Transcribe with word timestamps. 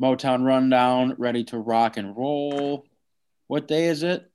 Motown 0.00 0.44
Rundown, 0.44 1.14
ready 1.18 1.44
to 1.44 1.58
rock 1.58 1.96
and 1.96 2.16
roll. 2.16 2.86
What 3.46 3.68
day 3.68 3.86
is 3.86 4.02
it? 4.02 4.30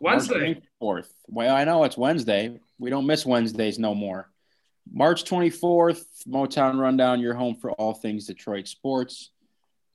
Wednesday. 0.00 0.60
Fourth. 0.78 1.12
Well, 1.26 1.54
I 1.54 1.64
know 1.64 1.84
it's 1.84 1.98
Wednesday. 1.98 2.60
We 2.78 2.90
don't 2.90 3.06
miss 3.06 3.26
Wednesdays 3.26 3.78
no 3.78 3.94
more. 3.94 4.30
March 4.90 5.24
24th, 5.24 6.04
Motown 6.26 6.78
Rundown, 6.78 7.20
your 7.20 7.34
home 7.34 7.56
for 7.56 7.72
all 7.72 7.92
things 7.92 8.26
Detroit 8.26 8.68
sports. 8.68 9.30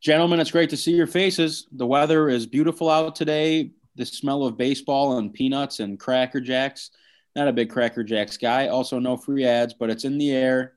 Gentlemen, 0.01 0.39
it's 0.39 0.51
great 0.51 0.69
to 0.71 0.77
see 0.77 0.91
your 0.91 1.07
faces. 1.07 1.67
The 1.71 1.87
weather 1.87 2.29
is 2.29 2.45
beautiful 2.45 2.89
out 2.89 3.15
today. 3.15 3.71
The 3.95 4.05
smell 4.05 4.43
of 4.43 4.57
baseball 4.57 5.17
and 5.17 5.33
peanuts 5.33 5.79
and 5.79 5.99
Cracker 5.99 6.41
Jacks. 6.41 6.91
Not 7.35 7.47
a 7.47 7.53
big 7.53 7.69
Cracker 7.69 8.03
Jacks 8.03 8.37
guy. 8.37 8.67
Also, 8.67 8.99
no 8.99 9.17
free 9.17 9.45
ads, 9.45 9.73
but 9.73 9.89
it's 9.89 10.03
in 10.03 10.17
the 10.17 10.31
air. 10.31 10.73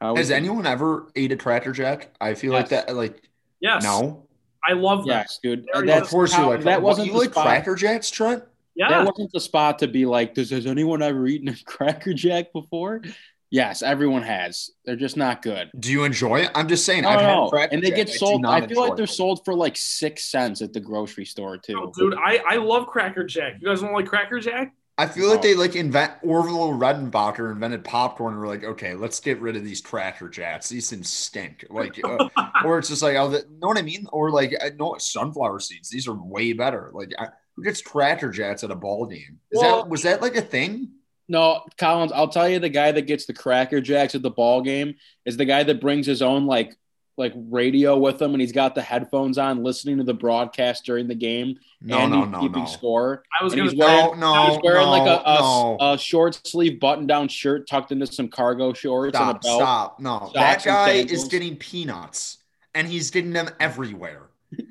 How 0.00 0.16
Has 0.16 0.30
anyone 0.30 0.66
ever 0.66 1.10
ate 1.16 1.32
a 1.32 1.36
Cracker 1.36 1.72
Jack? 1.72 2.14
I 2.20 2.34
feel 2.34 2.52
yes. 2.52 2.60
like 2.60 2.86
that. 2.86 2.94
Like 2.94 3.22
yes, 3.60 3.82
no. 3.82 4.26
I 4.66 4.72
love 4.72 5.06
that. 5.06 5.26
Yes, 5.26 5.40
dude. 5.42 5.66
That, 5.72 6.02
of 6.02 6.08
course 6.08 6.36
you 6.36 6.44
like. 6.44 6.62
That 6.62 6.82
wasn't 6.82 7.08
you 7.08 7.18
like 7.18 7.30
spot. 7.30 7.46
Cracker 7.46 7.74
Jacks, 7.74 8.10
Trent. 8.10 8.42
Yeah, 8.74 8.90
that 8.90 9.06
wasn't 9.06 9.32
the 9.32 9.40
spot 9.40 9.78
to 9.80 9.88
be 9.88 10.06
like. 10.06 10.34
Does 10.34 10.50
has 10.50 10.66
anyone 10.66 11.02
ever 11.02 11.26
eaten 11.26 11.48
a 11.48 11.56
Cracker 11.64 12.12
Jack 12.12 12.52
before? 12.52 13.02
Yes, 13.50 13.82
everyone 13.82 14.22
has. 14.22 14.70
They're 14.84 14.96
just 14.96 15.16
not 15.16 15.40
good. 15.40 15.70
Do 15.78 15.92
you 15.92 16.02
enjoy 16.02 16.40
it? 16.40 16.50
I'm 16.54 16.66
just 16.66 16.84
saying. 16.84 17.04
No, 17.04 17.10
I've 17.10 17.22
no. 17.22 17.50
had 17.56 17.72
and 17.72 17.82
they 17.82 17.90
get 17.90 18.08
sold. 18.08 18.44
I, 18.44 18.56
I 18.56 18.66
feel 18.66 18.80
like 18.80 18.96
they're 18.96 19.06
sold 19.06 19.44
for 19.44 19.54
like 19.54 19.76
six 19.76 20.24
cents 20.24 20.62
at 20.62 20.72
the 20.72 20.80
grocery 20.80 21.24
store 21.24 21.56
too. 21.56 21.80
Oh, 21.80 21.92
dude, 21.96 22.14
I 22.14 22.42
I 22.48 22.56
love 22.56 22.86
Cracker 22.86 23.24
Jack. 23.24 23.54
You 23.60 23.68
guys 23.68 23.80
don't 23.80 23.92
like 23.92 24.06
Cracker 24.06 24.40
Jack? 24.40 24.74
I 24.98 25.06
feel 25.06 25.28
like 25.28 25.42
they 25.42 25.54
like 25.54 25.76
invent 25.76 26.12
Orville 26.22 26.70
Redenbacher 26.70 27.52
invented 27.52 27.84
popcorn. 27.84 28.32
And 28.32 28.40
we're 28.40 28.48
like, 28.48 28.64
okay, 28.64 28.94
let's 28.94 29.20
get 29.20 29.40
rid 29.40 29.54
of 29.54 29.62
these 29.62 29.82
Cracker 29.82 30.28
Jacks. 30.28 30.70
These 30.70 30.88
things 30.88 31.10
stink. 31.10 31.66
Like, 31.68 32.00
uh, 32.02 32.28
or 32.64 32.78
it's 32.78 32.88
just 32.88 33.02
like, 33.02 33.16
oh, 33.16 33.28
the, 33.28 33.44
know 33.60 33.68
what 33.68 33.76
I 33.76 33.82
mean? 33.82 34.06
Or 34.10 34.30
like, 34.30 34.54
no 34.78 34.96
sunflower 34.98 35.60
seeds. 35.60 35.90
These 35.90 36.08
are 36.08 36.14
way 36.14 36.54
better. 36.54 36.90
Like, 36.94 37.12
I, 37.18 37.28
who 37.56 37.62
gets 37.62 37.82
Cracker 37.82 38.30
Jacks 38.30 38.64
at 38.64 38.70
a 38.70 38.74
ball 38.76 39.06
game? 39.06 39.38
Is 39.50 39.60
well, 39.60 39.82
that 39.82 39.88
was 39.88 40.02
that 40.02 40.22
like 40.22 40.36
a 40.36 40.42
thing? 40.42 40.92
No, 41.28 41.64
Collins. 41.76 42.12
I'll 42.12 42.28
tell 42.28 42.48
you, 42.48 42.58
the 42.58 42.68
guy 42.68 42.92
that 42.92 43.02
gets 43.02 43.26
the 43.26 43.34
Cracker 43.34 43.80
Jacks 43.80 44.14
at 44.14 44.22
the 44.22 44.30
ball 44.30 44.62
game 44.62 44.94
is 45.24 45.36
the 45.36 45.44
guy 45.44 45.62
that 45.62 45.80
brings 45.80 46.06
his 46.06 46.22
own 46.22 46.46
like 46.46 46.76
like 47.16 47.32
radio 47.36 47.96
with 47.96 48.20
him 48.20 48.32
and 48.32 48.40
he's 48.40 48.52
got 48.52 48.74
the 48.74 48.82
headphones 48.82 49.38
on 49.38 49.62
listening 49.62 49.96
to 49.96 50.04
the 50.04 50.14
broadcast 50.14 50.84
during 50.84 51.08
the 51.08 51.14
game 51.14 51.56
no, 51.80 51.98
and 51.98 52.12
no, 52.12 52.22
he's 52.22 52.30
no, 52.30 52.40
keeping 52.40 52.62
no. 52.62 52.68
score. 52.68 53.22
I 53.38 53.44
was 53.44 53.54
going 53.54 53.70
to 53.70 53.76
wearing, 53.76 54.20
no, 54.20 54.50
he's 54.50 54.58
wearing 54.62 54.84
no, 54.84 54.90
like 54.90 55.08
a, 55.08 55.22
a, 55.24 55.38
no. 55.38 55.76
a, 55.80 55.98
short 55.98 56.40
sleeve 56.46 56.78
button 56.78 57.06
down 57.06 57.28
shirt 57.28 57.68
tucked 57.68 57.92
into 57.92 58.06
some 58.06 58.28
cargo 58.28 58.72
shorts 58.72 59.16
stop, 59.16 59.28
and 59.28 59.36
a 59.36 59.40
belt. 59.40 59.60
Stop. 59.60 60.00
No, 60.00 60.30
that 60.34 60.64
guy 60.64 60.90
is 60.90 61.24
getting 61.24 61.56
peanuts 61.56 62.38
and 62.74 62.86
he's 62.86 63.10
getting 63.10 63.32
them 63.32 63.48
everywhere. 63.60 64.28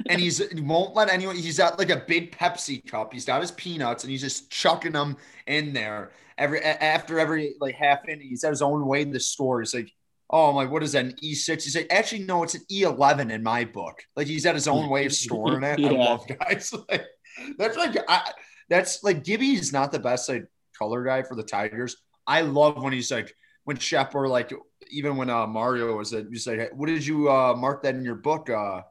and 0.10 0.22
he's 0.22 0.38
he 0.52 0.62
won't 0.62 0.96
let 0.96 1.10
anyone 1.10 1.36
he's 1.36 1.58
got 1.58 1.78
like 1.78 1.90
a 1.90 2.04
big 2.08 2.32
Pepsi 2.32 2.86
cup. 2.86 3.12
He's 3.12 3.26
got 3.26 3.42
his 3.42 3.52
peanuts 3.52 4.04
and 4.04 4.12
he's 4.12 4.22
just 4.22 4.50
chucking 4.50 4.94
them 4.94 5.18
in 5.48 5.74
there. 5.74 6.12
Every 6.38 6.62
after 6.62 7.20
every 7.20 7.56
like 7.60 7.76
half 7.76 8.08
inning, 8.08 8.28
he's 8.28 8.44
at 8.44 8.52
his 8.52 8.62
own 8.62 8.86
way 8.86 9.02
in 9.02 9.12
the 9.12 9.20
store. 9.20 9.60
He's 9.62 9.74
like 9.74 9.92
oh, 10.30 10.50
I'm 10.50 10.56
like, 10.56 10.72
what 10.72 10.84
is 10.84 10.94
that, 10.94 11.06
an 11.06 11.16
E6? 11.24 11.64
He's 11.64 11.74
said, 11.74 11.88
actually, 11.90 12.24
no, 12.24 12.44
it's 12.44 12.56
an 12.56 12.64
E11 12.72 13.32
in 13.32 13.44
my 13.44 13.66
book. 13.66 14.04
Like, 14.16 14.28
he's 14.28 14.46
at 14.46 14.56
his 14.56 14.68
own 14.68 14.90
way 14.90 15.06
of 15.06 15.14
storing 15.14 15.64
it. 15.64 15.80
yeah. 15.80 15.90
I 15.90 15.92
love 15.92 16.28
guys. 16.28 16.74
Like, 16.90 17.06
that's 17.58 17.76
like, 17.76 17.98
I, 18.08 18.32
that's 18.70 19.04
like, 19.04 19.26
Gibby's 19.26 19.74
not 19.74 19.92
the 19.92 20.00
best 20.00 20.30
like 20.30 20.46
color 20.78 21.04
guy 21.04 21.22
for 21.22 21.36
the 21.36 21.44
Tigers. 21.44 21.98
I 22.26 22.42
love 22.42 22.82
when 22.82 22.94
he's 22.94 23.12
like, 23.12 23.36
when 23.66 23.78
Shep 23.78 24.16
or 24.16 24.30
like, 24.30 24.54
even 24.90 25.18
when 25.18 25.30
uh, 25.30 25.46
Mario 25.46 25.98
was 25.98 26.14
at, 26.14 26.28
he's 26.30 26.48
like, 26.48 26.72
what 26.74 26.88
did 26.88 27.06
you 27.06 27.30
uh, 27.30 27.54
mark 27.54 27.84
that 27.84 27.96
in 27.96 28.06
your 28.06 28.16
book? 28.16 28.50
Uh, 28.50 28.84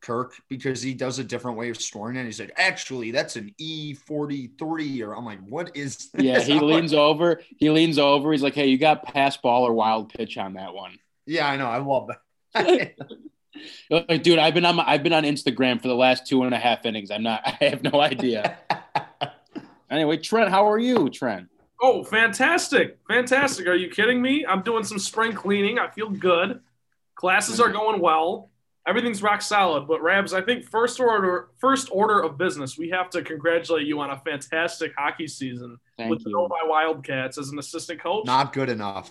Kirk 0.00 0.34
because 0.48 0.82
he 0.82 0.94
does 0.94 1.18
a 1.18 1.24
different 1.24 1.58
way 1.58 1.70
of 1.70 1.80
storing 1.80 2.16
it. 2.16 2.24
He's 2.24 2.40
like, 2.40 2.52
actually, 2.56 3.10
that's 3.10 3.36
an 3.36 3.54
E43. 3.60 5.06
Or 5.06 5.16
I'm 5.16 5.24
like, 5.24 5.40
what 5.46 5.76
is 5.76 6.10
this? 6.10 6.22
Yeah, 6.22 6.40
he 6.40 6.58
leans 6.60 6.92
like, 6.92 7.00
over. 7.00 7.40
He 7.58 7.70
leans 7.70 7.98
over. 7.98 8.32
He's 8.32 8.42
like, 8.42 8.54
hey, 8.54 8.66
you 8.66 8.78
got 8.78 9.04
pass 9.04 9.36
ball 9.36 9.66
or 9.66 9.72
wild 9.72 10.12
pitch 10.12 10.38
on 10.38 10.54
that 10.54 10.74
one. 10.74 10.98
Yeah, 11.26 11.48
I 11.48 11.56
know. 11.56 11.66
I 11.66 11.78
love 11.78 12.10
that. 12.54 12.94
like, 13.90 14.22
dude, 14.22 14.38
I've 14.38 14.54
been 14.54 14.64
on 14.64 14.76
my, 14.76 14.84
I've 14.86 15.02
been 15.02 15.12
on 15.12 15.24
Instagram 15.24 15.80
for 15.80 15.88
the 15.88 15.94
last 15.94 16.26
two 16.26 16.42
and 16.42 16.54
a 16.54 16.58
half 16.58 16.86
innings. 16.86 17.10
I'm 17.10 17.22
not. 17.22 17.42
I 17.44 17.64
have 17.66 17.82
no 17.82 18.00
idea. 18.00 18.58
anyway, 19.90 20.16
Trent, 20.18 20.50
how 20.50 20.68
are 20.68 20.78
you, 20.78 21.10
Trent? 21.10 21.48
Oh, 21.82 22.04
fantastic, 22.04 22.98
fantastic! 23.08 23.66
Are 23.66 23.74
you 23.74 23.88
kidding 23.88 24.20
me? 24.20 24.44
I'm 24.46 24.60
doing 24.60 24.84
some 24.84 24.98
spring 24.98 25.32
cleaning. 25.32 25.78
I 25.78 25.88
feel 25.88 26.10
good. 26.10 26.60
Classes 27.14 27.58
are 27.58 27.70
going 27.70 28.00
well 28.00 28.49
everything's 28.86 29.22
rock 29.22 29.42
solid. 29.42 29.86
But 29.86 30.02
Rabs, 30.02 30.32
I 30.32 30.42
think 30.42 30.64
first 30.64 31.00
order 31.00 31.48
first 31.58 31.88
order 31.92 32.20
of 32.20 32.38
business, 32.38 32.78
we 32.78 32.90
have 32.90 33.10
to 33.10 33.22
congratulate 33.22 33.86
you 33.86 34.00
on 34.00 34.10
a 34.10 34.18
fantastic 34.18 34.92
hockey 34.96 35.28
season 35.28 35.78
Thank 35.96 36.10
with 36.10 36.20
you. 36.20 36.24
the 36.24 36.30
Novi 36.30 36.54
Wildcats 36.64 37.38
as 37.38 37.50
an 37.50 37.58
assistant 37.58 38.00
coach. 38.00 38.26
Not 38.26 38.52
good 38.52 38.68
enough. 38.68 39.10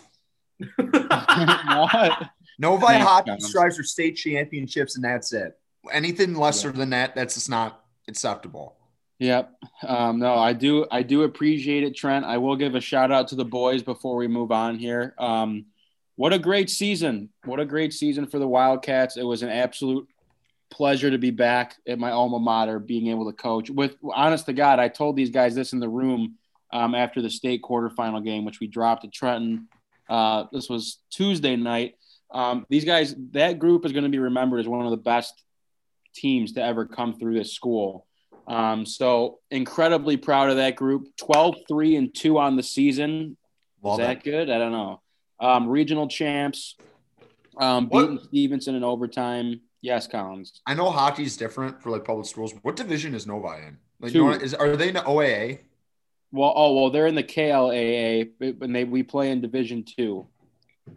what? 0.76 2.30
Novi 2.60 2.86
hockey 2.86 3.40
strives 3.40 3.78
for 3.78 3.84
state 3.84 4.18
championships, 4.18 4.96
and 4.96 5.04
that's 5.04 5.32
it. 5.32 5.58
Anything 5.92 6.36
lesser 6.36 6.70
yeah. 6.70 6.78
than 6.78 6.90
that, 6.90 7.16
that's 7.16 7.36
just 7.36 7.50
not 7.50 7.86
acceptable. 8.08 8.76
Yep. 9.20 9.54
Um, 9.86 10.20
no, 10.20 10.36
I 10.36 10.54
do. 10.54 10.86
I 10.92 11.04
do 11.04 11.24
appreciate 11.24 11.84
it, 11.84 11.96
Trent. 11.96 12.26
I 12.26 12.38
will 12.38 12.56
give 12.56 12.76
a 12.76 12.82
shout 12.82 13.12
out 13.12 13.30
to 13.30 13.36
the 13.36 13.46
boys 13.46 13.84
before 13.84 14.16
we 14.16 14.28
move 14.28 14.52
on 14.52 14.78
here. 14.78 15.14
Um, 15.18 15.66
what 16.20 16.34
a 16.34 16.38
great 16.38 16.70
season. 16.70 17.30
What 17.46 17.62
a 17.62 17.66
great 17.66 17.94
season 17.94 18.28
for 18.28 18.40
the 18.40 18.48
Wildcats. 18.48 19.16
It 19.16 19.24
was 19.24 19.42
an 19.42 19.48
absolute 19.48 20.06
pleasure 20.70 21.10
to 21.10 21.18
be 21.18 21.32
back 21.32 21.78
at 21.88 21.98
my 21.98 22.12
alma 22.12 22.40
mater, 22.40 22.78
being 22.78 23.08
able 23.08 23.32
to 23.32 23.38
coach. 23.38 23.70
With 23.70 23.96
honest 24.04 24.46
to 24.48 24.54
God, 24.54 24.80
I 24.80 24.90
told 24.90 25.16
these 25.16 25.30
guys 25.30 25.56
this 25.56 25.72
in 25.72 25.80
the 25.80 25.88
room 25.88 26.36
um, 26.74 26.94
after 26.94 27.22
the 27.22 27.30
state 27.30 27.62
quarterfinal 27.62 28.22
game, 28.26 28.44
which 28.44 28.60
we 28.60 28.68
dropped 28.68 29.06
at 29.06 29.14
Trenton. 29.14 29.70
Uh, 30.10 30.44
this 30.52 30.68
was 30.68 30.98
Tuesday 31.10 31.56
night. 31.56 31.96
Um, 32.32 32.66
these 32.68 32.84
guys, 32.84 33.16
that 33.32 33.58
group 33.58 33.86
is 33.86 33.94
going 33.94 34.04
to 34.04 34.10
be 34.10 34.20
remembered 34.20 34.60
as 34.60 34.68
one 34.68 34.84
of 34.84 34.92
the 34.92 34.98
best 34.98 35.42
teams 36.14 36.52
to 36.52 36.62
ever 36.62 36.86
come 36.86 37.18
through 37.18 37.36
this 37.36 37.54
school. 37.54 38.06
Um, 38.46 38.86
so 38.86 39.40
incredibly 39.52 40.18
proud 40.18 40.50
of 40.50 40.58
that 40.58 40.76
group. 40.76 41.16
12, 41.16 41.60
3, 41.66 41.96
and 41.96 42.14
2 42.14 42.38
on 42.38 42.58
the 42.58 42.64
season. 42.64 43.38
Love 43.82 44.02
is 44.02 44.06
that 44.06 44.18
it. 44.18 44.24
good? 44.26 44.50
I 44.50 44.58
don't 44.58 44.74
know 44.74 45.00
um, 45.40 45.68
regional 45.68 46.08
champs, 46.08 46.76
um, 47.58 47.88
beating 47.88 48.20
Stevenson 48.24 48.76
in 48.76 48.84
overtime. 48.84 49.62
Yes, 49.82 50.08
Collins. 50.08 50.62
I 50.66 50.74
know 50.74 50.90
hockey's 50.90 51.38
different 51.38 51.82
for 51.82 51.90
like 51.90 52.04
public 52.04 52.28
schools. 52.28 52.54
What 52.64 52.76
division 52.76 53.16
is 53.16 53.26
Novi 53.26 53.68
in? 53.68 53.78
Like, 54.02 54.14
you 54.14 54.26
know, 54.26 54.32
is 54.32 54.54
are 54.54 54.76
they 54.76 54.90
in 54.90 54.96
the 54.96 55.02
OAA? 55.02 55.60
Well, 56.32 56.54
oh 56.56 56.74
well, 56.74 56.90
they're 56.92 57.08
in 57.08 57.16
the 57.16 57.24
KLAA, 57.24 58.30
and 58.62 58.76
they 58.76 58.84
we 58.84 59.04
play 59.04 59.32
in 59.32 59.42
Division 59.42 59.84
Two. 59.84 60.28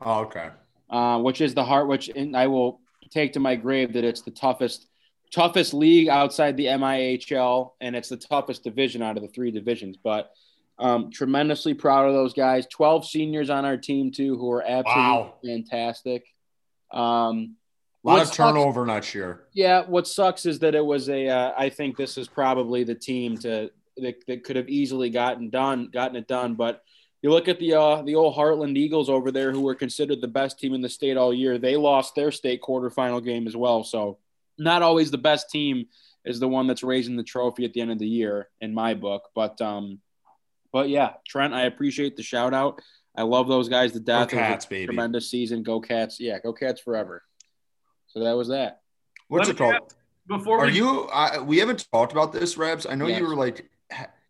Oh, 0.01 0.21
okay. 0.21 0.51
Uh, 0.91 1.19
which 1.21 1.41
is 1.41 1.55
the 1.55 1.65
heart, 1.65 1.89
which 1.89 2.09
and 2.09 2.37
I 2.37 2.47
will 2.49 2.81
take 3.11 3.33
to 3.35 3.41
my 3.41 3.55
grave 3.57 3.93
that 3.93 4.05
it's 4.05 4.23
the 4.23 4.31
toughest, 4.31 4.89
toughest 5.33 5.75
league 5.75 6.09
outside 6.09 6.57
the 6.57 6.67
MIHL, 6.67 7.73
and 7.81 7.97
it's 7.97 8.09
the 8.09 8.17
toughest 8.17 8.65
division 8.65 9.03
out 9.03 9.17
of 9.17 9.23
the 9.23 9.29
three 9.29 9.51
divisions. 9.51 9.97
But 9.97 10.33
um, 10.83 11.11
tremendously 11.11 11.75
proud 11.75 12.09
of 12.09 12.15
those 12.15 12.35
guys. 12.35 12.67
12 12.67 13.07
seniors 13.07 13.51
on 13.51 13.65
our 13.65 13.77
team, 13.77 14.11
too, 14.11 14.37
who 14.37 14.51
are 14.51 14.63
absolutely 14.63 14.91
wow. 14.93 15.35
fantastic. 15.45 16.25
Um, 16.91 17.57
a 18.05 18.09
lot 18.09 18.21
of 18.21 18.27
sucks, 18.27 18.37
turnover 18.37 18.85
next 18.85 19.15
year. 19.15 19.45
Yeah. 19.53 19.83
What 19.87 20.09
sucks 20.09 20.45
is 20.45 20.59
that 20.59 20.75
it 20.75 20.85
was 20.85 21.09
a. 21.09 21.29
Uh, 21.29 21.53
I 21.57 21.69
think 21.69 21.97
this 21.97 22.19
is 22.19 22.27
probably 22.27 22.83
the 22.83 22.97
team 22.97 23.39
to 23.39 23.71
that, 23.99 24.27
that 24.27 24.45
could 24.45 24.57
have 24.57 24.69
easily 24.69 25.09
gotten 25.09 25.51
done, 25.51 25.89
gotten 25.93 26.17
it 26.17 26.27
done. 26.27 26.55
But 26.55 26.83
you 27.23 27.31
look 27.31 27.47
at 27.47 27.61
the 27.61 27.75
uh, 27.75 28.03
the 28.03 28.17
old 28.17 28.35
Hartland 28.35 28.77
Eagles 28.77 29.09
over 29.09 29.31
there, 29.31 29.53
who 29.53 29.61
were 29.61 29.77
considered 29.77 30.21
the 30.21 30.29
best 30.29 30.59
team 30.59 30.75
in 30.75 30.81
the 30.81 30.89
state 30.89 31.17
all 31.17 31.33
year. 31.33 31.59
They 31.59 31.77
lost 31.77 32.17
their 32.17 32.33
state 32.33 32.61
quarterfinal 32.61 33.25
game 33.25 33.47
as 33.47 33.57
well. 33.57 33.85
So 33.85 34.19
not 34.59 34.83
always 34.83 35.11
the 35.11 35.19
best 35.19 35.49
team 35.49 35.87
is 36.25 36.41
the 36.41 36.49
one 36.49 36.67
that's 36.67 36.83
raising 36.83 37.17
the 37.17 37.23
trophy 37.23 37.65
at 37.65 37.73
the 37.73 37.81
end 37.81 37.93
of 37.93 37.99
the 37.99 38.09
year 38.09 38.49
in 38.61 38.75
my 38.75 38.95
book. 38.95 39.29
But 39.35 39.61
um, 39.61 40.01
but 40.73 40.89
yeah, 40.89 41.15
Trent, 41.27 41.55
I 41.55 41.63
appreciate 41.63 42.17
the 42.17 42.23
shout 42.23 42.55
out. 42.55 42.81
I 43.15 43.23
love 43.23 43.47
those 43.47 43.69
guys 43.69 43.93
to 43.93 44.01
death. 44.01 44.31
Go 44.31 44.39
Cats, 44.39 44.67
baby. 44.67 44.87
Tremendous 44.87 45.31
season. 45.31 45.63
Go 45.63 45.81
Cats. 45.81 46.19
Yeah, 46.19 46.39
go 46.39 46.53
Cats 46.53 46.81
forever. 46.81 47.23
So 48.09 48.21
that 48.21 48.33
was 48.33 48.49
that. 48.49 48.81
What's 49.29 49.49
Let 49.49 49.57
it 49.57 49.59
called? 49.59 49.95
Before 50.27 50.61
Are 50.61 50.67
we... 50.67 50.77
you, 50.77 51.09
uh, 51.13 51.43
we 51.45 51.59
haven't 51.59 51.87
talked 51.93 52.13
about 52.13 52.33
this, 52.33 52.57
Rebs. 52.57 52.87
I 52.87 52.95
know 52.95 53.07
yes. 53.07 53.21
you 53.21 53.27
were 53.27 53.35
like, 53.35 53.69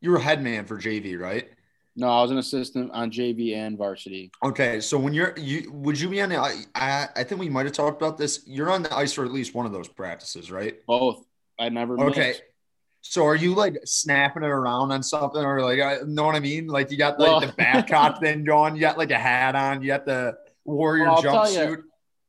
you 0.01 0.11
were 0.11 0.19
head 0.19 0.43
man 0.43 0.65
for 0.65 0.79
JV, 0.79 1.19
right? 1.19 1.49
No, 1.95 2.09
I 2.09 2.23
was 2.23 2.31
an 2.31 2.39
assistant 2.39 2.91
on 2.93 3.11
JV 3.11 3.55
and 3.55 3.77
varsity. 3.77 4.31
Okay, 4.43 4.81
so 4.81 4.99
when 4.99 5.13
you're 5.13 5.35
you 5.37 5.71
would 5.73 6.01
you 6.01 6.09
be 6.09 6.23
on 6.23 6.31
the 6.31 6.39
I 6.75 7.09
I 7.15 7.23
think 7.23 7.39
we 7.39 7.51
might 7.51 7.67
have 7.67 7.75
talked 7.75 8.01
about 8.01 8.17
this. 8.17 8.43
You're 8.47 8.71
on 8.71 8.83
the 8.83 8.95
ice 8.95 9.13
for 9.13 9.27
at 9.27 9.33
least 9.33 9.55
one 9.55 9.67
of 9.67 9.73
those 9.73 9.89
practices, 9.89 10.51
right? 10.51 10.79
Both. 10.87 11.27
I 11.59 11.69
never. 11.69 12.01
Okay, 12.01 12.29
missed. 12.29 12.43
So 13.03 13.27
are 13.27 13.37
you 13.37 13.55
like 13.55 13.79
snapping 13.85 14.43
it 14.43 14.49
around 14.49 14.93
on 14.93 15.03
something, 15.03 15.43
or 15.43 15.61
like, 15.61 15.81
I 15.81 15.99
know 16.07 16.25
what 16.25 16.37
I 16.37 16.41
mean? 16.41 16.69
Like 16.69 16.91
you 16.91 16.97
got 16.97 17.19
like 17.19 17.29
well, 17.29 17.41
the 17.41 17.53
Babcock 17.59 18.21
thing 18.21 18.45
going, 18.45 18.75
you 18.75 18.81
got 18.81 18.97
like 18.97 19.11
a 19.11 19.19
hat 19.19 19.55
on, 19.55 19.83
you 19.83 19.89
got 19.89 20.07
the 20.07 20.37
warrior 20.65 21.05
well, 21.05 21.23
jumpsuit. 21.23 21.83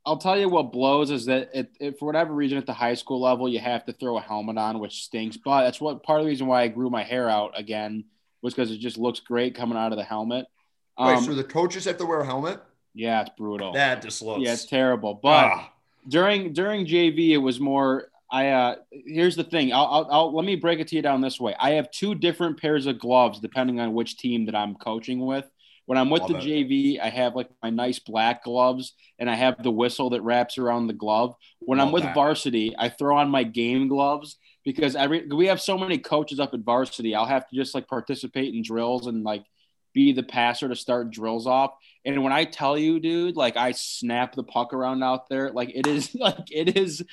I'll 0.06 0.18
tell 0.18 0.38
you 0.38 0.50
what 0.50 0.74
blows 0.74 1.12
is 1.12 1.26
that 1.28 1.50
it, 1.54 1.72
it, 1.80 2.00
for 2.00 2.06
whatever 2.06 2.34
reason 2.34 2.58
at 2.58 2.66
the 2.66 2.74
high 2.74 2.96
school 2.96 3.22
level 3.22 3.48
you 3.48 3.60
have 3.60 3.86
to 3.86 3.94
throw 3.94 4.18
a 4.18 4.22
helmet 4.22 4.58
on, 4.58 4.80
which 4.80 5.04
stinks. 5.04 5.38
But 5.38 5.64
that's 5.64 5.80
what 5.80 6.04
part 6.04 6.20
of 6.20 6.26
the 6.26 6.30
reason 6.30 6.48
why 6.48 6.64
I 6.64 6.68
grew 6.68 6.90
my 6.90 7.04
hair 7.04 7.30
out 7.30 7.58
again 7.58 8.06
was 8.42 8.54
because 8.54 8.70
it 8.72 8.80
just 8.80 8.98
looks 8.98 9.22
great 9.22 9.56
coming 9.56 9.78
out 9.78 9.94
of 9.94 9.98
the 9.98 10.04
helmet. 10.04 10.46
Um, 10.98 11.16
Wait, 11.16 11.24
so 11.24 11.34
the 11.34 11.44
coaches 11.44 11.86
have 11.86 11.98
to 11.98 12.06
wear 12.06 12.20
a 12.20 12.26
helmet? 12.26 12.62
Yeah, 12.94 13.22
it's 13.22 13.32
brutal. 13.38 13.74
That 13.74 14.02
just 14.02 14.22
looks. 14.22 14.42
Yeah, 14.42 14.54
it's 14.54 14.66
terrible. 14.66 15.14
But 15.16 15.46
ah. 15.46 15.74
during 16.08 16.54
during 16.54 16.86
JV, 16.86 17.30
it 17.30 17.38
was 17.38 17.60
more. 17.60 18.10
I 18.32 18.50
uh 18.50 18.76
here's 18.92 19.36
the 19.36 19.44
thing. 19.44 19.74
I'll, 19.74 19.86
I'll, 19.86 20.08
I'll 20.12 20.36
let 20.36 20.46
me 20.46 20.56
break 20.56 20.80
it 20.80 20.88
to 20.90 20.96
you 20.96 21.02
down 21.02 21.22
this 21.22 21.40
way. 21.40 21.56
I 21.60 21.72
have 21.72 21.92
two 21.92 22.16
different 22.16 22.60
pairs 22.60 22.86
of 22.86 23.00
gloves 23.00 23.40
depending 23.40 23.80
on 23.80 23.94
which 23.94 24.18
team 24.18 24.46
that 24.46 24.56
I'm 24.56 24.76
coaching 24.76 25.26
with. 25.26 25.50
When 25.86 25.98
I'm 25.98 26.10
with 26.10 26.22
Love 26.24 26.32
the 26.32 26.38
it. 26.38 26.44
JV, 26.44 27.00
I 27.00 27.10
have 27.10 27.36
like 27.36 27.50
my 27.62 27.70
nice 27.70 28.00
black 28.00 28.46
gloves 28.46 28.94
and 29.20 29.30
I 29.30 29.36
have 29.36 29.62
the 29.62 29.72
whistle 29.72 30.12
that 30.12 30.22
wraps 30.22 30.58
around 30.58 30.88
the 30.88 30.94
glove. 30.94 31.36
When 31.60 31.78
Love 31.78 31.88
I'm 31.88 31.94
with 31.94 32.04
that. 32.04 32.16
varsity, 32.16 32.74
I 32.78 32.90
throw 32.90 33.18
on 33.18 33.30
my 33.30 33.44
game 33.44 33.90
gloves 33.90 34.38
because 34.64 34.96
every 34.96 35.28
we 35.28 35.48
have 35.48 35.62
so 35.62 35.78
many 35.78 35.98
coaches 35.98 36.40
up 36.40 36.54
at 36.54 36.62
varsity. 36.62 37.16
I'll 37.16 37.26
have 37.26 37.48
to 37.50 37.56
just 37.56 37.76
like 37.76 37.88
participate 37.88 38.54
in 38.54 38.64
drills 38.64 39.08
and 39.08 39.24
like 39.24 39.44
be 39.94 40.14
the 40.14 40.24
passer 40.24 40.70
to 40.70 40.76
start 40.76 41.12
drills 41.12 41.46
off. 41.46 41.72
And 42.06 42.24
when 42.24 42.34
I 42.34 42.46
tell 42.46 42.78
you, 42.78 43.00
dude, 43.00 43.36
like 43.36 43.58
I 43.58 43.72
snap 43.72 44.36
the 44.36 44.44
puck 44.44 44.74
around 44.74 45.04
out 45.04 45.30
there, 45.30 45.52
like 45.52 45.72
it 45.76 45.86
is 45.88 46.16
like 46.20 46.50
it 46.50 46.78
is 46.78 47.04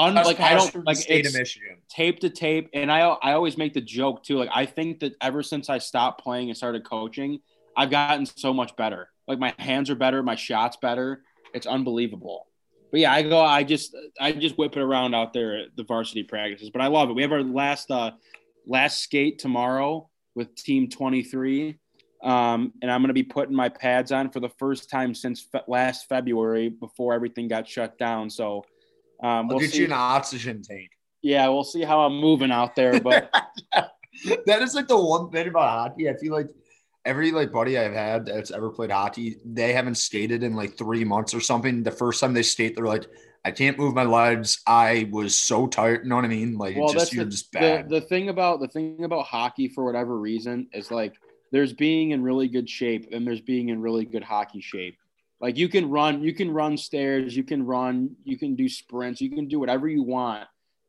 un- 0.00 0.14
like 0.14 0.40
I 0.40 0.54
don't 0.54 0.86
like 0.86 0.96
state 0.96 1.26
it's 1.26 1.34
of 1.34 1.40
Michigan. 1.40 1.76
tape 1.88 2.20
to 2.20 2.30
tape. 2.30 2.70
And 2.74 2.90
I 2.90 3.00
I 3.00 3.32
always 3.32 3.56
make 3.56 3.74
the 3.74 3.80
joke 3.80 4.22
too. 4.22 4.38
Like 4.38 4.50
I 4.52 4.66
think 4.66 5.00
that 5.00 5.14
ever 5.20 5.42
since 5.42 5.68
I 5.68 5.78
stopped 5.78 6.22
playing 6.22 6.48
and 6.48 6.56
started 6.56 6.84
coaching, 6.84 7.40
I've 7.76 7.90
gotten 7.90 8.26
so 8.26 8.52
much 8.52 8.76
better. 8.76 9.08
Like 9.28 9.38
my 9.38 9.54
hands 9.58 9.90
are 9.90 9.94
better, 9.94 10.22
my 10.22 10.36
shots 10.36 10.76
better. 10.80 11.22
It's 11.54 11.66
unbelievable. 11.66 12.46
But 12.90 13.00
yeah, 13.00 13.12
I 13.12 13.22
go. 13.22 13.40
I 13.40 13.62
just 13.62 13.96
I 14.20 14.32
just 14.32 14.58
whip 14.58 14.76
it 14.76 14.80
around 14.82 15.14
out 15.14 15.32
there 15.32 15.58
at 15.58 15.76
the 15.76 15.84
varsity 15.84 16.24
practices. 16.24 16.70
But 16.70 16.82
I 16.82 16.88
love 16.88 17.10
it. 17.10 17.14
We 17.14 17.22
have 17.22 17.32
our 17.32 17.42
last 17.42 17.90
uh 17.90 18.12
last 18.66 19.00
skate 19.00 19.38
tomorrow 19.38 20.08
with 20.34 20.54
Team 20.54 20.88
23. 20.88 21.78
Um, 22.22 22.74
and 22.82 22.90
I'm 22.90 23.00
going 23.00 23.08
to 23.08 23.14
be 23.14 23.22
putting 23.22 23.56
my 23.56 23.70
pads 23.70 24.12
on 24.12 24.30
for 24.30 24.40
the 24.40 24.50
first 24.50 24.90
time 24.90 25.14
since 25.14 25.40
fe- 25.40 25.62
last 25.66 26.06
February 26.06 26.68
before 26.68 27.14
everything 27.14 27.48
got 27.48 27.66
shut 27.66 27.98
down. 27.98 28.28
So 28.28 28.64
um, 29.22 29.48
we'll 29.48 29.56
I'll 29.56 29.60
get 29.60 29.72
see. 29.72 29.80
you 29.80 29.84
an 29.86 29.92
oxygen 29.92 30.62
tank. 30.62 30.90
Yeah, 31.22 31.48
we'll 31.48 31.64
see 31.64 31.82
how 31.82 32.00
I'm 32.00 32.18
moving 32.18 32.50
out 32.50 32.74
there. 32.74 33.00
But 33.00 33.30
that 34.46 34.62
is 34.62 34.74
like 34.74 34.88
the 34.88 34.96
one 34.96 35.30
thing 35.30 35.48
about 35.48 35.68
hockey. 35.68 36.08
I 36.08 36.14
feel 36.14 36.32
like 36.32 36.48
every 37.04 37.32
like 37.32 37.52
buddy 37.52 37.78
I've 37.78 37.92
had 37.92 38.26
that's 38.26 38.50
ever 38.50 38.70
played 38.70 38.90
hockey, 38.90 39.36
they 39.44 39.72
haven't 39.72 39.96
skated 39.96 40.42
in 40.42 40.54
like 40.54 40.76
three 40.76 41.04
months 41.04 41.34
or 41.34 41.40
something. 41.40 41.82
The 41.82 41.90
first 41.90 42.20
time 42.20 42.32
they 42.32 42.42
skate, 42.42 42.76
they're 42.76 42.86
like, 42.86 43.06
I 43.44 43.50
can't 43.50 43.78
move 43.78 43.94
my 43.94 44.04
legs. 44.04 44.60
I 44.66 45.08
was 45.10 45.38
so 45.38 45.66
tired. 45.66 46.04
You 46.04 46.10
know 46.10 46.16
what 46.16 46.24
I 46.24 46.28
mean? 46.28 46.58
Like, 46.58 46.76
well, 46.76 46.92
just, 46.92 47.12
you're 47.12 47.24
the, 47.24 47.30
just 47.30 47.52
bad. 47.52 47.88
The, 47.88 48.00
the 48.00 48.06
thing 48.06 48.28
about 48.28 48.60
the 48.60 48.68
thing 48.68 49.04
about 49.04 49.26
hockey, 49.26 49.68
for 49.68 49.84
whatever 49.84 50.18
reason, 50.18 50.68
is 50.72 50.90
like 50.90 51.14
there's 51.52 51.72
being 51.72 52.10
in 52.10 52.22
really 52.22 52.48
good 52.48 52.68
shape 52.68 53.08
and 53.12 53.26
there's 53.26 53.40
being 53.40 53.70
in 53.70 53.80
really 53.80 54.04
good 54.04 54.22
hockey 54.22 54.60
shape. 54.60 54.96
Like 55.40 55.56
you 55.56 55.68
can 55.68 55.88
run, 55.88 56.22
you 56.22 56.34
can 56.34 56.50
run 56.50 56.76
stairs, 56.76 57.36
you 57.36 57.44
can 57.44 57.64
run, 57.64 58.16
you 58.24 58.36
can 58.36 58.56
do 58.56 58.68
sprints, 58.68 59.20
you 59.20 59.30
can 59.30 59.48
do 59.48 59.58
whatever 59.58 59.88
you 59.88 60.02
want 60.02 60.46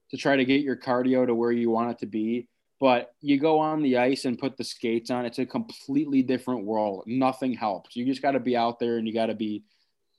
to 0.09 0.17
try 0.17 0.35
to 0.35 0.43
get 0.43 0.61
your 0.61 0.75
cardio 0.75 1.25
to 1.25 1.33
where 1.33 1.51
you 1.51 1.69
want 1.69 1.91
it 1.91 1.99
to 1.99 2.05
be 2.05 2.47
but 2.81 3.13
you 3.21 3.39
go 3.39 3.59
on 3.59 3.83
the 3.83 3.99
ice 3.99 4.25
and 4.25 4.39
put 4.39 4.57
the 4.57 4.63
skates 4.63 5.11
on 5.11 5.23
it's 5.23 5.37
a 5.37 5.45
completely 5.45 6.23
different 6.23 6.65
world. 6.65 7.03
Nothing 7.05 7.53
helps. 7.53 7.95
You 7.95 8.05
just 8.05 8.23
got 8.23 8.31
to 8.31 8.39
be 8.39 8.57
out 8.57 8.79
there 8.79 8.97
and 8.97 9.07
you 9.07 9.13
got 9.13 9.27
to 9.27 9.35
be 9.35 9.63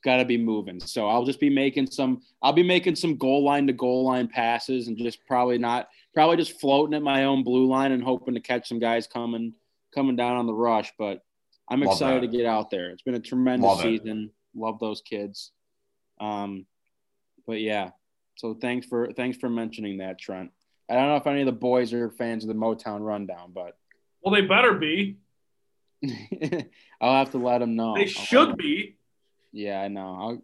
got 0.05 0.19
to 0.19 0.25
be 0.25 0.39
moving. 0.39 0.81
So 0.81 1.09
i'll 1.09 1.25
just 1.25 1.41
be 1.41 1.51
making 1.51 1.91
some 1.91 2.23
i'll 2.41 2.53
be 2.53 2.63
making 2.63 2.95
some 2.95 3.17
goal 3.17 3.45
line 3.45 3.67
to 3.67 3.73
goal 3.73 4.05
line 4.05 4.29
passes 4.29 4.89
and 4.89 4.97
just 4.97 5.27
probably 5.27 5.59
not 5.59 5.89
probably 6.15 6.37
just 6.37 6.61
floating 6.61 6.95
at 6.95 7.03
my 7.03 7.25
own 7.25 7.43
blue 7.43 7.67
line 7.67 7.93
and 7.93 8.03
hoping 8.03 8.35
to 8.35 8.41
catch 8.41 8.69
some 8.69 8.79
guys 8.79 9.07
coming 9.07 9.53
coming 9.93 10.17
down 10.17 10.37
on 10.37 10.47
the 10.47 10.55
rush 10.55 10.93
but 10.99 11.23
i'm 11.71 11.81
Love 11.81 11.93
excited 11.93 12.23
that. 12.23 12.31
to 12.31 12.37
get 12.37 12.47
out 12.47 12.71
there 12.71 12.91
it's 12.91 13.03
been 13.03 13.15
a 13.15 13.21
tremendous 13.21 13.69
Love 13.69 13.81
season 13.81 14.31
it. 14.31 14.61
Love 14.61 14.79
those 14.79 15.01
kids 15.03 15.53
um 16.21 16.67
but 17.47 17.61
yeah 17.61 17.91
so 18.37 18.55
thanks 18.55 18.87
for 18.87 19.13
thanks 19.13 19.37
for 19.39 19.49
mentioning 19.49 19.99
that 19.99 20.19
trent 20.19 20.51
I 20.93 20.95
don't 20.95 21.09
know 21.09 21.17
if 21.17 21.27
any 21.27 21.41
of 21.41 21.47
the 21.47 21.53
boys 21.53 21.95
are 21.95 22.11
fans 22.11 22.45
of 22.45 22.49
the 22.49 22.55
Motown 22.55 23.01
Rundown, 23.01 23.53
but 23.55 23.79
well, 24.23 24.35
they 24.35 24.43
better 24.43 24.75
be. 24.75 25.17
I'll 27.01 27.15
have 27.15 27.31
to 27.31 27.39
let 27.39 27.59
them 27.61 27.77
know. 27.77 27.95
They 27.97 28.07
should 28.07 28.59
be. 28.59 28.97
Yeah, 29.53 29.81
I 29.81 29.89
know. 29.89 30.17
I'll 30.21 30.43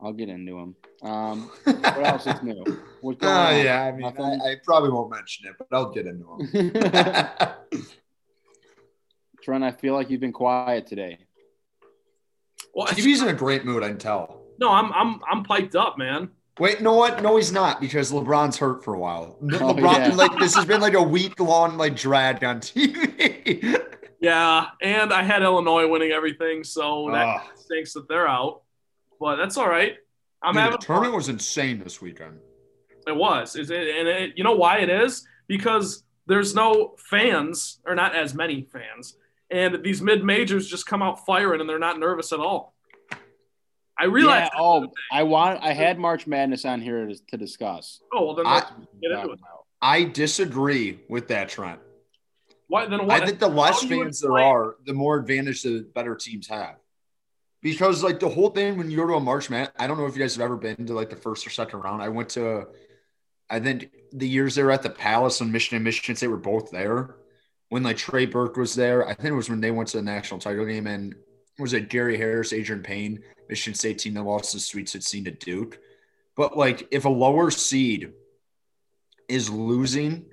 I'll 0.00 0.12
get 0.12 0.28
into 0.28 0.52
them. 0.52 0.76
Um, 1.02 1.50
what 1.64 2.06
else 2.06 2.26
is 2.26 2.42
new? 2.42 2.64
What's 3.00 3.20
going 3.20 3.34
uh, 3.34 3.38
on? 3.38 3.64
Yeah, 3.64 3.82
I 3.82 3.92
mean, 3.92 4.06
I, 4.06 4.50
I, 4.50 4.56
probably 4.62 4.90
won't 4.90 5.10
mention 5.10 5.48
it, 5.48 5.54
but 5.58 5.68
I'll 5.72 5.90
get 5.90 6.06
into 6.06 6.26
them. 6.52 7.50
Trent, 9.46 9.62
I 9.62 9.70
feel 9.70 9.94
like 9.94 10.10
you've 10.10 10.20
been 10.20 10.32
quiet 10.32 10.88
today. 10.88 11.18
Well, 12.74 12.88
TV's 12.88 13.22
in 13.22 13.28
a 13.28 13.32
great 13.32 13.64
mood. 13.64 13.84
I 13.84 13.88
can 13.88 13.98
tell. 13.98 14.42
No, 14.58 14.72
I'm 14.72 14.92
I'm 14.92 15.20
I'm 15.30 15.44
piped 15.44 15.76
up, 15.76 15.96
man. 15.96 16.30
Wait, 16.58 16.80
no 16.80 16.94
what? 16.94 17.22
No, 17.22 17.36
he's 17.36 17.52
not 17.52 17.80
because 17.80 18.10
LeBron's 18.10 18.56
hurt 18.56 18.82
for 18.82 18.94
a 18.94 18.98
while. 18.98 19.38
Oh, 19.40 19.46
LeBron, 19.46 19.98
yeah. 19.98 20.14
like 20.16 20.36
this 20.40 20.56
has 20.56 20.64
been 20.64 20.80
like 20.80 20.94
a 20.94 21.02
week 21.02 21.38
long 21.38 21.76
like 21.76 21.94
drag 21.94 22.42
on 22.42 22.58
TV. 22.58 23.80
yeah, 24.20 24.66
and 24.82 25.12
I 25.12 25.22
had 25.22 25.44
Illinois 25.44 25.86
winning 25.86 26.10
everything, 26.10 26.64
so 26.64 27.08
that 27.12 27.24
ah. 27.24 27.50
stinks 27.54 27.92
that 27.92 28.08
they're 28.08 28.26
out. 28.26 28.62
But 29.20 29.36
that's 29.36 29.56
all 29.56 29.68
right. 29.68 29.94
I'm 30.42 30.54
Dude, 30.54 30.62
having 30.62 30.80
the 30.80 30.84
tournament 30.84 31.12
fun. 31.12 31.18
was 31.18 31.28
insane 31.28 31.78
this 31.78 32.02
weekend. 32.02 32.40
It 33.06 33.14
was, 33.14 33.54
is 33.54 33.70
it? 33.70 33.96
And 33.96 34.08
it, 34.08 34.32
you 34.34 34.42
know 34.42 34.56
why 34.56 34.78
it 34.78 34.90
is? 34.90 35.24
Because 35.46 36.02
there's 36.26 36.52
no 36.52 36.96
fans, 36.98 37.78
or 37.86 37.94
not 37.94 38.16
as 38.16 38.34
many 38.34 38.62
fans, 38.72 39.16
and 39.50 39.84
these 39.84 40.02
mid 40.02 40.24
majors 40.24 40.68
just 40.68 40.86
come 40.86 41.02
out 41.02 41.24
firing, 41.26 41.60
and 41.60 41.68
they're 41.68 41.78
not 41.78 41.98
nervous 41.98 42.32
at 42.32 42.40
all. 42.40 42.74
I 43.98 44.04
realized. 44.04 44.52
Yeah, 44.54 44.60
oh, 44.60 44.92
I 45.10 45.22
want. 45.22 45.62
I 45.62 45.72
had 45.72 45.98
March 45.98 46.26
Madness 46.26 46.64
on 46.64 46.80
here 46.80 47.06
to, 47.06 47.14
to 47.28 47.36
discuss. 47.36 48.00
Oh 48.12 48.26
well, 48.26 48.34
then 48.34 48.46
let's 48.46 48.70
I, 48.70 48.74
get 49.00 49.10
into 49.12 49.32
it. 49.32 49.40
I 49.80 50.04
disagree 50.04 51.00
with 51.08 51.28
that, 51.28 51.48
Trent. 51.48 51.80
Why 52.68 52.86
then? 52.86 53.06
What, 53.06 53.22
I 53.22 53.26
think 53.26 53.38
the 53.38 53.48
less 53.48 53.82
fans 53.82 54.20
there 54.20 54.38
are, 54.38 54.76
the 54.84 54.92
more 54.92 55.16
advantage 55.16 55.62
the 55.62 55.86
better 55.94 56.14
teams 56.14 56.48
have. 56.48 56.76
Because 57.62 58.02
like 58.02 58.20
the 58.20 58.28
whole 58.28 58.50
thing 58.50 58.76
when 58.76 58.90
you 58.90 58.96
go 58.96 59.06
to 59.06 59.14
a 59.14 59.20
March 59.20 59.50
Madness, 59.50 59.72
I 59.78 59.86
don't 59.86 59.98
know 59.98 60.06
if 60.06 60.14
you 60.14 60.20
guys 60.20 60.36
have 60.36 60.44
ever 60.44 60.56
been 60.56 60.86
to 60.86 60.92
like 60.92 61.10
the 61.10 61.16
first 61.16 61.46
or 61.46 61.50
second 61.50 61.80
round. 61.80 62.02
I 62.02 62.08
went 62.08 62.28
to, 62.30 62.66
I 63.50 63.58
think 63.60 63.90
the 64.12 64.28
years 64.28 64.54
they 64.54 64.62
were 64.62 64.70
at 64.70 64.82
the 64.82 64.90
Palace 64.90 65.40
and 65.40 65.50
Michigan 65.50 65.76
and 65.76 65.84
Michigan 65.84 66.14
State 66.14 66.28
were 66.28 66.36
both 66.36 66.70
there. 66.70 67.16
When 67.68 67.82
like 67.82 67.96
Trey 67.96 68.26
Burke 68.26 68.56
was 68.56 68.74
there, 68.74 69.06
I 69.06 69.14
think 69.14 69.28
it 69.28 69.36
was 69.36 69.50
when 69.50 69.60
they 69.60 69.70
went 69.70 69.88
to 69.90 69.96
the 69.96 70.02
national 70.02 70.40
title 70.40 70.64
game 70.64 70.86
and 70.86 71.14
was 71.58 71.72
it 71.72 71.88
Gary 71.88 72.16
Harris, 72.16 72.52
Adreian 72.52 72.84
Payne, 72.84 73.22
Michigan 73.48 73.74
State 73.74 73.98
team 73.98 74.14
that 74.14 74.22
lost 74.22 74.52
the 74.52 74.60
Sweet 74.60 74.88
16 74.88 75.24
to 75.24 75.30
Duke. 75.32 75.78
But 76.36 76.56
like 76.56 76.86
if 76.90 77.04
a 77.04 77.10
lower 77.10 77.50
seed 77.50 78.12
is 79.28 79.50
losing 79.50 80.26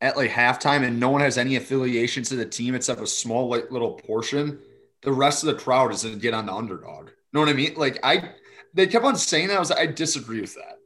at 0.00 0.16
like 0.16 0.30
halftime 0.30 0.86
and 0.86 1.00
no 1.00 1.10
one 1.10 1.20
has 1.20 1.38
any 1.38 1.56
affiliation 1.56 2.22
to 2.24 2.36
the 2.36 2.46
team 2.46 2.74
except 2.74 3.00
a 3.00 3.06
small 3.06 3.48
like 3.48 3.70
little 3.70 3.94
portion, 3.94 4.60
the 5.02 5.12
rest 5.12 5.42
of 5.42 5.48
the 5.48 5.60
crowd 5.60 5.92
is 5.92 6.04
gonna 6.04 6.16
get 6.16 6.34
on 6.34 6.46
the 6.46 6.52
underdog. 6.52 7.06
You 7.08 7.14
know 7.32 7.40
what 7.40 7.48
I 7.48 7.54
mean? 7.54 7.74
Like 7.76 7.98
I 8.02 8.34
they 8.74 8.86
kept 8.86 9.04
on 9.04 9.16
saying 9.16 9.48
that. 9.48 9.56
I 9.56 9.60
was 9.60 9.72
I 9.72 9.86
disagree 9.86 10.40
with 10.40 10.54
that. 10.54 10.77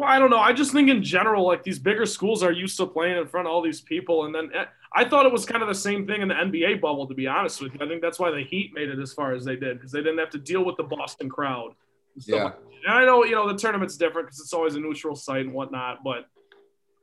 Well, 0.00 0.08
I 0.08 0.18
don't 0.18 0.30
know. 0.30 0.38
I 0.38 0.54
just 0.54 0.72
think 0.72 0.88
in 0.88 1.02
general, 1.02 1.46
like 1.46 1.62
these 1.62 1.78
bigger 1.78 2.06
schools 2.06 2.42
are 2.42 2.52
used 2.52 2.78
to 2.78 2.86
playing 2.86 3.18
in 3.18 3.26
front 3.26 3.46
of 3.46 3.52
all 3.52 3.60
these 3.60 3.82
people, 3.82 4.24
and 4.24 4.34
then 4.34 4.50
eh, 4.54 4.64
I 4.94 5.04
thought 5.04 5.26
it 5.26 5.32
was 5.32 5.44
kind 5.44 5.60
of 5.60 5.68
the 5.68 5.74
same 5.74 6.06
thing 6.06 6.22
in 6.22 6.28
the 6.28 6.34
NBA 6.34 6.80
bubble, 6.80 7.06
to 7.06 7.12
be 7.12 7.26
honest 7.26 7.60
with 7.60 7.74
you. 7.74 7.80
I 7.82 7.86
think 7.86 8.00
that's 8.00 8.18
why 8.18 8.30
the 8.30 8.42
Heat 8.42 8.72
made 8.74 8.88
it 8.88 8.98
as 8.98 9.12
far 9.12 9.34
as 9.34 9.44
they 9.44 9.56
did 9.56 9.76
because 9.76 9.92
they 9.92 9.98
didn't 9.98 10.16
have 10.16 10.30
to 10.30 10.38
deal 10.38 10.64
with 10.64 10.78
the 10.78 10.84
Boston 10.84 11.28
crowd. 11.28 11.74
Yeah. 12.16 12.52
And 12.86 12.94
I 12.94 13.04
know, 13.04 13.24
you 13.24 13.34
know, 13.34 13.46
the 13.46 13.58
tournament's 13.58 13.98
different 13.98 14.28
because 14.28 14.40
it's 14.40 14.54
always 14.54 14.74
a 14.74 14.80
neutral 14.80 15.14
site 15.14 15.44
and 15.44 15.52
whatnot, 15.52 16.02
but 16.02 16.30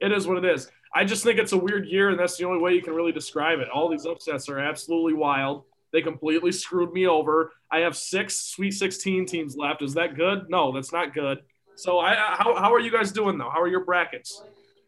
it 0.01 0.11
is 0.11 0.25
what 0.25 0.43
it 0.43 0.45
is. 0.45 0.67
I 0.91 1.05
just 1.05 1.23
think 1.23 1.37
it's 1.37 1.51
a 1.51 1.57
weird 1.57 1.85
year, 1.85 2.09
and 2.09 2.19
that's 2.19 2.35
the 2.37 2.45
only 2.45 2.59
way 2.59 2.73
you 2.73 2.81
can 2.81 2.95
really 2.95 3.11
describe 3.11 3.59
it. 3.59 3.69
All 3.69 3.89
these 3.89 4.07
upsets 4.07 4.49
are 4.49 4.57
absolutely 4.57 5.13
wild. 5.13 5.65
They 5.93 6.01
completely 6.01 6.51
screwed 6.51 6.93
me 6.93 7.05
over. 7.05 7.51
I 7.69 7.81
have 7.81 7.95
six 7.95 8.39
Sweet 8.39 8.71
16 8.71 9.27
teams 9.27 9.55
left. 9.55 9.83
Is 9.83 9.93
that 9.93 10.15
good? 10.15 10.49
No, 10.49 10.71
that's 10.71 10.91
not 10.91 11.13
good. 11.13 11.43
So, 11.77 11.99
I 11.99 12.15
how, 12.15 12.55
how 12.55 12.73
are 12.73 12.79
you 12.79 12.91
guys 12.91 13.11
doing 13.11 13.37
though? 13.37 13.49
How 13.49 13.61
are 13.61 13.67
your 13.67 13.85
brackets? 13.85 14.43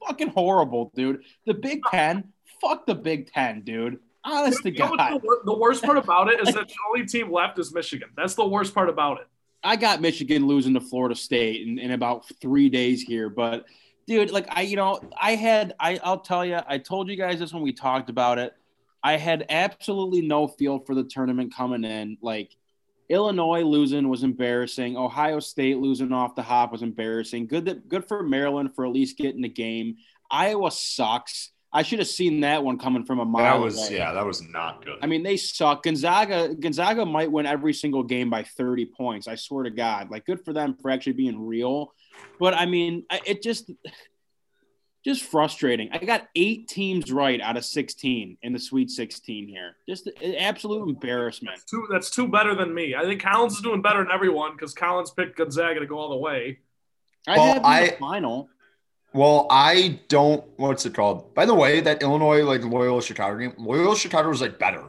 Fucking 0.05 0.29
horrible, 0.29 0.91
dude. 0.95 1.23
The 1.45 1.53
Big 1.53 1.81
Ten 1.89 2.25
fuck 2.61 2.85
the 2.85 2.95
Big 2.95 3.31
Ten, 3.31 3.61
dude. 3.61 3.99
Honest 4.23 4.63
to 4.63 4.71
God. 4.71 4.97
The, 4.97 5.39
the 5.45 5.57
worst 5.57 5.83
part 5.83 5.97
about 5.97 6.29
it 6.29 6.39
is 6.41 6.53
that 6.53 6.67
the 6.67 6.75
only 6.89 7.05
team 7.05 7.31
left 7.31 7.57
is 7.57 7.73
Michigan. 7.73 8.09
That's 8.15 8.35
the 8.35 8.47
worst 8.47 8.73
part 8.73 8.89
about 8.89 9.19
it. 9.21 9.27
I 9.63 9.75
got 9.75 10.01
Michigan 10.01 10.47
losing 10.47 10.73
to 10.73 10.81
Florida 10.81 11.15
State 11.15 11.67
in, 11.67 11.79
in 11.79 11.91
about 11.91 12.25
three 12.41 12.69
days 12.69 13.01
here, 13.01 13.29
but 13.29 13.65
dude, 14.07 14.31
like 14.31 14.47
I, 14.49 14.61
you 14.61 14.75
know, 14.75 15.01
I 15.19 15.35
had, 15.35 15.73
I, 15.79 15.99
I'll 16.03 16.19
tell 16.19 16.45
you, 16.45 16.59
I 16.65 16.77
told 16.77 17.09
you 17.09 17.15
guys 17.15 17.39
this 17.39 17.53
when 17.53 17.63
we 17.63 17.73
talked 17.73 18.09
about 18.09 18.39
it. 18.39 18.53
I 19.03 19.17
had 19.17 19.45
absolutely 19.49 20.21
no 20.21 20.47
feel 20.47 20.79
for 20.79 20.93
the 20.93 21.03
tournament 21.03 21.53
coming 21.53 21.83
in. 21.83 22.17
Like, 22.21 22.55
Illinois 23.09 23.63
losing 23.63 24.07
was 24.07 24.23
embarrassing. 24.23 24.95
Ohio 24.95 25.39
State 25.39 25.77
losing 25.77 26.13
off 26.13 26.35
the 26.35 26.43
hop 26.43 26.71
was 26.71 26.83
embarrassing. 26.83 27.47
Good 27.47 27.65
that 27.65 27.89
good 27.89 28.07
for 28.07 28.23
Maryland 28.23 28.75
for 28.75 28.85
at 28.85 28.91
least 28.91 29.17
getting 29.17 29.41
the 29.41 29.49
game. 29.49 29.97
Iowa 30.29 30.71
sucks. 30.71 31.51
I 31.71 31.83
should 31.83 31.99
have 31.99 32.07
seen 32.07 32.41
that 32.41 32.63
one 32.63 32.79
coming 32.79 33.05
from 33.05 33.19
a 33.19 33.25
mile. 33.25 33.59
That 33.59 33.63
was 33.63 33.77
away. 33.77 33.97
yeah, 33.97 34.13
that 34.13 34.25
was 34.25 34.41
not 34.41 34.83
good. 34.83 34.97
I 35.03 35.05
mean, 35.07 35.21
they 35.21 35.37
suck. 35.37 35.83
Gonzaga 35.83 36.55
Gonzaga 36.55 37.05
might 37.05 37.31
win 37.31 37.45
every 37.45 37.73
single 37.73 38.03
game 38.03 38.29
by 38.29 38.43
30 38.43 38.85
points. 38.85 39.27
I 39.27 39.35
swear 39.35 39.63
to 39.63 39.69
God. 39.71 40.09
Like 40.09 40.25
good 40.25 40.43
for 40.45 40.53
them 40.53 40.75
for 40.81 40.89
actually 40.91 41.13
being 41.13 41.45
real. 41.45 41.93
But 42.39 42.53
I 42.53 42.65
mean, 42.65 43.05
it 43.25 43.41
just 43.41 43.71
just 45.03 45.23
frustrating. 45.23 45.89
I 45.91 45.99
got 45.99 46.27
eight 46.35 46.67
teams 46.67 47.11
right 47.11 47.39
out 47.41 47.57
of 47.57 47.65
16 47.65 48.37
in 48.41 48.53
the 48.53 48.59
Sweet 48.59 48.89
16 48.89 49.47
here. 49.47 49.75
Just 49.87 50.07
an 50.07 50.35
absolute 50.35 50.89
embarrassment. 50.89 51.55
That's 51.55 51.69
two, 51.69 51.87
that's 51.89 52.09
two 52.09 52.27
better 52.27 52.55
than 52.55 52.73
me. 52.73 52.95
I 52.95 53.03
think 53.03 53.21
Collins 53.21 53.53
is 53.53 53.61
doing 53.61 53.81
better 53.81 53.99
than 53.99 54.11
everyone 54.11 54.53
because 54.53 54.73
Collins 54.73 55.11
picked 55.11 55.37
Gonzaga 55.37 55.79
to 55.79 55.85
go 55.85 55.97
all 55.97 56.09
the 56.09 56.17
way. 56.17 56.59
I 57.27 57.37
well, 57.37 57.53
have 57.53 57.65
I, 57.65 57.89
final. 57.99 58.49
Well, 59.13 59.47
I 59.49 59.99
don't. 60.07 60.43
What's 60.57 60.85
it 60.85 60.93
called? 60.93 61.33
By 61.33 61.45
the 61.45 61.55
way, 61.55 61.81
that 61.81 62.01
Illinois 62.01 62.43
like 62.43 62.63
Loyola 62.63 63.01
Chicago 63.01 63.37
game, 63.37 63.53
Loyola 63.57 63.95
Chicago 63.95 64.29
was 64.29 64.41
like 64.41 64.59
better. 64.59 64.83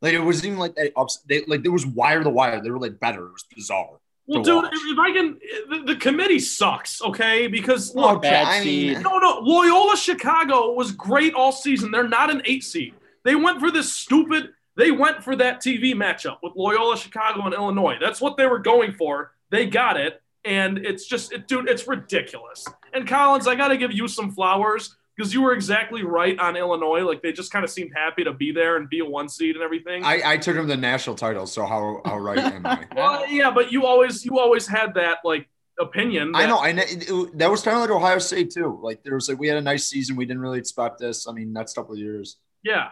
Like 0.00 0.14
it 0.14 0.20
wasn't 0.20 0.46
even 0.46 0.58
like 0.58 0.76
they 0.76 0.92
ups. 0.96 1.18
They 1.28 1.44
like 1.46 1.62
there 1.62 1.72
was 1.72 1.84
wire 1.84 2.22
to 2.22 2.30
wire. 2.30 2.62
They 2.62 2.70
were 2.70 2.78
like 2.78 3.00
better. 3.00 3.26
It 3.26 3.32
was 3.32 3.44
bizarre. 3.54 3.98
Well, 4.28 4.42
dude, 4.42 4.64
watch. 4.64 4.72
if 4.74 4.98
I 4.98 5.12
can, 5.12 5.40
the, 5.70 5.94
the, 5.94 5.96
committee 5.96 6.38
sucks. 6.38 7.00
Okay, 7.00 7.46
because 7.46 7.94
look, 7.94 8.20
bad 8.20 8.46
I 8.46 8.62
mean, 8.62 9.00
no, 9.00 9.16
no, 9.16 9.38
Loyola 9.40 9.96
Chicago 9.96 10.72
was 10.72 10.92
great 10.92 11.32
all 11.32 11.50
season. 11.50 11.90
They're 11.90 12.06
not 12.06 12.30
an 12.30 12.42
eight 12.44 12.62
seed. 12.62 12.94
They 13.24 13.34
went 13.34 13.58
for 13.58 13.70
this 13.70 13.90
stupid. 13.90 14.50
They 14.76 14.90
went 14.90 15.24
for 15.24 15.34
that 15.36 15.62
TV 15.62 15.94
matchup 15.94 16.38
with 16.42 16.52
Loyola 16.56 16.98
Chicago 16.98 17.46
and 17.46 17.54
Illinois. 17.54 17.96
That's 17.98 18.20
what 18.20 18.36
they 18.36 18.46
were 18.46 18.58
going 18.58 18.92
for. 18.92 19.32
They 19.50 19.64
got 19.64 19.98
it, 19.98 20.22
and 20.44 20.76
it's 20.76 21.06
just, 21.06 21.32
it, 21.32 21.48
dude, 21.48 21.66
it's 21.66 21.88
ridiculous. 21.88 22.66
And 22.92 23.08
Collins, 23.08 23.48
I 23.48 23.54
got 23.54 23.68
to 23.68 23.78
give 23.78 23.92
you 23.92 24.08
some 24.08 24.30
flowers 24.30 24.94
because 25.18 25.34
you 25.34 25.42
were 25.42 25.52
exactly 25.52 26.04
right 26.04 26.38
on 26.38 26.56
Illinois. 26.56 27.00
Like 27.00 27.22
they 27.22 27.32
just 27.32 27.50
kind 27.50 27.64
of 27.64 27.70
seemed 27.70 27.90
happy 27.94 28.22
to 28.22 28.32
be 28.32 28.52
there 28.52 28.76
and 28.76 28.88
be 28.88 29.00
a 29.00 29.04
one 29.04 29.28
seed 29.28 29.56
and 29.56 29.64
everything. 29.64 30.04
I, 30.04 30.22
I 30.24 30.36
took 30.36 30.54
them 30.54 30.68
the 30.68 30.76
national 30.76 31.16
title, 31.16 31.46
so 31.46 31.66
how 31.66 32.00
how 32.04 32.18
right 32.18 32.38
am 32.38 32.64
I? 32.64 32.86
well, 32.96 33.28
yeah, 33.28 33.50
but 33.50 33.72
you 33.72 33.84
always 33.84 34.24
you 34.24 34.38
always 34.38 34.68
had 34.68 34.94
that 34.94 35.18
like 35.24 35.48
opinion. 35.80 36.30
That, 36.32 36.38
I 36.38 36.46
know, 36.46 36.58
I 36.60 36.72
know 36.72 36.84
it, 36.86 37.36
that 37.36 37.50
was 37.50 37.62
kind 37.62 37.76
of 37.76 37.80
like 37.80 37.90
Ohio 37.90 38.20
State 38.20 38.52
too. 38.52 38.78
Like 38.80 39.02
there 39.02 39.14
was 39.14 39.28
like 39.28 39.40
we 39.40 39.48
had 39.48 39.58
a 39.58 39.62
nice 39.62 39.86
season, 39.86 40.14
we 40.14 40.24
didn't 40.24 40.40
really 40.40 40.60
expect 40.60 41.00
this. 41.00 41.26
I 41.26 41.32
mean, 41.32 41.52
next 41.52 41.74
couple 41.74 41.94
of 41.94 41.98
years. 41.98 42.36
Yeah, 42.62 42.90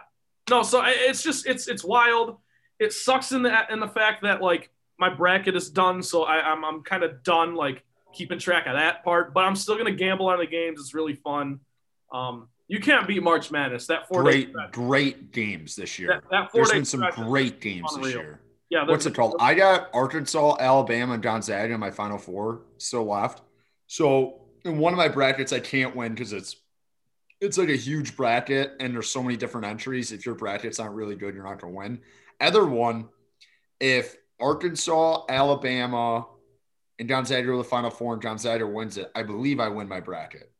no, 0.49 0.63
so 0.63 0.83
it's 0.85 1.23
just 1.23 1.47
it's 1.47 1.69
it's 1.69 1.83
wild. 1.85 2.39
It 2.77 2.91
sucks 2.91 3.31
in 3.31 3.41
the 3.41 3.71
in 3.71 3.79
the 3.79 3.87
fact 3.87 4.23
that 4.23 4.41
like 4.41 4.69
my 4.99 5.09
bracket 5.09 5.55
is 5.55 5.69
done, 5.69 6.03
so 6.03 6.23
I, 6.23 6.41
I'm 6.41 6.65
I'm 6.65 6.83
kind 6.83 7.03
of 7.03 7.23
done 7.23 7.55
like 7.55 7.85
keeping 8.13 8.37
track 8.37 8.67
of 8.67 8.73
that 8.73 9.05
part. 9.05 9.33
But 9.33 9.45
I'm 9.45 9.55
still 9.55 9.77
gonna 9.77 9.91
gamble 9.91 10.27
on 10.27 10.39
the 10.39 10.45
games. 10.45 10.81
It's 10.81 10.93
really 10.93 11.15
fun. 11.15 11.61
Um, 12.11 12.47
you 12.67 12.79
can't 12.79 13.07
beat 13.07 13.23
March 13.23 13.51
Madness. 13.51 13.87
That 13.87 14.07
four 14.07 14.23
great, 14.23 14.53
great 14.71 15.31
games 15.31 15.75
this 15.75 15.97
year. 15.97 16.09
That, 16.09 16.23
that 16.31 16.51
four 16.51 16.65
There's 16.65 16.71
been 16.71 16.85
some 16.85 17.09
great 17.11 17.61
games 17.61 17.93
unreal. 17.93 18.03
this 18.03 18.13
year. 18.13 18.41
Yeah, 18.69 18.85
what's 18.85 19.05
it 19.05 19.15
called? 19.15 19.35
I 19.39 19.53
got 19.53 19.89
Arkansas, 19.93 20.57
Alabama, 20.59 21.13
and 21.13 21.23
John 21.23 21.35
Gonzaga 21.35 21.73
in 21.73 21.79
my 21.79 21.91
final 21.91 22.17
four 22.17 22.63
still 22.77 23.05
left. 23.05 23.41
So 23.87 24.41
in 24.65 24.77
one 24.77 24.91
of 24.91 24.97
my 24.97 25.07
brackets, 25.07 25.53
I 25.53 25.61
can't 25.61 25.95
win 25.95 26.13
because 26.13 26.33
it's 26.33 26.57
it's 27.39 27.57
like 27.57 27.69
a 27.69 27.75
huge 27.75 28.17
bracket 28.17 28.73
and 28.79 28.93
there's 28.93 29.09
so 29.09 29.23
many 29.23 29.37
different 29.37 29.67
entries. 29.67 30.11
If 30.11 30.25
your 30.25 30.35
bracket's 30.35 30.79
aren't 30.79 30.95
really 30.95 31.15
good, 31.15 31.35
you're 31.35 31.43
not 31.43 31.61
going 31.61 31.73
to 31.73 31.77
win. 31.77 31.99
Other 32.41 32.65
one, 32.65 33.09
if 33.79 34.15
Arkansas, 34.39 35.23
Alabama, 35.29 36.25
and 36.99 37.07
Gonzaga 37.07 37.51
are 37.51 37.57
the 37.57 37.63
final 37.63 37.91
four 37.91 38.13
and 38.13 38.21
John 38.21 38.33
Gonzaga 38.33 38.65
wins 38.65 38.97
it, 38.97 39.11
I 39.15 39.23
believe 39.23 39.59
I 39.59 39.69
win 39.69 39.87
my 39.87 39.99
bracket. 39.99 40.51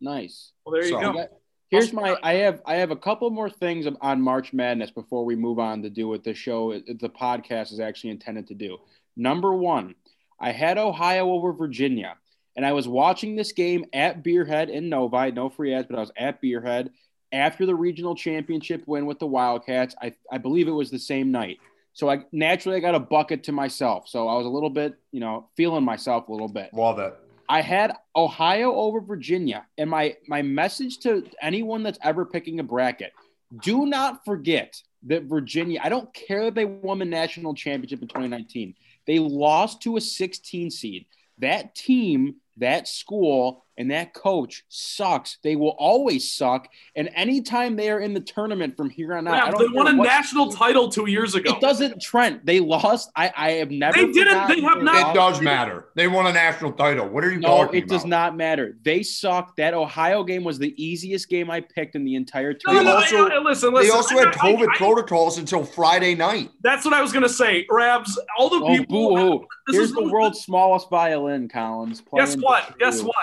Nice. 0.00 0.52
Well, 0.64 0.72
there 0.72 0.84
you 0.84 0.90
so, 0.90 1.12
go. 1.12 1.26
Here's 1.70 1.92
my. 1.92 2.16
I 2.22 2.34
have. 2.34 2.62
I 2.66 2.76
have 2.76 2.90
a 2.90 2.96
couple 2.96 3.30
more 3.30 3.48
things 3.48 3.86
on 4.00 4.20
March 4.20 4.52
Madness 4.52 4.90
before 4.90 5.24
we 5.24 5.36
move 5.36 5.58
on 5.58 5.82
to 5.82 5.90
do 5.90 6.08
what 6.08 6.24
the 6.24 6.34
show, 6.34 6.72
the 6.72 7.08
podcast, 7.08 7.72
is 7.72 7.80
actually 7.80 8.10
intended 8.10 8.48
to 8.48 8.54
do. 8.54 8.78
Number 9.16 9.52
one, 9.52 9.94
I 10.40 10.50
had 10.50 10.78
Ohio 10.78 11.30
over 11.30 11.52
Virginia, 11.52 12.16
and 12.56 12.66
I 12.66 12.72
was 12.72 12.88
watching 12.88 13.36
this 13.36 13.52
game 13.52 13.84
at 13.92 14.24
Beerhead 14.24 14.68
in 14.68 14.88
Novi. 14.88 15.30
No 15.30 15.48
free 15.48 15.72
ads, 15.72 15.86
but 15.88 15.96
I 15.96 16.00
was 16.00 16.12
at 16.16 16.42
Beerhead 16.42 16.90
after 17.32 17.66
the 17.66 17.74
regional 17.74 18.16
championship 18.16 18.82
win 18.86 19.06
with 19.06 19.20
the 19.20 19.26
Wildcats. 19.26 19.94
I, 20.02 20.14
I 20.32 20.38
believe 20.38 20.66
it 20.66 20.72
was 20.72 20.90
the 20.90 20.98
same 20.98 21.30
night. 21.30 21.58
So 21.92 22.08
I 22.08 22.24
naturally 22.32 22.76
I 22.76 22.80
got 22.80 22.94
a 22.94 23.00
bucket 23.00 23.44
to 23.44 23.52
myself. 23.52 24.08
So 24.08 24.28
I 24.28 24.34
was 24.36 24.46
a 24.46 24.50
little 24.50 24.70
bit, 24.70 24.94
you 25.12 25.20
know, 25.20 25.48
feeling 25.56 25.84
myself 25.84 26.28
a 26.28 26.32
little 26.32 26.48
bit. 26.48 26.72
Love 26.72 26.98
it. 26.98 27.14
I 27.50 27.62
had 27.62 27.96
Ohio 28.14 28.72
over 28.72 29.00
Virginia, 29.00 29.66
and 29.76 29.90
my 29.90 30.16
my 30.28 30.40
message 30.40 30.98
to 30.98 31.26
anyone 31.42 31.82
that's 31.82 31.98
ever 32.00 32.24
picking 32.24 32.60
a 32.60 32.62
bracket: 32.62 33.12
do 33.60 33.86
not 33.86 34.24
forget 34.24 34.80
that 35.08 35.24
Virginia. 35.24 35.80
I 35.82 35.88
don't 35.88 36.14
care 36.14 36.44
that 36.44 36.54
they 36.54 36.64
won 36.64 37.00
the 37.00 37.04
national 37.04 37.54
championship 37.54 38.02
in 38.02 38.06
2019. 38.06 38.76
They 39.04 39.18
lost 39.18 39.82
to 39.82 39.96
a 39.96 40.00
16 40.00 40.70
seed. 40.70 41.06
That 41.38 41.74
team, 41.74 42.36
that 42.56 42.88
school 42.88 43.64
and 43.78 43.90
that 43.90 44.12
coach 44.12 44.62
sucks. 44.68 45.38
They 45.42 45.56
will 45.56 45.74
always 45.78 46.30
suck. 46.30 46.68
And 46.94 47.08
anytime 47.14 47.76
they 47.76 47.88
are 47.88 48.00
in 48.00 48.12
the 48.12 48.20
tournament 48.20 48.76
from 48.76 48.90
here 48.90 49.14
on 49.14 49.26
out, 49.26 49.52
yeah, 49.52 49.58
they 49.58 49.68
won 49.68 49.86
a 49.86 49.94
national 49.94 50.52
title 50.52 50.90
two 50.90 51.08
years 51.08 51.34
ago. 51.34 51.54
It 51.54 51.62
doesn't, 51.62 52.02
Trent. 52.02 52.44
They 52.44 52.60
lost. 52.60 53.10
I, 53.16 53.32
I 53.34 53.50
have 53.52 53.70
never. 53.70 53.96
They 53.96 54.12
didn't. 54.12 54.48
They 54.48 54.60
have 54.60 54.82
not. 54.82 55.10
It 55.10 55.14
does 55.14 55.40
matter. 55.40 55.86
They 55.94 56.08
won 56.08 56.26
a 56.26 56.32
national 56.32 56.72
title. 56.72 57.08
What 57.08 57.24
are 57.24 57.32
you 57.32 57.40
no, 57.40 57.48
talking 57.48 57.82
it 57.82 57.88
does 57.88 58.04
not 58.04 58.36
matter. 58.36 58.76
They 58.82 59.02
suck. 59.02 59.56
That 59.56 59.72
Ohio 59.72 60.24
game 60.24 60.44
was 60.44 60.58
the 60.58 60.74
easiest 60.76 61.30
game 61.30 61.50
I 61.50 61.60
picked 61.62 61.94
in 61.94 62.04
the 62.04 62.16
entire 62.16 62.52
tournament. 62.52 62.86
No, 62.86 62.92
no, 62.92 62.98
also, 62.98 63.28
I, 63.28 63.36
I, 63.36 63.38
listen, 63.38 63.72
listen. 63.72 63.88
They 63.88 63.96
also 63.96 64.18
had 64.18 64.34
COVID 64.34 64.68
I, 64.74 64.76
protocols 64.76 65.38
until 65.38 65.64
Friday 65.64 66.14
night. 66.14 66.50
That's 66.62 66.84
what 66.84 66.92
I 66.92 67.00
was 67.00 67.12
going 67.12 67.22
to 67.22 67.32
say. 67.32 67.66
Rabs, 67.70 68.18
all 68.36 68.50
the 68.50 68.62
oh, 68.62 68.76
people. 68.76 69.16
Boo-hoo. 69.16 69.46
Here's 69.70 69.92
the 69.92 70.02
world's 70.02 70.40
smallest 70.40 70.90
violin, 70.90 71.48
Collins. 71.48 72.02
Guess 72.14 72.36
what? 72.40 72.78
Guess 72.78 73.02
what? 73.02 73.14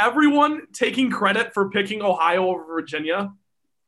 everyone 0.00 0.62
taking 0.72 1.10
credit 1.10 1.54
for 1.54 1.70
picking 1.70 2.02
Ohio 2.02 2.48
over 2.48 2.64
Virginia. 2.64 3.32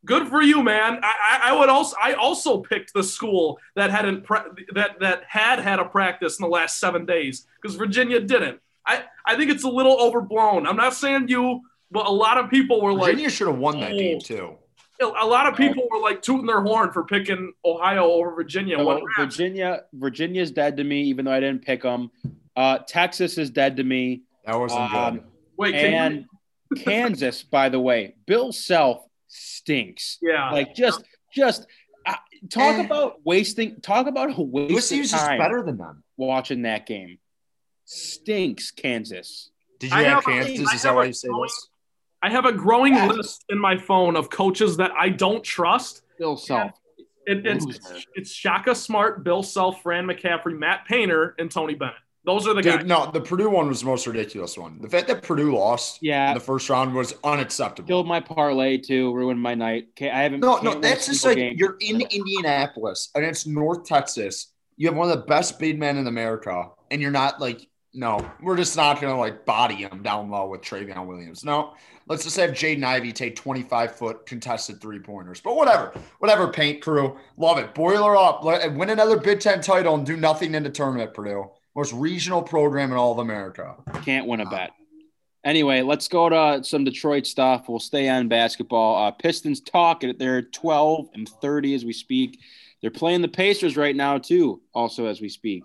Good 0.05 0.29
for 0.29 0.41
you, 0.41 0.63
man. 0.63 1.01
I, 1.03 1.41
I, 1.45 1.59
would 1.59 1.69
also 1.69 1.97
I 2.01 2.13
also 2.15 2.59
picked 2.59 2.95
the 2.95 3.03
school 3.03 3.59
that 3.75 3.91
hadn't 3.91 4.25
pre- 4.25 4.65
that 4.75 5.01
that 5.01 5.25
had 5.27 5.59
had 5.59 5.81
a 5.81 5.85
practice 5.85 6.39
in 6.39 6.45
the 6.45 6.49
last 6.49 6.79
seven 6.79 7.05
days 7.05 7.47
because 7.61 7.77
Virginia 7.77 8.21
didn't. 8.21 8.61
I, 8.87 9.05
I 9.27 9.37
think 9.37 9.51
it's 9.51 9.65
a 9.65 9.69
little 9.69 10.01
overblown. 10.01 10.67
I'm 10.67 10.77
not 10.77 10.95
saying 10.95 11.29
you, 11.29 11.63
but 11.91 12.07
a 12.07 12.11
lot 12.11 12.39
of 12.39 12.49
people 12.49 12.81
were 12.81 12.93
Virginia 12.93 13.03
like 13.03 13.11
Virginia 13.11 13.31
should 13.31 13.49
have 13.49 13.59
won 13.59 13.81
that 13.81 13.93
oh. 13.93 13.99
game 13.99 14.21
too. 14.21 14.57
A 15.01 15.27
lot 15.27 15.47
of 15.47 15.57
people 15.57 15.87
were 15.91 16.01
like 16.01 16.23
tooting 16.23 16.47
their 16.47 16.61
horn 16.61 16.91
for 16.93 17.05
picking 17.05 17.53
Ohio 17.65 18.05
over 18.05 18.35
Virginia. 18.35 18.83
Well, 18.83 19.01
Virginia, 19.17 19.83
Virginia's 19.93 20.51
dead 20.51 20.77
to 20.79 20.85
me, 20.85 21.03
even 21.03 21.25
though 21.25 21.33
I 21.33 21.39
didn't 21.39 21.65
pick 21.65 21.83
them. 21.83 22.11
Uh, 22.57 22.79
Texas 22.79 23.39
is 23.39 23.51
dead 23.51 23.77
to 23.77 23.85
me. 23.85 24.23
That 24.49 24.59
wasn't 24.59 24.95
um, 24.95 25.15
good. 25.15 25.25
Wait, 25.59 25.75
and 25.75 26.25
you... 26.75 26.77
Kansas, 26.83 27.43
by 27.43 27.69
the 27.69 27.79
way, 27.79 28.15
Bill 28.27 28.51
Self 28.51 29.05
stinks. 29.27 30.17
Yeah, 30.23 30.51
like 30.53 30.75
just 30.75 31.05
just 31.35 31.67
uh, 32.07 32.15
talk 32.51 32.77
eh. 32.77 32.83
about 32.83 33.17
wasting. 33.25 33.79
Talk 33.83 34.07
about 34.07 34.31
a 34.39 34.43
waste 34.43 34.91
of 34.91 35.11
time. 35.11 35.39
better 35.39 35.63
than 35.63 35.77
them 35.77 36.03
watching 36.17 36.63
that 36.63 36.87
game. 36.87 37.19
Stinks, 37.85 38.71
Kansas. 38.71 39.51
Did 39.81 39.91
you 39.91 39.99
I 39.99 40.03
have, 40.05 40.25
have 40.25 40.47
Kansas? 40.47 40.73
Is 40.73 40.83
that 40.83 40.95
why 40.95 41.05
you 41.05 41.13
say 41.13 41.29
growing, 41.29 41.43
this? 41.43 41.69
I 42.23 42.31
have 42.31 42.47
a 42.47 42.53
growing 42.53 42.95
yeah. 42.95 43.07
list 43.07 43.45
in 43.51 43.59
my 43.59 43.77
phone 43.77 44.17
of 44.17 44.31
coaches 44.31 44.79
that 44.79 44.93
I 44.99 45.11
don't 45.11 45.45
trust. 45.45 46.01
Bill 46.19 46.39
Self. 46.39 46.73
It, 47.27 47.45
it's, 47.45 47.67
it's 48.15 48.33
Shaka 48.33 48.75
Smart, 48.75 49.23
Bill 49.23 49.43
Self, 49.43 49.83
Fran 49.83 50.07
McCaffery, 50.07 50.59
Matt 50.59 50.87
Painter, 50.87 51.35
and 51.39 51.51
Tony 51.51 51.75
Bennett. 51.75 51.97
Those 52.29 52.47
are 52.47 52.53
the 52.53 52.61
Dude, 52.61 52.81
guys. 52.81 52.85
No, 52.85 53.11
the 53.11 53.23
Purdue 53.23 53.49
one 53.49 53.69
was 53.69 53.81
the 53.81 53.87
most 53.87 54.07
ridiculous 54.07 54.59
one. 54.59 54.83
The 54.83 54.89
fact 54.91 55.09
that 55.09 55.23
Purdue 55.23 55.57
lost 55.57 56.01
yeah. 56.03 56.29
in 56.29 56.35
the 56.35 56.41
first 56.41 56.69
round 56.69 56.95
was 56.95 57.15
unacceptable. 57.25 57.89
Killed 57.89 58.07
my 58.07 58.21
parlay 58.21 58.77
too, 58.77 59.15
ruined 59.15 59.41
my 59.41 59.55
night. 59.55 59.89
Okay, 59.93 60.11
I 60.11 60.25
haven't. 60.25 60.41
No, 60.41 60.59
no, 60.59 60.79
that's 60.79 61.07
just 61.07 61.25
like 61.25 61.39
game. 61.39 61.57
you're 61.57 61.79
in 61.81 62.03
Indianapolis 62.03 63.09
against 63.15 63.47
North 63.47 63.87
Texas. 63.87 64.53
You 64.77 64.89
have 64.89 64.95
one 64.95 65.11
of 65.11 65.19
the 65.19 65.25
best 65.25 65.59
big 65.59 65.79
men 65.79 65.97
in 65.97 66.07
America, 66.07 66.69
and 66.91 67.01
you're 67.01 67.11
not 67.11 67.41
like, 67.41 67.67
no, 67.95 68.31
we're 68.43 68.59
just 68.59 68.77
not 68.77 69.01
gonna 69.01 69.19
like 69.19 69.47
body 69.47 69.77
him 69.77 70.03
down 70.03 70.29
low 70.29 70.49
with 70.49 70.61
Trevion 70.61 71.07
Williams. 71.07 71.47
No, 71.47 71.73
let's 72.09 72.25
just 72.25 72.37
have 72.37 72.51
Jaden 72.51 72.85
Ivey 72.85 73.11
take 73.11 73.37
25 73.37 73.97
foot 73.97 74.27
contested 74.27 74.83
three 74.83 74.99
pointers. 74.99 75.41
But 75.41 75.57
whatever, 75.57 75.95
whatever. 76.19 76.49
Paint 76.49 76.83
crew, 76.83 77.17
love 77.39 77.57
it. 77.57 77.75
Boiler 77.75 78.19
up, 78.19 78.45
win 78.45 78.91
another 78.91 79.19
Big 79.19 79.41
Ten 79.41 79.63
title, 79.63 79.95
and 79.95 80.05
do 80.05 80.19
nothing 80.19 80.55
in 80.55 80.63
the 80.63 80.69
tournament, 80.69 81.15
Purdue 81.15 81.51
most 81.79 81.93
regional 81.93 82.43
program 82.43 82.91
in 82.91 82.99
all 82.99 83.13
of 83.13 83.19
America. 83.19 83.77
Can't 84.03 84.27
win 84.27 84.41
a 84.41 84.51
bet. 84.51 84.73
Anyway, 85.45 85.81
let's 85.83 86.09
go 86.09 86.29
to 86.29 86.65
some 86.65 86.83
Detroit 86.83 87.25
stuff. 87.25 87.69
We'll 87.69 87.79
stay 87.79 88.09
on 88.09 88.27
basketball. 88.27 89.07
Uh, 89.07 89.13
Pistons 89.13 89.61
talk. 89.61 90.03
They're 90.19 90.43
12 90.43 91.11
and 91.15 91.29
30 91.29 91.75
as 91.77 91.85
we 91.85 91.93
speak. 91.93 92.41
they're 92.81 92.91
playing 92.91 93.23
the 93.23 93.29
Pacers 93.29 93.77
right 93.77 93.95
now 93.95 94.19
too. 94.19 94.61
Also, 94.75 95.07
as 95.07 95.21
we 95.21 95.29
speak, 95.29 95.63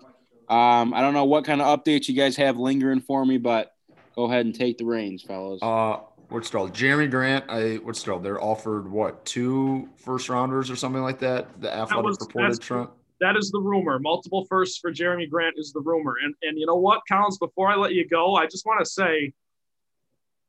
um, 0.48 0.94
I 0.94 1.00
don't 1.00 1.14
know 1.14 1.24
what 1.24 1.44
kind 1.44 1.60
of 1.60 1.80
updates 1.80 2.08
you 2.08 2.14
guys 2.14 2.36
have 2.36 2.58
lingering 2.58 3.00
for 3.00 3.26
me, 3.26 3.36
but 3.36 3.74
go 4.14 4.26
ahead 4.26 4.46
and 4.46 4.54
take 4.54 4.78
the 4.78 4.84
reins, 4.84 5.22
fellas. 5.22 5.60
Uh, 5.62 5.96
what's 6.28 6.48
called 6.48 6.72
Jerami 6.72 7.10
Grant. 7.10 7.46
I 7.48 7.80
what's 7.82 8.04
called 8.04 8.22
they're 8.22 8.40
offered 8.40 8.88
what 8.88 9.26
two 9.26 9.88
first 9.96 10.28
rounders 10.28 10.70
or 10.70 10.76
something 10.76 11.02
like 11.02 11.18
that. 11.18 11.60
The 11.60 11.74
athletic 11.74 11.96
that 11.96 12.04
was, 12.04 12.18
reported 12.20 12.60
Trent. 12.60 12.90
That 13.20 13.36
is 13.36 13.50
the 13.50 13.60
rumor. 13.60 13.98
Multiple 13.98 14.44
firsts 14.46 14.78
for 14.78 14.92
Jerami 14.92 15.28
Grant 15.28 15.54
is 15.56 15.72
the 15.72 15.80
rumor. 15.80 16.16
And 16.22 16.34
and 16.42 16.58
you 16.58 16.66
know 16.66 16.76
what, 16.76 17.02
Collins? 17.08 17.38
Before 17.38 17.68
I 17.68 17.76
let 17.76 17.94
you 17.94 18.06
go, 18.08 18.34
I 18.34 18.46
just 18.46 18.66
want 18.66 18.80
to 18.80 18.86
say, 18.86 19.32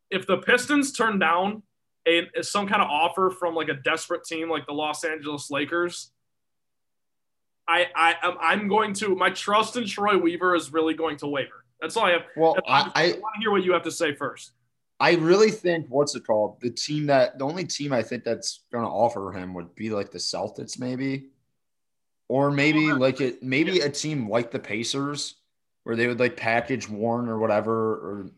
if 0.09 0.25
the 0.27 0.37
Pistons 0.37 0.91
turn 0.91 1.19
down 1.19 1.63
a, 2.07 2.27
some 2.41 2.67
kind 2.67 2.81
of 2.81 2.89
offer 2.89 3.29
from 3.29 3.55
like 3.55 3.69
a 3.69 3.73
desperate 3.73 4.23
team 4.23 4.49
like 4.49 4.65
the 4.65 4.73
Los 4.73 5.03
Angeles 5.03 5.49
Lakers, 5.51 6.11
I 7.67 7.87
I 7.95 8.15
I'm 8.41 8.67
going 8.67 8.93
to 8.95 9.15
my 9.15 9.29
trust 9.29 9.75
in 9.77 9.85
Troy 9.85 10.17
Weaver 10.17 10.55
is 10.55 10.73
really 10.73 10.93
going 10.93 11.17
to 11.17 11.27
waver. 11.27 11.65
That's 11.81 11.97
all 11.97 12.05
I 12.05 12.11
have. 12.11 12.23
Well, 12.35 12.55
I, 12.67 12.91
I, 12.95 13.03
I 13.03 13.11
want 13.11 13.35
to 13.35 13.41
hear 13.41 13.51
what 13.51 13.63
you 13.63 13.73
have 13.73 13.83
to 13.83 13.91
say 13.91 14.13
first. 14.15 14.53
I 14.99 15.15
really 15.15 15.51
think 15.51 15.87
what's 15.89 16.15
it 16.15 16.25
called? 16.25 16.61
The 16.61 16.69
team 16.69 17.07
that 17.07 17.37
the 17.37 17.45
only 17.45 17.65
team 17.65 17.91
I 17.91 18.01
think 18.01 18.23
that's 18.23 18.63
going 18.71 18.85
to 18.85 18.89
offer 18.89 19.33
him 19.33 19.53
would 19.53 19.75
be 19.75 19.89
like 19.89 20.09
the 20.09 20.17
Celtics, 20.17 20.79
maybe, 20.79 21.27
or 22.27 22.51
maybe 22.51 22.91
like 22.91 23.21
it, 23.21 23.43
maybe 23.43 23.79
a 23.79 23.89
team 23.89 24.29
like 24.29 24.51
the 24.51 24.59
Pacers, 24.59 25.35
where 25.83 25.95
they 25.95 26.07
would 26.07 26.19
like 26.19 26.37
package 26.37 26.89
Warren 26.89 27.29
or 27.29 27.37
whatever, 27.37 28.31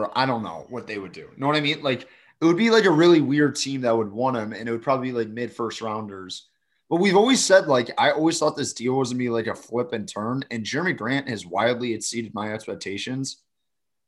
or 0.00 0.10
I 0.14 0.26
don't 0.26 0.42
know 0.42 0.66
what 0.68 0.86
they 0.86 0.98
would 0.98 1.12
do. 1.12 1.20
You 1.20 1.30
know 1.36 1.46
what 1.46 1.56
I 1.56 1.60
mean? 1.60 1.82
Like 1.82 2.02
it 2.02 2.44
would 2.44 2.56
be 2.56 2.70
like 2.70 2.84
a 2.84 2.90
really 2.90 3.20
weird 3.20 3.56
team 3.56 3.82
that 3.82 3.96
would 3.96 4.12
want 4.12 4.36
him, 4.36 4.52
and 4.52 4.68
it 4.68 4.72
would 4.72 4.82
probably 4.82 5.08
be 5.08 5.18
like 5.18 5.28
mid 5.28 5.52
first 5.52 5.80
rounders. 5.80 6.48
But 6.88 7.00
we've 7.00 7.16
always 7.16 7.42
said 7.42 7.66
like 7.66 7.90
I 7.98 8.10
always 8.10 8.38
thought 8.38 8.56
this 8.56 8.72
deal 8.72 8.94
was 8.94 9.10
gonna 9.10 9.18
be 9.18 9.30
like 9.30 9.46
a 9.46 9.54
flip 9.54 9.92
and 9.92 10.08
turn, 10.08 10.44
and 10.50 10.64
Jerami 10.64 10.96
Grant 10.96 11.28
has 11.28 11.46
wildly 11.46 11.94
exceeded 11.94 12.34
my 12.34 12.52
expectations 12.52 13.38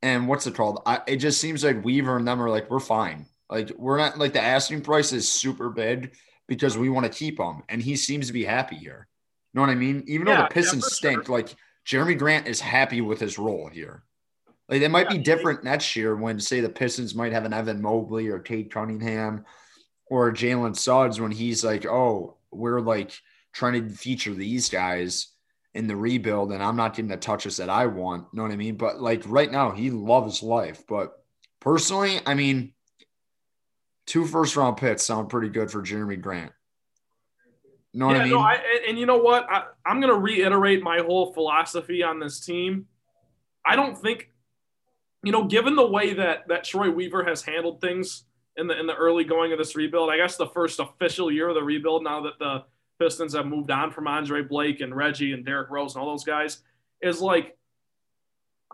and 0.04 0.28
what's 0.28 0.46
it 0.46 0.54
called? 0.54 0.82
I, 0.84 1.00
it 1.06 1.16
just 1.16 1.40
seems 1.40 1.64
like 1.64 1.82
Weaver 1.82 2.18
and 2.18 2.28
them 2.28 2.42
are 2.42 2.50
like, 2.50 2.70
we're 2.70 2.78
fine. 2.78 3.24
Like 3.48 3.70
we're 3.70 3.96
not 3.96 4.18
like 4.18 4.34
the 4.34 4.42
asking 4.42 4.82
price 4.82 5.14
is 5.14 5.26
super 5.26 5.70
big 5.70 6.14
because 6.46 6.76
we 6.76 6.90
want 6.90 7.06
to 7.06 7.18
keep 7.18 7.40
him, 7.40 7.62
and 7.70 7.80
he 7.80 7.96
seems 7.96 8.26
to 8.26 8.34
be 8.34 8.44
happy 8.44 8.76
here. 8.76 9.08
Know 9.54 9.60
what 9.60 9.70
I 9.70 9.76
mean? 9.76 10.02
Even 10.06 10.26
yeah, 10.26 10.36
though 10.36 10.42
the 10.42 10.48
Pistons 10.48 10.84
yeah, 10.84 10.94
stink, 10.94 11.26
sure. 11.26 11.36
like 11.36 11.54
Jerami 11.86 12.18
Grant 12.18 12.48
is 12.48 12.60
happy 12.60 13.00
with 13.00 13.20
his 13.20 13.38
role 13.38 13.68
here. 13.72 14.02
Like 14.68 14.82
it 14.82 14.90
might 14.90 15.10
yeah, 15.10 15.18
be 15.18 15.22
different 15.22 15.62
next 15.62 15.94
year 15.94 16.16
when 16.16 16.40
say 16.40 16.60
the 16.60 16.68
Pistons 16.68 17.14
might 17.14 17.32
have 17.32 17.44
an 17.44 17.52
Evan 17.52 17.80
Mobley 17.80 18.28
or 18.28 18.38
Cade 18.38 18.72
Cunningham 18.72 19.44
or 20.06 20.32
Jalen 20.32 20.76
Suggs 20.76 21.20
when 21.20 21.30
he's 21.30 21.64
like, 21.64 21.86
oh, 21.86 22.36
we're 22.50 22.80
like 22.80 23.12
trying 23.52 23.74
to 23.74 23.94
feature 23.94 24.34
these 24.34 24.68
guys 24.68 25.28
in 25.74 25.86
the 25.86 25.96
rebuild 25.96 26.52
and 26.52 26.62
I'm 26.62 26.76
not 26.76 26.94
getting 26.94 27.08
the 27.08 27.16
touches 27.16 27.58
that 27.58 27.68
I 27.68 27.86
want. 27.86 28.26
You 28.32 28.38
know 28.38 28.42
what 28.44 28.52
I 28.52 28.56
mean? 28.56 28.76
But 28.76 29.00
like 29.00 29.22
right 29.26 29.50
now, 29.50 29.70
he 29.70 29.90
loves 29.90 30.42
life. 30.42 30.82
But 30.88 31.12
personally, 31.60 32.20
I 32.26 32.34
mean, 32.34 32.72
two 34.06 34.24
first 34.24 34.56
round 34.56 34.78
picks 34.78 35.04
sound 35.04 35.28
pretty 35.28 35.48
good 35.48 35.70
for 35.70 35.82
Jerami 35.82 36.20
Grant. 36.20 36.52
You 37.94 38.00
know 38.00 38.10
yeah, 38.10 38.12
what 38.12 38.20
I 38.20 38.24
mean? 38.24 38.32
No, 38.32 38.40
I, 38.40 38.58
and 38.88 38.98
you 38.98 39.06
know 39.06 39.18
what? 39.18 39.46
I, 39.48 39.62
I'm 39.86 40.00
going 40.00 40.12
to 40.12 40.18
reiterate 40.18 40.82
my 40.82 40.98
whole 40.98 41.32
philosophy 41.32 42.02
on 42.02 42.18
this 42.18 42.40
team. 42.40 42.86
I 43.64 43.76
don't 43.76 43.96
think, 43.96 44.30
you 45.22 45.30
know, 45.30 45.44
given 45.44 45.76
the 45.76 45.86
way 45.86 46.12
that 46.14 46.48
that 46.48 46.64
Troy 46.64 46.90
Weaver 46.90 47.22
has 47.24 47.42
handled 47.42 47.80
things 47.80 48.24
in 48.56 48.66
the 48.66 48.78
in 48.78 48.88
the 48.88 48.96
early 48.96 49.22
going 49.22 49.52
of 49.52 49.58
this 49.58 49.76
rebuild, 49.76 50.10
I 50.10 50.16
guess 50.16 50.36
the 50.36 50.48
first 50.48 50.80
official 50.80 51.30
year 51.30 51.48
of 51.48 51.54
the 51.54 51.62
rebuild, 51.62 52.02
now 52.02 52.20
that 52.22 52.38
the 52.40 52.64
Pistons 52.98 53.34
have 53.34 53.46
moved 53.46 53.70
on 53.70 53.92
from 53.92 54.08
Andre 54.08 54.42
Blake 54.42 54.80
and 54.80 54.94
Reggie 54.94 55.32
and 55.32 55.44
Derrick 55.44 55.70
Rose 55.70 55.94
and 55.94 56.02
all 56.02 56.10
those 56.10 56.24
guys 56.24 56.62
is 57.00 57.20
like 57.20 57.56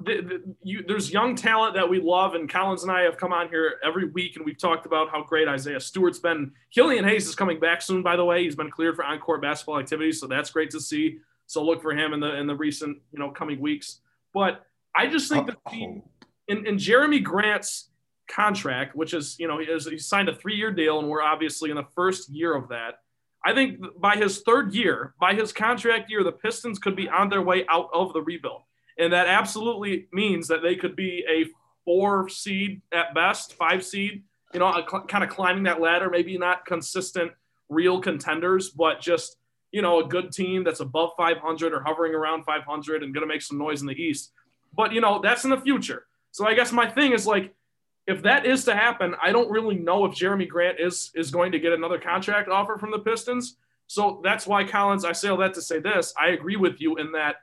the, 0.02 0.20
the, 0.22 0.54
you, 0.62 0.84
there's 0.86 1.12
young 1.12 1.34
talent 1.34 1.74
that 1.74 1.88
we 1.88 2.00
love, 2.00 2.34
and 2.34 2.48
Collins 2.48 2.82
and 2.82 2.92
I 2.92 3.02
have 3.02 3.16
come 3.16 3.32
on 3.32 3.48
here 3.48 3.74
every 3.84 4.08
week, 4.08 4.36
and 4.36 4.44
we've 4.44 4.58
talked 4.58 4.86
about 4.86 5.10
how 5.10 5.22
great 5.22 5.48
Isaiah 5.48 5.80
Stewart's 5.80 6.18
been. 6.18 6.52
Killian 6.74 7.04
Hayes 7.04 7.26
is 7.26 7.34
coming 7.34 7.60
back 7.60 7.82
soon, 7.82 8.02
by 8.02 8.16
the 8.16 8.24
way. 8.24 8.44
He's 8.44 8.56
been 8.56 8.70
cleared 8.70 8.96
for 8.96 9.04
on-court 9.04 9.42
basketball 9.42 9.78
activities, 9.78 10.20
so 10.20 10.26
that's 10.26 10.50
great 10.50 10.70
to 10.70 10.80
see. 10.80 11.18
So 11.46 11.64
look 11.64 11.82
for 11.82 11.92
him 11.92 12.12
in 12.12 12.20
the 12.20 12.36
in 12.36 12.46
the 12.46 12.54
recent 12.54 12.98
you 13.12 13.18
know 13.18 13.30
coming 13.30 13.60
weeks. 13.60 14.00
But 14.32 14.64
I 14.96 15.06
just 15.06 15.28
think 15.28 15.46
that 15.46 15.56
the, 15.70 16.00
in, 16.48 16.66
in 16.66 16.76
Jerami 16.76 17.22
Grant's 17.22 17.90
contract, 18.28 18.94
which 18.94 19.12
is 19.12 19.36
you 19.38 19.48
know 19.48 19.58
he, 19.58 19.66
is, 19.66 19.86
he 19.86 19.98
signed 19.98 20.28
a 20.28 20.34
three-year 20.34 20.70
deal, 20.70 21.00
and 21.00 21.08
we're 21.08 21.22
obviously 21.22 21.70
in 21.70 21.76
the 21.76 21.86
first 21.94 22.30
year 22.30 22.54
of 22.54 22.68
that. 22.68 23.00
I 23.44 23.54
think 23.54 23.80
by 23.98 24.16
his 24.16 24.40
third 24.42 24.74
year, 24.74 25.14
by 25.20 25.34
his 25.34 25.52
contract 25.52 26.10
year, 26.10 26.22
the 26.22 26.32
Pistons 26.32 26.78
could 26.78 26.94
be 26.94 27.08
on 27.08 27.28
their 27.30 27.42
way 27.42 27.64
out 27.68 27.88
of 27.92 28.12
the 28.12 28.22
rebuild. 28.22 28.62
And 29.00 29.12
that 29.12 29.26
absolutely 29.26 30.08
means 30.12 30.48
that 30.48 30.62
they 30.62 30.76
could 30.76 30.94
be 30.94 31.24
a 31.28 31.46
four 31.84 32.28
seed 32.28 32.82
at 32.92 33.14
best, 33.14 33.54
five 33.54 33.84
seed, 33.84 34.22
you 34.52 34.60
know, 34.60 34.84
kind 35.08 35.24
of 35.24 35.30
climbing 35.30 35.64
that 35.64 35.80
ladder, 35.80 36.10
maybe 36.10 36.36
not 36.36 36.66
consistent 36.66 37.32
real 37.68 38.00
contenders, 38.00 38.68
but 38.68 39.00
just, 39.00 39.36
you 39.72 39.80
know, 39.80 40.00
a 40.00 40.06
good 40.06 40.32
team 40.32 40.64
that's 40.64 40.80
above 40.80 41.12
500 41.16 41.72
or 41.72 41.80
hovering 41.80 42.14
around 42.14 42.44
500 42.44 43.02
and 43.02 43.14
going 43.14 43.26
to 43.26 43.32
make 43.32 43.42
some 43.42 43.58
noise 43.58 43.80
in 43.80 43.86
the 43.86 43.94
East. 43.94 44.32
But, 44.76 44.92
you 44.92 45.00
know, 45.00 45.20
that's 45.20 45.44
in 45.44 45.50
the 45.50 45.60
future. 45.60 46.06
So 46.32 46.46
I 46.46 46.54
guess 46.54 46.72
my 46.72 46.88
thing 46.88 47.12
is 47.12 47.26
like, 47.26 47.54
if 48.06 48.22
that 48.22 48.44
is 48.44 48.64
to 48.64 48.74
happen, 48.74 49.14
I 49.22 49.30
don't 49.30 49.50
really 49.50 49.76
know 49.76 50.04
if 50.04 50.12
Jerami 50.12 50.48
Grant 50.48 50.80
is 50.80 51.10
is 51.14 51.30
going 51.30 51.52
to 51.52 51.60
get 51.60 51.72
another 51.72 51.98
contract 51.98 52.48
offer 52.48 52.76
from 52.76 52.90
the 52.90 52.98
Pistons. 52.98 53.56
So 53.86 54.20
that's 54.24 54.46
why 54.46 54.64
Collins, 54.64 55.04
I 55.04 55.12
say 55.12 55.28
all 55.28 55.36
that 55.38 55.54
to 55.54 55.62
say 55.62 55.78
this. 55.80 56.12
I 56.20 56.28
agree 56.28 56.56
with 56.56 56.80
you 56.80 56.96
in 56.96 57.12
that 57.12 57.36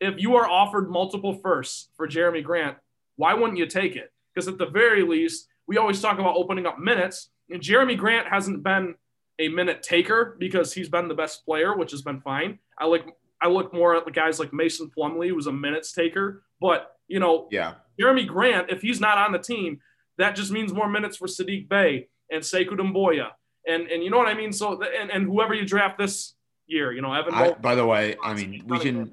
if 0.00 0.14
you 0.18 0.36
are 0.36 0.48
offered 0.48 0.90
multiple 0.90 1.34
firsts 1.34 1.88
for 1.96 2.08
Jerami 2.08 2.42
Grant, 2.42 2.76
why 3.16 3.34
wouldn't 3.34 3.58
you 3.58 3.66
take 3.66 3.96
it? 3.96 4.12
Because 4.34 4.48
at 4.48 4.58
the 4.58 4.66
very 4.66 5.02
least, 5.02 5.46
we 5.66 5.76
always 5.76 6.00
talk 6.00 6.18
about 6.18 6.36
opening 6.36 6.66
up 6.66 6.78
minutes, 6.78 7.30
and 7.50 7.60
Jerami 7.60 7.96
Grant 7.96 8.26
hasn't 8.28 8.62
been 8.62 8.94
a 9.38 9.48
minute 9.48 9.82
taker 9.82 10.36
because 10.38 10.72
he's 10.72 10.88
been 10.88 11.08
the 11.08 11.14
best 11.14 11.44
player, 11.44 11.76
which 11.76 11.90
has 11.90 12.02
been 12.02 12.20
fine. 12.20 12.58
I 12.78 12.86
like 12.86 13.06
I 13.42 13.48
look 13.48 13.72
more 13.72 13.96
at 13.96 14.04
the 14.04 14.10
guys 14.10 14.38
like 14.38 14.52
Mason 14.52 14.90
Plumlee, 14.96 15.30
who's 15.30 15.46
a 15.46 15.52
minutes 15.52 15.92
taker, 15.92 16.42
but 16.60 16.96
you 17.08 17.20
know, 17.20 17.48
yeah, 17.50 17.74
Jerami 18.00 18.26
Grant, 18.26 18.70
if 18.70 18.82
he's 18.82 19.00
not 19.00 19.18
on 19.18 19.32
the 19.32 19.38
team, 19.38 19.80
that 20.18 20.36
just 20.36 20.50
means 20.50 20.72
more 20.72 20.88
minutes 20.88 21.16
for 21.16 21.26
Saddiq 21.26 21.68
Bey 21.68 22.08
and 22.30 22.42
Sekou 22.42 22.72
Doumbouya. 22.72 23.30
And, 23.66 23.88
and 23.88 24.02
you 24.02 24.10
know 24.10 24.18
what 24.18 24.28
I 24.28 24.34
mean? 24.34 24.52
So, 24.52 24.82
and, 24.82 25.10
and 25.10 25.26
whoever 25.26 25.54
you 25.54 25.66
draft 25.66 25.98
this 25.98 26.34
year, 26.66 26.92
you 26.92 27.02
know, 27.02 27.12
Evan. 27.12 27.34
I, 27.34 27.52
by 27.52 27.74
the 27.74 27.86
way, 27.86 28.16
I 28.22 28.34
mean, 28.34 28.62
we 28.66 28.78
can 28.78 29.12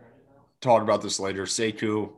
talk 0.61 0.81
about 0.81 1.01
this 1.01 1.19
later. 1.19 1.43
Sekou. 1.43 2.11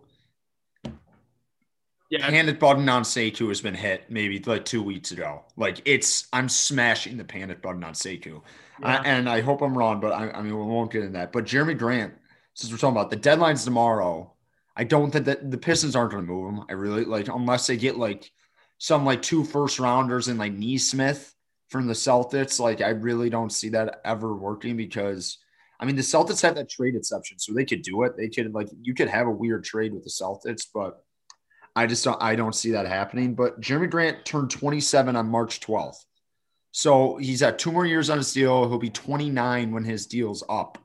Yeah. 2.10 2.28
Panic 2.28 2.60
button 2.60 2.90
on 2.90 3.04
Sekou 3.04 3.50
has 3.50 3.62
been 3.62 3.76
hit 3.76 4.10
maybe 4.10 4.40
like 4.40 4.66
two 4.66 4.82
weeks 4.82 5.12
ago. 5.12 5.44
Like 5.58 5.82
it's, 5.86 6.28
I'm 6.34 6.50
smashing 6.50 7.18
the 7.18 7.24
panic 7.24 7.62
button 7.62 7.84
on 7.84 7.94
Sekou. 7.94 8.42
Yeah. 8.82 9.02
and 9.06 9.30
I 9.30 9.42
hope 9.42 9.62
I'm 9.62 9.78
wrong, 9.78 10.00
but 10.00 10.12
I, 10.14 10.32
I 10.32 10.42
mean, 10.42 10.58
we 10.58 10.64
won't 10.64 10.92
get 10.92 11.04
in 11.04 11.14
that. 11.14 11.32
But 11.32 11.46
Jerami 11.46 11.78
Grant, 11.78 12.14
since 12.56 12.72
we're 12.72 12.80
talking 12.80 12.98
about 12.98 13.12
the 13.12 13.16
deadline's 13.16 13.64
tomorrow, 13.64 14.34
I 14.76 14.86
don't 14.86 15.12
think 15.12 15.26
that 15.26 15.52
the 15.52 15.58
Pistons 15.58 15.96
aren't 15.96 16.12
going 16.12 16.26
to 16.26 16.32
move 16.32 16.54
him. 16.54 16.66
I 16.70 16.74
really 16.74 17.04
like 17.06 17.28
unless 17.28 17.68
they 17.68 17.78
get 17.78 17.98
like 17.98 18.32
some 18.78 19.06
like 19.06 19.22
two 19.22 19.44
first 19.44 19.78
rounders 19.78 20.30
and 20.30 20.40
like 20.40 20.54
Nesmith 20.54 21.36
from 21.68 21.86
the 21.86 21.94
Celtics. 21.94 22.60
Like 22.60 22.82
I 22.82 22.90
really 22.90 23.30
don't 23.30 23.52
see 23.52 23.70
that 23.70 24.02
ever 24.04 24.36
working 24.36 24.78
because 24.78 25.38
I 25.80 25.86
mean 25.86 25.96
the 25.96 26.02
Celtics 26.02 26.42
have 26.42 26.56
that 26.56 26.70
trade 26.70 26.96
exception, 26.96 27.40
so 27.40 27.54
they 27.54 27.66
could 27.66 27.82
do 27.82 28.04
it. 28.04 28.18
They 28.18 28.30
could 28.30 28.54
like 28.54 28.70
you 28.82 28.94
could 28.94 29.08
have 29.08 29.28
a 29.28 29.32
weird 29.32 29.64
trade 29.64 29.94
with 29.94 30.04
the 30.04 30.10
Celtics, 30.10 30.66
but 30.74 31.04
I 31.76 31.88
just 31.88 32.04
don't 32.04 32.22
I 32.22 32.36
don't 32.36 32.56
see 32.56 32.72
that 32.72 32.88
happening. 32.88 33.36
But 33.36 33.62
Jerami 33.62 33.90
Grant 33.90 34.26
turned 34.26 34.52
27 34.52 35.16
on 35.16 35.28
March 35.28 35.60
12th. 35.62 36.04
So 36.72 37.18
he's 37.18 37.42
got 37.42 37.58
two 37.58 37.72
more 37.72 37.86
years 37.86 38.10
on 38.10 38.18
his 38.18 38.32
deal. 38.32 38.68
He'll 38.68 38.78
be 38.78 38.90
29 38.90 39.72
when 39.72 39.84
his 39.84 40.06
deal's 40.06 40.44
up. 40.50 40.78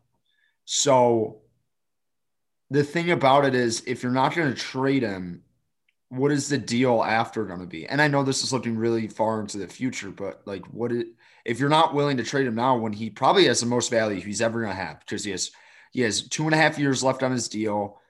So 0.64 1.42
the 2.70 2.84
thing 2.84 3.10
about 3.10 3.44
it 3.44 3.54
is, 3.54 3.82
if 3.86 4.02
you're 4.02 4.12
not 4.12 4.34
going 4.34 4.52
to 4.52 4.58
trade 4.58 5.02
him, 5.02 5.42
what 6.08 6.32
is 6.32 6.48
the 6.48 6.58
deal 6.58 7.02
after 7.02 7.44
going 7.44 7.60
to 7.60 7.66
be? 7.66 7.86
And 7.86 8.00
I 8.00 8.08
know 8.08 8.22
this 8.22 8.42
is 8.42 8.52
looking 8.52 8.76
really 8.76 9.08
far 9.08 9.40
into 9.40 9.58
the 9.58 9.68
future, 9.68 10.10
but 10.10 10.42
like, 10.46 10.64
what 10.66 10.92
it, 10.92 11.08
if 11.44 11.60
you're 11.60 11.68
not 11.68 11.94
willing 11.94 12.16
to 12.16 12.24
trade 12.24 12.46
him 12.46 12.54
now 12.54 12.76
when 12.76 12.92
he 12.92 13.10
probably 13.10 13.46
has 13.46 13.60
the 13.60 13.66
most 13.66 13.90
value 13.90 14.20
he's 14.20 14.40
ever 14.40 14.60
going 14.60 14.72
to 14.72 14.82
have 14.82 15.00
because 15.00 15.24
he 15.24 15.30
has 15.30 15.50
he 15.92 16.00
has 16.00 16.28
two 16.28 16.44
and 16.44 16.54
a 16.54 16.56
half 16.56 16.78
years 16.78 17.02
left 17.02 17.22
on 17.22 17.32
his 17.32 17.48
deal, 17.48 18.00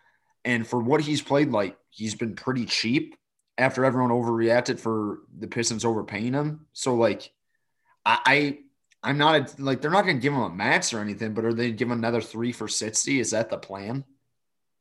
and 0.45 0.67
for 0.67 0.79
what 0.79 1.01
he's 1.01 1.21
played 1.21 1.51
like, 1.51 1.77
he's 1.91 2.15
been 2.15 2.35
pretty 2.35 2.65
cheap 2.65 3.17
after 3.59 3.85
everyone 3.85 4.11
overreacted 4.11 4.81
for 4.81 5.21
the 5.39 5.47
Pistons 5.47 5.85
overpaying 5.85 6.33
him. 6.33 6.67
So 6.73 6.95
like, 6.95 7.33
I, 8.05 8.19
I 8.25 8.59
I'm 9.03 9.19
not 9.19 9.59
a, 9.59 9.63
like 9.63 9.81
they're 9.81 9.91
not 9.91 10.05
going 10.05 10.17
to 10.17 10.23
give 10.23 10.33
him 10.33 10.41
a 10.41 10.51
max 10.51 10.95
or 10.95 11.01
anything, 11.01 11.35
but 11.35 11.45
are 11.45 11.53
they 11.53 11.73
give 11.73 11.89
him 11.89 11.99
another 11.99 12.21
three 12.21 12.53
for 12.53 12.69
sixty? 12.69 13.21
Is 13.21 13.33
that 13.33 13.51
the 13.51 13.59
plan? 13.59 14.05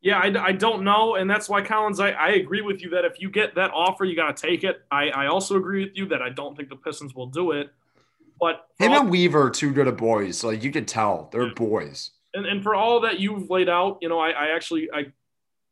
Yeah, 0.01 0.19
I, 0.19 0.47
I 0.47 0.51
don't 0.51 0.83
know. 0.83 1.15
And 1.15 1.29
that's 1.29 1.47
why, 1.47 1.61
Collins, 1.61 2.01
I, 2.01 2.11
I 2.11 2.29
agree 2.31 2.61
with 2.61 2.81
you 2.81 2.89
that 2.89 3.05
if 3.05 3.21
you 3.21 3.29
get 3.29 3.55
that 3.55 3.71
offer, 3.73 4.03
you 4.03 4.17
got 4.17 4.35
to 4.35 4.47
take 4.47 4.65
it. 4.65 4.81
I, 4.91 5.09
I 5.09 5.27
also 5.27 5.55
agree 5.55 5.85
with 5.85 5.95
you 5.95 6.07
that 6.07 6.21
I 6.21 6.29
don't 6.29 6.57
think 6.57 6.67
the 6.67 6.75
Pistons 6.75 7.15
will 7.15 7.27
do 7.27 7.51
it. 7.51 7.69
But 8.43 8.67
him 8.77 8.91
all, 8.91 8.99
and 8.99 9.09
Weaver 9.09 9.43
are 9.43 9.49
two 9.49 9.71
good 9.71 9.87
of 9.87 9.95
boys. 9.95 10.43
Like 10.43 10.65
you 10.65 10.71
can 10.71 10.83
tell, 10.83 11.29
they're 11.31 11.53
boys. 11.53 12.11
And, 12.33 12.45
and 12.45 12.61
for 12.61 12.75
all 12.75 12.99
that 12.99 13.17
you've 13.17 13.49
laid 13.49 13.69
out, 13.69 13.99
you 14.01 14.09
know, 14.09 14.19
I, 14.19 14.31
I 14.31 14.47
actually 14.53 14.89
I 14.93 15.13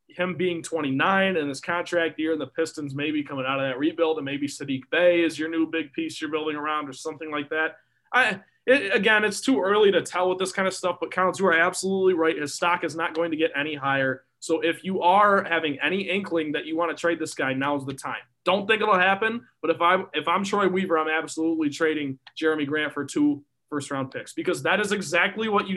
him 0.08 0.36
being 0.36 0.62
29 0.62 1.36
and 1.36 1.48
his 1.50 1.60
contract 1.60 2.18
year 2.18 2.32
and 2.32 2.40
the 2.40 2.46
Pistons 2.46 2.94
maybe 2.94 3.22
coming 3.22 3.44
out 3.46 3.60
of 3.60 3.68
that 3.68 3.78
rebuild 3.78 4.16
and 4.16 4.24
maybe 4.24 4.46
Saddiq 4.46 4.84
Bey 4.90 5.22
is 5.22 5.38
your 5.38 5.50
new 5.50 5.66
big 5.66 5.92
piece 5.92 6.18
you're 6.18 6.30
building 6.30 6.56
around 6.56 6.88
or 6.88 6.94
something 6.94 7.30
like 7.30 7.50
that. 7.50 7.76
I 8.10 8.40
it, 8.64 8.94
again, 8.94 9.22
it's 9.22 9.42
too 9.42 9.60
early 9.60 9.92
to 9.92 10.00
tell 10.00 10.30
with 10.30 10.38
this 10.38 10.52
kind 10.52 10.66
of 10.66 10.72
stuff, 10.72 10.96
but 10.98 11.10
Counts, 11.10 11.38
you 11.38 11.46
are 11.48 11.52
absolutely 11.52 12.14
right. 12.14 12.38
His 12.38 12.54
stock 12.54 12.84
is 12.84 12.96
not 12.96 13.14
going 13.14 13.32
to 13.32 13.36
get 13.36 13.50
any 13.54 13.74
higher. 13.74 14.24
So 14.40 14.62
if 14.62 14.82
you 14.82 15.02
are 15.02 15.44
having 15.44 15.78
any 15.82 16.08
inkling 16.08 16.52
that 16.52 16.64
you 16.64 16.74
want 16.74 16.90
to 16.90 16.98
trade 16.98 17.18
this 17.18 17.34
guy, 17.34 17.52
now's 17.52 17.84
the 17.84 17.92
time. 17.92 18.22
Don't 18.44 18.66
think 18.66 18.82
it'll 18.82 18.98
happen, 18.98 19.46
but 19.60 19.70
if 19.70 19.80
I'm 19.80 20.06
if 20.14 20.26
I'm 20.26 20.42
Troy 20.44 20.68
Weaver, 20.68 20.98
I'm 20.98 21.08
absolutely 21.08 21.70
trading 21.70 22.18
Jerami 22.40 22.66
Grant 22.66 22.92
for 22.92 23.04
two 23.04 23.44
first 23.70 23.90
round 23.90 24.10
picks 24.10 24.32
because 24.32 24.62
that 24.64 24.80
is 24.80 24.92
exactly 24.92 25.48
what 25.48 25.68
you 25.68 25.76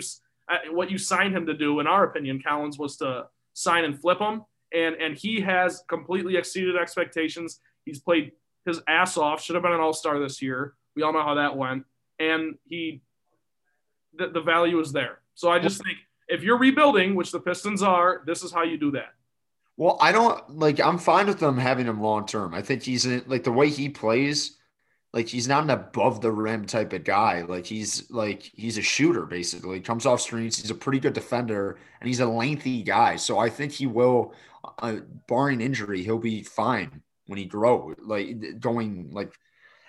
uh, 0.51 0.57
what 0.71 0.89
you 0.89 0.97
signed 0.97 1.35
him 1.35 1.45
to 1.45 1.53
do. 1.53 1.79
In 1.79 1.87
our 1.87 2.03
opinion, 2.03 2.41
Collins 2.45 2.77
was 2.77 2.97
to 2.97 3.27
sign 3.53 3.85
and 3.85 3.99
flip 3.99 4.19
him, 4.19 4.43
and 4.73 4.95
and 4.95 5.15
he 5.15 5.41
has 5.41 5.83
completely 5.87 6.37
exceeded 6.37 6.75
expectations. 6.75 7.59
He's 7.85 7.99
played 7.99 8.31
his 8.65 8.81
ass 8.87 9.17
off. 9.17 9.43
Should 9.43 9.55
have 9.55 9.63
been 9.63 9.73
an 9.73 9.79
All 9.79 9.93
Star 9.93 10.19
this 10.19 10.41
year. 10.41 10.73
We 10.95 11.03
all 11.03 11.13
know 11.13 11.23
how 11.23 11.35
that 11.35 11.55
went, 11.55 11.85
and 12.19 12.55
he 12.65 13.01
the, 14.17 14.29
the 14.29 14.41
value 14.41 14.79
is 14.79 14.91
there. 14.91 15.19
So 15.35 15.51
I 15.51 15.59
just 15.59 15.83
think 15.83 15.97
if 16.27 16.43
you're 16.43 16.57
rebuilding, 16.57 17.15
which 17.15 17.31
the 17.31 17.39
Pistons 17.39 17.83
are, 17.83 18.23
this 18.25 18.43
is 18.43 18.51
how 18.51 18.63
you 18.63 18.77
do 18.77 18.91
that. 18.91 19.13
Well, 19.77 19.97
I 19.99 20.11
don't 20.11 20.57
like. 20.57 20.79
I'm 20.79 20.97
fine 20.97 21.27
with 21.27 21.39
them 21.39 21.57
having 21.57 21.87
him 21.87 22.01
long 22.01 22.25
term. 22.25 22.53
I 22.53 22.61
think 22.61 22.83
he's 22.83 23.05
in, 23.05 23.23
like 23.27 23.43
the 23.43 23.51
way 23.51 23.69
he 23.69 23.89
plays. 23.89 24.57
Like 25.13 25.27
he's 25.27 25.47
not 25.47 25.63
an 25.63 25.69
above 25.69 26.21
the 26.21 26.31
rim 26.31 26.65
type 26.65 26.93
of 26.93 27.03
guy. 27.03 27.41
Like 27.41 27.65
he's 27.65 28.09
like 28.09 28.43
he's 28.55 28.77
a 28.77 28.81
shooter 28.81 29.25
basically. 29.25 29.79
Comes 29.81 30.05
off 30.05 30.21
screens. 30.21 30.61
He's 30.61 30.71
a 30.71 30.75
pretty 30.75 30.99
good 30.99 31.13
defender, 31.13 31.77
and 31.99 32.07
he's 32.07 32.19
a 32.21 32.25
lengthy 32.25 32.83
guy. 32.83 33.17
So 33.17 33.37
I 33.37 33.49
think 33.49 33.71
he 33.73 33.85
will, 33.87 34.33
uh, 34.79 34.97
barring 35.27 35.61
injury, 35.61 36.03
he'll 36.03 36.19
be 36.19 36.43
fine 36.43 37.01
when 37.27 37.37
he 37.39 37.45
grows. 37.45 37.95
Like 38.01 38.59
going 38.59 39.11
like, 39.11 39.33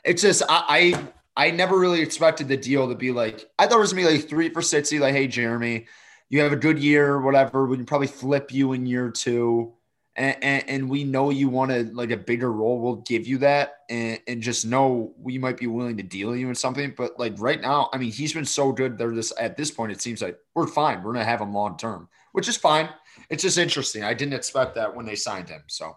it's 0.04 0.22
just 0.22 0.42
I, 0.48 0.94
I 1.36 1.46
I 1.48 1.50
never 1.52 1.78
really 1.78 2.00
expected 2.00 2.48
the 2.48 2.56
deal 2.56 2.88
to 2.88 2.94
be 2.96 3.12
like. 3.12 3.48
I 3.58 3.66
thought 3.66 3.78
it 3.78 3.80
was 3.80 3.92
gonna 3.92 4.08
be 4.08 4.16
like 4.16 4.28
three 4.28 4.48
for 4.50 4.62
sixty. 4.62 4.98
Like, 4.98 5.14
hey 5.14 5.28
Jerami, 5.28 5.86
you 6.28 6.40
have 6.40 6.52
a 6.52 6.56
good 6.56 6.78
year, 6.80 7.20
whatever. 7.20 7.66
We 7.66 7.76
can 7.76 7.86
probably 7.86 8.08
flip 8.08 8.52
you 8.52 8.72
in 8.72 8.86
year 8.86 9.10
two 9.10 9.75
and, 10.16 10.36
and, 10.42 10.64
and 10.68 10.90
we 10.90 11.04
know 11.04 11.30
you 11.30 11.48
want 11.48 11.70
to 11.70 11.84
like 11.92 12.10
a 12.10 12.16
bigger 12.16 12.50
role, 12.50 12.80
we'll 12.80 12.96
give 12.96 13.26
you 13.26 13.38
that 13.38 13.80
and, 13.90 14.18
and 14.26 14.42
just 14.42 14.64
know 14.64 15.12
we 15.18 15.38
might 15.38 15.58
be 15.58 15.66
willing 15.66 15.98
to 15.98 16.02
deal 16.02 16.34
you 16.34 16.48
in 16.48 16.54
something. 16.54 16.94
But 16.96 17.18
like 17.18 17.34
right 17.38 17.60
now, 17.60 17.90
I 17.92 17.98
mean, 17.98 18.10
he's 18.10 18.32
been 18.32 18.46
so 18.46 18.72
good 18.72 18.96
there 18.96 19.14
this 19.14 19.32
at 19.38 19.56
this 19.56 19.70
point, 19.70 19.92
it 19.92 20.00
seems 20.00 20.22
like 20.22 20.38
we're 20.54 20.66
fine. 20.66 21.02
We're 21.02 21.12
gonna 21.12 21.24
have 21.24 21.40
him 21.40 21.52
long 21.52 21.76
term, 21.76 22.08
which 22.32 22.48
is 22.48 22.56
fine. 22.56 22.88
It's 23.28 23.42
just 23.42 23.58
interesting. 23.58 24.04
I 24.04 24.14
didn't 24.14 24.34
expect 24.34 24.74
that 24.76 24.94
when 24.94 25.06
they 25.06 25.16
signed 25.16 25.48
him. 25.48 25.62
So 25.66 25.96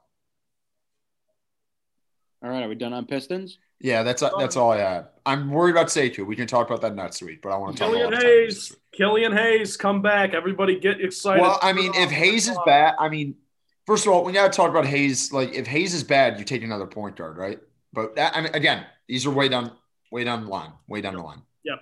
all 2.42 2.50
right, 2.50 2.64
are 2.64 2.70
we 2.70 2.76
done 2.76 2.94
on 2.94 3.06
Pistons? 3.06 3.58
Yeah, 3.82 4.04
that's 4.04 4.22
that's 4.38 4.58
all 4.58 4.72
I 4.72 4.80
have. 4.80 5.10
I'm 5.26 5.50
worried 5.50 5.72
about 5.72 5.88
Sekou. 5.88 6.26
We 6.26 6.36
can 6.36 6.48
talk 6.48 6.68
about 6.68 6.82
that 6.82 6.96
next 6.96 7.22
week, 7.22 7.42
but 7.42 7.52
I 7.54 7.58
want 7.58 7.78
to 7.78 7.80
talk 7.80 7.92
Killian 7.92 8.08
about 8.14 8.24
Hayes. 8.24 8.76
Killian 8.92 9.32
Hayes, 9.32 9.78
come 9.78 10.02
back! 10.02 10.34
Everybody, 10.34 10.78
get 10.78 11.00
excited. 11.00 11.42
Well, 11.42 11.60
I 11.62 11.72
mean, 11.72 11.94
if 11.96 12.12
Hayes 12.12 12.50
is 12.50 12.58
back, 12.66 12.96
I 13.00 13.08
mean, 13.08 13.36
First 13.90 14.06
of 14.06 14.14
all, 14.14 14.24
we 14.24 14.34
got 14.34 14.54
to 14.54 14.56
talk 14.56 14.70
about 14.70 14.86
Hayes. 14.86 15.34
Like, 15.34 15.56
if 15.56 15.66
Hayes 15.66 15.96
is 15.96 16.04
bad, 16.04 16.38
you 16.38 16.46
take 16.46 16.62
another 16.62 16.86
point 16.86 17.16
guard, 17.16 17.40
right? 17.40 17.58
But 17.92 18.16
that, 18.18 18.38
I 18.38 18.42
mean, 18.42 18.54
again, 18.54 18.86
these 19.08 19.26
are 19.26 19.32
way 19.32 19.50
down, 19.50 19.72
way 20.12 20.24
down 20.24 20.44
the 20.44 20.48
line, 20.48 20.74
way 20.88 21.02
down 21.02 21.14
yep. 21.14 21.22
the 21.22 21.26
line. 21.26 21.42
Yep. 21.64 21.80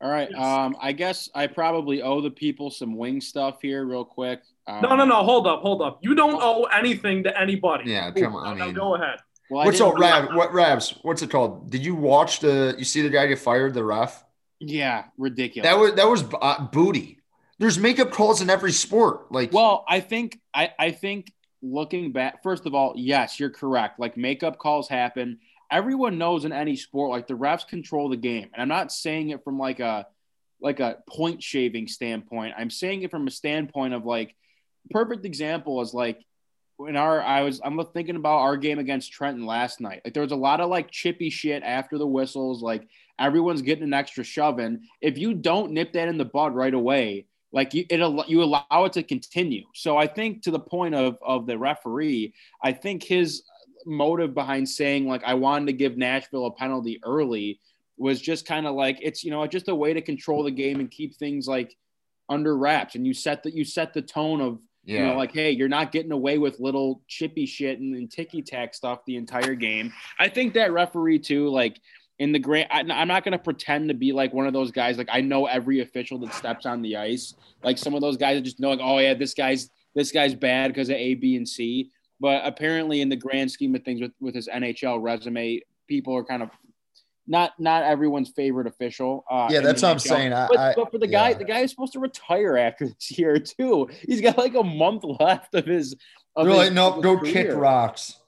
All 0.00 0.10
right. 0.10 0.28
Yes. 0.28 0.40
Um, 0.40 0.76
I 0.80 0.90
guess 0.90 1.30
I 1.36 1.46
probably 1.46 2.02
owe 2.02 2.20
the 2.20 2.32
people 2.32 2.68
some 2.68 2.96
wing 2.96 3.20
stuff 3.20 3.62
here, 3.62 3.84
real 3.84 4.04
quick. 4.04 4.42
Um, 4.66 4.82
no, 4.82 4.96
no, 4.96 5.04
no. 5.04 5.22
Hold 5.22 5.46
up, 5.46 5.60
hold 5.60 5.82
up. 5.82 6.00
You 6.02 6.16
don't 6.16 6.42
owe 6.42 6.64
anything 6.64 7.22
to 7.22 7.40
anybody. 7.40 7.92
Yeah, 7.92 8.10
come 8.10 8.34
on. 8.34 8.60
I 8.60 8.66
mean, 8.66 8.74
go 8.74 8.96
ahead. 8.96 9.20
Well, 9.50 9.66
what's 9.66 9.80
up, 9.80 9.96
Rab? 10.00 10.34
What 10.34 10.52
Rabs? 10.52 10.98
What's 11.02 11.22
it 11.22 11.30
called? 11.30 11.70
Did 11.70 11.84
you 11.84 11.94
watch 11.94 12.40
the? 12.40 12.74
You 12.76 12.84
see 12.84 13.02
the 13.02 13.08
guy 13.08 13.28
get 13.28 13.38
fired, 13.38 13.72
the 13.72 13.84
ref? 13.84 14.24
Yeah, 14.58 15.04
ridiculous. 15.16 15.70
That 15.70 15.78
was 15.78 15.94
that 15.94 16.08
was 16.08 16.24
uh, 16.42 16.66
booty. 16.72 17.17
There's 17.58 17.78
makeup 17.78 18.10
calls 18.12 18.40
in 18.40 18.50
every 18.50 18.72
sport. 18.72 19.32
Like, 19.32 19.52
well, 19.52 19.84
I 19.88 20.00
think 20.00 20.40
I 20.54 20.72
I 20.78 20.90
think 20.92 21.32
looking 21.62 22.12
back, 22.12 22.42
first 22.42 22.66
of 22.66 22.74
all, 22.74 22.94
yes, 22.96 23.40
you're 23.40 23.50
correct. 23.50 23.98
Like 23.98 24.16
makeup 24.16 24.58
calls 24.58 24.88
happen. 24.88 25.38
Everyone 25.70 26.18
knows 26.18 26.44
in 26.44 26.52
any 26.52 26.76
sport, 26.76 27.10
like 27.10 27.26
the 27.26 27.34
refs 27.34 27.66
control 27.66 28.08
the 28.08 28.16
game. 28.16 28.48
And 28.52 28.62
I'm 28.62 28.68
not 28.68 28.92
saying 28.92 29.30
it 29.30 29.44
from 29.44 29.58
like 29.58 29.80
a 29.80 30.06
like 30.60 30.80
a 30.80 30.98
point 31.08 31.42
shaving 31.42 31.88
standpoint. 31.88 32.54
I'm 32.56 32.70
saying 32.70 33.02
it 33.02 33.10
from 33.10 33.26
a 33.26 33.30
standpoint 33.30 33.94
of 33.94 34.04
like 34.04 34.34
perfect 34.90 35.24
example 35.24 35.80
is 35.80 35.94
like 35.94 36.24
when 36.76 36.96
our 36.96 37.20
I 37.20 37.42
was 37.42 37.60
I'm 37.62 37.84
thinking 37.92 38.16
about 38.16 38.38
our 38.38 38.56
game 38.56 38.78
against 38.78 39.12
Trenton 39.12 39.46
last 39.46 39.80
night. 39.80 40.02
Like 40.04 40.14
there 40.14 40.22
was 40.22 40.32
a 40.32 40.36
lot 40.36 40.60
of 40.60 40.70
like 40.70 40.90
chippy 40.90 41.30
shit 41.30 41.62
after 41.62 41.98
the 41.98 42.06
whistles, 42.06 42.62
like 42.62 42.88
everyone's 43.18 43.62
getting 43.62 43.84
an 43.84 43.94
extra 43.94 44.24
shoving. 44.24 44.82
If 45.00 45.18
you 45.18 45.34
don't 45.34 45.72
nip 45.72 45.92
that 45.92 46.08
in 46.08 46.18
the 46.18 46.24
bud 46.24 46.54
right 46.54 46.74
away, 46.74 47.26
like 47.52 47.74
you 47.74 47.84
it 47.90 48.28
you 48.28 48.42
allow 48.42 48.84
it 48.84 48.92
to 48.92 49.02
continue. 49.02 49.64
So 49.74 49.96
i 49.96 50.06
think 50.06 50.42
to 50.42 50.50
the 50.50 50.60
point 50.60 50.94
of 50.94 51.18
of 51.22 51.46
the 51.46 51.58
referee 51.58 52.34
i 52.62 52.72
think 52.72 53.02
his 53.02 53.42
motive 53.86 54.34
behind 54.34 54.68
saying 54.68 55.06
like 55.06 55.22
i 55.24 55.34
wanted 55.34 55.66
to 55.66 55.72
give 55.72 55.96
nashville 55.96 56.46
a 56.46 56.50
penalty 56.50 57.00
early 57.04 57.60
was 57.96 58.20
just 58.20 58.46
kind 58.46 58.66
of 58.66 58.74
like 58.74 58.98
it's 59.02 59.24
you 59.24 59.30
know 59.30 59.46
just 59.46 59.68
a 59.68 59.74
way 59.74 59.92
to 59.92 60.00
control 60.00 60.42
the 60.42 60.50
game 60.50 60.80
and 60.80 60.90
keep 60.90 61.16
things 61.16 61.48
like 61.48 61.76
under 62.28 62.56
wraps. 62.56 62.94
And 62.94 63.06
you 63.06 63.14
set 63.14 63.42
that 63.42 63.54
you 63.54 63.64
set 63.64 63.92
the 63.92 64.02
tone 64.02 64.40
of 64.40 64.58
yeah. 64.84 65.00
you 65.00 65.06
know 65.06 65.14
like 65.16 65.32
hey 65.32 65.50
you're 65.50 65.68
not 65.68 65.92
getting 65.92 66.12
away 66.12 66.38
with 66.38 66.60
little 66.60 67.02
chippy 67.08 67.46
shit 67.46 67.80
and, 67.80 67.94
and 67.94 68.10
ticky 68.10 68.42
tack 68.42 68.74
stuff 68.74 69.00
the 69.06 69.16
entire 69.16 69.54
game. 69.54 69.92
I 70.18 70.28
think 70.28 70.54
that 70.54 70.72
referee 70.72 71.20
too 71.20 71.48
like 71.48 71.80
in 72.18 72.32
the 72.32 72.38
grand 72.38 72.68
I, 72.70 72.80
am 72.80 73.08
not 73.08 73.24
going 73.24 73.32
to 73.32 73.38
pretend 73.38 73.88
to 73.88 73.94
be 73.94 74.12
like 74.12 74.32
one 74.32 74.46
of 74.46 74.52
those 74.52 74.70
guys 74.70 74.98
like 74.98 75.08
i 75.10 75.20
know 75.20 75.46
every 75.46 75.80
official 75.80 76.18
that 76.18 76.34
steps 76.34 76.66
on 76.66 76.82
the 76.82 76.96
ice 76.96 77.34
like 77.62 77.78
some 77.78 77.94
of 77.94 78.00
those 78.00 78.16
guys 78.16 78.36
that 78.36 78.42
just 78.42 78.60
know 78.60 78.70
like 78.70 78.80
oh 78.82 78.98
yeah 78.98 79.14
this 79.14 79.34
guy's 79.34 79.70
this 79.94 80.12
guy's 80.12 80.34
bad 80.34 80.68
because 80.68 80.88
of 80.88 80.96
a 80.96 81.14
b 81.14 81.36
and 81.36 81.48
c 81.48 81.90
but 82.20 82.44
apparently 82.44 83.00
in 83.00 83.08
the 83.08 83.16
grand 83.16 83.50
scheme 83.50 83.74
of 83.74 83.82
things 83.84 84.00
with 84.00 84.12
with 84.20 84.34
his 84.34 84.48
nhl 84.48 85.02
resume 85.02 85.60
people 85.86 86.16
are 86.16 86.24
kind 86.24 86.42
of 86.42 86.50
not 87.28 87.52
not 87.60 87.82
everyone's 87.84 88.30
favorite 88.30 88.66
official. 88.66 89.24
Uh, 89.30 89.48
yeah, 89.50 89.60
that's 89.60 89.82
what 89.82 89.90
I'm 89.90 89.98
saying. 89.98 90.30
But, 90.30 90.58
I, 90.58 90.74
but, 90.74 90.90
for 90.90 90.98
the 90.98 91.06
guy, 91.06 91.34
the 91.34 91.44
guy 91.44 91.60
is 91.60 91.70
supposed 91.70 91.92
to 91.92 92.00
retire 92.00 92.56
after 92.56 92.86
this 92.88 93.18
year 93.18 93.38
too. 93.38 93.88
He's 94.06 94.20
got 94.20 94.38
like 94.38 94.54
a 94.54 94.64
month 94.64 95.04
left 95.20 95.54
of 95.54 95.66
his. 95.66 95.94
Of 96.34 96.46
They're 96.46 96.54
his, 96.54 96.64
like, 96.64 96.72
nope, 96.72 97.02
go 97.02 97.18
career. 97.18 97.32
kick 97.32 97.48
rocks. 97.52 98.18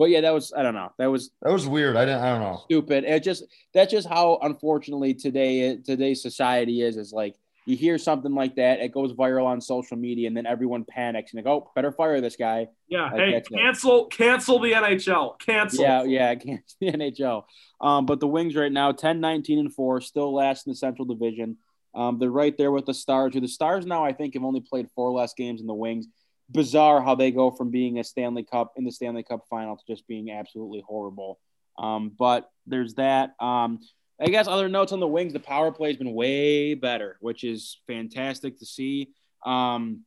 But 0.00 0.08
yeah, 0.08 0.22
that 0.22 0.32
was 0.32 0.50
I 0.56 0.62
don't 0.62 0.72
know. 0.72 0.90
That 0.96 1.10
was 1.10 1.30
that 1.42 1.52
was 1.52 1.68
weird. 1.68 1.94
I 1.94 2.06
didn't 2.06 2.22
I 2.22 2.30
don't 2.30 2.40
know. 2.40 2.62
Stupid. 2.64 3.04
It 3.04 3.22
just 3.22 3.44
that's 3.74 3.92
just 3.92 4.08
how 4.08 4.38
unfortunately 4.40 5.12
today 5.12 5.76
today's 5.76 6.22
society 6.22 6.80
is. 6.80 6.96
Is 6.96 7.12
like 7.12 7.36
you 7.66 7.76
hear 7.76 7.98
something 7.98 8.34
like 8.34 8.56
that, 8.56 8.80
it 8.80 8.92
goes 8.92 9.12
viral 9.12 9.44
on 9.44 9.60
social 9.60 9.98
media, 9.98 10.26
and 10.26 10.34
then 10.34 10.46
everyone 10.46 10.86
panics 10.86 11.32
and 11.32 11.38
they 11.38 11.44
go, 11.44 11.52
"Oh, 11.52 11.70
better 11.74 11.92
fire 11.92 12.18
this 12.22 12.36
guy." 12.36 12.68
Yeah. 12.88 13.10
Like, 13.10 13.20
hey, 13.20 13.42
cancel 13.54 14.06
it. 14.06 14.12
cancel 14.12 14.58
the 14.58 14.72
NHL. 14.72 15.38
Cancel. 15.38 15.84
Yeah, 15.84 16.04
yeah, 16.04 16.34
cancel 16.46 16.76
the 16.80 16.92
NHL. 16.92 17.42
Um, 17.82 18.06
but 18.06 18.20
the 18.20 18.26
Wings 18.26 18.56
right 18.56 18.72
now, 18.72 18.92
10, 18.92 19.20
19, 19.20 19.58
and 19.58 19.74
four, 19.74 20.00
still 20.00 20.34
last 20.34 20.66
in 20.66 20.70
the 20.70 20.76
Central 20.76 21.04
Division. 21.04 21.58
Um, 21.94 22.18
they're 22.18 22.30
right 22.30 22.56
there 22.56 22.72
with 22.72 22.86
the 22.86 22.94
Stars. 22.94 23.34
Who 23.34 23.40
the 23.40 23.48
Stars 23.48 23.84
now 23.84 24.02
I 24.02 24.14
think 24.14 24.32
have 24.32 24.44
only 24.44 24.62
played 24.62 24.88
four 24.94 25.12
less 25.12 25.34
games 25.34 25.60
than 25.60 25.66
the 25.66 25.74
Wings 25.74 26.06
bizarre 26.50 27.00
how 27.00 27.14
they 27.14 27.30
go 27.30 27.50
from 27.50 27.70
being 27.70 27.98
a 27.98 28.04
Stanley 28.04 28.42
Cup 28.42 28.72
in 28.76 28.84
the 28.84 28.92
Stanley 28.92 29.22
Cup 29.22 29.44
final 29.48 29.76
to 29.76 29.82
just 29.86 30.06
being 30.06 30.30
absolutely 30.30 30.82
horrible. 30.86 31.38
Um, 31.78 32.12
but 32.18 32.50
there's 32.66 32.94
that. 32.94 33.34
Um, 33.40 33.80
I 34.20 34.26
guess 34.26 34.46
other 34.46 34.68
notes 34.68 34.92
on 34.92 35.00
the 35.00 35.08
wings, 35.08 35.32
the 35.32 35.40
power 35.40 35.72
play 35.72 35.88
has 35.88 35.96
been 35.96 36.12
way 36.12 36.74
better, 36.74 37.16
which 37.20 37.42
is 37.42 37.78
fantastic 37.86 38.58
to 38.58 38.66
see. 38.66 39.10
Um, 39.46 40.04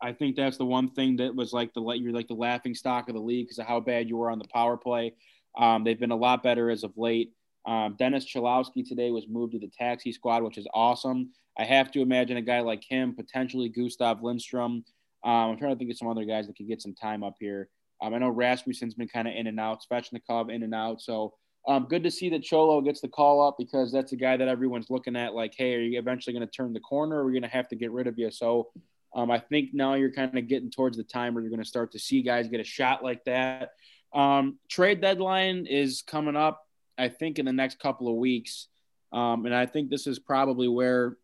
I 0.00 0.12
think 0.12 0.36
that's 0.36 0.56
the 0.56 0.64
one 0.64 0.90
thing 0.90 1.16
that 1.16 1.34
was 1.34 1.52
like 1.52 1.74
the 1.74 1.82
you're 1.82 2.12
like 2.12 2.28
the 2.28 2.34
laughing 2.34 2.74
stock 2.74 3.08
of 3.08 3.14
the 3.14 3.20
league 3.20 3.46
because 3.46 3.58
of 3.58 3.66
how 3.66 3.80
bad 3.80 4.08
you 4.08 4.16
were 4.16 4.30
on 4.30 4.38
the 4.38 4.48
power 4.52 4.76
play. 4.76 5.14
Um, 5.56 5.84
they've 5.84 6.00
been 6.00 6.10
a 6.10 6.16
lot 6.16 6.42
better 6.42 6.70
as 6.70 6.82
of 6.82 6.92
late. 6.96 7.32
Um, 7.66 7.96
Dennis 7.98 8.24
Cholowski 8.24 8.86
today 8.86 9.10
was 9.10 9.26
moved 9.28 9.52
to 9.52 9.58
the 9.58 9.70
taxi 9.76 10.12
squad, 10.12 10.42
which 10.42 10.58
is 10.58 10.66
awesome. 10.72 11.30
I 11.58 11.64
have 11.64 11.90
to 11.92 12.00
imagine 12.00 12.36
a 12.36 12.42
guy 12.42 12.60
like 12.60 12.84
him, 12.84 13.14
potentially 13.14 13.68
Gustav 13.68 14.22
Lindstrom, 14.22 14.84
um, 15.26 15.50
I'm 15.50 15.58
trying 15.58 15.72
to 15.72 15.78
think 15.78 15.90
of 15.90 15.98
some 15.98 16.08
other 16.08 16.24
guys 16.24 16.46
that 16.46 16.56
could 16.56 16.68
get 16.68 16.80
some 16.80 16.94
time 16.94 17.24
up 17.24 17.34
here. 17.40 17.68
Um, 18.00 18.14
I 18.14 18.18
know 18.18 18.28
Rasmussen's 18.28 18.94
been 18.94 19.08
kind 19.08 19.26
of 19.26 19.34
in 19.34 19.48
and 19.48 19.58
out, 19.58 19.82
Svechnikov 19.82 20.54
in 20.54 20.62
and 20.62 20.74
out. 20.74 21.00
So 21.00 21.34
um, 21.66 21.86
good 21.90 22.04
to 22.04 22.12
see 22.12 22.30
that 22.30 22.44
Cholo 22.44 22.80
gets 22.80 23.00
the 23.00 23.08
call 23.08 23.46
up 23.46 23.56
because 23.58 23.90
that's 23.90 24.12
a 24.12 24.16
guy 24.16 24.36
that 24.36 24.46
everyone's 24.46 24.88
looking 24.88 25.16
at 25.16 25.34
like, 25.34 25.52
hey, 25.56 25.74
are 25.74 25.80
you 25.80 25.98
eventually 25.98 26.32
going 26.32 26.46
to 26.46 26.52
turn 26.52 26.72
the 26.72 26.80
corner 26.80 27.16
or 27.16 27.22
are 27.22 27.26
we 27.26 27.32
going 27.32 27.42
to 27.42 27.48
have 27.48 27.68
to 27.68 27.76
get 27.76 27.90
rid 27.90 28.06
of 28.06 28.16
you? 28.18 28.30
So 28.30 28.68
um, 29.16 29.32
I 29.32 29.40
think 29.40 29.70
now 29.72 29.94
you're 29.94 30.12
kind 30.12 30.38
of 30.38 30.46
getting 30.46 30.70
towards 30.70 30.96
the 30.96 31.02
time 31.02 31.34
where 31.34 31.42
you're 31.42 31.50
going 31.50 31.62
to 31.62 31.68
start 31.68 31.90
to 31.92 31.98
see 31.98 32.22
guys 32.22 32.46
get 32.46 32.60
a 32.60 32.64
shot 32.64 33.02
like 33.02 33.24
that. 33.24 33.70
Um, 34.14 34.58
trade 34.68 35.00
deadline 35.00 35.66
is 35.66 36.02
coming 36.02 36.36
up. 36.36 36.62
I 36.96 37.08
think 37.08 37.40
in 37.40 37.46
the 37.46 37.52
next 37.52 37.80
couple 37.80 38.08
of 38.08 38.14
weeks, 38.14 38.68
um, 39.12 39.44
and 39.44 39.54
I 39.54 39.66
think 39.66 39.90
this 39.90 40.06
is 40.06 40.20
probably 40.20 40.68
where 40.68 41.16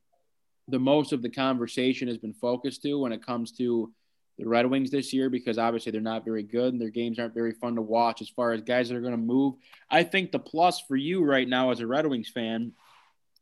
the 0.68 0.78
most 0.78 1.12
of 1.12 1.22
the 1.22 1.30
conversation 1.30 2.08
has 2.08 2.18
been 2.18 2.34
focused 2.34 2.82
to 2.82 2.98
when 3.00 3.12
it 3.12 3.24
comes 3.24 3.52
to 3.52 3.92
the 4.38 4.48
Red 4.48 4.66
Wings 4.66 4.90
this 4.90 5.12
year 5.12 5.28
because 5.28 5.58
obviously 5.58 5.92
they're 5.92 6.00
not 6.00 6.24
very 6.24 6.42
good 6.42 6.72
and 6.72 6.80
their 6.80 6.90
games 6.90 7.18
aren't 7.18 7.34
very 7.34 7.52
fun 7.52 7.74
to 7.76 7.82
watch 7.82 8.22
as 8.22 8.28
far 8.28 8.52
as 8.52 8.62
guys 8.62 8.88
that 8.88 8.96
are 8.96 9.00
going 9.00 9.12
to 9.12 9.18
move. 9.18 9.54
I 9.90 10.04
think 10.04 10.32
the 10.32 10.38
plus 10.38 10.80
for 10.80 10.96
you 10.96 11.24
right 11.24 11.48
now 11.48 11.70
as 11.70 11.80
a 11.80 11.86
Red 11.86 12.06
Wings 12.06 12.30
fan 12.30 12.72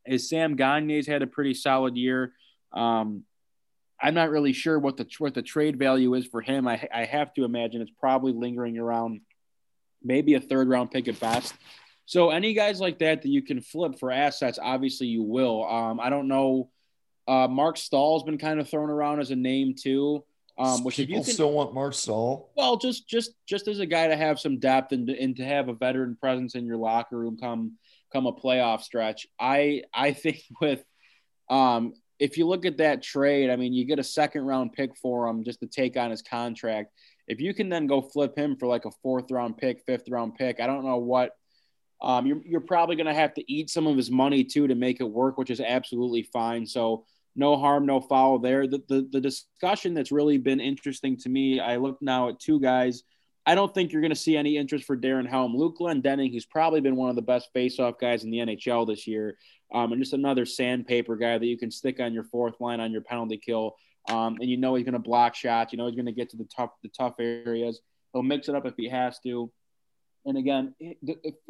is 0.07 0.29
Sam 0.29 0.57
Gagner's 0.57 1.07
had 1.07 1.23
a 1.23 1.27
pretty 1.27 1.55
solid 1.55 1.97
year. 1.97 2.33
Um, 2.73 3.25
I'm 4.03 4.15
not 4.15 4.31
really 4.31 4.53
sure 4.53 4.79
what 4.79 4.97
the 4.97 5.07
what 5.19 5.35
the 5.35 5.43
trade 5.43 5.79
value 5.79 6.15
is 6.15 6.27
for 6.27 6.41
him. 6.41 6.67
I, 6.67 6.89
I 6.93 7.05
have 7.05 7.35
to 7.35 7.45
imagine 7.45 7.83
it's 7.83 7.91
probably 7.91 8.33
lingering 8.33 8.79
around 8.79 9.21
maybe 10.03 10.35
a 10.35 10.41
third 10.41 10.69
round 10.69 10.91
pick 10.91 11.07
at 11.09 11.21
best. 11.21 11.55
So 12.07 12.31
any 12.31 12.55
guys 12.55 12.81
like 12.81 12.99
that 13.01 13.23
that 13.23 13.29
you 13.29 13.43
can 13.43 13.61
flip 13.61 13.99
for 13.99 14.11
assets, 14.11 14.59
obviously 14.61 15.07
you 15.07 15.23
will. 15.23 15.65
Um, 15.65 16.01
I 16.01 16.11
don't 16.11 16.29
know. 16.29 16.71
Uh, 17.31 17.47
Marc 17.47 17.77
Staal's 17.77 18.25
been 18.25 18.39
kind 18.39 18.59
of 18.59 18.69
thrown 18.69 18.91
around 18.91 19.21
as 19.21 19.31
a 19.31 19.37
name 19.37 19.75
too. 19.81 20.25
Um, 20.59 20.83
which 20.83 20.97
People 20.97 21.15
if 21.15 21.19
you 21.21 21.25
can, 21.25 21.35
still 21.35 21.53
want 21.53 21.73
Marc 21.73 21.95
Staal. 21.95 22.51
Well, 22.57 22.77
just 22.77 23.09
just 23.09 23.31
just 23.47 23.69
as 23.69 23.79
a 23.79 23.87
guy 23.87 24.09
to 24.09 24.17
have 24.17 24.41
some 24.41 24.59
depth 24.59 24.91
and, 24.91 25.09
and 25.09 25.37
to 25.37 25.45
have 25.45 25.69
a 25.69 25.73
veteran 25.73 26.17
presence 26.21 26.57
in 26.57 26.67
your 26.67 26.77
locker 26.77 27.17
room 27.17 27.39
come 27.41 27.79
come 28.13 28.27
a 28.27 28.33
playoff 28.33 28.83
stretch. 28.83 29.29
I 29.39 29.85
I 29.95 30.13
think 30.13 30.43
with 30.61 30.85
um, 31.49 31.95
if 32.19 32.37
you 32.37 32.49
look 32.49 32.67
at 32.67 32.79
that 32.79 33.01
trade, 33.01 33.49
I 33.49 33.55
mean, 33.55 33.73
you 33.73 33.85
get 33.85 34.01
a 34.01 34.05
second 34.05 34.43
round 34.43 34.73
pick 34.73 34.97
for 34.97 35.29
him 35.29 35.45
just 35.45 35.61
to 35.61 35.67
take 35.67 35.97
on 35.97 36.11
his 36.11 36.23
contract. 36.23 36.93
If 37.29 37.41
you 37.41 37.55
can 37.55 37.69
then 37.69 37.87
go 37.87 38.03
flip 38.03 38.37
him 38.37 38.57
for 38.57 38.67
like 38.67 38.87
a 38.87 38.91
fourth 39.05 39.31
round 39.31 39.57
pick, 39.57 39.85
fifth 39.87 40.09
round 40.11 40.35
pick, 40.35 40.59
I 40.59 40.67
don't 40.67 40.85
know 40.85 40.99
what. 40.99 41.31
Um, 42.03 42.27
you're, 42.27 42.41
you're 42.47 42.61
probably 42.61 42.97
going 42.97 43.07
to 43.07 43.15
have 43.15 43.35
to 43.35 43.53
eat 43.53 43.69
some 43.69 43.87
of 43.87 43.95
his 43.95 44.11
money 44.11 44.43
too 44.43 44.67
to 44.67 44.75
make 44.75 45.01
it 45.01 45.05
work, 45.05 45.37
which 45.37 45.51
is 45.51 45.61
absolutely 45.61 46.23
fine. 46.23 46.67
So 46.67 47.05
no 47.37 47.57
harm, 47.57 47.87
no 47.87 48.01
foul 48.01 48.39
there. 48.39 48.67
The, 48.67 48.83
the, 48.89 49.09
the 49.11 49.21
discussion 49.21 49.95
that's 49.95 50.13
really 50.13 50.39
been 50.39 50.61
interesting 50.61 51.17
to 51.19 51.29
me, 51.29 51.61
I 51.61 51.77
look 51.77 51.99
now 52.01 52.29
at 52.29 52.41
two 52.41 52.61
guys. 52.61 53.03
I 53.47 53.55
don't 53.55 53.73
think 53.73 53.93
you're 53.93 54.03
going 54.03 54.11
to 54.11 54.17
see 54.17 54.37
any 54.37 54.57
interest 54.57 54.85
for 54.85 54.97
Darren 54.97 55.27
Helm. 55.27 55.57
Luke 55.57 55.77
Glendening, 55.81 56.33
who's 56.33 56.45
probably 56.45 56.81
been 56.81 56.97
one 56.97 57.11
of 57.11 57.17
the 57.17 57.23
best 57.23 57.49
face-off 57.53 57.99
guys 57.99 58.25
in 58.25 58.31
the 58.31 58.39
NHL 58.39 58.87
this 58.87 59.07
year, 59.07 59.37
um, 59.73 59.93
and 59.93 60.01
just 60.01 60.13
another 60.13 60.45
sandpaper 60.45 61.17
guy 61.17 61.39
that 61.39 61.47
you 61.47 61.57
can 61.57 61.71
stick 61.71 62.01
on 62.01 62.13
your 62.13 62.25
fourth 62.25 62.61
line 62.61 62.81
on 62.81 62.93
your 62.93 63.01
penalty 63.01 63.39
kill. 63.39 63.77
Um, 64.09 64.37
and 64.41 64.49
you 64.49 64.57
know 64.57 64.75
he's 64.75 64.85
going 64.85 64.95
to 64.95 64.99
block 64.99 65.35
shots. 65.35 65.73
You 65.73 65.79
know 65.79 65.87
he's 65.87 65.95
going 65.95 66.07
to 66.07 66.13
get 66.13 66.31
to 66.31 66.37
the 66.37 66.49
tough 66.55 66.71
the 66.83 66.89
tough 66.89 67.15
areas. 67.19 67.81
He'll 68.13 68.23
mix 68.23 68.49
it 68.49 68.55
up 68.55 68.67
if 68.67 68.75
he 68.77 68.89
has 68.89 69.19
to. 69.21 69.51
And 70.27 70.37
again, 70.37 70.75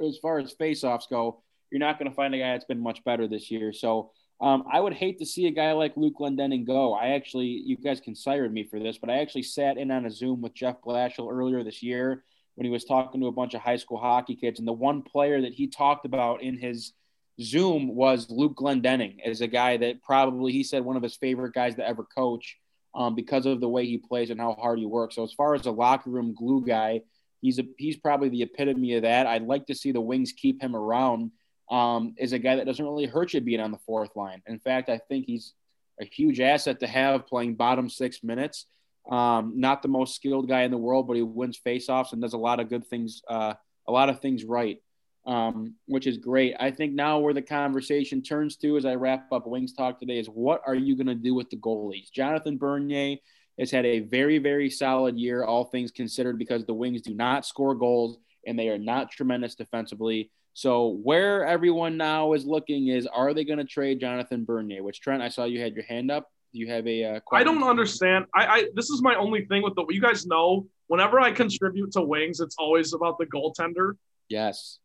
as 0.04 0.18
far 0.18 0.38
as 0.38 0.52
face-offs 0.52 1.08
go, 1.08 1.42
you're 1.70 1.80
not 1.80 1.98
going 1.98 2.08
to 2.08 2.14
find 2.14 2.34
a 2.34 2.38
guy 2.38 2.52
that's 2.52 2.64
been 2.64 2.82
much 2.82 3.02
better 3.04 3.26
this 3.26 3.50
year. 3.50 3.72
So 3.72 4.12
um, 4.40 4.64
I 4.70 4.81
would 4.81 4.94
hate 4.94 5.18
to 5.18 5.26
see 5.26 5.46
a 5.46 5.50
guy 5.50 5.72
like 5.72 5.96
Luke 5.96 6.14
Glendening 6.18 6.66
go. 6.66 6.94
I 6.94 7.09
actually, 7.09 7.46
you 7.46 7.76
guys 7.76 8.00
can 8.00 8.14
sire 8.14 8.48
me 8.48 8.64
for 8.64 8.79
this, 8.79 8.96
but 8.96 9.11
I 9.11 9.18
actually 9.18 9.42
sat 9.42 9.76
in 9.76 9.90
on 9.90 10.07
a 10.07 10.11
Zoom 10.11 10.40
with 10.40 10.55
Jeff 10.55 10.81
Blashill 10.81 11.31
earlier 11.31 11.62
this 11.62 11.83
year 11.83 12.24
when 12.55 12.64
he 12.64 12.70
was 12.70 12.85
talking 12.85 13.20
to 13.20 13.26
a 13.26 13.33
bunch 13.33 13.53
of 13.53 13.61
high 13.61 13.76
school 13.76 13.98
hockey 13.98 14.35
kids. 14.35 14.59
And 14.59 14.66
the 14.66 14.72
one 14.72 15.03
player 15.03 15.42
that 15.42 15.53
he 15.53 15.66
talked 15.66 16.07
about 16.07 16.42
in 16.42 16.57
his 16.57 16.94
Zoom 17.40 17.94
was 17.94 18.31
Luke 18.31 18.57
Glendening 18.57 19.18
as 19.24 19.42
a 19.42 19.46
guy 19.46 19.76
that 19.76 20.03
probably 20.03 20.53
he 20.53 20.62
said 20.62 20.85
one 20.85 20.96
of 20.96 21.03
his 21.03 21.16
favorite 21.16 21.53
guys 21.53 21.74
to 21.74 21.87
ever 21.87 22.05
coach 22.05 22.57
um, 22.94 23.14
because 23.14 23.44
of 23.44 23.61
the 23.61 23.68
way 23.68 23.87
he 23.87 23.98
plays 23.98 24.31
and 24.31 24.40
how 24.40 24.55
hard 24.55 24.79
he 24.79 24.87
works. 24.87 25.16
So 25.16 25.24
as 25.24 25.35
far 25.35 25.55
as 25.55 25.66
a 25.66 25.70
locker 25.70 26.09
room 26.09 26.35
glue 26.35 26.64
guy, 26.66 27.03
he's 27.42 27.59
a, 27.59 27.64
he's 27.76 27.96
probably 27.96 28.31
the 28.31 28.42
epitome 28.42 28.94
of 28.94 29.03
that. 29.03 29.26
I'd 29.26 29.46
like 29.46 29.66
to 29.66 29.74
see 29.74 29.92
the 29.92 30.00
Wings 30.00 30.33
keep 30.33 30.62
him 30.62 30.74
around 30.74 31.31
um, 31.70 32.14
is 32.18 32.33
a 32.33 32.38
guy 32.38 32.56
that 32.56 32.66
doesn't 32.66 32.85
really 32.85 33.06
hurt 33.06 33.33
you 33.33 33.40
being 33.40 33.61
on 33.61 33.70
the 33.70 33.78
fourth 33.78 34.16
line. 34.16 34.42
In 34.46 34.59
fact, 34.59 34.88
I 34.88 34.98
think 34.98 35.26
he's 35.26 35.54
a 36.00 36.04
huge 36.04 36.40
asset 36.40 36.80
to 36.80 36.87
have 36.87 37.26
playing 37.26 37.54
bottom 37.54 37.88
six 37.88 38.22
minutes. 38.24 38.66
Um, 39.11 39.54
not 39.56 39.83
the 39.83 39.88
most 39.88 40.16
skilled 40.16 40.48
guy 40.48 40.62
in 40.62 40.70
the 40.70 40.76
world, 40.76 41.06
but 41.06 41.16
he 41.16 41.22
wins 41.22 41.61
faceoffs 41.64 42.12
and 42.12 42.20
does 42.20 42.33
a 42.33 42.38
lot 42.38 42.61
of 42.61 42.68
good 42.68 42.87
things, 42.87 43.22
uh, 43.28 43.54
a 43.87 43.92
lot 43.92 44.09
of 44.09 44.20
things 44.20 44.44
right, 44.44 44.78
um, 45.26 45.74
which 45.87 46.06
is 46.06 46.18
great. 46.18 46.54
I 46.59 46.70
think 46.70 46.92
now 46.92 47.18
where 47.18 47.35
the 47.35 47.42
conversation 47.42 48.22
turns 48.22 48.56
to 48.56 48.76
as 48.76 48.85
I 48.85 48.96
wrap 48.96 49.33
up 49.33 49.46
Wings 49.46 49.72
Talk 49.72 49.98
today 49.98 50.18
is 50.18 50.26
what 50.26 50.62
are 50.66 50.74
you 50.74 50.96
going 50.96 51.06
to 51.06 51.14
do 51.14 51.35
with 51.35 51.50
the 51.50 51.56
goalies? 51.56 52.11
Jonathan 52.11 52.59
Bernier 52.59 53.16
has 53.59 53.70
had 53.70 53.87
a 53.87 54.00
very, 54.00 54.38
very 54.38 54.70
solid 54.70 55.18
year, 55.18 55.44
all 55.44 55.64
things 55.64 55.90
considered, 55.90 56.38
because 56.38 56.64
the 56.64 56.74
Wings 56.74 57.02
do 57.02 57.14
not 57.14 57.46
score 57.46 57.74
goals 57.74 58.18
and 58.46 58.59
they 58.59 58.68
are 58.68 58.78
not 58.78 59.11
tremendous 59.11 59.54
defensively. 59.54 60.30
So 60.54 60.98
where 61.02 61.44
everyone 61.44 61.96
now 61.96 62.32
is 62.32 62.44
looking 62.44 62.88
is, 62.88 63.06
are 63.06 63.32
they 63.34 63.44
going 63.44 63.58
to 63.58 63.64
trade 63.64 64.00
Jonathan 64.00 64.44
Bernier? 64.44 64.82
Which 64.82 65.00
Trent, 65.00 65.22
I 65.22 65.28
saw 65.28 65.44
you 65.44 65.60
had 65.60 65.74
your 65.74 65.84
hand 65.84 66.10
up. 66.10 66.28
Do 66.52 66.58
you 66.58 66.68
have 66.68 66.86
a? 66.86 67.04
Uh, 67.04 67.20
I 67.32 67.44
don't 67.44 67.62
understand. 67.62 68.26
I, 68.34 68.46
I 68.46 68.64
this 68.74 68.90
is 68.90 69.02
my 69.02 69.14
only 69.14 69.44
thing 69.44 69.62
with 69.62 69.76
the. 69.76 69.86
You 69.88 70.00
guys 70.00 70.26
know, 70.26 70.66
whenever 70.88 71.20
I 71.20 71.30
contribute 71.30 71.92
to 71.92 72.02
Wings, 72.02 72.40
it's 72.40 72.56
always 72.58 72.92
about 72.92 73.18
the 73.18 73.26
goaltender. 73.26 73.92
Yes. 74.28 74.78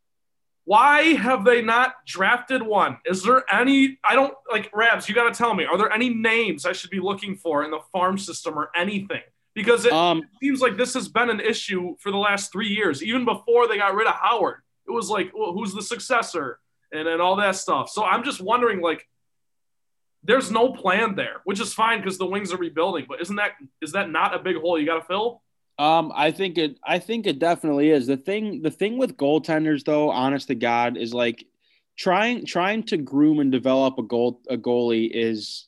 Why 0.65 1.13
have 1.13 1.43
they 1.43 1.62
not 1.62 1.93
drafted 2.06 2.62
one? 2.62 2.97
Is 3.06 3.23
there 3.23 3.43
any? 3.51 3.97
I 4.08 4.13
don't 4.13 4.34
like 4.51 4.69
Rabs. 4.75 5.10
You 5.10 5.15
got 5.15 5.32
to 5.32 5.36
tell 5.36 5.56
me. 5.56 5.65
Are 5.65 5.78
there 5.78 5.91
any 5.91 6.10
names 6.10 6.67
I 6.67 6.71
should 6.71 6.91
be 6.91 6.99
looking 6.99 7.36
for 7.36 7.63
in 7.63 7.71
the 7.71 7.82
farm 7.91 8.19
system 8.19 8.58
or 8.60 8.69
anything? 8.75 9.21
Because 9.56 9.86
it 9.86 9.93
um, 9.93 10.21
seems 10.41 10.62
like 10.62 10.78
this 10.78 10.93
has 10.93 11.08
been 11.08 11.32
an 11.32 11.39
issue 11.39 11.95
for 11.99 12.12
the 12.12 12.17
last 12.17 12.51
three 12.51 12.67
years, 12.67 13.01
even 13.01 13.25
before 13.25 13.67
they 13.67 13.78
got 13.78 13.95
rid 13.95 14.06
of 14.06 14.13
Howard 14.13 14.62
it 14.88 14.91
was 14.91 15.10
like, 15.10 15.32
well, 15.36 15.54
who's 15.54 15.74
the 15.74 15.82
successor 15.82 16.60
and 16.91 17.08
and 17.08 17.21
all 17.21 17.36
that 17.38 17.56
stuff. 17.56 17.89
So 17.89 18.04
I'm 18.04 18.24
just 18.24 18.41
wondering, 18.41 18.82
like, 18.82 19.08
there's 20.24 20.52
no 20.52 20.74
plan 20.74 21.15
there, 21.15 21.41
which 21.43 21.60
is 21.60 21.74
fine 21.74 22.00
because 22.00 22.17
the 22.17 22.26
Wings 22.26 22.52
are 22.52 22.58
rebuilding. 22.58 23.06
But 23.08 23.21
isn't 23.21 23.36
that 23.36 23.52
is 23.82 23.91
that 23.93 24.10
not 24.10 24.36
a 24.36 24.39
big 24.39 24.58
hole 24.58 24.80
you 24.80 24.86
got 24.86 25.00
to 25.00 25.06
fill? 25.06 25.41
Um, 25.78 26.12
I 26.15 26.32
think 26.32 26.58
it. 26.58 26.78
I 26.84 27.00
think 27.00 27.28
it 27.28 27.39
definitely 27.39 27.89
is. 27.89 28.08
The 28.08 28.17
thing. 28.17 28.62
The 28.62 28.71
thing 28.71 28.98
with 28.98 29.17
goaltenders, 29.17 29.84
though, 29.84 30.10
honest 30.10 30.48
to 30.48 30.56
God, 30.56 30.98
is 30.98 31.13
like 31.13 31.45
trying 31.98 32.45
trying 32.45 32.84
to 32.84 32.98
groom 32.98 33.39
and 33.39 33.52
develop 33.52 33.98
a 33.98 34.04
goal 34.04 34.41
a 34.50 34.58
goalie 34.58 35.10
is 35.12 35.67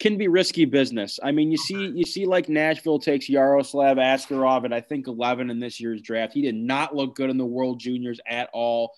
can 0.00 0.16
be 0.16 0.28
risky 0.28 0.64
business. 0.64 1.20
I 1.22 1.30
mean, 1.30 1.52
you 1.52 1.58
see, 1.58 1.92
you 1.94 2.04
see, 2.04 2.24
like 2.24 2.48
Nashville 2.48 2.98
takes 2.98 3.28
Yaroslav 3.28 3.98
Askarov 3.98 4.64
at 4.64 4.72
I 4.72 4.80
think 4.80 5.06
11 5.06 5.50
in 5.50 5.60
this 5.60 5.78
year's 5.78 6.00
draft. 6.00 6.32
He 6.32 6.40
did 6.40 6.54
not 6.54 6.96
look 6.96 7.14
good 7.14 7.28
in 7.28 7.36
the 7.36 7.44
World 7.44 7.78
Juniors 7.78 8.18
at 8.26 8.48
all. 8.54 8.94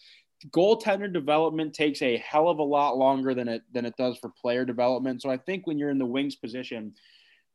Goaltender 0.50 1.12
development 1.12 1.74
takes 1.74 2.02
a 2.02 2.16
hell 2.18 2.48
of 2.48 2.60
a 2.60 2.64
lot 2.64 2.96
longer 2.96 3.34
than 3.34 3.48
it 3.48 3.62
than 3.72 3.84
it 3.84 3.96
does 3.96 4.16
for 4.18 4.30
player 4.30 4.64
development. 4.64 5.22
So 5.22 5.30
I 5.30 5.36
think 5.36 5.66
when 5.66 5.76
you're 5.76 5.90
in 5.90 5.98
the 5.98 6.06
wings 6.06 6.36
position, 6.36 6.94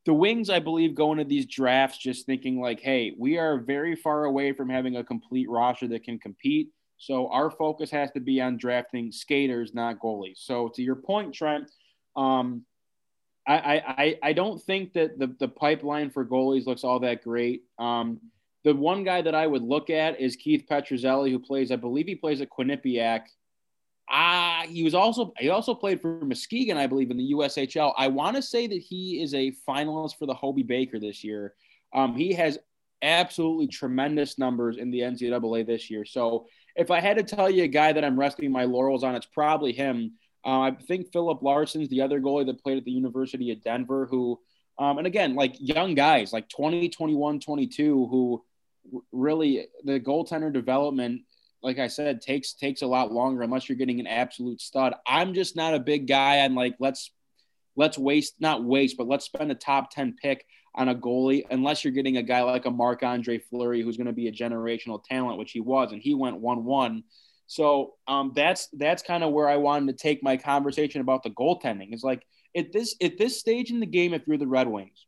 the 0.05 0.13
wings, 0.13 0.49
I 0.49 0.60
believe, 0.60 0.93
go 0.93 1.13
into 1.13 1.23
these 1.23 1.45
drafts 1.45 1.97
just 1.97 2.25
thinking 2.25 2.60
like, 2.60 2.81
hey, 2.81 3.13
we 3.17 3.38
are 3.38 3.60
very 3.60 3.95
far 3.95 4.25
away 4.25 4.51
from 4.51 4.69
having 4.69 4.97
a 4.97 5.03
complete 5.03 5.49
roster 5.49 5.88
that 5.88 6.03
can 6.03 6.19
compete. 6.19 6.69
So 6.97 7.29
our 7.29 7.49
focus 7.49 7.91
has 7.91 8.12
to 8.12 8.19
be 8.19 8.41
on 8.41 8.57
drafting 8.57 9.12
skaters, 9.12 9.73
not 9.73 9.99
goalies. 9.99 10.38
So 10.38 10.69
to 10.75 10.81
your 10.81 10.95
point, 10.95 11.33
Trent. 11.33 11.69
Um, 12.15 12.65
I, 13.47 13.83
I, 13.88 14.19
I 14.23 14.33
don't 14.33 14.62
think 14.62 14.93
that 14.93 15.17
the, 15.17 15.27
the 15.39 15.47
pipeline 15.47 16.10
for 16.10 16.25
goalies 16.25 16.65
looks 16.65 16.83
all 16.83 16.99
that 16.99 17.23
great. 17.23 17.63
Um, 17.79 18.19
the 18.63 18.75
one 18.75 19.05
guy 19.05 19.21
that 19.21 19.33
I 19.33 19.47
would 19.47 19.62
look 19.62 19.89
at 19.89 20.19
is 20.19 20.36
Keith 20.36 20.65
Petruzzelli, 20.69 21.31
who 21.31 21.39
plays, 21.39 21.71
I 21.71 21.77
believe 21.77 22.07
he 22.07 22.15
plays 22.15 22.41
at 22.41 22.49
Quinnipiac. 22.49 23.21
Ah, 24.10 24.65
he 24.67 24.83
was 24.83 24.93
also 24.93 25.33
he 25.38 25.49
also 25.49 25.73
played 25.73 26.01
for 26.01 26.23
Muskegon, 26.23 26.77
I 26.77 26.88
believe, 26.88 27.12
in 27.12 27.17
the 27.17 27.31
USHL. 27.33 27.93
I 27.97 28.07
want 28.07 28.38
to 28.38 28.41
say 28.41 28.67
that 28.67 28.77
he 28.77 29.21
is 29.21 29.33
a 29.33 29.53
finalist 29.67 30.17
for 30.17 30.25
the 30.25 30.33
Hobey 30.33 30.63
Baker 30.63 30.99
this 30.99 31.23
year. 31.23 31.53
Um, 31.93 32.15
he 32.15 32.33
has 32.33 32.57
absolutely 33.01 33.67
tremendous 33.67 34.38
numbers 34.38 34.77
in 34.77 34.91
the 34.91 35.01
NCAA 35.01 35.65
this 35.65 35.89
year. 35.89 36.05
So 36.05 36.47
if 36.75 36.91
I 36.91 36.99
had 36.99 37.17
to 37.17 37.23
tell 37.23 37.49
you 37.49 37.63
a 37.63 37.67
guy 37.67 37.93
that 37.93 38.03
I'm 38.03 38.19
resting 38.19 38.51
my 38.51 38.63
laurels 38.63 39.03
on, 39.03 39.15
it's 39.15 39.25
probably 39.25 39.73
him. 39.73 40.13
Uh, 40.47 40.62
I 40.62 40.71
think 40.71 41.12
Filip 41.12 41.41
Larsson's 41.41 41.89
the 41.89 42.01
other 42.01 42.21
goalie 42.21 42.45
that 42.45 42.63
played 42.63 42.77
at 42.77 42.86
the 42.86 42.91
University 42.91 43.51
of 43.51 43.62
Denver, 43.62 44.07
who, 44.10 44.39
um, 44.79 44.97
and 44.97 45.05
again, 45.05 45.36
like 45.36 45.55
young 45.60 45.93
guys, 45.93 46.31
like 46.31 46.47
20, 46.47 46.88
21, 46.88 47.41
22, 47.41 48.07
who 48.07 48.45
really 49.12 49.67
the 49.83 49.99
goaltender 49.99 50.51
development, 50.53 51.23
like 51.62 51.79
I 51.79 51.88
said, 51.88 52.21
takes 52.21 52.53
takes 52.53 52.81
a 52.81 52.88
lot 52.88 53.12
longer 53.12 53.41
unless 53.41 53.67
you're 53.67 53.77
getting 53.77 53.99
an 53.99 54.07
absolute 54.07 54.62
stud. 54.62 54.93
I'm 55.05 55.33
just 55.33 55.57
not 55.57 55.73
a 55.73 55.79
big 55.79 56.07
guy. 56.07 56.38
I'm 56.38 56.55
like, 56.55 56.75
let's 56.79 57.12
let's 57.75 57.97
waste 57.97 58.36
not 58.39 58.63
waste, 58.63 58.95
but 58.95 59.07
let's 59.07 59.25
spend 59.25 59.51
a 59.51 59.55
top 59.55 59.91
10 59.91 60.15
pick 60.21 60.45
on 60.75 60.88
a 60.88 60.95
goalie 60.95 61.43
unless 61.49 61.83
you're 61.83 61.91
getting 61.91 62.17
a 62.17 62.23
guy 62.23 62.41
like 62.43 62.65
a 62.65 62.71
Marc 62.71 63.03
Andre 63.03 63.39
Fleury 63.39 63.81
who's 63.81 63.97
going 63.97 64.07
to 64.07 64.13
be 64.13 64.29
a 64.29 64.31
generational 64.31 65.03
talent, 65.03 65.39
which 65.39 65.51
he 65.51 65.60
was, 65.60 65.91
and 65.91 66.01
he 66.01 66.13
went 66.13 66.39
one 66.39 66.63
one. 66.63 67.03
So 67.47 67.93
um, 68.07 68.33
that's 68.36 68.67
that's 68.73 69.01
kind 69.01 69.23
of 69.23 69.31
where 69.31 69.47
I 69.47 69.55
wanted 69.55 69.97
to 69.97 70.01
take 70.01 70.21
my 70.21 70.38
conversation 70.38 71.01
about 71.01 71.23
the 71.23 71.29
goaltending. 71.29 71.93
It's 71.93 72.03
like 72.03 72.25
at 72.55 72.73
this 72.73 72.95
at 73.01 73.17
this 73.17 73.39
stage 73.39 73.71
in 73.71 73.79
the 73.79 73.86
game, 73.86 74.13
if 74.13 74.27
you're 74.27 74.38
the 74.38 74.45
Red 74.45 74.67
Wings, 74.67 75.05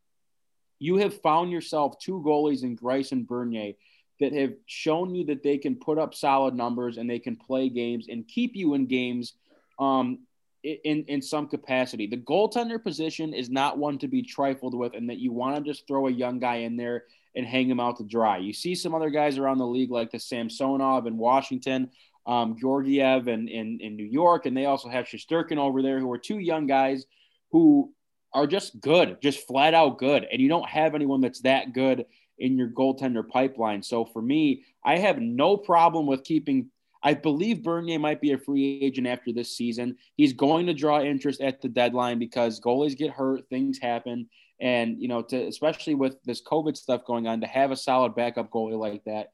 you 0.78 0.96
have 0.96 1.20
found 1.20 1.52
yourself 1.52 1.98
two 1.98 2.22
goalies 2.26 2.62
in 2.62 2.76
Greiss 2.76 3.12
and 3.12 3.26
Bernier 3.26 3.74
that 4.20 4.32
have 4.32 4.54
shown 4.66 5.14
you 5.14 5.26
that 5.26 5.42
they 5.42 5.58
can 5.58 5.76
put 5.76 5.98
up 5.98 6.14
solid 6.14 6.54
numbers 6.54 6.96
and 6.96 7.08
they 7.08 7.18
can 7.18 7.36
play 7.36 7.68
games 7.68 8.06
and 8.08 8.26
keep 8.26 8.56
you 8.56 8.74
in 8.74 8.86
games 8.86 9.34
um, 9.78 10.20
in 10.62 11.04
in 11.08 11.20
some 11.20 11.46
capacity. 11.46 12.06
The 12.06 12.16
goaltender 12.16 12.82
position 12.82 13.34
is 13.34 13.50
not 13.50 13.76
one 13.76 13.98
to 13.98 14.08
be 14.08 14.22
trifled 14.22 14.74
with, 14.74 14.94
and 14.94 15.10
that 15.10 15.18
you 15.18 15.32
want 15.32 15.56
to 15.56 15.70
just 15.70 15.86
throw 15.86 16.06
a 16.06 16.12
young 16.12 16.38
guy 16.38 16.56
in 16.56 16.76
there 16.76 17.04
and 17.34 17.46
hang 17.46 17.68
him 17.68 17.80
out 17.80 17.96
to 17.98 18.04
dry. 18.04 18.38
You 18.38 18.52
see 18.52 18.74
some 18.74 18.94
other 18.94 19.10
guys 19.10 19.38
around 19.38 19.58
the 19.58 19.66
league 19.66 19.90
like 19.90 20.10
the 20.10 20.18
Samsonov 20.18 21.06
in 21.06 21.16
Washington, 21.16 21.90
um, 22.30 22.56
Georgiev 22.56 23.26
in, 23.26 23.48
in, 23.48 23.80
in 23.80 23.96
New 23.96 24.04
York, 24.04 24.46
and 24.46 24.56
they 24.56 24.66
also 24.66 24.88
have 24.88 25.06
Shesterkin 25.06 25.58
over 25.58 25.82
there, 25.82 25.98
who 25.98 26.10
are 26.12 26.18
two 26.18 26.38
young 26.38 26.68
guys 26.68 27.04
who 27.50 27.92
are 28.32 28.46
just 28.46 28.80
good, 28.80 29.20
just 29.20 29.48
flat 29.48 29.74
out 29.74 29.98
good. 29.98 30.28
And 30.30 30.40
you 30.40 30.48
don't 30.48 30.68
have 30.68 30.94
anyone 30.94 31.20
that's 31.20 31.40
that 31.40 31.72
good 31.72 32.06
in 32.38 32.56
your 32.56 32.68
goaltender 32.68 33.28
pipeline. 33.28 33.82
So 33.82 34.04
for 34.04 34.22
me, 34.22 34.62
I 34.84 34.98
have 34.98 35.18
no 35.18 35.56
problem 35.56 36.06
with 36.06 36.22
keeping. 36.22 36.70
I 37.02 37.14
believe 37.14 37.64
Bernier 37.64 37.98
might 37.98 38.20
be 38.20 38.30
a 38.30 38.38
free 38.38 38.78
agent 38.80 39.08
after 39.08 39.32
this 39.32 39.56
season. 39.56 39.96
He's 40.14 40.32
going 40.32 40.66
to 40.66 40.74
draw 40.74 41.00
interest 41.00 41.40
at 41.40 41.60
the 41.60 41.68
deadline 41.68 42.20
because 42.20 42.60
goalies 42.60 42.96
get 42.96 43.10
hurt, 43.10 43.48
things 43.48 43.78
happen, 43.78 44.28
and 44.60 45.02
you 45.02 45.08
know, 45.08 45.22
to 45.22 45.48
especially 45.48 45.96
with 45.96 46.22
this 46.22 46.42
COVID 46.42 46.76
stuff 46.76 47.04
going 47.04 47.26
on, 47.26 47.40
to 47.40 47.48
have 47.48 47.72
a 47.72 47.76
solid 47.76 48.14
backup 48.14 48.50
goalie 48.50 48.78
like 48.78 49.02
that 49.04 49.32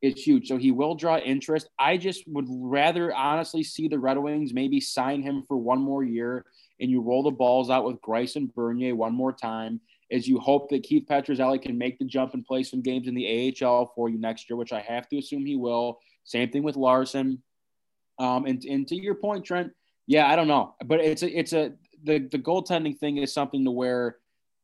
is 0.00 0.22
huge. 0.22 0.48
So 0.48 0.56
he 0.56 0.70
will 0.70 0.94
draw 0.94 1.18
interest. 1.18 1.68
I 1.78 1.96
just 1.96 2.24
would 2.28 2.46
rather 2.48 3.14
honestly 3.14 3.62
see 3.62 3.88
the 3.88 3.98
Red 3.98 4.18
Wings 4.18 4.54
maybe 4.54 4.80
sign 4.80 5.22
him 5.22 5.42
for 5.46 5.56
one 5.56 5.80
more 5.80 6.04
year 6.04 6.44
and 6.80 6.90
you 6.90 7.00
roll 7.00 7.22
the 7.22 7.30
balls 7.30 7.70
out 7.70 7.84
with 7.84 8.00
Greiss 8.00 8.36
and 8.36 8.52
Bernier 8.54 8.94
one 8.94 9.14
more 9.14 9.32
time 9.32 9.80
as 10.10 10.26
you 10.26 10.38
hope 10.38 10.70
that 10.70 10.84
Keith 10.84 11.04
Petruzzelli 11.08 11.60
can 11.60 11.76
make 11.76 11.98
the 11.98 12.04
jump 12.04 12.34
and 12.34 12.44
play 12.44 12.62
some 12.62 12.80
games 12.80 13.08
in 13.08 13.14
the 13.14 13.54
AHL 13.62 13.92
for 13.94 14.08
you 14.08 14.18
next 14.18 14.48
year, 14.48 14.56
which 14.56 14.72
I 14.72 14.80
have 14.80 15.08
to 15.08 15.18
assume 15.18 15.44
he 15.44 15.56
will. 15.56 15.98
Same 16.24 16.50
thing 16.50 16.62
with 16.62 16.76
Larsson. 16.76 17.42
Um, 18.18 18.46
and, 18.46 18.64
and 18.64 18.88
to 18.88 18.96
your 18.96 19.14
point, 19.14 19.44
Trent, 19.44 19.72
yeah, 20.06 20.26
I 20.26 20.36
don't 20.36 20.48
know, 20.48 20.74
but 20.84 21.00
it's 21.00 21.22
a, 21.22 21.38
it's 21.38 21.52
a, 21.52 21.72
the, 22.04 22.20
the 22.20 22.38
goaltending 22.38 22.98
thing 22.98 23.18
is 23.18 23.34
something 23.34 23.64
to 23.64 23.70
where 23.70 24.16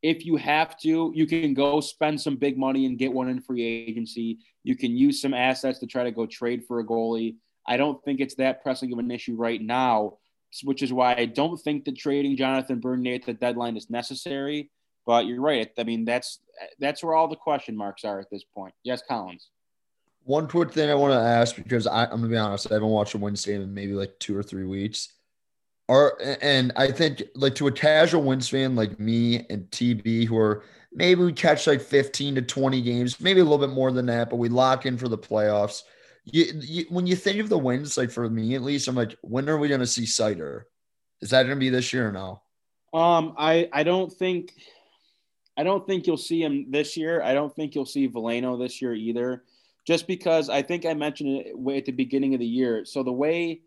if 0.05 0.25
you 0.25 0.37
have 0.37 0.77
to, 0.79 1.11
you 1.15 1.27
can 1.27 1.55
go 1.55 1.81
spend 1.81 2.21
some 2.21 2.37
big 2.37 2.57
money 2.57 2.87
and 2.87 2.99
get 2.99 3.13
one 3.13 3.29
in 3.29 3.41
free 3.41 3.65
agency. 3.65 4.39
You 4.63 4.77
can 4.77 4.97
use 4.97 5.21
some 5.21 5.35
assets 5.35 5.79
to 5.81 5.87
try 5.87 6.05
to 6.05 6.13
go 6.13 6.27
trade 6.27 6.65
for 6.69 6.79
a 6.79 6.87
goalie. 6.87 7.37
I 7.67 7.77
don't 7.77 8.03
think 8.05 8.21
it's 8.21 8.35
that 8.37 8.63
pressing 8.63 8.93
of 8.93 8.99
an 8.99 9.11
issue 9.11 9.35
right 9.35 9.61
now 9.61 10.19
which 10.63 10.83
is 10.83 10.93
why 10.93 11.15
I 11.17 11.27
don't 11.27 11.57
think 11.57 11.85
that 11.85 11.97
trading 11.97 12.37
Jonathan 12.37 12.79
Bernier 12.79 13.17
at 13.17 13.27
the 13.27 13.35
deadline 13.35 13.77
is 13.77 13.91
necessary. 13.91 14.71
But 15.07 15.27
you're 15.27 15.41
right. 15.41 15.71
I 15.77 15.85
mean, 15.85 16.05
that's 16.05 16.39
that's 16.79 17.03
where 17.03 17.15
all 17.15 17.29
the 17.29 17.37
question 17.37 17.77
marks 17.77 18.05
are 18.05 18.21
at 18.21 18.31
this 18.31 18.45
point. 18.45 18.73
Yes, 18.85 19.03
Collins. 19.07 19.51
One 20.23 20.49
quick 20.49 20.73
thing 20.73 20.89
I 20.89 20.95
want 20.95 21.13
to 21.13 21.19
ask 21.19 21.57
because 21.57 21.87
I, 21.87 22.05
am 22.05 22.11
gonna 22.11 22.29
be 22.29 22.37
honest, 22.37 22.71
I 22.71 22.75
haven't 22.75 22.89
watched 22.89 23.15
a 23.15 23.19
game 23.19 23.61
in 23.61 23.75
maybe 23.75 23.93
like 23.93 24.19
two 24.19 24.37
or 24.37 24.43
three 24.43 24.65
weeks. 24.65 25.13
Are 25.89 26.19
and 26.41 26.73
I 26.77 26.91
think 26.91 27.23
like 27.35 27.55
to 27.57 27.67
a 27.67 27.73
casual 27.73 28.23
Wings 28.23 28.49
fan 28.49 28.75
like 28.75 28.99
me 28.99 29.45
and 29.51 29.69
TB, 29.71 30.27
who 30.27 30.39
are 30.39 30.65
maybe 30.93 31.23
we 31.23 31.33
catch 31.33 31.67
like 31.67 31.83
15 31.83 32.37
to 32.37 32.43
20 32.43 32.81
games, 32.81 33.21
maybe 33.21 33.41
a 33.41 33.45
little 33.45 33.59
bit 33.59 33.75
more 33.75 33.93
than 33.93 34.07
that, 34.07 34.31
but 34.31 34.37
we 34.37 34.49
lock 34.49 34.87
in 34.87 34.97
for 34.97 35.09
the 35.09 35.19
playoffs 35.19 35.83
you, 36.25 36.45
you, 36.61 36.85
when 36.89 37.07
you 37.07 37.17
think 37.17 37.39
of 37.39 37.49
the 37.49 37.59
Wings, 37.59 37.97
like 37.97 38.11
for 38.11 38.29
me 38.29 38.55
at 38.55 38.63
least, 38.63 38.89
I'm 38.89 38.95
like, 38.95 39.17
when 39.21 39.49
are 39.49 39.59
we 39.59 39.69
going 39.69 39.81
to 39.81 39.87
see 39.87 40.05
Seider? 40.05 40.63
Is 41.21 41.31
that 41.31 41.43
going 41.45 41.57
to 41.57 41.61
be 41.61 41.69
this 41.69 41.93
year 41.93 42.09
or 42.09 42.13
no? 42.13 42.43
Um, 42.99 43.35
I 43.37 43.69
I 43.73 43.83
don't 43.83 44.13
think, 44.13 44.53
I 45.57 45.65
don't 45.65 45.87
think 45.87 46.07
you'll 46.07 46.17
see 46.17 46.43
him 46.43 46.71
this 46.71 46.97
year. 46.97 47.23
I 47.23 47.35
don't 47.35 47.55
think 47.55 47.75
you'll 47.75 47.87
see 47.87 48.09
Veleno 48.09 48.59
this 48.59 48.81
year 48.81 48.95
either, 48.95 49.45
just 49.87 50.07
because 50.07 50.49
I 50.49 50.63
think 50.63 50.87
I 50.87 50.95
mentioned 50.95 51.47
it 51.47 51.59
way 51.59 51.77
at 51.77 51.87
the 51.87 51.93
beginning 51.93 52.35
of 52.35 52.41
the 52.41 52.47
year. 52.47 52.85
So 52.85 53.03
the 53.03 53.13
way 53.13 53.63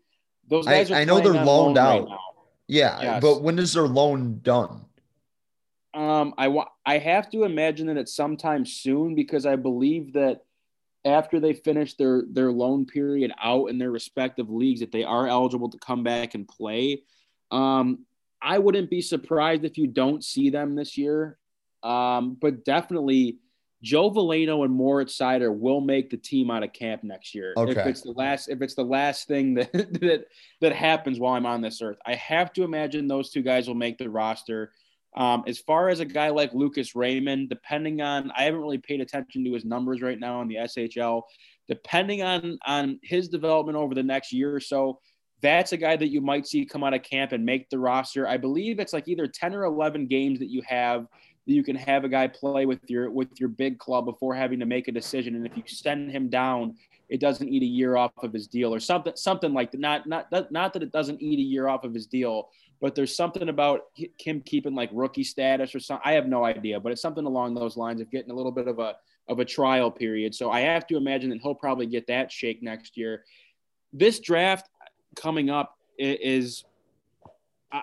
those 0.48 0.66
guys 0.66 0.90
I, 0.90 1.02
I 1.02 1.04
know 1.04 1.20
they're 1.20 1.32
loaned 1.32 1.76
loan 1.76 1.78
out. 1.78 2.08
Right 2.08 2.18
yeah, 2.68 3.00
yes. 3.00 3.22
but 3.22 3.42
when 3.42 3.58
is 3.58 3.72
their 3.72 3.88
loan 3.88 4.40
done? 4.42 4.84
Um, 5.94 6.34
I 6.36 6.48
want 6.48 6.68
I 6.84 6.98
have 6.98 7.30
to 7.30 7.44
imagine 7.44 7.86
that 7.86 7.96
it's 7.96 8.14
sometime 8.14 8.66
soon 8.66 9.14
because 9.14 9.46
I 9.46 9.56
believe 9.56 10.12
that 10.12 10.42
after 11.04 11.40
they 11.40 11.54
finish 11.54 11.94
their 11.94 12.24
their 12.30 12.52
loan 12.52 12.84
period 12.84 13.32
out 13.42 13.70
in 13.70 13.78
their 13.78 13.90
respective 13.90 14.50
leagues 14.50 14.80
that 14.80 14.92
they 14.92 15.02
are 15.02 15.26
eligible 15.26 15.70
to 15.70 15.78
come 15.78 16.04
back 16.04 16.34
and 16.34 16.46
play. 16.46 17.02
Um, 17.50 18.04
I 18.40 18.58
wouldn't 18.58 18.90
be 18.90 19.00
surprised 19.00 19.64
if 19.64 19.78
you 19.78 19.86
don't 19.86 20.22
see 20.22 20.50
them 20.50 20.76
this 20.76 20.98
year, 20.98 21.38
um, 21.82 22.36
but 22.40 22.64
definitely 22.64 23.38
Joe 23.82 24.10
Veleno 24.10 24.64
and 24.64 24.74
Moritz 24.74 25.16
Seider 25.16 25.56
will 25.56 25.80
make 25.80 26.10
the 26.10 26.16
team 26.16 26.50
out 26.50 26.62
of 26.62 26.72
camp 26.72 27.04
next 27.04 27.34
year. 27.34 27.54
Okay. 27.56 27.80
If 27.80 27.86
it's 27.86 28.02
the 28.02 28.12
last, 28.12 28.48
if 28.48 28.60
it's 28.60 28.74
the 28.74 28.84
last 28.84 29.28
thing 29.28 29.54
that 29.54 29.72
that 29.72 30.26
that 30.60 30.72
happens 30.72 31.20
while 31.20 31.34
I'm 31.34 31.46
on 31.46 31.60
this 31.60 31.80
earth, 31.80 31.98
I 32.04 32.14
have 32.14 32.52
to 32.54 32.64
imagine 32.64 33.06
those 33.06 33.30
two 33.30 33.42
guys 33.42 33.68
will 33.68 33.74
make 33.74 33.98
the 33.98 34.10
roster. 34.10 34.72
Um, 35.16 35.44
as 35.46 35.58
far 35.58 35.88
as 35.88 36.00
a 36.00 36.04
guy 36.04 36.28
like 36.28 36.52
Lucas 36.52 36.94
Raymond, 36.94 37.48
depending 37.48 38.02
on, 38.02 38.30
I 38.36 38.42
haven't 38.42 38.60
really 38.60 38.78
paid 38.78 39.00
attention 39.00 39.44
to 39.44 39.52
his 39.54 39.64
numbers 39.64 40.02
right 40.02 40.18
now 40.18 40.42
in 40.42 40.48
the 40.48 40.56
SHL. 40.56 41.22
Depending 41.66 42.22
on 42.22 42.58
on 42.66 42.98
his 43.02 43.28
development 43.28 43.78
over 43.78 43.94
the 43.94 44.02
next 44.02 44.32
year 44.32 44.54
or 44.54 44.60
so, 44.60 45.00
that's 45.40 45.72
a 45.72 45.76
guy 45.76 45.96
that 45.96 46.08
you 46.08 46.20
might 46.20 46.46
see 46.46 46.64
come 46.64 46.82
out 46.82 46.94
of 46.94 47.02
camp 47.02 47.32
and 47.32 47.44
make 47.44 47.70
the 47.70 47.78
roster. 47.78 48.26
I 48.26 48.36
believe 48.36 48.80
it's 48.80 48.92
like 48.92 49.06
either 49.06 49.26
10 49.26 49.54
or 49.54 49.64
11 49.64 50.06
games 50.08 50.40
that 50.40 50.50
you 50.50 50.62
have 50.66 51.06
that 51.48 51.54
you 51.54 51.64
can 51.64 51.76
have 51.76 52.04
a 52.04 52.08
guy 52.08 52.28
play 52.28 52.66
with 52.66 52.78
your 52.88 53.10
with 53.10 53.40
your 53.40 53.48
big 53.48 53.78
club 53.78 54.04
before 54.04 54.34
having 54.34 54.60
to 54.60 54.66
make 54.66 54.86
a 54.86 54.92
decision. 54.92 55.34
And 55.34 55.46
if 55.46 55.56
you 55.56 55.62
send 55.66 56.12
him 56.12 56.28
down, 56.28 56.76
it 57.08 57.20
doesn't 57.20 57.48
eat 57.48 57.62
a 57.62 57.66
year 57.66 57.96
off 57.96 58.12
of 58.18 58.34
his 58.34 58.46
deal 58.46 58.72
or 58.72 58.78
something 58.78 59.14
something 59.16 59.54
like 59.54 59.72
that. 59.72 59.80
Not 59.80 60.06
not 60.06 60.52
not 60.52 60.74
that 60.74 60.82
it 60.82 60.92
doesn't 60.92 61.22
eat 61.22 61.38
a 61.38 61.42
year 61.42 61.66
off 61.66 61.84
of 61.84 61.94
his 61.94 62.06
deal, 62.06 62.50
but 62.82 62.94
there's 62.94 63.16
something 63.16 63.48
about 63.48 63.84
him 64.18 64.42
keeping 64.42 64.74
like 64.74 64.90
rookie 64.92 65.24
status 65.24 65.74
or 65.74 65.80
something. 65.80 66.02
I 66.04 66.12
have 66.12 66.26
no 66.26 66.44
idea, 66.44 66.78
but 66.78 66.92
it's 66.92 67.00
something 67.00 67.24
along 67.24 67.54
those 67.54 67.78
lines 67.78 68.02
of 68.02 68.10
getting 68.10 68.30
a 68.30 68.34
little 68.34 68.52
bit 68.52 68.68
of 68.68 68.78
a 68.78 68.96
of 69.26 69.38
a 69.38 69.44
trial 69.44 69.90
period. 69.90 70.34
So 70.34 70.50
I 70.50 70.60
have 70.60 70.86
to 70.88 70.98
imagine 70.98 71.30
that 71.30 71.40
he'll 71.40 71.54
probably 71.54 71.86
get 71.86 72.06
that 72.08 72.30
shake 72.30 72.62
next 72.62 72.98
year. 72.98 73.24
This 73.90 74.20
draft 74.20 74.68
coming 75.16 75.48
up 75.48 75.78
is 75.98 76.64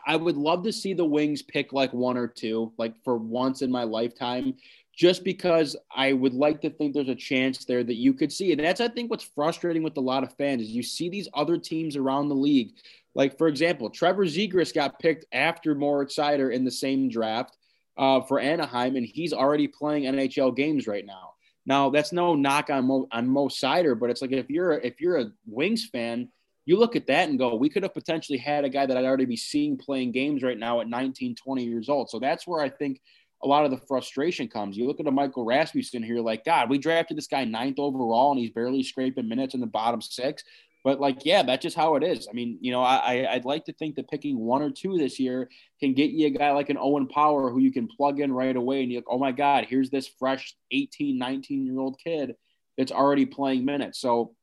I 0.05 0.15
would 0.15 0.37
love 0.37 0.63
to 0.63 0.73
see 0.73 0.93
the 0.93 1.05
Wings 1.05 1.41
pick 1.41 1.71
like 1.71 1.93
one 1.93 2.17
or 2.17 2.27
two, 2.27 2.73
like 2.77 2.95
for 3.03 3.17
once 3.17 3.61
in 3.61 3.71
my 3.71 3.83
lifetime, 3.83 4.55
just 4.95 5.23
because 5.23 5.75
I 5.95 6.13
would 6.13 6.33
like 6.33 6.61
to 6.61 6.69
think 6.69 6.93
there's 6.93 7.09
a 7.09 7.15
chance 7.15 7.65
there 7.65 7.83
that 7.83 7.95
you 7.95 8.13
could 8.13 8.31
see. 8.31 8.51
And 8.51 8.61
that's, 8.61 8.81
I 8.81 8.87
think, 8.87 9.11
what's 9.11 9.29
frustrating 9.35 9.83
with 9.83 9.97
a 9.97 10.01
lot 10.01 10.23
of 10.23 10.33
fans 10.37 10.63
is 10.63 10.69
you 10.69 10.81
see 10.81 11.09
these 11.09 11.27
other 11.33 11.57
teams 11.57 11.95
around 11.95 12.29
the 12.29 12.35
league 12.35 12.71
like, 13.15 13.37
for 13.37 13.47
example, 13.47 13.89
Trevor 13.89 14.25
Zegras 14.25 14.73
got 14.73 14.99
picked 14.99 15.25
after 15.31 15.73
Moritz 15.73 16.17
Seider 16.17 16.53
in 16.53 16.65
the 16.65 16.71
same 16.71 17.09
draft 17.09 17.57
uh, 17.97 18.21
for 18.21 18.39
Anaheim, 18.39 18.97
and 18.97 19.05
he's 19.05 19.31
already 19.31 19.69
playing 19.69 20.03
NHL 20.03 20.55
games 20.55 20.85
right 20.85 21.05
now. 21.05 21.31
Now, 21.65 21.89
that's 21.89 22.11
no 22.11 22.35
knock 22.35 22.69
on 22.69 22.85
Mo, 22.85 23.07
on 23.11 23.27
Mo 23.27 23.47
Seider, 23.47 23.97
but 23.97 24.09
it's 24.09 24.21
like 24.21 24.33
if 24.33 24.49
you're 24.49 24.73
if 24.73 24.99
you're 24.99 25.17
a 25.17 25.31
Wings 25.47 25.87
fan, 25.87 26.29
you 26.65 26.77
look 26.77 26.95
at 26.95 27.07
that 27.07 27.29
and 27.29 27.37
go, 27.37 27.55
we 27.55 27.69
could 27.69 27.83
have 27.83 27.93
potentially 27.93 28.37
had 28.37 28.65
a 28.65 28.69
guy 28.69 28.85
that 28.85 28.97
I'd 28.97 29.05
already 29.05 29.25
be 29.25 29.37
seeing 29.37 29.77
playing 29.77 30.11
games 30.11 30.43
right 30.43 30.57
now 30.57 30.81
at 30.81 30.87
19, 30.87 31.35
20 31.35 31.63
years 31.63 31.89
old. 31.89 32.09
So 32.09 32.19
that's 32.19 32.47
where 32.47 32.61
I 32.61 32.69
think 32.69 33.01
a 33.43 33.47
lot 33.47 33.65
of 33.65 33.71
the 33.71 33.77
frustration 33.77 34.47
comes. 34.47 34.75
You 34.75 34.87
look 34.87 34.99
at 34.99 35.07
a 35.07 35.11
Michael 35.11 35.45
Rasmussen 35.45 36.01
here, 36.01 36.19
like, 36.19 36.43
God, 36.43 36.69
we 36.69 36.79
drafted 36.79 37.17
this 37.17 37.27
guy 37.27 37.45
ninth 37.45 37.77
overall 37.77 38.31
and 38.31 38.39
he's 38.39 38.49
barely 38.49 38.81
scraping 38.81 39.29
minutes 39.29 39.53
in 39.53 39.59
the 39.59 39.67
bottom 39.67 40.01
six. 40.01 40.43
But 40.83 40.99
like, 40.99 41.25
yeah, 41.25 41.41
that's 41.41 41.63
just 41.63 41.75
how 41.75 41.95
it 41.95 42.03
is. 42.03 42.27
I 42.29 42.33
mean, 42.33 42.59
you 42.61 42.71
know, 42.71 42.83
I 42.83 43.27
I'd 43.31 43.43
like 43.43 43.65
to 43.65 43.73
think 43.73 43.95
that 43.95 44.07
picking 44.07 44.37
one 44.37 44.61
or 44.61 44.69
two 44.69 44.99
this 44.99 45.19
year 45.19 45.49
can 45.79 45.95
get 45.95 46.11
you 46.11 46.27
a 46.27 46.29
guy 46.29 46.51
like 46.51 46.69
an 46.69 46.77
Owen 46.79 47.07
Power 47.07 47.49
who 47.49 47.57
you 47.57 47.71
can 47.71 47.87
plug 47.87 48.19
in 48.19 48.31
right 48.31 48.55
away 48.55 48.83
and 48.83 48.91
you're 48.91 48.99
like, 48.99 49.09
oh 49.09 49.17
my 49.17 49.31
God, 49.31 49.65
here's 49.67 49.89
this 49.89 50.07
fresh 50.07 50.55
18, 50.69 51.17
19 51.17 51.65
year 51.65 51.79
old 51.79 51.97
kid 51.97 52.35
that's 52.77 52.91
already 52.91 53.25
playing 53.25 53.65
minutes. 53.65 53.99
So 53.99 54.35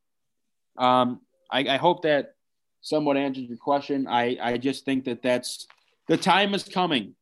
um, 0.77 1.21
I, 1.53 1.75
I 1.75 1.77
hope 1.77 2.03
that 2.03 2.35
somewhat 2.81 3.17
answers 3.17 3.45
your 3.45 3.59
question. 3.59 4.07
I, 4.09 4.37
I 4.43 4.59
just 4.59 4.85
think 4.85 5.05
that 5.05 5.23
that's 5.23 5.67
the 6.09 6.17
time 6.17 6.55
is 6.55 6.65
coming. 6.65 7.15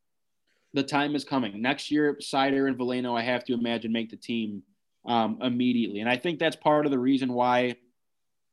The 0.73 0.83
time 0.83 1.17
is 1.17 1.25
coming. 1.25 1.61
Next 1.61 1.91
year, 1.91 2.17
Seider 2.21 2.69
and 2.69 2.79
Veleno, 2.79 3.19
I 3.19 3.23
have 3.23 3.45
to 3.47 3.55
imagine, 3.55 3.93
make 3.93 4.11
the 4.11 4.17
team 4.17 4.63
um, 5.05 5.39
immediately. 5.43 6.01
And 6.01 6.09
I 6.09 6.17
think 6.17 6.39
that's 6.39 6.57
part 6.57 6.87
of 6.87 6.93
the 6.93 6.99
reason 6.99 7.33
why– 7.33 7.77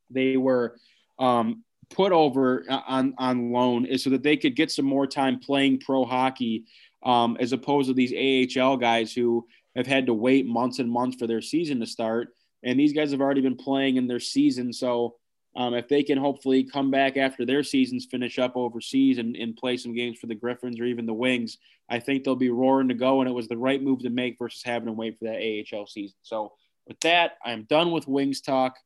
they 0.10 0.38
were 0.38 0.80
um, 1.20 1.64
put 1.90 2.12
over 2.12 2.66
on 2.70 3.14
on 3.18 3.52
loan 3.52 3.86
is 3.86 4.04
so 4.04 4.10
that 4.12 4.24
they 4.24 4.38
could 4.38 4.56
get 4.56 4.72
some 4.72 4.86
more 4.86 5.08
time 5.08 5.40
playing 5.40 5.80
pro 5.80 6.06
hockey, 6.06 6.66
um, 7.04 7.38
as 7.40 7.54
opposed 7.54 7.88
to 7.88 7.94
these 7.94 8.58
AHL 8.58 8.78
guys 8.78 9.14
who 9.14 9.48
have 9.76 9.88
had 9.88 10.06
to 10.08 10.14
wait 10.14 10.46
months 10.46 10.80
and 10.80 10.90
months 10.90 11.18
for 11.18 11.28
their 11.28 11.42
season 11.42 11.80
to 11.80 11.86
start. 11.86 12.30
And 12.64 12.80
these 12.80 12.94
guys 12.94 13.12
have 13.12 13.22
already 13.22 13.42
been 13.42 13.56
playing 13.56 13.98
in 13.98 14.08
their 14.08 14.20
season, 14.20 14.74
so 14.74 15.16
um, 15.58 15.74
if 15.74 15.88
they 15.88 16.04
can 16.04 16.20
hopefully 16.20 16.64
come 16.64 16.92
back 16.92 17.18
after 17.18 17.44
their 17.44 17.64
seasons 17.64 18.06
finish 18.06 18.38
up 18.38 18.56
overseas 18.56 19.18
and, 19.18 19.36
and 19.36 19.58
play 19.58 19.76
some 19.76 19.96
games 19.96 20.20
for 20.20 20.28
the 20.28 20.36
Griffins 20.36 20.80
or 20.80 20.86
even 20.86 21.08
the 21.08 21.14
Wings, 21.14 21.58
I 21.90 22.00
think 22.00 22.24
they'll 22.24 22.36
be 22.36 22.52
roaring 22.52 22.90
to 22.90 22.94
go. 22.94 23.22
And 23.22 23.30
it 23.30 23.34
was 23.34 23.48
the 23.48 23.58
right 23.58 23.82
move 23.82 24.04
to 24.04 24.12
make 24.12 24.38
versus 24.38 24.62
having 24.64 24.86
to 24.86 24.94
wait 24.94 25.18
for 25.18 25.26
that 25.26 25.66
AHL 25.74 25.88
season. 25.88 26.16
So 26.22 26.54
with 26.88 27.00
that, 27.00 27.40
I'm 27.44 27.64
done 27.64 27.90
with 27.90 28.08
Wings 28.08 28.42
talk. 28.42 28.78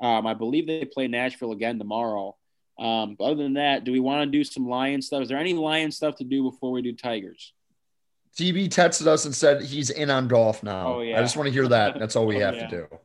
Um, 0.00 0.26
I 0.26 0.34
believe 0.34 0.66
they 0.66 0.84
play 0.84 1.08
Nashville 1.08 1.52
again 1.52 1.78
tomorrow. 1.78 2.36
Um, 2.78 3.16
but 3.18 3.24
other 3.24 3.42
than 3.42 3.54
that, 3.54 3.84
do 3.84 3.90
we 3.90 3.98
want 3.98 4.30
to 4.30 4.30
do 4.30 4.44
some 4.44 4.68
Lion 4.68 5.00
stuff? 5.00 5.22
Is 5.22 5.28
there 5.30 5.38
any 5.38 5.54
Lion 5.54 5.90
stuff 5.90 6.16
to 6.16 6.24
do 6.24 6.42
before 6.42 6.72
we 6.72 6.82
do 6.82 6.92
Tigers? 6.92 7.54
TB 8.38 8.68
texted 8.68 9.06
us 9.06 9.24
and 9.24 9.34
said 9.34 9.62
he's 9.62 9.88
in 9.88 10.10
on 10.10 10.28
golf 10.28 10.62
now. 10.62 10.96
Oh, 10.96 11.00
yeah. 11.00 11.18
I 11.18 11.22
just 11.22 11.38
want 11.38 11.46
to 11.46 11.52
hear 11.52 11.66
that. 11.68 11.98
That's 11.98 12.16
all 12.16 12.26
we 12.26 12.36
oh, 12.36 12.40
have 12.40 12.54
yeah. 12.54 12.66
to 12.66 12.76
do. 12.76 12.98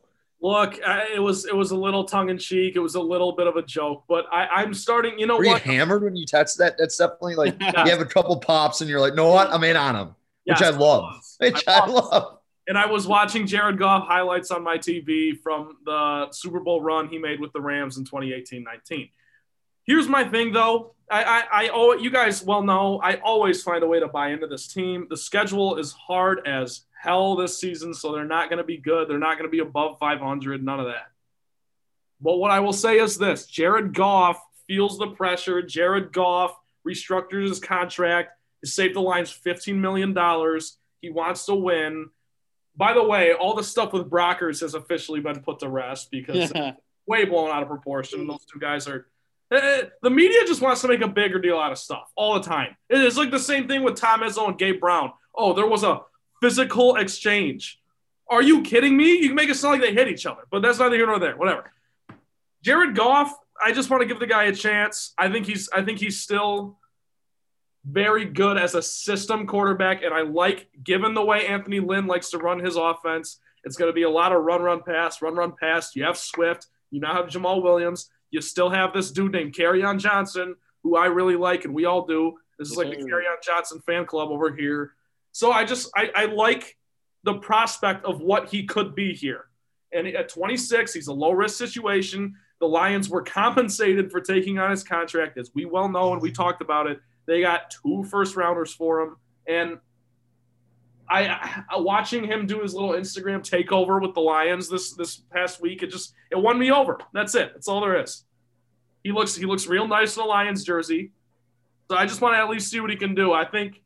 Look, 0.44 0.78
it 0.78 1.22
was 1.22 1.46
it 1.46 1.56
was 1.56 1.72
a 1.72 1.78
little 1.78 2.04
tongue 2.04 2.30
in 2.30 2.38
cheek. 2.38 2.76
It 2.76 2.80
was 2.80 2.96
a 2.96 3.02
little 3.02 3.32
bit 3.32 3.48
of 3.48 3.56
a 3.56 3.62
joke, 3.62 4.04
but 4.10 4.26
I, 4.30 4.62
am 4.62 4.74
starting. 4.74 5.18
You 5.18 5.26
know 5.26 5.38
Were 5.38 5.46
what? 5.46 5.66
You 5.66 5.72
hammered 5.72 6.04
when 6.04 6.18
you 6.18 6.26
text 6.26 6.58
that. 6.58 6.76
That's 6.78 6.98
definitely 6.98 7.36
like 7.36 7.56
you 7.62 7.92
have 7.92 8.02
a 8.02 8.06
couple 8.06 8.36
pops 8.36 8.82
and 8.82 8.90
you're 8.90 9.00
like, 9.00 9.16
no 9.16 9.32
what? 9.32 9.50
I'm 9.50 9.64
in 9.64 9.78
on 9.78 9.96
him, 9.96 10.16
yes, 10.44 10.60
which 10.60 10.68
I 10.68 10.78
love. 10.78 11.16
Which 11.40 11.64
I, 11.66 11.80
I 11.80 11.86
love. 11.86 12.40
And 12.68 12.78
I 12.78 12.88
was 12.88 13.08
watching 13.08 13.48
Jared 13.48 13.80
Goff 13.80 14.06
highlights 14.06 14.52
on 14.52 14.64
my 14.64 14.78
TV 14.78 15.40
from 15.42 15.78
the 15.86 16.28
Super 16.32 16.60
Bowl 16.60 16.82
run 16.82 17.08
he 17.08 17.18
made 17.18 17.40
with 17.40 17.54
the 17.54 17.62
Rams 17.62 17.98
in 17.98 18.04
2018-19. 18.04 19.10
Here's 19.86 20.08
my 20.08 20.24
thing, 20.24 20.54
though. 20.54 20.94
I, 21.12 21.24
I, 21.24 21.44
I 21.52 21.70
oh, 21.74 21.94
you 21.94 22.10
guys 22.10 22.44
well 22.44 22.64
know 22.64 23.00
I 23.04 23.16
always 23.18 23.62
find 23.62 23.84
a 23.84 23.88
way 23.88 24.00
to 24.00 24.08
buy 24.08 24.30
into 24.30 24.48
this 24.48 24.68
team. 24.68 25.08
The 25.10 25.18
schedule 25.18 25.78
is 25.78 25.92
hard 25.92 26.48
as 26.48 26.86
hell 27.00 27.36
this 27.36 27.60
season, 27.60 27.94
so 27.94 28.12
they're 28.12 28.26
not 28.26 28.50
going 28.50 28.58
to 28.58 28.64
be 28.64 28.78
good. 28.78 29.10
They're 29.10 29.20
not 29.20 29.38
going 29.38 29.48
to 29.48 29.52
be 29.52 29.60
above 29.60 30.00
500. 30.00 30.64
None 30.64 30.80
of 30.80 30.88
that. 30.88 31.12
But 32.22 32.38
what 32.38 32.52
I 32.52 32.62
will 32.62 32.74
say 32.74 33.00
is 33.00 33.18
this: 33.18 33.46
Jared 33.46 33.94
Goff 33.94 34.42
feels 34.66 34.98
the 34.98 35.08
pressure. 35.08 35.62
Jared 35.62 36.14
Goff 36.14 36.58
restructures 36.88 37.50
his 37.50 37.60
contract. 37.60 38.32
He 38.62 38.68
saved 38.68 38.96
the 38.96 39.02
Lions 39.02 39.32
15 39.32 39.80
million 39.80 40.14
dollars. 40.14 40.78
He 41.02 41.10
wants 41.10 41.46
to 41.46 41.56
win. 41.56 42.10
By 42.76 42.94
the 42.94 43.04
way, 43.04 43.34
all 43.34 43.56
the 43.56 43.64
stuff 43.64 43.94
with 43.94 44.10
Brockers 44.10 44.62
has 44.62 44.74
officially 44.74 45.20
been 45.20 45.42
put 45.42 45.60
to 45.60 45.70
rest 45.70 46.10
because 46.10 46.52
way 47.06 47.26
blown 47.26 47.50
out 47.50 47.62
of 47.62 47.68
proportion. 47.70 48.26
Those 48.26 48.46
two 48.52 48.60
guys 48.60 48.88
are. 48.88 49.08
Eh, 49.54 49.58
eh, 49.58 49.82
the 50.02 50.10
media 50.10 50.40
just 50.48 50.62
wants 50.62 50.82
to 50.82 50.88
make 50.88 51.02
a 51.02 51.08
bigger 51.08 51.40
deal 51.40 51.60
out 51.60 51.72
of 51.72 51.78
stuff 51.78 52.12
all 52.16 52.34
the 52.34 52.42
time. 52.42 52.76
It's 52.90 53.18
like 53.18 53.32
the 53.32 53.40
same 53.40 53.68
thing 53.68 53.84
with 53.84 53.96
Tom 53.96 54.22
Izzo 54.22 54.48
and 54.48 54.58
Gabe 54.58 54.80
Brown. 54.80 55.12
Oh, 55.36 55.54
there 55.54 55.68
was 55.68 55.84
a 55.84 56.02
physical 56.42 56.96
exchange. 56.96 57.80
Are 58.30 58.42
you 58.42 58.64
kidding 58.64 58.98
me? 58.98 59.18
You 59.20 59.28
can 59.28 59.36
make 59.36 59.50
it 59.50 59.56
sound 59.56 59.74
like 59.74 59.82
they 59.82 59.94
hit 59.94 60.08
each 60.08 60.26
other, 60.26 60.42
but 60.50 60.62
that's 60.62 60.80
neither 60.80 60.96
here 60.96 61.06
nor 61.06 61.20
there. 61.20 61.38
Whatever. 61.38 61.72
Jared 62.64 62.96
Goff, 62.96 63.34
I 63.64 63.74
just 63.74 63.90
want 63.90 64.02
to 64.02 64.08
give 64.08 64.20
the 64.20 64.28
guy 64.28 64.46
a 64.46 64.56
chance. 64.56 65.14
I 65.18 65.30
think 65.30 65.46
he's 65.46 65.70
I 65.70 65.84
think 65.84 66.00
he's 66.00 66.20
still 66.20 66.80
very 67.86 68.26
good 68.26 68.58
as 68.58 68.76
a 68.76 68.82
system 68.82 69.46
quarterback. 69.46 70.04
And 70.04 70.14
I 70.14 70.22
like, 70.22 70.70
given 70.84 71.14
the 71.14 71.24
way 71.24 71.48
Anthony 71.48 71.80
Lynn 71.80 72.08
likes 72.08 72.30
to 72.32 72.38
run 72.38 72.60
his 72.60 72.76
offense, 72.76 73.40
it's 73.64 73.76
going 73.76 73.90
to 73.90 73.94
be 73.94 74.04
a 74.04 74.10
lot 74.10 74.32
of 74.32 74.44
run, 74.44 74.62
run, 74.62 74.82
pass, 74.84 75.22
run, 75.22 75.36
run, 75.36 75.54
pass. 75.60 75.96
You 75.96 76.04
have 76.06 76.18
Swift. 76.18 76.68
You 76.92 77.02
now 77.02 77.14
have 77.14 77.28
Jamaal 77.28 77.62
Williams. 77.62 78.10
You 78.34 78.42
still 78.42 78.72
have 78.72 78.94
this 78.94 79.12
dude 79.12 79.32
named 79.32 79.54
Kerryon 79.54 80.00
Johnson, 80.00 80.56
who 80.82 80.98
I 80.98 81.06
really 81.06 81.36
like, 81.36 81.66
and 81.66 81.74
we 81.74 81.86
all 81.86 82.08
do. 82.08 82.34
This 82.58 82.72
is 82.72 82.78
like 82.78 82.90
the 82.90 82.96
mm-hmm. 82.96 83.06
Kerryon 83.06 83.44
Johnson 83.44 83.80
fan 83.86 84.08
club 84.08 84.30
over 84.30 84.52
here. 84.52 84.94
So 85.34 85.52
I 85.52 85.66
just, 85.66 85.92
I, 85.96 86.10
I 86.16 86.26
like 86.26 86.76
the 87.24 87.36
prospect 87.36 88.06
of 88.06 88.22
what 88.22 88.50
he 88.50 88.66
could 88.66 88.96
be 88.96 89.14
here. 89.14 89.46
And 89.94 90.08
at 90.08 90.30
26, 90.30 90.96
he's 90.96 91.08
a 91.08 91.14
low 91.14 91.32
risk 91.32 91.60
situation. 91.60 92.34
The 92.60 92.66
Lions 92.66 93.08
were 93.08 93.22
compensated 93.24 94.12
for 94.12 94.20
taking 94.20 94.58
on 94.58 94.72
his 94.72 94.84
contract, 94.84 95.38
as 95.38 95.52
we 95.54 95.66
well 95.66 95.88
know, 95.88 96.14
and 96.14 96.22
we 96.22 96.32
talked 96.32 96.64
about 96.64 96.88
it. 96.88 97.00
They 97.28 97.40
got 97.42 97.70
two 97.70 98.04
first 98.04 98.36
rounders 98.36 98.74
for 98.74 99.00
him, 99.00 99.18
and 99.48 99.78
I, 101.10 101.64
I, 101.70 101.78
watching 101.78 102.24
him 102.24 102.46
do 102.46 102.62
his 102.62 102.74
little 102.74 102.92
Instagram 102.92 103.42
takeover 103.42 104.02
with 104.02 104.14
the 104.14 104.22
Lions 104.22 104.70
this 104.70 104.94
this 104.94 105.18
past 105.32 105.62
week. 105.62 105.84
It 105.84 105.92
just 105.92 106.14
it 106.32 106.38
won 106.38 106.58
me 106.58 106.72
over. 106.72 106.98
That's 107.14 107.36
it. 107.36 107.52
That's 107.54 107.68
all 107.68 107.82
there 107.82 108.02
is. 108.02 108.26
He 109.04 109.12
looks 109.12 109.36
he 109.36 109.46
looks 109.46 109.68
real 109.68 109.88
nice 109.88 110.16
in 110.16 110.24
a 110.24 110.26
Lions 110.26 110.64
jersey. 110.64 111.12
So 111.92 111.98
I 111.98 112.06
just 112.06 112.22
want 112.22 112.36
to 112.36 112.40
at 112.40 112.50
least 112.50 112.72
see 112.72 112.80
what 112.80 112.90
he 112.90 112.96
can 112.96 113.14
do. 113.14 113.34
I 113.34 113.46
think 113.46 113.82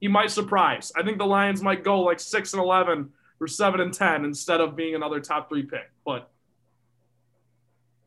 he 0.00 0.08
might 0.08 0.30
surprise. 0.30 0.92
I 0.94 1.02
think 1.02 1.18
the 1.18 1.26
Lions 1.26 1.62
might 1.62 1.82
go 1.82 2.00
like 2.00 2.20
six 2.20 2.52
and 2.52 2.62
eleven 2.62 3.10
or 3.40 3.46
seven 3.46 3.80
and 3.80 3.92
ten 3.92 4.24
instead 4.24 4.60
of 4.60 4.76
being 4.76 4.94
another 4.94 5.20
top 5.20 5.48
three 5.48 5.62
pick. 5.62 5.90
But 6.04 6.30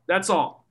that's 0.06 0.30
all. 0.30 0.64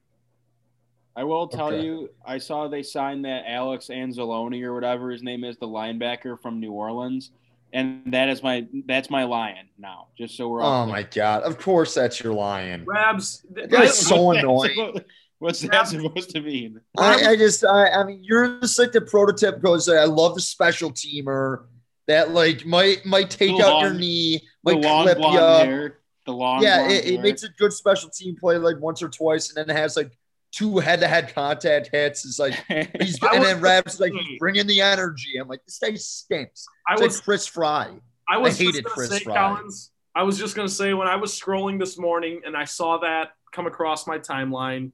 I 1.18 1.24
will 1.24 1.48
tell 1.48 1.74
okay. 1.74 1.84
you, 1.84 2.12
I 2.24 2.38
saw 2.38 2.68
they 2.68 2.84
signed 2.84 3.26
that 3.26 3.46
Alex 3.48 3.88
Anzalone 3.88 4.62
or 4.62 4.76
whatever 4.76 5.10
his 5.10 5.24
name 5.24 5.44
is, 5.44 5.58
the 5.58 5.68
linebacker 5.68 6.40
from 6.40 6.60
New 6.60 6.72
Orleans, 6.72 7.32
and 7.74 8.14
that 8.14 8.30
is 8.30 8.42
my 8.42 8.68
that's 8.86 9.10
my 9.10 9.24
lion 9.24 9.68
now. 9.78 10.08
Just 10.18 10.38
so 10.38 10.50
we're. 10.50 10.62
Oh 10.62 10.86
my 10.86 11.04
god! 11.04 11.44
Of 11.44 11.58
course, 11.58 11.94
that's 11.94 12.22
your 12.22 12.34
lion. 12.34 12.86
Rabs, 12.86 13.46
that's 13.50 13.98
so 13.98 14.32
annoying. 14.32 15.02
What's 15.40 15.62
that 15.62 15.88
supposed 15.88 16.32
to 16.32 16.42
mean? 16.42 16.82
I, 16.98 17.28
I 17.28 17.36
just, 17.36 17.64
I, 17.64 17.90
I 17.90 18.04
mean, 18.04 18.24
you're 18.24 18.60
just 18.60 18.80
like 18.80 18.92
the 18.92 19.02
prototype 19.02 19.62
goes. 19.62 19.88
I 19.88 20.06
love 20.06 20.34
the 20.34 20.42
special 20.42 20.92
teamer 20.92 21.66
that 22.08 22.32
like 22.32 22.66
might 22.66 23.06
might 23.06 23.30
take 23.30 23.56
the 23.56 23.64
out 23.64 23.74
long, 23.74 23.84
your 23.84 23.94
knee, 23.94 24.42
might 24.64 24.82
clip 24.82 25.20
you. 25.20 25.38
Hair, 25.38 26.00
the 26.26 26.34
long, 26.34 26.64
yeah, 26.64 26.90
it, 26.90 27.06
it, 27.06 27.22
makes 27.22 27.44
a 27.44 27.50
good 27.50 27.72
special 27.72 28.10
team 28.10 28.36
play 28.36 28.58
like 28.58 28.80
once 28.80 29.04
or 29.04 29.10
twice, 29.10 29.50
and 29.50 29.58
then 29.58 29.76
it 29.76 29.80
has 29.80 29.96
like 29.96 30.18
two 30.52 30.78
head-to-head 30.80 31.34
contact 31.34 31.90
hits. 31.92 32.26
It's 32.26 32.40
like 32.40 32.54
he's 33.00 33.22
and 33.22 33.44
then 33.44 33.62
Rabs 33.62 34.00
like 34.00 34.14
bringing 34.40 34.68
the 34.68 34.82
energy. 34.82 35.38
I'm 35.40 35.48
like, 35.48 35.64
this 35.66 35.80
guy 35.80 35.94
stinks. 35.96 36.66
I 36.88 36.94
was 36.94 37.16
like 37.16 37.24
Chris 37.24 37.48
Fry. 37.48 37.94
I 38.28 38.38
was 38.38 38.60
I 38.60 38.64
hated 38.64 38.86
Chris 38.86 39.10
say, 39.10 39.20
Fry. 39.20 39.36
Collins, 39.36 39.92
I 40.16 40.24
was 40.24 40.38
just 40.38 40.56
gonna 40.56 40.68
say 40.70 40.94
when 40.94 41.08
I 41.08 41.16
was 41.16 41.38
scrolling 41.40 41.80
this 41.80 41.98
morning 41.98 42.42
and 42.46 42.56
I 42.56 42.66
saw 42.66 42.98
that 43.00 43.30
come 43.52 43.68
across 43.68 44.08
my 44.08 44.20
timeline. 44.20 44.92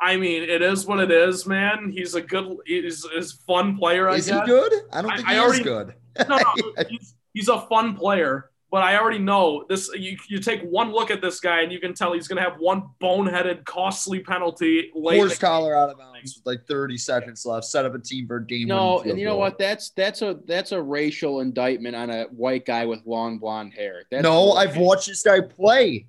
I 0.00 0.16
mean, 0.16 0.42
it 0.42 0.60
is 0.60 0.86
what 0.86 1.00
it 1.00 1.10
is, 1.10 1.46
man. 1.46 1.90
He's 1.90 2.14
a 2.14 2.20
good, 2.20 2.58
he's, 2.66 3.06
he's 3.10 3.32
a 3.32 3.36
fun 3.46 3.78
player. 3.78 4.08
I 4.08 4.16
is 4.16 4.26
guess. 4.26 4.40
he 4.40 4.46
good? 4.46 4.72
I 4.92 5.00
don't 5.00 5.16
think 5.16 5.28
I, 5.28 5.32
he 5.32 5.38
I 5.38 5.42
already, 5.42 5.60
is 5.60 5.64
good. 5.64 5.94
no, 6.28 6.36
no, 6.36 6.84
he's, 6.88 7.14
he's 7.32 7.48
a 7.48 7.60
fun 7.60 7.94
player 7.96 8.50
but 8.74 8.82
I 8.82 8.98
already 8.98 9.20
know 9.20 9.64
this. 9.68 9.88
You, 9.94 10.16
you 10.26 10.40
take 10.40 10.60
one 10.62 10.90
look 10.90 11.12
at 11.12 11.20
this 11.22 11.38
guy 11.38 11.60
and 11.60 11.70
you 11.70 11.78
can 11.78 11.94
tell 11.94 12.12
he's 12.12 12.26
going 12.26 12.42
to 12.42 12.50
have 12.50 12.58
one 12.58 12.82
boneheaded, 13.00 13.64
costly 13.64 14.18
penalty. 14.18 14.90
Force 14.92 15.38
collar 15.38 15.76
out 15.76 15.90
of 15.90 15.98
bounds 15.98 16.34
with 16.34 16.44
like 16.44 16.66
30 16.66 16.98
seconds 16.98 17.46
left. 17.46 17.66
Set 17.66 17.84
up 17.84 17.94
a 17.94 18.00
team 18.00 18.26
for 18.26 18.40
game. 18.40 18.66
No, 18.66 18.98
and 19.02 19.16
you 19.16 19.26
know 19.26 19.36
what? 19.36 19.60
That's 19.60 19.90
that's 19.90 20.22
a 20.22 20.40
that's 20.44 20.72
a 20.72 20.82
racial 20.82 21.38
indictment 21.38 21.94
on 21.94 22.10
a 22.10 22.24
white 22.24 22.66
guy 22.66 22.84
with 22.84 23.06
long 23.06 23.38
blonde 23.38 23.74
hair. 23.74 24.06
That's 24.10 24.24
no, 24.24 24.54
I've 24.54 24.76
watched 24.76 25.06
this 25.06 25.22
guy 25.22 25.40
play. 25.40 26.08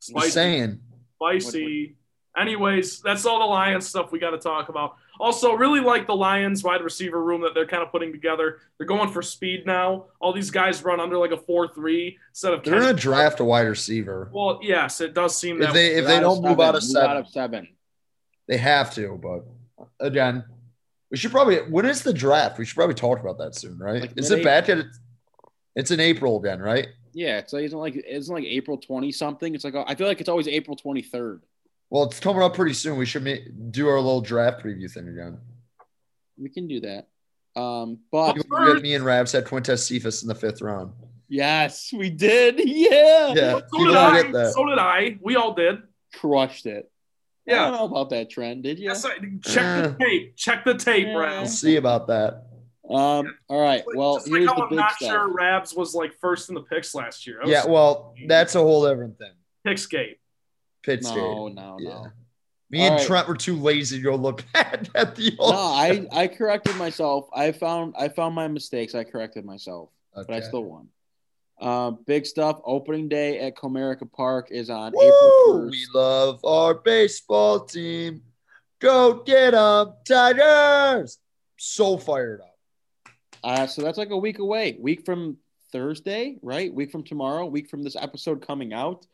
Spicy. 0.00 0.24
Just 0.24 0.34
saying. 0.34 0.80
Spicy. 1.22 1.94
Anyways, 2.36 3.00
that's 3.00 3.26
all 3.26 3.38
the 3.38 3.44
Lions 3.44 3.86
stuff 3.86 4.10
we 4.10 4.18
got 4.18 4.30
to 4.30 4.38
talk 4.38 4.70
about. 4.70 4.96
Also, 5.20 5.52
really 5.52 5.80
like 5.80 6.06
the 6.06 6.14
Lions 6.16 6.64
wide 6.64 6.82
receiver 6.82 7.22
room 7.22 7.40
that 7.42 7.54
they're 7.54 7.66
kind 7.66 7.82
of 7.82 7.92
putting 7.92 8.10
together. 8.10 8.58
They're 8.76 8.86
going 8.86 9.10
for 9.10 9.22
speed 9.22 9.64
now. 9.64 10.06
All 10.20 10.32
these 10.32 10.50
guys 10.50 10.82
run 10.82 10.98
under 10.98 11.16
like 11.18 11.30
a 11.30 11.36
four-three 11.36 12.18
instead 12.30 12.52
of. 12.52 12.64
They're 12.64 12.80
going 12.80 12.94
to 12.96 13.00
draft 13.00 13.40
a 13.40 13.44
wide 13.44 13.68
receiver. 13.68 14.28
Well, 14.32 14.58
yes, 14.62 15.00
it 15.00 15.14
does 15.14 15.38
seem 15.38 15.58
that 15.60 15.68
if 15.68 15.74
they 15.74 15.94
if 15.94 16.06
they 16.06 16.18
don't 16.18 16.42
move 16.42 16.60
out 16.60 16.74
of 16.74 16.82
seven, 16.82 17.10
out 17.10 17.16
of 17.16 17.28
seven, 17.28 17.68
they 18.48 18.56
have 18.56 18.92
to. 18.94 19.20
But 19.22 19.46
again, 20.04 20.44
we 21.10 21.16
should 21.16 21.30
probably. 21.30 21.58
When 21.58 21.86
is 21.86 22.02
the 22.02 22.12
draft? 22.12 22.58
We 22.58 22.64
should 22.64 22.76
probably 22.76 22.96
talk 22.96 23.20
about 23.20 23.38
that 23.38 23.54
soon, 23.54 23.78
right? 23.78 24.00
Like 24.00 24.12
is 24.16 24.30
it 24.30 24.42
bad 24.42 24.66
that 24.66 24.78
it's, 24.78 24.98
it's 25.76 25.90
in 25.92 26.00
April 26.00 26.38
again, 26.38 26.60
right? 26.60 26.88
Yeah, 27.12 27.38
it's 27.38 27.52
like 27.52 27.64
isn't 27.64 27.78
like 27.78 27.94
isn't 27.94 28.34
like 28.34 28.44
April 28.44 28.78
twenty 28.78 29.12
something. 29.12 29.54
It's 29.54 29.62
like 29.62 29.74
I 29.86 29.94
feel 29.94 30.08
like 30.08 30.20
it's 30.20 30.28
always 30.28 30.48
April 30.48 30.76
twenty 30.76 31.02
third. 31.02 31.42
Well, 31.90 32.04
it's 32.04 32.20
coming 32.20 32.42
up 32.42 32.54
pretty 32.54 32.74
soon. 32.74 32.96
We 32.96 33.06
should 33.06 33.22
make, 33.22 33.42
do 33.70 33.88
our 33.88 33.96
little 33.96 34.20
draft 34.20 34.64
preview 34.64 34.90
thing 34.90 35.08
again. 35.08 35.38
We 36.36 36.48
can 36.48 36.66
do 36.66 36.80
that. 36.80 37.06
Um, 37.56 38.00
but 38.10 38.32
get 38.32 38.82
me 38.82 38.94
and 38.94 39.04
Rabs 39.04 39.32
had 39.32 39.44
Quintez 39.44 39.78
Cephus 39.86 40.22
in 40.22 40.28
the 40.28 40.34
fifth 40.34 40.60
round. 40.60 40.92
Yes, 41.28 41.92
we 41.92 42.10
did. 42.10 42.60
Yeah. 42.64 43.32
Yeah. 43.34 43.60
So 43.72 43.84
did 43.86 43.96
I. 43.96 44.50
So 44.50 44.66
did 44.66 44.78
I. 44.78 45.18
We 45.20 45.36
all 45.36 45.54
did. 45.54 45.78
Crushed 46.14 46.66
it. 46.66 46.90
Yeah. 47.46 47.66
I 47.66 47.70
don't 47.70 47.78
know 47.78 47.84
about 47.84 48.10
that 48.10 48.30
trend, 48.30 48.62
did 48.62 48.78
you? 48.78 48.86
Yes, 48.86 49.04
I, 49.04 49.16
check 49.44 49.64
uh, 49.64 49.88
the 49.88 49.96
tape. 50.00 50.36
Check 50.36 50.64
the 50.64 50.74
tape, 50.74 51.06
yeah. 51.06 51.16
Rabs. 51.16 51.40
We'll 51.40 51.48
see 51.48 51.76
about 51.76 52.06
that. 52.08 52.46
Um, 52.88 53.36
all 53.48 53.60
right. 53.60 53.82
Well, 53.94 54.16
Just 54.16 54.28
here's 54.28 54.46
like 54.46 54.56
the 54.56 54.62
big 54.62 54.72
I'm 54.72 54.76
not 54.76 54.92
stuff. 54.92 55.10
sure 55.10 55.28
Rabs 55.32 55.74
was 55.74 55.94
like 55.94 56.14
first 56.20 56.48
in 56.48 56.54
the 56.54 56.62
picks 56.62 56.94
last 56.94 57.26
year. 57.26 57.40
Yeah, 57.44 57.66
well, 57.66 58.14
that's 58.26 58.54
a 58.54 58.60
whole 58.60 58.88
different 58.88 59.18
thing. 59.18 59.32
Picksgate. 59.66 60.16
Pitt 60.84 61.04
State. 61.04 61.16
No, 61.16 61.48
no, 61.48 61.76
yeah. 61.80 61.88
no. 61.88 62.06
Me 62.70 62.80
All 62.80 62.86
and 62.86 62.96
right. 62.96 63.06
Trent 63.06 63.28
were 63.28 63.36
too 63.36 63.56
lazy 63.56 63.98
to 63.98 64.02
go 64.02 64.16
look 64.16 64.44
at, 64.54 64.88
at 64.94 65.14
the 65.16 65.34
old. 65.38 65.54
No, 65.54 65.58
I, 65.58 66.06
I 66.12 66.26
corrected 66.26 66.76
myself. 66.76 67.28
I 67.34 67.52
found 67.52 67.94
I 67.98 68.08
found 68.08 68.34
my 68.34 68.48
mistakes. 68.48 68.94
I 68.94 69.04
corrected 69.04 69.44
myself, 69.44 69.90
okay. 70.16 70.26
but 70.26 70.36
I 70.36 70.40
still 70.40 70.64
won. 70.64 70.88
Uh, 71.60 71.92
big 72.06 72.26
stuff. 72.26 72.60
Opening 72.64 73.08
day 73.08 73.38
at 73.40 73.56
Comerica 73.56 74.10
Park 74.10 74.48
is 74.50 74.70
on 74.70 74.92
Woo! 74.92 75.02
April 75.02 75.60
1st. 75.60 75.70
We 75.70 75.86
love 75.94 76.44
our 76.44 76.74
baseball 76.74 77.60
team. 77.60 78.22
Go 78.80 79.22
get 79.22 79.52
them, 79.52 79.94
Tigers! 80.06 81.18
So 81.56 81.96
fired 81.96 82.40
up. 82.40 82.58
Uh, 83.42 83.66
so 83.66 83.82
that's 83.82 83.98
like 83.98 84.10
a 84.10 84.16
week 84.16 84.40
away. 84.40 84.76
Week 84.80 85.04
from 85.06 85.36
Thursday, 85.70 86.38
right? 86.42 86.72
Week 86.72 86.90
from 86.90 87.04
tomorrow, 87.04 87.46
week 87.46 87.70
from 87.70 87.82
this 87.82 87.96
episode 87.96 88.44
coming 88.44 88.72
out. 88.72 89.06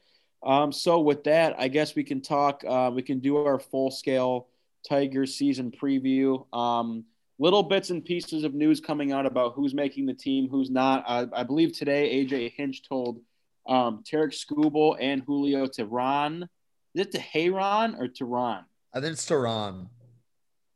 Um, 0.43 0.72
so 0.72 1.01
with 1.01 1.24
that, 1.24 1.55
I 1.59 1.68
guess 1.68 1.95
we 1.95 2.05
can 2.05 2.20
talk. 2.20 2.64
Uh, 2.66 2.91
we 2.95 3.03
can 3.03 3.18
do 3.20 3.36
our 3.36 3.59
full 3.59 3.91
scale 3.91 4.49
Tiger 4.88 5.26
season 5.26 5.70
preview. 5.70 6.47
Um, 6.55 7.05
little 7.38 7.62
bits 7.62 7.91
and 7.91 8.05
pieces 8.05 8.45
of 8.45 8.55
news 8.55 8.80
coming 8.80 9.12
out 9.12 9.26
about 9.26 9.55
who's 9.55 9.74
making 9.74 10.07
the 10.07 10.14
team, 10.14 10.49
who's 10.49 10.70
not. 10.70 11.05
Uh, 11.07 11.26
I 11.34 11.43
believe 11.43 11.72
today 11.76 12.24
AJ 12.24 12.53
Hinch 12.57 12.88
told 12.88 13.20
um, 13.66 14.03
Tarik 14.07 14.32
Skubal 14.32 14.97
and 15.01 15.22
Julio 15.26 15.66
Teheran. 15.66 16.43
Is 16.95 17.07
it 17.07 17.12
Teheran 17.12 17.99
or 17.99 18.09
Tehran? 18.09 18.64
I 18.93 19.01
think 19.01 19.12
it's 19.12 19.26
Tehran. 19.26 19.88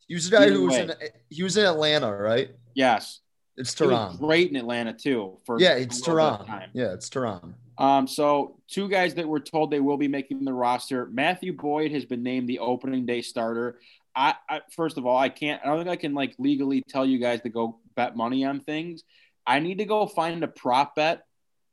He 0.06 0.14
was 0.14 0.28
the 0.28 0.36
guy 0.36 0.44
Either 0.44 0.54
who 0.54 0.66
was 0.66 0.74
way. 0.74 0.82
in 0.82 0.92
he 1.30 1.42
was 1.42 1.56
in 1.56 1.64
Atlanta, 1.64 2.14
right? 2.14 2.50
Yes. 2.74 3.20
It's 3.56 3.72
Tehran. 3.74 4.16
Great 4.16 4.50
in 4.50 4.56
Atlanta 4.56 4.92
too. 4.92 5.38
For 5.44 5.58
yeah, 5.60 5.74
it's 5.74 6.00
Tehran. 6.00 6.70
Yeah, 6.72 6.92
it's 6.92 7.08
Tehran. 7.08 7.54
Um, 7.76 8.06
so 8.06 8.60
two 8.68 8.88
guys 8.88 9.14
that 9.14 9.28
were 9.28 9.40
told 9.40 9.70
they 9.70 9.80
will 9.80 9.96
be 9.96 10.08
making 10.08 10.44
the 10.44 10.52
roster. 10.52 11.06
Matthew 11.06 11.52
Boyd 11.52 11.92
has 11.92 12.04
been 12.04 12.22
named 12.22 12.48
the 12.48 12.60
opening 12.60 13.06
day 13.06 13.22
starter. 13.22 13.80
I, 14.14 14.34
I 14.48 14.60
first 14.70 14.96
of 14.96 15.06
all, 15.06 15.18
I 15.18 15.28
can't. 15.28 15.60
I 15.62 15.68
don't 15.68 15.78
think 15.78 15.90
I 15.90 15.96
can 15.96 16.14
like 16.14 16.34
legally 16.38 16.82
tell 16.88 17.04
you 17.04 17.18
guys 17.18 17.40
to 17.42 17.48
go 17.48 17.78
bet 17.96 18.16
money 18.16 18.44
on 18.44 18.60
things. 18.60 19.02
I 19.46 19.58
need 19.58 19.78
to 19.78 19.84
go 19.84 20.06
find 20.06 20.42
a 20.42 20.48
prop 20.48 20.94
bet 20.94 21.24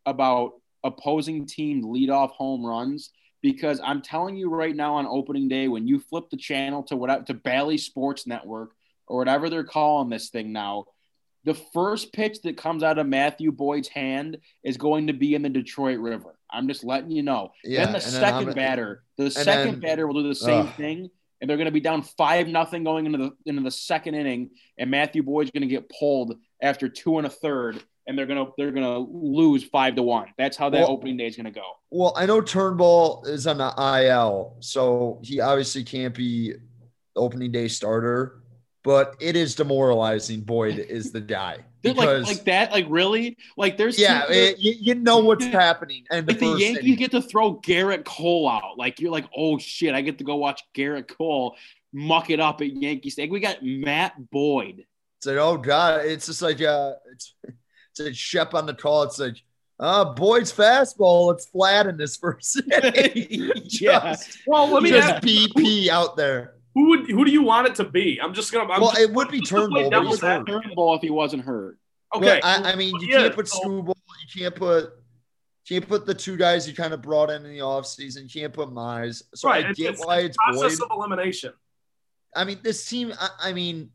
about 0.06 0.54
opposing 0.84 1.46
team 1.46 1.84
leadoff 1.84 2.32
home 2.32 2.66
runs 2.66 3.12
because 3.42 3.80
I'm 3.84 4.02
telling 4.02 4.36
you 4.36 4.50
right 4.50 4.76
now 4.76 4.96
on 4.96 5.06
opening 5.06 5.48
day 5.48 5.68
when 5.68 5.88
you 5.88 6.00
flip 6.00 6.30
the 6.30 6.38
channel 6.38 6.84
to 6.84 6.96
whatever 6.96 7.24
to 7.26 7.34
Bally 7.34 7.78
Sports 7.78 8.28
Network 8.28 8.72
or 9.08 9.18
whatever 9.18 9.50
they're 9.50 9.64
calling 9.64 10.10
this 10.10 10.30
thing 10.30 10.52
now, 10.52 10.86
the 11.44 11.54
first 11.74 12.14
pitch 12.14 12.42
that 12.44 12.58
comes 12.58 12.84
out 12.84 13.00
of 13.00 13.08
Matthew 13.08 13.52
Boyd's 13.52 13.88
hand 13.88 14.38
is 14.64 14.78
going 14.78 15.08
to 15.08 15.14
be 15.14 15.34
in 15.34 15.42
the 15.42 15.50
Detroit 15.50 16.00
River. 16.00 16.38
I'm 16.50 16.68
just 16.68 16.84
letting 16.84 17.12
you 17.12 17.24
know. 17.24 17.52
Yeah, 17.64 17.86
then 17.86 17.94
the 17.94 18.02
second 18.02 18.48
then 18.48 18.56
batter, 18.56 19.04
the 19.18 19.32
second 19.32 19.74
then, 19.74 19.80
batter 19.80 20.08
will 20.08 20.22
do 20.22 20.28
the 20.28 20.36
same 20.36 20.68
ugh. 20.68 20.76
thing, 20.76 21.10
and 21.40 21.50
they're 21.50 21.58
going 21.58 21.66
to 21.66 21.72
be 21.72 21.80
down 21.80 22.04
five 22.04 22.48
nothing 22.48 22.84
going 22.84 23.06
into 23.06 23.18
the 23.18 23.32
into 23.46 23.62
the 23.64 23.72
second 23.72 24.16
inning, 24.16 24.52
and 24.78 24.92
Matthew 24.92 25.24
Boyd's 25.24 25.52
going 25.52 25.62
to 25.62 25.68
get 25.68 25.90
pulled 25.90 26.38
after 26.62 26.90
two 26.90 27.18
and 27.18 27.26
a 27.26 27.30
third, 27.30 27.82
and 28.06 28.18
they're 28.18 28.26
gonna 28.26 28.48
they're 28.58 28.72
gonna 28.72 29.00
lose 29.00 29.64
five 29.64 29.96
to 29.96 30.04
one. 30.04 30.28
That's 30.38 30.58
how 30.58 30.70
that 30.70 30.82
well, 30.82 30.92
opening 30.92 31.18
day 31.18 31.28
is 31.28 31.38
gonna 31.38 31.52
go. 31.52 31.64
Well, 31.90 32.14
I 32.16 32.26
know 32.26 32.42
Turnbull 32.42 33.24
is 33.26 33.48
on 33.48 33.58
the 33.58 33.74
IL, 34.06 34.58
so 34.60 35.20
he 35.24 35.40
obviously 35.40 35.84
can't 35.84 36.14
be 36.14 36.54
opening 37.16 37.52
day 37.52 37.68
starter 37.68 38.41
but 38.84 39.16
it 39.20 39.36
is 39.36 39.56
demoralizing. 39.56 40.42
Boyd 40.42 40.80
is 40.80 41.12
the 41.12 41.22
guy. 41.22 41.60
Because, 41.82 42.28
like, 42.28 42.38
like 42.38 42.46
that, 42.46 42.72
like 42.72 42.86
really, 42.90 43.40
like 43.58 43.76
there's 43.76 43.98
yeah, 43.98 44.26
it, 44.30 44.60
you, 44.60 44.76
you, 44.80 44.94
know 44.94 45.18
what's 45.18 45.46
happening. 45.46 46.04
And 46.12 46.28
like 46.28 46.38
the, 46.38 46.46
Yankees 46.46 46.78
inning. 46.78 46.96
get 46.96 47.10
to 47.10 47.24
throw 47.24 47.56
Gerrit 47.56 48.06
Cole 48.06 48.48
out, 48.48 48.78
like 48.78 49.00
you're 49.00 49.12
like, 49.12 49.26
oh 49.36 49.58
shit, 49.58 49.96
I 49.96 50.02
get 50.02 50.20
to 50.20 50.24
go 50.24 50.36
watch 50.36 50.62
Gerrit 50.76 51.08
Cole 51.08 51.56
muck 51.94 52.30
it 52.30 52.40
up 52.40 52.62
at 52.62 52.74
Yankee 52.74 53.10
Stadium. 53.10 53.34
We 53.34 53.40
got 53.40 53.64
Matt 53.64 54.14
Boyd. 54.32 54.86
It's 55.18 55.28
like, 55.28 55.38
oh 55.38 55.58
god, 55.58 56.06
it's 56.06 56.26
just 56.26 56.42
like 56.42 56.62
uh, 56.62 56.94
it's 57.12 57.36
it's 57.44 58.00
a 58.00 58.14
Shep 58.14 58.54
on 58.54 58.66
the 58.66 58.74
call. 58.74 59.04
It's 59.04 59.20
like, 59.20 59.38
uh, 59.80 60.14
Boyd's 60.14 60.52
fastball. 60.52 61.34
It's 61.34 61.46
flat 61.46 61.88
in 61.88 61.98
this 61.98 62.18
first 62.18 62.62
inning. 62.84 63.52
yeah. 63.66 64.16
well, 64.48 64.68
let 64.70 64.84
me 64.84 64.92
just 64.92 65.08
ask, 65.08 65.24
BP 65.24 65.90
out 65.90 66.18
there. 66.18 66.56
Who 66.74 66.90
would 66.90 67.10
who 67.10 67.26
do 67.26 67.32
you 67.32 67.44
want 67.44 67.68
it 67.68 67.76
to 67.76 67.84
be? 67.84 68.20
I'm 68.22 68.34
just 68.34 68.52
gonna. 68.52 68.72
I'm 68.72 68.82
well, 68.82 68.92
just, 68.92 69.02
it 69.02 69.12
would 69.12 69.30
be 69.30 69.42
Turnbull. 69.42 69.90
But 69.90 70.06
he's 70.06 70.22
hurt. 70.22 70.48
Turnbull 70.48 70.96
if 70.96 71.02
he 71.02 71.10
wasn't 71.10 71.44
hurt. 71.44 71.78
Okay. 72.14 72.42
I, 72.44 72.72
I, 72.72 72.76
mean, 72.76 72.94
you 73.00 73.08
yeah, 73.10 73.22
can't 73.24 73.36
put 73.36 73.48
so, 73.48 73.60
Skubal. 73.60 73.96
You 73.96 74.42
can't 74.42 74.56
put. 74.56 74.94
Can't 75.68 75.88
put 75.88 76.06
the 76.06 76.14
two 76.14 76.38
guys 76.38 76.68
you 76.68 76.74
kind 76.74 76.94
of 76.94 77.02
brought 77.02 77.30
in 77.30 77.46
in 77.46 77.52
the 77.52 77.60
offseason. 77.60 78.24
You 78.24 78.42
can't 78.42 78.54
put 78.54 78.70
Mize. 78.70 79.22
So 79.36 79.48
right. 79.48 79.66
I 79.66 79.74
get 79.74 79.92
it's, 79.92 80.06
why 80.06 80.20
it's, 80.20 80.30
it's 80.30 80.38
process 80.38 80.80
Boyd. 80.80 80.92
of 80.92 80.98
elimination. 80.98 81.54
I 82.36 82.46
mean, 82.46 82.60
this 82.64 82.86
team. 82.86 83.14
I, 83.20 83.30
I 83.42 83.54
mean, 83.54 83.92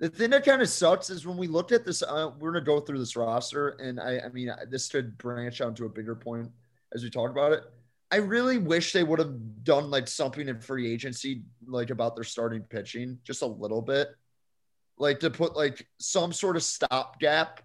the 0.00 0.08
thing 0.08 0.30
that 0.30 0.44
kind 0.44 0.60
of 0.60 0.68
sucks 0.68 1.10
is 1.10 1.26
when 1.26 1.36
we 1.36 1.48
looked 1.48 1.72
at 1.72 1.84
this. 1.84 2.02
Uh, 2.02 2.30
we're 2.38 2.52
gonna 2.52 2.64
go 2.64 2.80
through 2.80 2.98
this 2.98 3.14
roster, 3.14 3.70
and 3.70 4.00
I. 4.00 4.20
I 4.20 4.28
mean, 4.30 4.50
this 4.70 4.88
could 4.88 5.16
branch 5.18 5.60
out 5.60 5.76
to 5.76 5.84
a 5.84 5.88
bigger 5.88 6.16
point 6.16 6.50
as 6.94 7.02
we 7.04 7.10
talk 7.10 7.30
about 7.30 7.52
it. 7.52 7.64
I 8.12 8.16
really 8.16 8.58
wish 8.58 8.92
they 8.92 9.04
would 9.04 9.18
have 9.18 9.64
done 9.64 9.90
like 9.90 10.06
something 10.06 10.46
in 10.46 10.60
free 10.60 10.92
agency, 10.92 11.44
like 11.66 11.88
about 11.88 12.14
their 12.14 12.24
starting 12.24 12.60
pitching, 12.60 13.18
just 13.24 13.40
a 13.40 13.46
little 13.46 13.80
bit, 13.80 14.08
like 14.98 15.18
to 15.20 15.30
put 15.30 15.56
like 15.56 15.88
some 15.98 16.30
sort 16.30 16.56
of 16.56 16.62
stopgap 16.62 17.62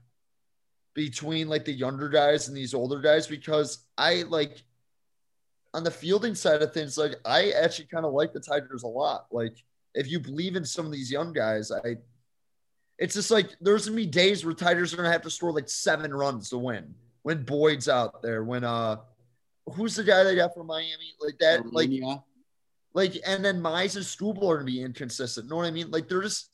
between 0.93 1.50
like 1.50 1.66
the 1.66 1.74
younger 1.74 2.08
guys 2.08 2.48
and 2.48 2.56
these 2.56 2.74
older 2.74 3.02
guys, 3.02 3.28
because 3.28 3.80
I 3.98 4.24
like 4.30 4.64
on 5.74 5.84
the 5.84 5.91
fielding 5.91 6.34
side 6.34 6.62
of 6.62 6.74
things, 6.74 6.98
like 6.98 7.16
I 7.26 7.52
actually 7.52 7.88
kind 7.88 8.06
of 8.06 8.14
like 8.14 8.32
the 8.32 8.39
Tigers 8.39 8.84
a 8.84 8.88
lot. 8.88 9.26
Like 9.32 9.62
if 9.95 10.10
you 10.10 10.18
believe 10.18 10.56
in 10.56 10.64
some 10.64 10.86
of 10.86 10.93
these 10.93 11.12
young 11.12 11.34
guys, 11.34 11.74
I 11.74 11.98
it's 12.98 13.16
just 13.16 13.32
like 13.32 13.50
there's 13.60 13.86
gonna 13.86 13.98
be 13.98 14.06
days 14.06 14.45
where 14.45 14.54
Tigers 14.54 14.93
are 14.93 14.98
gonna 14.98 15.12
have 15.12 15.24
to 15.24 15.30
score 15.30 15.52
like 15.52 15.68
seven 15.68 16.14
runs 16.14 16.52
to 16.52 16.58
win 16.58 16.95
when 17.24 17.43
Boyd's 17.43 17.89
out 17.89 18.22
there, 18.22 18.45
when 18.45 18.64
uh 18.64 18.95
who's 19.74 19.95
the 19.95 20.03
guy 20.03 20.24
they 20.24 20.36
got 20.36 20.53
from 20.53 20.68
Miami? 20.68 21.13
Like 21.20 21.38
that, 21.39 21.61
Armenia. 21.61 22.05
like, 22.05 22.22
like, 22.93 23.22
and 23.26 23.43
then 23.43 23.61
Mize 23.61 23.95
and 23.95 24.05
Skubal 24.05 24.49
are 24.49 24.57
gonna 24.57 24.65
be 24.65 24.82
inconsistent. 24.82 25.45
You 25.45 25.49
know 25.51 25.57
what 25.57 25.65
I 25.65 25.72
mean? 25.72 25.91
Like 25.91 26.07
they're 26.07 26.22
just. 26.22 26.49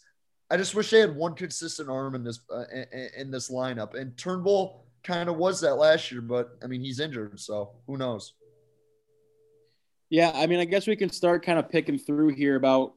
I 0.51 0.57
just 0.57 0.75
wish 0.75 0.91
they 0.91 0.99
had 0.99 1.15
one 1.15 1.33
consistent 1.33 1.89
arm 1.89 2.13
in 2.13 2.23
this 2.23 2.39
uh, 2.53 2.65
in, 2.71 3.09
in 3.17 3.31
this 3.31 3.49
lineup. 3.49 3.95
And 3.95 4.15
Turnbull 4.17 4.85
kind 5.03 5.29
of 5.29 5.37
was 5.37 5.61
that 5.61 5.75
last 5.75 6.11
year, 6.11 6.21
but 6.21 6.57
I 6.63 6.67
mean 6.67 6.81
he's 6.81 6.99
injured, 6.99 7.39
so 7.39 7.71
who 7.87 7.97
knows? 7.97 8.33
Yeah, 10.09 10.31
I 10.35 10.45
mean, 10.45 10.59
I 10.59 10.65
guess 10.65 10.85
we 10.85 10.95
can 10.95 11.09
start 11.09 11.43
kind 11.43 11.57
of 11.57 11.69
picking 11.69 11.97
through 11.97 12.35
here 12.35 12.55
about 12.55 12.93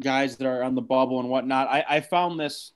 guys 0.00 0.36
that 0.36 0.46
are 0.46 0.62
on 0.62 0.74
the 0.74 0.80
bubble 0.80 1.20
and 1.20 1.28
whatnot. 1.28 1.68
I, 1.68 1.84
I 1.86 2.00
found 2.00 2.40
this, 2.40 2.72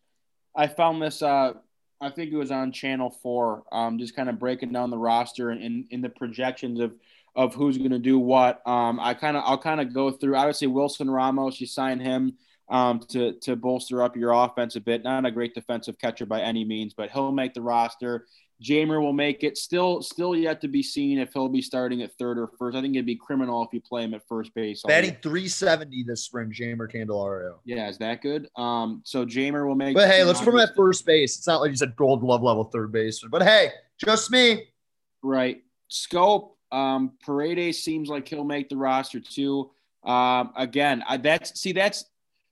I 0.54 0.66
found 0.66 1.00
this 1.00 1.22
uh, 1.22 1.54
I 2.00 2.10
think 2.10 2.32
it 2.32 2.36
was 2.36 2.50
on 2.50 2.72
Channel 2.72 3.10
Four, 3.10 3.64
um, 3.72 3.98
just 3.98 4.14
kind 4.14 4.28
of 4.28 4.38
breaking 4.38 4.72
down 4.72 4.90
the 4.90 4.98
roster 4.98 5.50
and 5.50 5.86
in, 5.90 6.00
the 6.00 6.08
projections 6.08 6.80
of 6.80 6.94
of 7.34 7.54
who's 7.54 7.78
going 7.78 7.90
to 7.90 7.98
do 7.98 8.18
what. 8.18 8.66
Um, 8.66 8.98
I 9.00 9.14
kind 9.14 9.36
of 9.36 9.42
I'll 9.46 9.58
kind 9.58 9.80
of 9.80 9.92
go 9.92 10.10
through. 10.10 10.36
Obviously, 10.36 10.68
Wilson 10.68 11.10
Ramos, 11.10 11.60
you 11.60 11.66
sign 11.66 11.98
him 11.98 12.36
um, 12.68 13.00
to 13.08 13.32
to 13.40 13.56
bolster 13.56 14.02
up 14.02 14.16
your 14.16 14.32
offense 14.32 14.76
a 14.76 14.80
bit. 14.80 15.02
Not 15.02 15.26
a 15.26 15.30
great 15.30 15.54
defensive 15.54 15.98
catcher 15.98 16.26
by 16.26 16.40
any 16.40 16.64
means, 16.64 16.94
but 16.94 17.10
he'll 17.10 17.32
make 17.32 17.54
the 17.54 17.62
roster. 17.62 18.26
Jeimer 18.62 19.00
will 19.00 19.12
make 19.12 19.44
it. 19.44 19.56
Still, 19.56 20.02
still 20.02 20.34
yet 20.34 20.60
to 20.62 20.68
be 20.68 20.82
seen 20.82 21.18
if 21.18 21.32
he'll 21.32 21.48
be 21.48 21.62
starting 21.62 22.02
at 22.02 22.12
third 22.14 22.38
or 22.38 22.48
first. 22.58 22.76
I 22.76 22.80
think 22.80 22.96
it'd 22.96 23.06
be 23.06 23.16
criminal 23.16 23.62
if 23.62 23.72
you 23.72 23.80
play 23.80 24.02
him 24.02 24.14
at 24.14 24.26
first 24.26 24.52
base. 24.54 24.82
Batting 24.86 25.16
370 25.22 26.02
this 26.02 26.24
spring, 26.24 26.50
Jeimer 26.50 26.92
Candelario. 26.92 27.58
Yeah, 27.64 27.88
is 27.88 27.98
that 27.98 28.20
good? 28.20 28.48
Um, 28.56 29.02
so 29.04 29.24
Jeimer 29.24 29.66
will 29.66 29.76
make. 29.76 29.94
But 29.94 30.08
hey, 30.08 30.24
let's 30.24 30.40
put 30.40 30.54
him 30.54 30.60
at 30.60 30.74
first 30.74 31.06
base. 31.06 31.36
It's 31.38 31.46
not 31.46 31.60
like 31.60 31.70
he's 31.70 31.82
a 31.82 31.86
Gold 31.86 32.20
Glove 32.20 32.42
level 32.42 32.64
third 32.64 32.90
base, 32.90 33.22
but 33.30 33.42
hey, 33.42 33.70
just 34.04 34.30
me. 34.30 34.64
Right. 35.22 35.62
Schoop. 35.90 36.50
Um, 36.70 37.12
Paredes 37.24 37.82
seems 37.82 38.08
like 38.08 38.28
he'll 38.28 38.44
make 38.44 38.68
the 38.68 38.76
roster 38.76 39.20
too. 39.20 39.70
Um, 40.04 40.52
again, 40.56 41.02
I, 41.08 41.16
that's 41.16 41.58
see 41.58 41.72
that's 41.72 42.04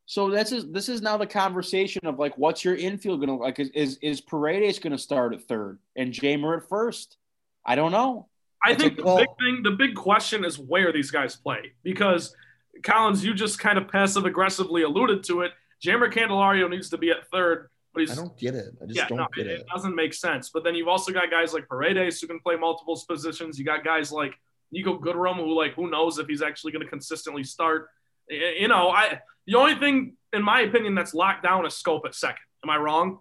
so 0.07 0.31
this 0.31 0.53
is 0.53 0.71
this 0.71 0.89
is 0.89 1.03
now 1.03 1.17
the 1.17 1.27
conversation 1.27 2.07
of 2.07 2.19
like, 2.19 2.39
what's 2.39 2.65
your 2.65 2.77
infield 2.77 3.21
going 3.21 3.37
to 3.37 3.45
like? 3.45 3.59
Is 3.59 3.71
is, 3.71 3.99
is 4.01 4.21
Paredes 4.21 4.79
going 4.79 4.93
to 4.93 4.99
start 4.99 5.35
at 5.35 5.43
third 5.43 5.79
and 5.97 6.13
Jeimer 6.13 6.57
at 6.57 6.69
first? 6.69 7.19
I 7.65 7.75
don't 7.75 7.91
know. 7.91 8.29
I 8.65 8.75
think 8.75 8.97
the 8.97 9.03
big 9.03 9.29
oh. 9.29 9.37
thing, 9.39 9.63
the 9.65 9.73
big 9.73 9.97
question 9.97 10.45
is 10.45 10.59
where 10.59 10.93
these 10.93 11.11
guys 11.11 11.35
play 11.35 11.73
because 11.83 12.35
Collins, 12.85 13.25
you 13.25 13.35
just 13.35 13.59
kind 13.59 13.79
of 13.79 13.89
passive 13.89 14.25
aggressively 14.27 14.83
alluded 14.83 15.25
to 15.25 15.43
it. 15.43 15.53
Jeimer 15.85 16.13
Candelario 16.13 16.71
needs 16.71 16.89
to 16.91 16.99
be 16.99 17.11
at 17.11 17.29
third, 17.33 17.69
but 17.93 18.01
he's 18.01 18.13
I 18.13 18.15
don't 18.15 18.37
get 18.39 18.55
it. 18.55 18.75
I 18.81 18.87
just 18.87 18.97
yeah, 18.97 19.09
don't 19.09 19.19
no, 19.19 19.27
get 19.35 19.47
it, 19.47 19.53
it. 19.53 19.61
It 19.61 19.67
doesn't 19.75 19.95
make 19.95 20.15
sense. 20.15 20.51
But 20.51 20.63
then 20.63 20.77
you've 20.77 20.89
also 20.89 21.13
got 21.13 21.31
guys 21.33 21.53
like 21.53 21.69
Paredes 21.69 22.21
who 22.21 22.29
can 22.29 22.39
play 22.39 22.55
multiple 22.55 23.01
positions. 23.09 23.59
You 23.59 23.65
got 23.65 23.85
guys 23.85 24.13
like 24.13 24.35
Nico 24.71 24.99
Goodrum 24.99 25.37
who 25.37 25.53
like 25.53 25.75
who 25.75 25.91
knows 25.91 26.19
if 26.19 26.29
he's 26.29 26.43
actually 26.43 26.73
going 26.73 26.85
to 26.85 26.89
consistently 26.91 27.43
start. 27.43 27.89
You 28.29 28.69
know, 28.69 28.91
I 28.91 29.21
the 29.47 29.57
only 29.57 29.75
thing, 29.77 30.17
in 30.33 30.43
my 30.43 30.63
opinion, 30.63 30.95
that's 30.95 31.15
locked 31.15 31.43
down 31.43 31.67
is 31.67 31.75
Schoop 31.75 32.05
at 32.05 32.15
second. 32.15 32.39
Am 32.65 32.71
I 32.71 32.77
wrong? 32.77 33.21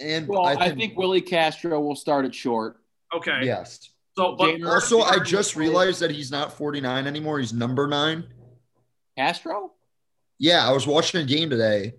And 0.00 0.28
well, 0.28 0.44
I 0.44 0.54
think, 0.54 0.62
I 0.62 0.74
think 0.76 0.98
Willi 0.98 1.20
Castro 1.20 1.80
will 1.80 1.96
start 1.96 2.24
at 2.24 2.34
short. 2.34 2.76
Okay. 3.14 3.40
Yes. 3.42 3.90
So, 4.16 4.36
but 4.36 4.62
also, 4.64 5.00
I 5.00 5.18
just 5.20 5.56
realized 5.56 6.00
that 6.00 6.10
he's 6.10 6.30
not 6.30 6.52
49 6.52 7.06
anymore. 7.06 7.38
He's 7.38 7.52
number 7.52 7.86
nine. 7.86 8.24
Castro? 9.16 9.72
Yeah, 10.38 10.68
I 10.68 10.72
was 10.72 10.86
watching 10.86 11.20
a 11.20 11.24
game 11.24 11.50
today, 11.50 11.94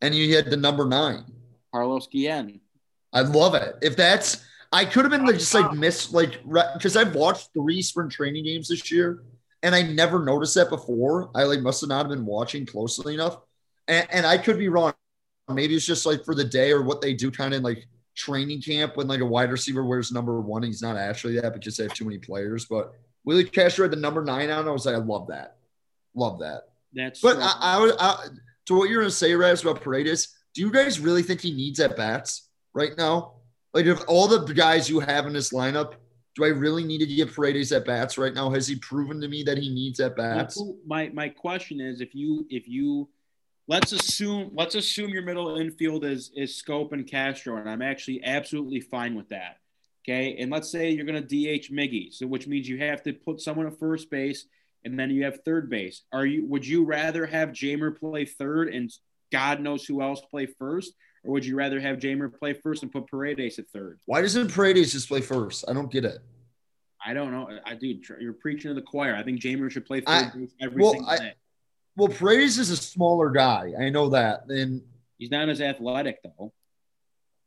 and 0.00 0.12
he 0.12 0.32
had 0.32 0.50
the 0.50 0.56
number 0.56 0.86
nine. 0.86 1.24
Carlos 1.72 2.08
Guillen. 2.08 2.60
I 3.12 3.22
love 3.22 3.54
it. 3.54 3.76
If 3.82 3.96
that's, 3.96 4.44
I 4.72 4.84
could 4.84 5.04
have 5.04 5.10
been 5.10 5.26
like, 5.26 5.38
just 5.38 5.52
like 5.54 5.72
miss 5.72 6.12
like 6.12 6.40
because 6.74 6.96
I've 6.96 7.14
watched 7.14 7.50
three 7.54 7.82
spring 7.82 8.08
training 8.08 8.44
games 8.44 8.68
this 8.68 8.90
year, 8.90 9.24
and 9.62 9.74
I 9.74 9.82
never 9.82 10.24
noticed 10.24 10.54
that 10.54 10.70
before. 10.70 11.30
I 11.34 11.44
like 11.44 11.60
must 11.60 11.80
have 11.82 11.88
not 11.88 12.08
been 12.08 12.24
watching 12.24 12.66
closely 12.66 13.14
enough, 13.14 13.38
and, 13.88 14.06
and 14.10 14.26
I 14.26 14.38
could 14.38 14.58
be 14.58 14.68
wrong. 14.68 14.92
Maybe 15.48 15.74
it's 15.74 15.86
just 15.86 16.06
like 16.06 16.24
for 16.24 16.34
the 16.34 16.44
day 16.44 16.72
or 16.72 16.82
what 16.82 17.00
they 17.00 17.14
do, 17.14 17.30
kind 17.30 17.54
of 17.54 17.62
like 17.62 17.86
training 18.14 18.62
camp 18.62 18.96
when 18.96 19.08
like 19.08 19.20
a 19.20 19.26
wide 19.26 19.50
receiver 19.50 19.84
wears 19.84 20.12
number 20.12 20.40
one. 20.40 20.62
He's 20.62 20.82
not 20.82 20.96
actually 20.96 21.40
that, 21.40 21.52
but 21.52 21.60
just 21.60 21.78
they 21.78 21.84
have 21.84 21.94
too 21.94 22.04
many 22.04 22.18
players. 22.18 22.66
But 22.66 22.94
Willie 23.24 23.44
Castro 23.44 23.84
had 23.84 23.92
the 23.92 23.96
number 23.96 24.24
nine 24.24 24.50
on. 24.50 24.68
I 24.68 24.70
was 24.70 24.86
like, 24.86 24.94
I 24.94 24.98
love 24.98 25.28
that, 25.28 25.56
love 26.14 26.40
that. 26.40 26.68
That's 26.92 27.20
but 27.20 27.38
I, 27.38 27.54
I 27.60 27.80
would 27.80 27.94
I, 27.98 28.26
to 28.66 28.74
what 28.76 28.88
you're 28.88 29.02
gonna 29.02 29.10
say, 29.10 29.34
Raz, 29.34 29.62
about 29.62 29.82
Paredes. 29.82 30.36
Do 30.54 30.62
you 30.62 30.70
guys 30.72 30.98
really 30.98 31.22
think 31.22 31.40
he 31.40 31.52
needs 31.52 31.78
at 31.80 31.96
bats 31.96 32.48
right 32.72 32.96
now? 32.96 33.34
Like, 33.72 33.86
if 33.86 34.02
all 34.08 34.26
the 34.26 34.40
guys 34.52 34.90
you 34.90 34.98
have 35.00 35.26
in 35.26 35.32
this 35.32 35.52
lineup, 35.52 35.94
do 36.40 36.46
I 36.46 36.48
really 36.48 36.84
need 36.84 36.98
to 36.98 37.06
give 37.06 37.34
Paredes 37.34 37.72
at 37.72 37.84
bats 37.84 38.18
right 38.18 38.34
now? 38.34 38.50
Has 38.50 38.66
he 38.66 38.76
proven 38.76 39.20
to 39.20 39.28
me 39.28 39.42
that 39.44 39.58
he 39.58 39.68
needs 39.68 40.00
at 40.00 40.16
bats? 40.16 40.62
My 40.86 41.08
my 41.10 41.28
question 41.28 41.80
is, 41.80 42.00
if 42.00 42.14
you 42.14 42.46
if 42.50 42.68
you 42.68 43.08
let's 43.68 43.92
assume 43.92 44.50
let's 44.54 44.74
assume 44.74 45.10
your 45.10 45.22
middle 45.22 45.56
infield 45.56 46.04
is 46.04 46.30
is 46.34 46.60
Schoop 46.60 46.92
and 46.92 47.06
Castro, 47.06 47.56
and 47.56 47.68
I'm 47.68 47.82
actually 47.82 48.22
absolutely 48.24 48.80
fine 48.80 49.14
with 49.14 49.28
that. 49.28 49.58
Okay, 50.04 50.36
and 50.38 50.50
let's 50.50 50.70
say 50.70 50.90
you're 50.90 51.04
going 51.04 51.22
to 51.22 51.58
DH 51.58 51.70
Miggy, 51.70 52.12
so 52.12 52.26
which 52.26 52.46
means 52.46 52.68
you 52.68 52.78
have 52.78 53.02
to 53.02 53.12
put 53.12 53.40
someone 53.40 53.66
at 53.66 53.78
first 53.78 54.10
base, 54.10 54.46
and 54.84 54.98
then 54.98 55.10
you 55.10 55.24
have 55.24 55.40
third 55.44 55.68
base. 55.68 56.02
Are 56.12 56.26
you 56.26 56.46
would 56.46 56.66
you 56.66 56.84
rather 56.84 57.26
have 57.26 57.50
Jeimer 57.50 57.96
play 57.96 58.24
third 58.24 58.68
and 58.72 58.90
God 59.30 59.60
knows 59.60 59.84
who 59.84 60.02
else 60.02 60.20
play 60.30 60.46
first, 60.46 60.94
or 61.22 61.32
would 61.32 61.44
you 61.44 61.56
rather 61.56 61.80
have 61.80 61.98
Jeimer 61.98 62.32
play 62.32 62.54
first 62.54 62.82
and 62.82 62.90
put 62.90 63.06
Paredes 63.06 63.58
at 63.58 63.68
third? 63.68 64.00
Why 64.06 64.22
doesn't 64.22 64.52
Paredes 64.52 64.92
just 64.92 65.08
play 65.08 65.20
first? 65.20 65.64
I 65.68 65.72
don't 65.72 65.90
get 65.90 66.04
it. 66.04 66.18
I 67.04 67.14
don't 67.14 67.32
know. 67.32 67.48
I 67.64 67.74
do. 67.74 67.98
You're 68.20 68.34
preaching 68.34 68.68
to 68.68 68.74
the 68.74 68.82
choir. 68.82 69.14
I 69.14 69.22
think 69.22 69.40
Jeimer 69.40 69.70
should 69.70 69.86
play 69.86 70.00
third 70.00 70.08
I, 70.08 70.48
every 70.60 70.82
well, 70.82 70.92
single 70.92 71.10
I, 71.10 71.18
day. 71.18 71.34
Well, 71.96 72.08
Paredes 72.08 72.58
is 72.58 72.70
a 72.70 72.76
smaller 72.76 73.30
guy. 73.30 73.72
I 73.78 73.90
know 73.90 74.10
that. 74.10 74.46
And 74.48 74.82
he's 75.18 75.30
not 75.30 75.48
as 75.48 75.60
athletic 75.60 76.20
though. 76.22 76.52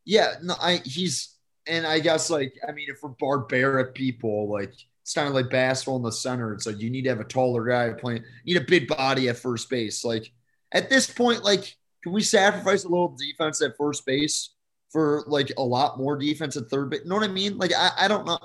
Yeah, 0.06 0.34
no, 0.42 0.56
I 0.60 0.82
he's 0.84 1.36
and 1.66 1.86
I 1.86 2.00
guess 2.00 2.30
like 2.30 2.54
I 2.68 2.72
mean, 2.72 2.88
if 2.90 3.02
we're 3.02 3.10
barbaric 3.10 3.94
people, 3.96 4.50
like 4.50 4.74
it's 5.02 5.14
kind 5.14 5.28
of 5.28 5.34
like 5.34 5.50
basketball 5.50 5.98
in 5.98 6.04
the 6.04 6.12
center. 6.12 6.54
It's 6.54 6.66
like 6.66 6.80
you 6.80 6.90
need 6.90 7.04
to 7.04 7.10
have 7.10 7.20
a 7.20 7.26
taller 7.26 7.66
guy 7.66 7.94
playing. 7.94 8.24
You 8.44 8.56
need 8.56 8.62
a 8.62 8.66
big 8.66 8.88
body 8.88 9.30
at 9.30 9.38
first 9.38 9.70
base. 9.70 10.04
Like 10.04 10.32
at 10.72 10.90
this 10.90 11.10
point, 11.10 11.44
like 11.44 11.76
can 12.04 12.12
we 12.12 12.22
sacrifice 12.22 12.84
a 12.84 12.90
little 12.90 13.16
defense 13.18 13.62
at 13.62 13.78
first 13.78 14.06
base 14.06 14.56
for 14.92 15.24
like 15.26 15.52
a 15.58 15.64
lot 15.64 15.98
more 15.98 16.18
defense 16.18 16.58
at 16.58 16.70
third 16.70 16.90
base? 16.90 17.02
You 17.04 17.10
know 17.10 17.16
what 17.16 17.30
I 17.30 17.32
mean? 17.32 17.58
Like 17.58 17.72
I, 17.76 17.92
I 17.98 18.08
don't 18.08 18.28
know. 18.28 18.40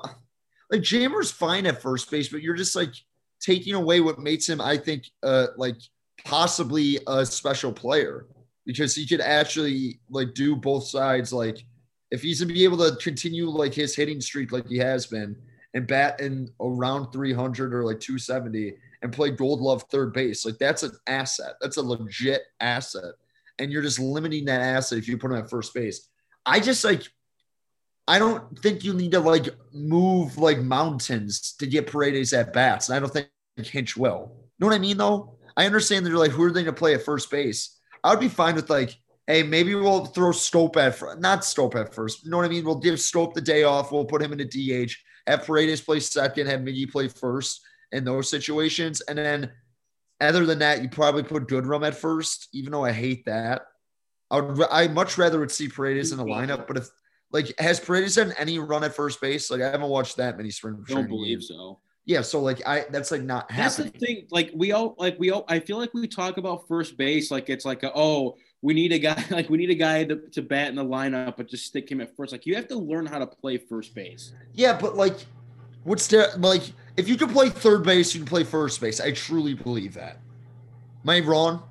Like 0.71 0.83
Jeimer's 0.83 1.31
fine 1.31 1.67
at 1.67 1.83
first 1.83 2.11
base, 2.11 2.29
but 2.29 2.43
you're 2.43 2.55
just 2.55 2.77
like 2.77 2.93
taking 3.41 3.75
away 3.75 4.01
what 4.01 4.19
makes 4.19 4.49
him, 4.49 4.61
I 4.61 4.77
think, 4.77 5.05
uh, 5.23 5.49
like 5.57 5.77
possibly 6.25 6.99
a 7.07 7.25
special 7.27 7.73
player 7.73 8.27
because 8.65 8.95
he 8.95 9.07
could 9.07 9.21
actually 9.21 9.99
like 10.11 10.35
do 10.35 10.55
both 10.55 10.87
sides. 10.87 11.33
Like 11.33 11.65
if 12.11 12.23
he's 12.23 12.41
gonna 12.41 12.53
be 12.53 12.65
able 12.65 12.79
to 12.79 12.97
continue 13.03 13.49
like 13.49 13.75
his 13.75 13.97
hitting 13.97 14.21
streak 14.21 14.53
like 14.53 14.69
he 14.69 14.79
has 14.79 15.07
been 15.07 15.37
and 15.75 15.87
bat 15.87 16.21
in 16.21 16.49
around 16.61 17.13
300 17.13 17.75
or 17.75 17.85
like 17.85 18.01
270 18.01 18.75
and 19.03 19.13
play 19.13 19.31
gold 19.31 19.61
glove 19.61 19.85
third 19.91 20.13
base, 20.13 20.45
like 20.45 20.59
that's 20.59 20.83
an 20.83 20.93
asset. 21.07 21.55
That's 21.61 21.77
a 21.77 21.83
legit 21.83 22.43
asset. 22.61 23.15
And 23.59 23.73
you're 23.73 23.83
just 23.83 23.99
limiting 23.99 24.45
that 24.47 24.61
asset 24.61 24.99
if 24.99 25.09
you 25.09 25.19
put 25.19 25.31
him 25.31 25.39
at 25.39 25.51
first 25.51 25.75
base. 25.75 26.09
I 26.47 26.61
just 26.61 26.85
like 26.85 27.03
I 28.09 28.19
don't 28.19 28.59
think 28.61 28.85
you 28.85 28.95
need 28.95 29.13
to 29.13 29.21
like 29.21 29.51
move 29.73 30.39
like 30.39 30.59
mountains 30.61 31.53
to 31.59 31.67
get 31.67 31.87
Paredes 31.87 32.33
at 32.33 32.55
bats. 32.55 32.89
And 32.89 32.97
I 32.97 33.01
don't 33.01 33.13
think 33.13 33.29
Hinch 33.67 33.99
will. 33.99 34.33
You 34.33 34.65
know 34.65 34.67
what 34.69 34.77
I 34.77 34.79
mean, 34.79 34.97
though? 34.97 35.37
I 35.59 35.67
understand 35.67 36.07
that 36.07 36.11
you're 36.11 36.19
like, 36.19 36.31
who 36.31 36.43
are 36.45 36.51
they 36.51 36.63
going 36.63 36.75
to 36.75 36.79
play 36.79 36.95
at 36.95 37.03
first 37.03 37.31
base? 37.31 37.77
I 38.03 38.11
would 38.11 38.21
be 38.21 38.29
fine 38.29 38.55
with 38.55 38.71
like, 38.71 38.97
hey, 39.27 39.43
maybe 39.43 39.75
we'll 39.75 40.07
throw 40.07 40.31
Schoop 40.31 40.79
at 40.79 40.95
first. 40.95 41.21
Not 41.21 41.41
Schoop 41.41 41.75
at 41.75 41.95
first. 41.95 42.25
You 42.25 42.31
know 42.31 42.39
what 42.39 42.47
I 42.47 42.49
mean? 42.49 42.65
We'll 42.65 42.77
give 42.77 42.95
Schoop 42.95 43.35
the 43.35 43.43
day 43.43 43.65
off. 43.65 43.93
We'll 43.93 44.07
put 44.07 44.23
him 44.23 44.33
in 44.33 44.41
a 44.41 44.45
DH. 44.45 44.93
Have 45.27 45.45
Paredes 45.45 45.83
play 45.83 46.01
second. 46.01 46.47
Have 46.47 46.61
Miggy 46.61 46.91
play 46.91 47.09
first 47.09 47.61
in 47.93 48.05
those 48.05 48.31
situations. 48.31 49.03
And 49.03 49.19
then 49.19 49.53
other 50.21 50.47
than 50.47 50.59
that, 50.61 50.83
you 50.83 50.89
probably 50.89 51.23
put 51.23 51.47
Goodrum 51.47 51.87
at 51.87 51.95
first, 51.95 52.49
even 52.53 52.73
though 52.73 52.85
I 52.85 52.93
hate 52.93 53.25
that. 53.27 53.63
I 54.31 54.41
would 54.41 54.67
I 54.71 54.89
much 54.89 55.17
rather 55.17 55.39
would 55.41 55.51
see 55.51 55.69
Paredes 55.69 56.13
in 56.13 56.19
the 56.19 56.25
lineup, 56.25 56.67
but 56.67 56.77
if 56.77 56.89
like, 57.31 57.55
has 57.59 57.79
Paredes 57.79 58.17
done 58.17 58.33
any 58.39 58.59
run 58.59 58.85
at 58.85 58.95
first 58.95 59.21
base? 59.21 59.51
Like, 59.51 59.61
I 59.61 59.71
haven't 59.71 59.89
watched 59.89 60.17
that 60.17 60.37
many 60.37 60.51
spring. 60.51 60.83
Don't 60.87 61.09
believe 61.09 61.39
games. 61.39 61.49
so. 61.49 61.79
Yeah, 62.09 62.23
so 62.23 62.41
like 62.41 62.67
I 62.67 62.87
that's 62.89 63.11
like 63.11 63.21
not 63.21 63.51
that's 63.51 63.77
happening. 63.77 63.93
the 63.93 64.07
thing. 64.07 64.27
Like 64.31 64.51
we 64.55 64.73
all 64.73 64.95
like 64.97 65.19
we 65.19 65.31
all 65.31 65.45
I 65.47 65.61
feel 65.61 65.77
like 65.77 65.93
we 65.93 66.09
talk 66.09 66.39
about 66.39 66.67
first 66.67 66.97
base 66.97 67.31
like 67.31 67.51
it's 67.51 67.67
like 67.67 67.83
a, 67.83 67.93
oh 67.95 68.39
we 68.63 68.73
need 68.73 68.93
a 68.93 68.99
guy 68.99 69.23
like 69.31 69.51
we 69.51 69.59
need 69.59 69.69
a 69.69 69.75
guy 69.75 70.05
to, 70.05 70.17
to 70.17 70.41
bat 70.41 70.69
in 70.69 70.77
the 70.77 70.85
lineup 70.85 71.37
but 71.37 71.49
just 71.49 71.67
stick 71.67 71.91
him 71.91 72.01
at 72.01 72.17
first. 72.17 72.33
Like 72.33 72.47
you 72.47 72.55
have 72.55 72.67
to 72.69 72.79
learn 72.79 73.05
how 73.05 73.19
to 73.19 73.27
play 73.27 73.59
first 73.59 73.95
base. 73.95 74.33
Yeah, 74.55 74.79
but 74.79 74.97
like 74.97 75.19
what's 75.85 76.07
that 76.07 76.41
like 76.41 76.63
if 76.99 77.09
you 77.09 77.17
can 77.17 77.29
play 77.29 77.49
third 77.49 77.85
base, 77.85 78.13
you 78.13 78.21
can 78.21 78.29
play 78.29 78.43
first 78.43 78.81
base. 78.81 79.01
I 79.01 79.13
truly 79.13 79.55
believe 79.55 79.95
that. 79.95 80.21
Am 81.05 81.11
I 81.11 81.21
wrong? 81.21 81.63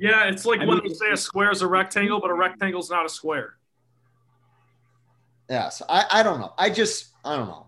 Yeah, 0.00 0.24
it's 0.24 0.46
like 0.46 0.60
I 0.60 0.64
when 0.64 0.78
mean, 0.78 0.88
they 0.88 0.94
say 0.94 1.12
a 1.12 1.16
square 1.18 1.50
is 1.50 1.60
a 1.60 1.66
rectangle, 1.66 2.18
but 2.18 2.30
a 2.30 2.34
rectangle 2.34 2.80
is 2.80 2.90
not 2.90 3.04
a 3.04 3.10
square. 3.10 3.56
Yes, 5.50 5.82
I, 5.86 6.06
I 6.10 6.22
don't 6.22 6.40
know. 6.40 6.54
I 6.56 6.70
just 6.70 7.10
I 7.24 7.36
don't 7.36 7.46
know. 7.46 7.66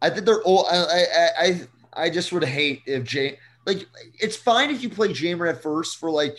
I 0.00 0.10
think 0.10 0.26
they're 0.26 0.42
all. 0.42 0.66
I 0.70 0.76
I 0.78 1.28
I, 1.38 1.60
I 2.04 2.10
just 2.10 2.32
would 2.32 2.44
hate 2.44 2.82
if 2.86 3.02
Jay 3.02 3.36
like 3.66 3.86
it's 4.20 4.36
fine 4.36 4.70
if 4.70 4.80
you 4.80 4.90
play 4.90 5.08
Jeimer 5.08 5.50
at 5.50 5.60
first 5.60 5.98
for 5.98 6.10
like. 6.10 6.38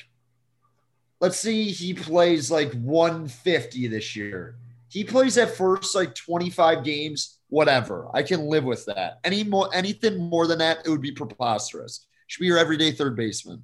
Let's 1.19 1.39
see, 1.39 1.71
he 1.71 1.93
plays 1.93 2.51
like 2.51 2.73
150 2.73 3.87
this 3.87 4.13
year. 4.13 4.55
He 4.89 5.05
plays 5.05 5.37
at 5.37 5.55
first 5.55 5.95
like 5.95 6.13
25 6.15 6.83
games, 6.83 7.39
whatever. 7.53 8.09
I 8.15 8.23
can 8.23 8.47
live 8.47 8.63
with 8.63 8.83
that. 8.87 9.19
Any 9.23 9.43
more, 9.43 9.69
anything 9.73 10.17
more 10.17 10.47
than 10.47 10.57
that, 10.57 10.79
it 10.85 10.89
would 10.89 11.01
be 11.01 11.11
preposterous. 11.11 12.07
Should 12.25 12.41
be 12.41 12.47
your 12.47 12.57
everyday 12.57 12.91
third 12.91 13.15
baseman. 13.15 13.61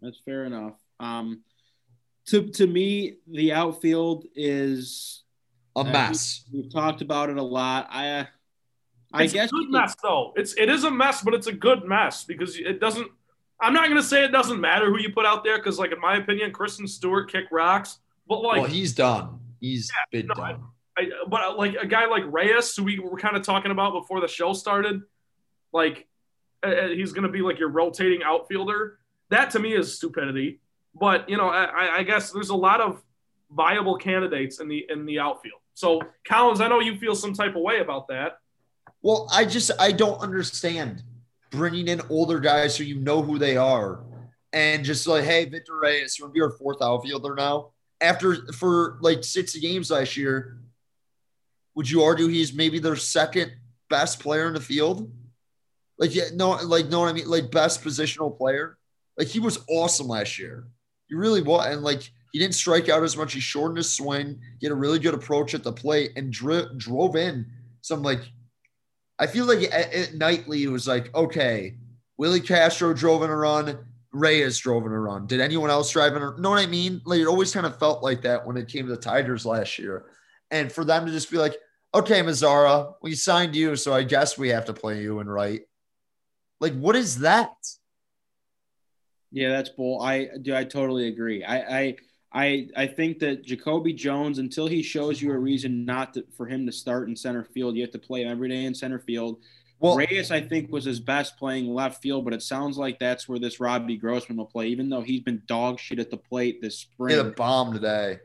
That's 0.00 0.20
fair 0.24 0.44
enough. 0.44 0.74
Um, 1.00 1.42
to 2.26 2.48
to 2.52 2.66
me, 2.66 3.16
the 3.26 3.52
outfield 3.52 4.26
is 4.36 5.24
a 5.74 5.82
mess. 5.82 6.44
Uh, 6.46 6.50
we, 6.52 6.62
have 6.62 6.72
talked 6.72 7.02
about 7.02 7.28
it 7.28 7.38
a 7.38 7.42
lot. 7.42 7.88
I 7.90 8.08
uh, 8.10 8.24
I 9.12 9.24
it's 9.24 9.32
guess 9.32 9.48
a 9.48 9.52
good 9.52 9.70
mess 9.70 9.96
though. 10.00 10.32
It's 10.36 10.54
it 10.56 10.68
is 10.68 10.84
a 10.84 10.90
mess, 10.92 11.22
but 11.22 11.34
it's 11.34 11.48
a 11.48 11.52
good 11.52 11.84
mess 11.84 12.22
because 12.22 12.56
it 12.56 12.78
doesn't. 12.78 13.08
I'm 13.60 13.72
not 13.72 13.88
gonna 13.88 14.00
say 14.00 14.24
it 14.24 14.30
doesn't 14.30 14.60
matter 14.60 14.86
who 14.86 14.98
you 15.00 15.12
put 15.12 15.26
out 15.26 15.42
there 15.42 15.56
because, 15.56 15.80
like 15.80 15.90
in 15.90 16.00
my 16.00 16.18
opinion, 16.18 16.52
Christin 16.52 16.88
Stewart 16.88 17.32
kick 17.32 17.46
rocks. 17.50 17.98
But 18.28 18.42
like, 18.42 18.60
well, 18.60 18.70
he's 18.70 18.92
done. 18.92 19.40
He's 19.58 19.90
yeah, 19.90 20.20
been 20.20 20.28
no, 20.28 20.34
done. 20.34 20.54
I, 20.54 20.77
I, 20.98 21.10
but 21.28 21.42
uh, 21.42 21.56
like 21.56 21.76
a 21.80 21.86
guy 21.86 22.06
like 22.06 22.24
Reyes, 22.26 22.74
who 22.74 22.82
we 22.84 22.98
were 22.98 23.18
kind 23.18 23.36
of 23.36 23.42
talking 23.42 23.70
about 23.70 23.92
before 23.92 24.20
the 24.20 24.28
show 24.28 24.52
started, 24.52 25.02
like 25.72 26.06
uh, 26.66 26.70
uh, 26.70 26.88
he's 26.88 27.12
gonna 27.12 27.28
be 27.28 27.40
like 27.40 27.58
your 27.58 27.68
rotating 27.68 28.22
outfielder. 28.24 28.98
That 29.30 29.50
to 29.52 29.60
me 29.60 29.74
is 29.74 29.96
stupidity. 29.96 30.60
But 30.94 31.28
you 31.28 31.36
know, 31.36 31.48
I, 31.48 31.98
I 31.98 32.02
guess 32.02 32.32
there's 32.32 32.48
a 32.48 32.56
lot 32.56 32.80
of 32.80 33.00
viable 33.50 33.96
candidates 33.96 34.60
in 34.60 34.68
the 34.68 34.84
in 34.88 35.06
the 35.06 35.20
outfield. 35.20 35.60
So 35.74 36.02
Collins, 36.26 36.60
I 36.60 36.66
know 36.66 36.80
you 36.80 36.98
feel 36.98 37.14
some 37.14 37.32
type 37.32 37.54
of 37.54 37.62
way 37.62 37.78
about 37.78 38.08
that. 38.08 38.38
Well, 39.02 39.28
I 39.32 39.44
just 39.44 39.70
I 39.78 39.92
don't 39.92 40.20
understand 40.20 41.04
bringing 41.50 41.86
in 41.88 42.02
older 42.10 42.40
guys 42.40 42.74
so 42.74 42.82
you 42.82 42.96
know 42.96 43.22
who 43.22 43.38
they 43.38 43.56
are, 43.56 44.00
and 44.52 44.84
just 44.84 45.06
like, 45.06 45.24
hey, 45.24 45.44
Victor 45.44 45.78
Reyes, 45.78 46.18
you 46.18 46.24
want 46.24 46.34
to 46.34 46.38
be 46.38 46.42
our 46.42 46.50
fourth 46.50 46.82
outfielder 46.82 47.36
now? 47.36 47.70
After 48.00 48.52
for 48.52 48.98
like 49.00 49.22
sixty 49.22 49.60
games 49.60 49.90
last 49.92 50.16
year, 50.16 50.58
would 51.78 51.88
you 51.88 52.02
argue 52.02 52.26
he's 52.26 52.52
maybe 52.52 52.80
their 52.80 52.96
second 52.96 53.52
best 53.88 54.18
player 54.18 54.48
in 54.48 54.54
the 54.54 54.60
field? 54.60 55.08
Like, 55.96 56.12
yeah, 56.12 56.24
no, 56.34 56.50
like, 56.64 56.88
know 56.88 56.98
what 56.98 57.08
I 57.08 57.12
mean? 57.12 57.30
Like, 57.30 57.52
best 57.52 57.84
positional 57.84 58.36
player. 58.36 58.76
Like, 59.16 59.28
he 59.28 59.38
was 59.38 59.64
awesome 59.68 60.08
last 60.08 60.40
year. 60.40 60.66
He 61.06 61.14
really 61.14 61.40
was. 61.40 61.66
And 61.66 61.82
like 61.82 62.02
he 62.32 62.38
didn't 62.40 62.56
strike 62.56 62.88
out 62.88 63.04
as 63.04 63.16
much. 63.16 63.32
He 63.32 63.40
shortened 63.40 63.78
his 63.78 63.92
swing. 63.92 64.40
He 64.58 64.66
had 64.66 64.72
a 64.72 64.76
really 64.76 64.98
good 64.98 65.14
approach 65.14 65.54
at 65.54 65.62
the 65.62 65.72
plate 65.72 66.12
and 66.16 66.32
dri- 66.32 66.66
drove 66.76 67.14
in 67.14 67.46
some 67.80 68.02
like. 68.02 68.20
I 69.20 69.26
feel 69.26 69.46
like 69.46 69.62
at, 69.72 69.92
at 69.92 70.14
nightly 70.14 70.62
it 70.62 70.68
was 70.68 70.86
like 70.86 71.14
okay, 71.14 71.76
Willi 72.18 72.40
Castro 72.40 72.92
drove 72.92 73.22
in 73.22 73.30
a 73.30 73.36
run. 73.36 73.78
Reyes 74.12 74.58
drove 74.58 74.86
in 74.86 74.92
a 74.92 75.00
run. 75.00 75.26
Did 75.26 75.40
anyone 75.40 75.70
else 75.70 75.90
drive 75.90 76.14
in 76.16 76.22
a 76.22 76.36
know 76.38 76.50
what 76.50 76.60
I 76.60 76.66
mean? 76.66 77.00
Like 77.04 77.20
it 77.20 77.26
always 77.26 77.52
kind 77.52 77.66
of 77.66 77.78
felt 77.78 78.02
like 78.02 78.22
that 78.22 78.46
when 78.46 78.56
it 78.56 78.68
came 78.68 78.86
to 78.86 78.94
the 78.94 79.00
Tigers 79.00 79.46
last 79.46 79.78
year. 79.78 80.06
And 80.50 80.72
for 80.72 80.84
them 80.84 81.04
to 81.04 81.12
just 81.12 81.30
be 81.30 81.36
like, 81.36 81.56
okay, 81.94 82.22
Mazara, 82.22 82.94
we 83.02 83.14
signed 83.14 83.56
you, 83.56 83.76
so 83.76 83.92
I 83.92 84.02
guess 84.02 84.38
we 84.38 84.48
have 84.50 84.66
to 84.66 84.72
play 84.72 85.02
you 85.02 85.20
and 85.20 85.32
right. 85.32 85.62
Like, 86.60 86.74
what 86.74 86.96
is 86.96 87.20
that? 87.20 87.52
Yeah, 89.30 89.50
that's 89.50 89.68
bull. 89.70 90.00
I 90.00 90.28
do. 90.40 90.54
I 90.54 90.64
totally 90.64 91.08
agree. 91.08 91.44
I, 91.44 91.80
I, 91.80 91.96
I, 92.32 92.68
I 92.76 92.86
think 92.86 93.18
that 93.20 93.44
Jacoby 93.44 93.92
Jones, 93.92 94.38
until 94.38 94.66
he 94.66 94.82
shows 94.82 95.20
you 95.20 95.32
a 95.32 95.38
reason 95.38 95.84
not 95.84 96.14
to, 96.14 96.24
for 96.36 96.46
him 96.46 96.66
to 96.66 96.72
start 96.72 97.08
in 97.08 97.16
center 97.16 97.44
field, 97.44 97.76
you 97.76 97.82
have 97.82 97.90
to 97.92 97.98
play 97.98 98.22
him 98.22 98.30
every 98.30 98.48
day 98.48 98.64
in 98.64 98.74
center 98.74 98.98
field. 98.98 99.40
Well, 99.80 99.96
Reyes, 99.96 100.32
I 100.32 100.40
think, 100.40 100.72
was 100.72 100.84
his 100.84 100.98
best 100.98 101.36
playing 101.36 101.72
left 101.72 102.02
field, 102.02 102.24
but 102.24 102.34
it 102.34 102.42
sounds 102.42 102.76
like 102.76 102.98
that's 102.98 103.28
where 103.28 103.38
this 103.38 103.60
Robbie 103.60 103.96
Grossman 103.96 104.36
will 104.36 104.46
play, 104.46 104.66
even 104.68 104.88
though 104.88 105.02
he's 105.02 105.20
been 105.20 105.42
dog 105.46 105.78
shit 105.78 106.00
at 106.00 106.10
the 106.10 106.16
plate 106.16 106.60
this 106.60 106.78
spring. 106.78 107.16
Hit 107.16 107.24
a 107.24 107.30
bomb 107.30 107.72
today. 107.72 108.18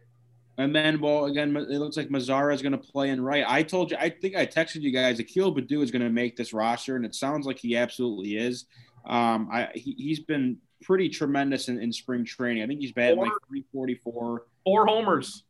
And 0.57 0.75
then, 0.75 1.01
well, 1.01 1.25
again, 1.25 1.55
it 1.55 1.79
looks 1.79 1.97
like 1.97 2.09
Mazara 2.09 2.53
is 2.53 2.61
going 2.61 2.73
to 2.73 2.77
play 2.77 3.09
in 3.09 3.19
right. 3.19 3.43
I 3.47 3.63
told 3.63 3.89
you, 3.89 3.97
I 3.99 4.09
think 4.09 4.35
I 4.35 4.45
texted 4.45 4.81
you 4.81 4.91
guys, 4.91 5.19
Akil 5.19 5.53
Baddoo 5.53 5.81
is 5.81 5.89
going 5.89 6.03
to 6.03 6.11
make 6.11 6.35
this 6.35 6.53
roster, 6.53 6.95
and 6.95 7.05
it 7.05 7.15
sounds 7.15 7.47
like 7.47 7.57
he 7.57 7.75
absolutely 7.75 8.37
is. 8.37 8.65
Um, 9.05 9.49
I 9.51 9.69
he, 9.73 10.09
has 10.09 10.19
been 10.19 10.57
pretty 10.83 11.09
tremendous 11.09 11.69
in, 11.69 11.81
in 11.81 11.91
spring 11.91 12.23
training. 12.23 12.61
I 12.61 12.67
think 12.67 12.81
he's 12.81 12.91
batting 12.91 13.17
like 13.17 13.31
344. 13.49 14.45
Four 14.63 14.85
homers. 14.85 15.43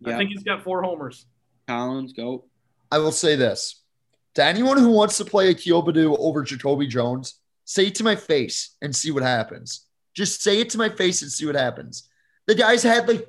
Yep. 0.00 0.14
I 0.14 0.18
think 0.18 0.30
he's 0.30 0.42
got 0.42 0.62
four 0.62 0.82
homers. 0.82 1.26
Collins, 1.68 2.12
go. 2.12 2.44
I 2.90 2.98
will 2.98 3.12
say 3.12 3.36
this 3.36 3.82
to 4.34 4.44
anyone 4.44 4.78
who 4.78 4.90
wants 4.90 5.16
to 5.18 5.24
play 5.24 5.50
Akil 5.50 5.82
Baddoo 5.82 6.16
over 6.18 6.42
Jacoby 6.42 6.86
Jones, 6.86 7.40
say 7.64 7.86
it 7.86 7.94
to 7.96 8.04
my 8.04 8.16
face 8.16 8.76
and 8.82 8.94
see 8.94 9.10
what 9.10 9.22
happens. 9.22 9.86
Just 10.12 10.42
say 10.42 10.60
it 10.60 10.70
to 10.70 10.78
my 10.78 10.88
face 10.88 11.22
and 11.22 11.30
see 11.30 11.46
what 11.46 11.54
happens. 11.54 12.08
The 12.46 12.54
guy's 12.54 12.82
had 12.82 13.08
like 13.08 13.28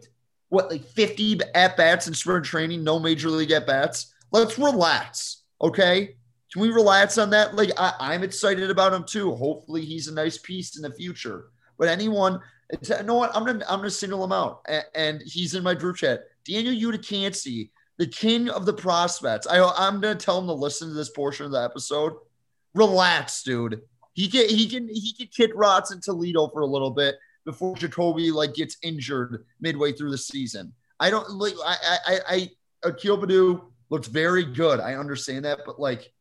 what, 0.50 0.70
like 0.70 0.84
50 0.84 1.42
at 1.56 1.78
bats 1.78 2.08
in 2.08 2.14
spring 2.14 2.44
training, 2.44 2.84
no 2.84 3.00
major 3.00 3.30
league 3.30 3.52
at 3.52 3.68
bats. 3.68 4.14
Let's 4.32 4.58
relax. 4.58 5.44
Okay. 5.62 6.16
Can 6.52 6.62
we 6.62 6.70
relax 6.70 7.18
on 7.18 7.30
that? 7.32 7.56
Like, 7.56 7.72
I, 7.78 8.16
am 8.16 8.24
excited 8.24 8.70
about 8.70 8.94
him 8.94 9.04
too. 9.04 9.36
Hopefully, 9.36 9.84
he's 9.84 10.08
a 10.08 10.14
nice 10.14 10.38
piece 10.38 10.78
in 10.78 10.84
the 10.84 10.94
future. 10.94 11.48
But 11.78 11.90
anyone, 11.90 12.40
you 12.72 13.04
know 13.04 13.16
what? 13.16 13.36
I'm 13.36 13.46
gonna 13.46 13.66
I'm 13.68 13.80
gonna 13.80 13.92
single 13.92 14.24
him 14.24 14.32
out, 14.32 14.62
and, 14.68 14.86
and 14.96 15.22
he's 15.26 15.56
in 15.56 15.64
my 15.64 15.74
group 15.74 15.98
chat. 15.98 16.24
Daniel 16.46 16.74
Uticansey, 16.74 17.70
the 17.98 18.08
king 18.08 18.50
of 18.50 18.66
the 18.66 18.74
prospects. 18.74 19.46
I 19.46 19.62
I'm 19.62 20.00
gonna 20.00 20.16
tell 20.16 20.40
him 20.40 20.48
to 20.48 20.54
listen 20.54 20.88
to 20.88 20.94
this 20.94 21.10
portion 21.10 21.46
of 21.46 21.52
the 21.52 21.62
episode. 21.62 22.14
Relax, 22.74 23.44
dude. 23.44 23.82
He 24.14 24.30
can 24.30 24.48
he 24.48 24.68
can 24.70 24.88
he 24.88 25.14
can 25.14 25.28
kick 25.28 25.52
rots 25.54 25.92
in 25.92 26.00
Toledo 26.00 26.48
for 26.48 26.62
a 26.62 26.66
little 26.66 26.92
bit 26.92 27.16
before 27.48 27.76
Jacoby 27.78 28.30
like 28.30 28.54
gets 28.54 28.78
injured 28.84 29.46
midway 29.62 29.94
through 29.94 30.12
the 30.12 30.18
season. 30.18 30.74
I 31.00 31.10
don't 31.10 31.30
like 31.32 31.54
I 31.66 31.98
I 32.06 32.20
I 32.28 32.50
Akil 32.84 33.72
looks 33.90 34.08
very 34.10 34.44
good. 34.44 34.82
I 34.82 34.96
understand 34.96 35.46
that, 35.46 35.62
but 35.66 35.80
like 35.80 36.12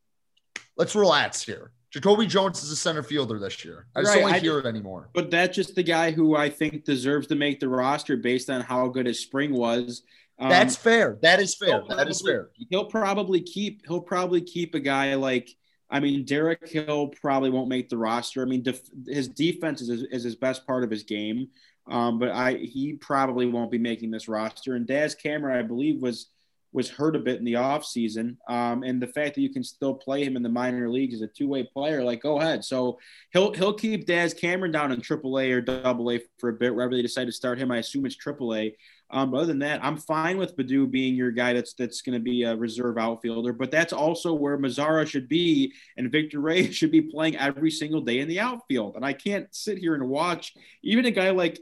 let's 0.77 0.95
relax 0.95 1.43
here. 1.43 1.73
Jacoby 1.91 2.27
Jones 2.27 2.63
is 2.63 2.71
a 2.71 2.75
center 2.77 3.03
fielder 3.03 3.39
this 3.39 3.65
year. 3.65 3.87
I 3.93 4.01
just 4.01 4.09
right. 4.09 4.15
don't 4.15 4.23
want 4.23 4.35
to 4.35 4.41
hear 4.41 4.57
it 4.57 4.65
anymore. 4.65 5.09
But 5.13 5.29
that's 5.29 5.55
just 5.55 5.75
the 5.75 5.83
guy 5.83 6.11
who 6.11 6.35
I 6.35 6.49
think 6.49 6.85
deserves 6.85 7.27
to 7.27 7.35
make 7.35 7.59
the 7.59 7.67
roster 7.67 8.15
based 8.15 8.49
on 8.49 8.61
how 8.61 8.87
good 8.87 9.05
his 9.05 9.19
spring 9.19 9.53
was. 9.53 10.03
Um, 10.39 10.49
that's 10.49 10.77
fair. 10.77 11.17
That 11.21 11.41
is 11.41 11.55
fair. 11.55 11.83
That 11.89 12.07
is 12.07 12.21
fair. 12.21 12.49
He'll 12.69 12.85
probably 12.85 13.41
keep. 13.41 13.85
He'll 13.85 14.01
probably 14.01 14.41
keep 14.41 14.75
a 14.75 14.79
guy 14.79 15.15
like. 15.15 15.49
I 15.89 15.99
mean, 15.99 16.25
Derek 16.25 16.67
Hill 16.67 17.07
probably 17.21 17.49
won't 17.49 17.69
make 17.69 17.89
the 17.89 17.97
roster. 17.97 18.41
I 18.41 18.45
mean, 18.45 18.63
def, 18.63 18.81
his 19.07 19.27
defense 19.27 19.81
is, 19.81 20.03
is 20.03 20.23
his 20.23 20.35
best 20.35 20.67
part 20.67 20.83
of 20.83 20.91
his 20.91 21.03
game, 21.03 21.47
um, 21.89 22.19
but 22.19 22.29
I 22.29 22.55
he 22.55 22.93
probably 22.93 23.45
won't 23.45 23.71
be 23.71 23.77
making 23.77 24.11
this 24.11 24.27
roster. 24.27 24.75
And 24.75 24.85
Daz 24.85 25.15
Cameron, 25.15 25.57
I 25.57 25.61
believe, 25.61 26.01
was 26.01 26.27
was 26.73 26.89
hurt 26.89 27.15
a 27.15 27.19
bit 27.19 27.39
in 27.39 27.45
the 27.45 27.53
offseason. 27.53 28.35
Um, 28.49 28.83
and 28.83 29.01
the 29.01 29.07
fact 29.07 29.35
that 29.35 29.41
you 29.41 29.49
can 29.49 29.63
still 29.63 29.93
play 29.93 30.23
him 30.23 30.35
in 30.35 30.43
the 30.43 30.49
minor 30.49 30.89
leagues 30.89 31.15
as 31.15 31.21
a 31.21 31.27
two-way 31.27 31.63
player, 31.63 32.03
like 32.03 32.21
go 32.21 32.39
ahead. 32.39 32.63
So 32.65 32.99
he'll 33.31 33.53
he'll 33.53 33.73
keep 33.73 34.05
Daz 34.05 34.33
Cameron 34.33 34.71
down 34.71 34.91
in 34.91 35.01
AAA 35.01 35.53
or 35.53 35.87
AA 35.87 36.19
for 36.37 36.49
a 36.49 36.53
bit, 36.53 36.75
wherever 36.75 36.95
they 36.95 37.01
decide 37.01 37.25
to 37.25 37.31
start 37.31 37.57
him. 37.57 37.71
I 37.71 37.77
assume 37.77 38.05
it's 38.05 38.17
AAA. 38.17 38.73
Um, 39.09 39.31
but 39.31 39.37
other 39.37 39.45
than 39.47 39.59
that, 39.59 39.83
I'm 39.83 39.97
fine 39.97 40.37
with 40.37 40.57
Baddoo 40.57 40.91
being 40.91 41.15
your 41.15 41.31
guy 41.31 41.53
that's 41.53 41.73
that's 41.73 42.01
going 42.01 42.17
to 42.17 42.23
be 42.23 42.43
a 42.43 42.55
reserve 42.55 42.97
outfielder. 42.97 43.53
But 43.53 43.71
that's 43.71 43.93
also 43.93 44.33
where 44.33 44.57
Mazara 44.57 45.07
should 45.07 45.29
be, 45.29 45.73
and 45.95 46.11
Victor 46.11 46.39
Reyes 46.39 46.75
should 46.75 46.91
be 46.91 47.01
playing 47.01 47.37
every 47.37 47.71
single 47.71 48.01
day 48.01 48.19
in 48.19 48.27
the 48.27 48.39
outfield. 48.39 48.95
And 48.95 49.05
I 49.05 49.13
can't 49.13 49.47
sit 49.53 49.77
here 49.77 49.95
and 49.95 50.09
watch 50.09 50.53
even 50.83 51.05
a 51.05 51.11
guy 51.11 51.29
like. 51.31 51.59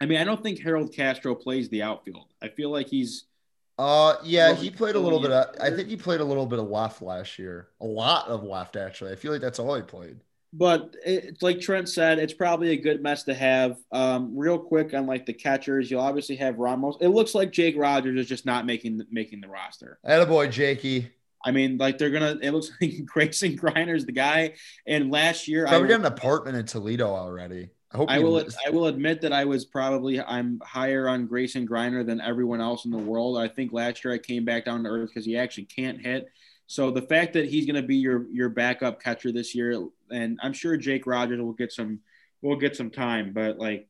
I 0.00 0.06
mean, 0.06 0.18
I 0.18 0.24
don't 0.24 0.40
think 0.40 0.60
Harold 0.60 0.94
Castro 0.94 1.34
plays 1.34 1.68
the 1.70 1.82
outfield. 1.82 2.26
I 2.40 2.50
feel 2.50 2.70
like 2.70 2.86
he's 2.86 3.24
uh, 3.78 4.16
yeah, 4.24 4.54
he 4.54 4.70
played 4.70 4.96
a 4.96 5.00
little 5.00 5.20
bit. 5.20 5.30
Of, 5.30 5.54
I 5.60 5.70
think 5.70 5.88
he 5.88 5.96
played 5.96 6.20
a 6.20 6.24
little 6.24 6.46
bit 6.46 6.58
of 6.58 6.68
left 6.68 7.00
last 7.00 7.38
year. 7.38 7.68
A 7.80 7.86
lot 7.86 8.26
of 8.26 8.42
left, 8.42 8.74
actually. 8.74 9.12
I 9.12 9.14
feel 9.14 9.30
like 9.30 9.40
that's 9.40 9.60
all 9.60 9.74
he 9.76 9.82
played. 9.82 10.18
But 10.52 10.96
it's 11.04 11.42
like 11.42 11.60
Trent 11.60 11.88
said, 11.88 12.18
it's 12.18 12.32
probably 12.32 12.70
a 12.70 12.76
good 12.76 13.02
mess 13.02 13.24
to 13.24 13.34
have. 13.34 13.76
Um, 13.92 14.36
real 14.36 14.58
quick 14.58 14.94
on 14.94 15.06
like 15.06 15.26
the 15.26 15.34
catchers, 15.34 15.90
you'll 15.90 16.00
obviously 16.00 16.36
have 16.36 16.58
Ramos. 16.58 16.96
It 17.00 17.08
looks 17.08 17.34
like 17.34 17.52
Jake 17.52 17.76
Rogers 17.76 18.18
is 18.18 18.26
just 18.26 18.46
not 18.46 18.64
making 18.64 19.02
making 19.10 19.42
the 19.42 19.48
roster. 19.48 19.98
Attaboy, 20.06 20.50
Jakey. 20.50 21.10
I 21.44 21.50
mean, 21.50 21.76
like 21.76 21.98
they're 21.98 22.10
gonna. 22.10 22.38
It 22.40 22.52
looks 22.52 22.70
like 22.80 23.04
Grayson 23.06 23.56
Greiner's 23.56 24.06
the 24.06 24.12
guy. 24.12 24.54
And 24.86 25.10
last 25.10 25.48
year, 25.48 25.66
probably 25.66 25.86
I 25.86 25.90
got 25.90 26.00
an 26.00 26.06
apartment 26.06 26.56
in 26.56 26.64
Toledo 26.64 27.08
already. 27.08 27.70
I, 27.92 28.16
I 28.16 28.18
will. 28.18 28.44
I 28.66 28.70
will 28.70 28.86
admit 28.86 29.22
that 29.22 29.32
I 29.32 29.44
was 29.44 29.64
probably 29.64 30.20
I'm 30.20 30.60
higher 30.62 31.08
on 31.08 31.26
Grayson 31.26 31.66
Greiner 31.66 32.04
than 32.04 32.20
everyone 32.20 32.60
else 32.60 32.84
in 32.84 32.90
the 32.90 32.98
world. 32.98 33.38
I 33.38 33.48
think 33.48 33.72
last 33.72 34.04
year 34.04 34.12
I 34.12 34.18
came 34.18 34.44
back 34.44 34.64
down 34.64 34.84
to 34.84 34.90
earth 34.90 35.08
because 35.08 35.24
he 35.24 35.36
actually 35.36 35.64
can't 35.64 36.00
hit. 36.00 36.28
So 36.70 36.90
the 36.90 37.02
fact 37.02 37.32
that 37.32 37.48
he's 37.48 37.64
going 37.64 37.80
to 37.80 37.86
be 37.86 37.96
your 37.96 38.26
your 38.30 38.50
backup 38.50 39.02
catcher 39.02 39.32
this 39.32 39.54
year, 39.54 39.88
and 40.10 40.38
I'm 40.42 40.52
sure 40.52 40.76
Jake 40.76 41.06
Rogers 41.06 41.40
will 41.40 41.54
get 41.54 41.72
some 41.72 42.00
will 42.42 42.56
get 42.56 42.76
some 42.76 42.90
time, 42.90 43.32
but 43.32 43.58
like, 43.58 43.88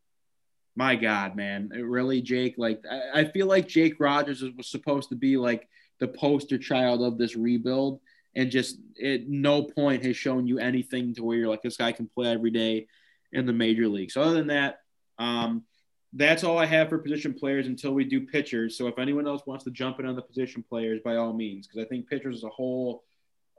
my 0.76 0.94
God, 0.94 1.34
man, 1.34 1.70
really, 1.70 2.22
Jake, 2.22 2.54
like 2.56 2.80
I, 2.88 3.20
I 3.20 3.24
feel 3.24 3.48
like 3.48 3.66
Jake 3.66 3.96
Rogers 3.98 4.44
was 4.56 4.70
supposed 4.70 5.08
to 5.08 5.16
be 5.16 5.36
like 5.36 5.68
the 5.98 6.06
poster 6.06 6.56
child 6.56 7.02
of 7.02 7.18
this 7.18 7.34
rebuild, 7.34 7.98
and 8.36 8.48
just 8.48 8.78
at 9.04 9.28
no 9.28 9.64
point 9.64 10.04
has 10.04 10.16
shown 10.16 10.46
you 10.46 10.60
anything 10.60 11.14
to 11.16 11.24
where 11.24 11.36
you're 11.36 11.48
like 11.48 11.62
this 11.62 11.78
guy 11.78 11.90
can 11.90 12.06
play 12.06 12.28
every 12.28 12.52
day 12.52 12.86
in 13.32 13.44
the 13.44 13.52
major 13.52 13.88
league. 13.88 14.12
So 14.12 14.22
other 14.22 14.34
than 14.34 14.46
that, 14.46 14.78
um, 15.18 15.64
that's 16.12 16.44
all 16.44 16.58
I 16.58 16.66
have 16.66 16.88
for 16.88 16.98
position 16.98 17.34
players 17.34 17.66
until 17.66 17.92
we 17.92 18.04
do 18.04 18.26
pitchers. 18.26 18.76
So 18.78 18.86
if 18.86 18.98
anyone 18.98 19.26
else 19.26 19.42
wants 19.46 19.64
to 19.64 19.70
jump 19.70 20.00
in 20.00 20.06
on 20.06 20.16
the 20.16 20.22
position 20.22 20.64
players, 20.66 21.00
by 21.04 21.16
all 21.16 21.32
means, 21.32 21.66
because 21.66 21.84
I 21.84 21.88
think 21.88 22.08
pitchers 22.08 22.36
is 22.36 22.44
a 22.44 22.48
whole 22.48 23.04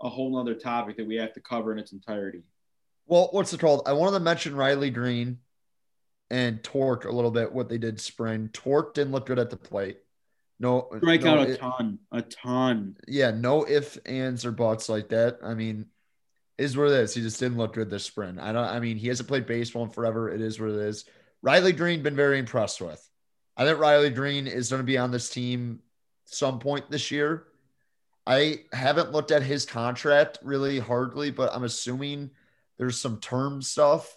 a 0.02 0.10
whole 0.10 0.38
other 0.38 0.56
topic 0.56 0.96
that 0.98 1.08
we 1.08 1.16
have 1.16 1.34
to 1.34 1.42
cover 1.42 1.74
in 1.74 1.80
its 1.80 1.92
entirety. 1.92 2.42
Well, 3.06 3.30
what's 3.32 3.54
it 3.54 3.60
called? 3.60 3.84
I 3.86 3.94
wanted 3.94 4.14
to 4.14 4.24
mention 4.24 4.56
Riley 4.56 4.92
Greene 4.92 5.40
and 6.30 6.64
Tork 6.64 7.06
a 7.06 7.12
little 7.12 7.32
bit. 7.32 7.52
What 7.52 7.70
they 7.70 7.78
did 7.78 8.00
spring. 8.00 8.50
Tork 8.54 8.94
didn't 8.94 9.12
look 9.12 9.26
good 9.26 9.40
at 9.40 9.50
the 9.50 9.58
plate. 9.58 9.98
No, 10.60 10.90
strike 10.98 11.24
no, 11.24 11.40
out 11.40 11.48
a 11.48 11.52
it, 11.52 11.60
ton, 11.60 12.00
a 12.12 12.22
ton. 12.22 12.98
Yeah, 13.08 13.32
no 13.32 13.66
ifs, 13.68 13.98
ands, 14.06 14.46
or 14.46 14.52
buts 14.52 14.90
like 14.90 15.10
that. 15.10 15.40
I 15.44 15.54
mean, 15.54 15.86
is 16.58 16.76
what 16.76 16.92
it 16.92 16.94
is. 16.94 17.14
He 17.14 17.22
just 17.22 17.40
didn't 17.40 17.58
look 17.58 17.74
good 17.74 17.90
this 17.90 18.04
spring. 18.04 18.40
I 18.40 18.52
don't. 18.52 18.66
I 18.66 18.80
mean, 18.80 18.98
he 18.98 19.08
hasn't 19.08 19.30
played 19.30 19.46
baseball 19.46 19.84
in 19.84 19.90
forever. 19.90 20.30
It 20.30 20.42
is 20.42 20.60
what 20.60 20.70
it 20.70 20.76
is. 20.76 21.06
Riley 21.42 21.74
Greene 21.74 22.04
been 22.04 22.16
very 22.16 22.40
impressed 22.40 22.82
with. 22.82 23.06
I 23.56 23.66
think 23.66 23.80
Riley 23.80 24.10
Greene 24.10 24.48
is 24.48 24.70
going 24.70 24.82
to 24.82 24.86
be 24.86 24.98
on 24.98 25.12
this 25.12 25.30
team 25.30 25.80
some 26.26 26.60
point 26.60 26.90
this 26.90 27.12
year. 27.12 27.46
I 28.26 28.62
haven't 28.74 29.12
looked 29.12 29.32
at 29.32 29.42
his 29.42 29.66
contract 29.66 30.40
really 30.44 30.80
hardly, 30.80 31.32
but 31.32 31.54
I'm 31.54 31.64
assuming 31.64 32.30
there's 32.78 33.00
some 33.00 33.20
term 33.20 33.62
stuff. 33.62 34.16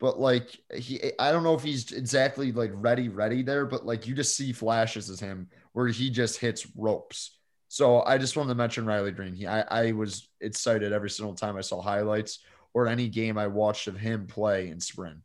But 0.00 0.18
like 0.18 0.58
he, 0.74 1.12
I 1.18 1.32
don't 1.32 1.42
know 1.42 1.54
if 1.54 1.62
he's 1.62 1.92
exactly 1.92 2.52
like 2.52 2.70
ready, 2.74 3.08
ready 3.08 3.42
there. 3.42 3.66
But 3.66 3.84
like 3.84 4.06
you 4.06 4.14
just 4.14 4.36
see 4.36 4.52
flashes 4.52 5.10
as 5.10 5.20
him 5.20 5.48
where 5.72 5.88
he 5.88 6.08
just 6.08 6.38
hits 6.38 6.66
ropes. 6.76 7.38
So 7.68 8.02
I 8.02 8.16
just 8.16 8.36
wanted 8.36 8.50
to 8.50 8.54
mention 8.54 8.86
Riley 8.86 9.10
Greene. 9.10 9.34
He, 9.34 9.46
I, 9.46 9.60
I 9.88 9.92
was 9.92 10.28
excited 10.40 10.92
every 10.92 11.10
single 11.10 11.34
time 11.34 11.56
I 11.56 11.60
saw 11.60 11.82
highlights 11.82 12.38
or 12.72 12.86
any 12.86 13.08
game 13.08 13.36
I 13.36 13.48
watched 13.48 13.88
of 13.88 13.98
him 13.98 14.26
play 14.26 14.68
in 14.68 14.80
spring. 14.80 15.22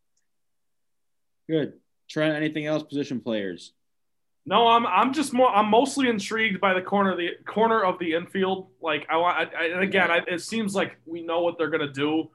Good. 1.49 1.73
Trent, 2.09 2.35
anything 2.35 2.65
else? 2.65 2.83
Position 2.83 3.19
players. 3.19 3.73
No, 4.45 4.67
I'm 4.67 4.85
I'm 4.85 5.13
just 5.13 5.31
more 5.31 5.49
I'm 5.49 5.69
mostly 5.69 6.09
intrigued 6.09 6.59
by 6.59 6.73
the 6.73 6.81
corner 6.81 7.11
of 7.11 7.17
the 7.17 7.29
corner 7.45 7.81
of 7.81 7.97
the 7.97 8.13
infield. 8.13 8.67
Like 8.81 9.07
I 9.09 9.17
want, 9.17 9.37
I, 9.37 9.65
I, 9.67 9.83
again, 9.83 10.11
I, 10.11 10.19
it 10.27 10.41
seems 10.41 10.75
like 10.75 10.97
we 11.05 11.21
know 11.23 11.41
what 11.41 11.57
they're 11.57 11.69
gonna 11.69 11.91
do, 11.91 12.29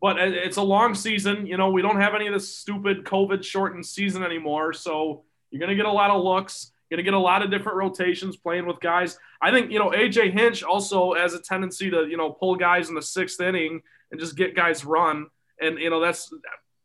but 0.00 0.18
it's 0.18 0.56
a 0.56 0.62
long 0.62 0.94
season. 0.94 1.46
You 1.46 1.56
know, 1.56 1.70
we 1.70 1.82
don't 1.82 2.00
have 2.00 2.14
any 2.14 2.28
of 2.28 2.32
this 2.32 2.54
stupid 2.54 3.04
COVID 3.04 3.42
shortened 3.42 3.86
season 3.86 4.22
anymore, 4.22 4.72
so 4.72 5.24
you're 5.50 5.60
gonna 5.60 5.74
get 5.74 5.86
a 5.86 5.92
lot 5.92 6.10
of 6.10 6.22
looks. 6.22 6.70
You're 6.90 6.96
to 6.96 7.04
get 7.04 7.14
a 7.14 7.18
lot 7.18 7.42
of 7.42 7.52
different 7.52 7.78
rotations 7.78 8.36
playing 8.36 8.66
with 8.66 8.80
guys. 8.80 9.16
I 9.40 9.52
think, 9.52 9.70
you 9.70 9.78
know, 9.78 9.90
AJ 9.90 10.32
Hinch 10.32 10.64
also 10.64 11.14
has 11.14 11.34
a 11.34 11.40
tendency 11.40 11.88
to, 11.88 12.08
you 12.08 12.16
know, 12.16 12.30
pull 12.30 12.56
guys 12.56 12.88
in 12.88 12.96
the 12.96 13.02
sixth 13.02 13.40
inning 13.40 13.80
and 14.10 14.18
just 14.18 14.36
get 14.36 14.56
guys 14.56 14.84
run. 14.84 15.28
And, 15.60 15.78
you 15.78 15.88
know, 15.88 16.00
that's, 16.00 16.34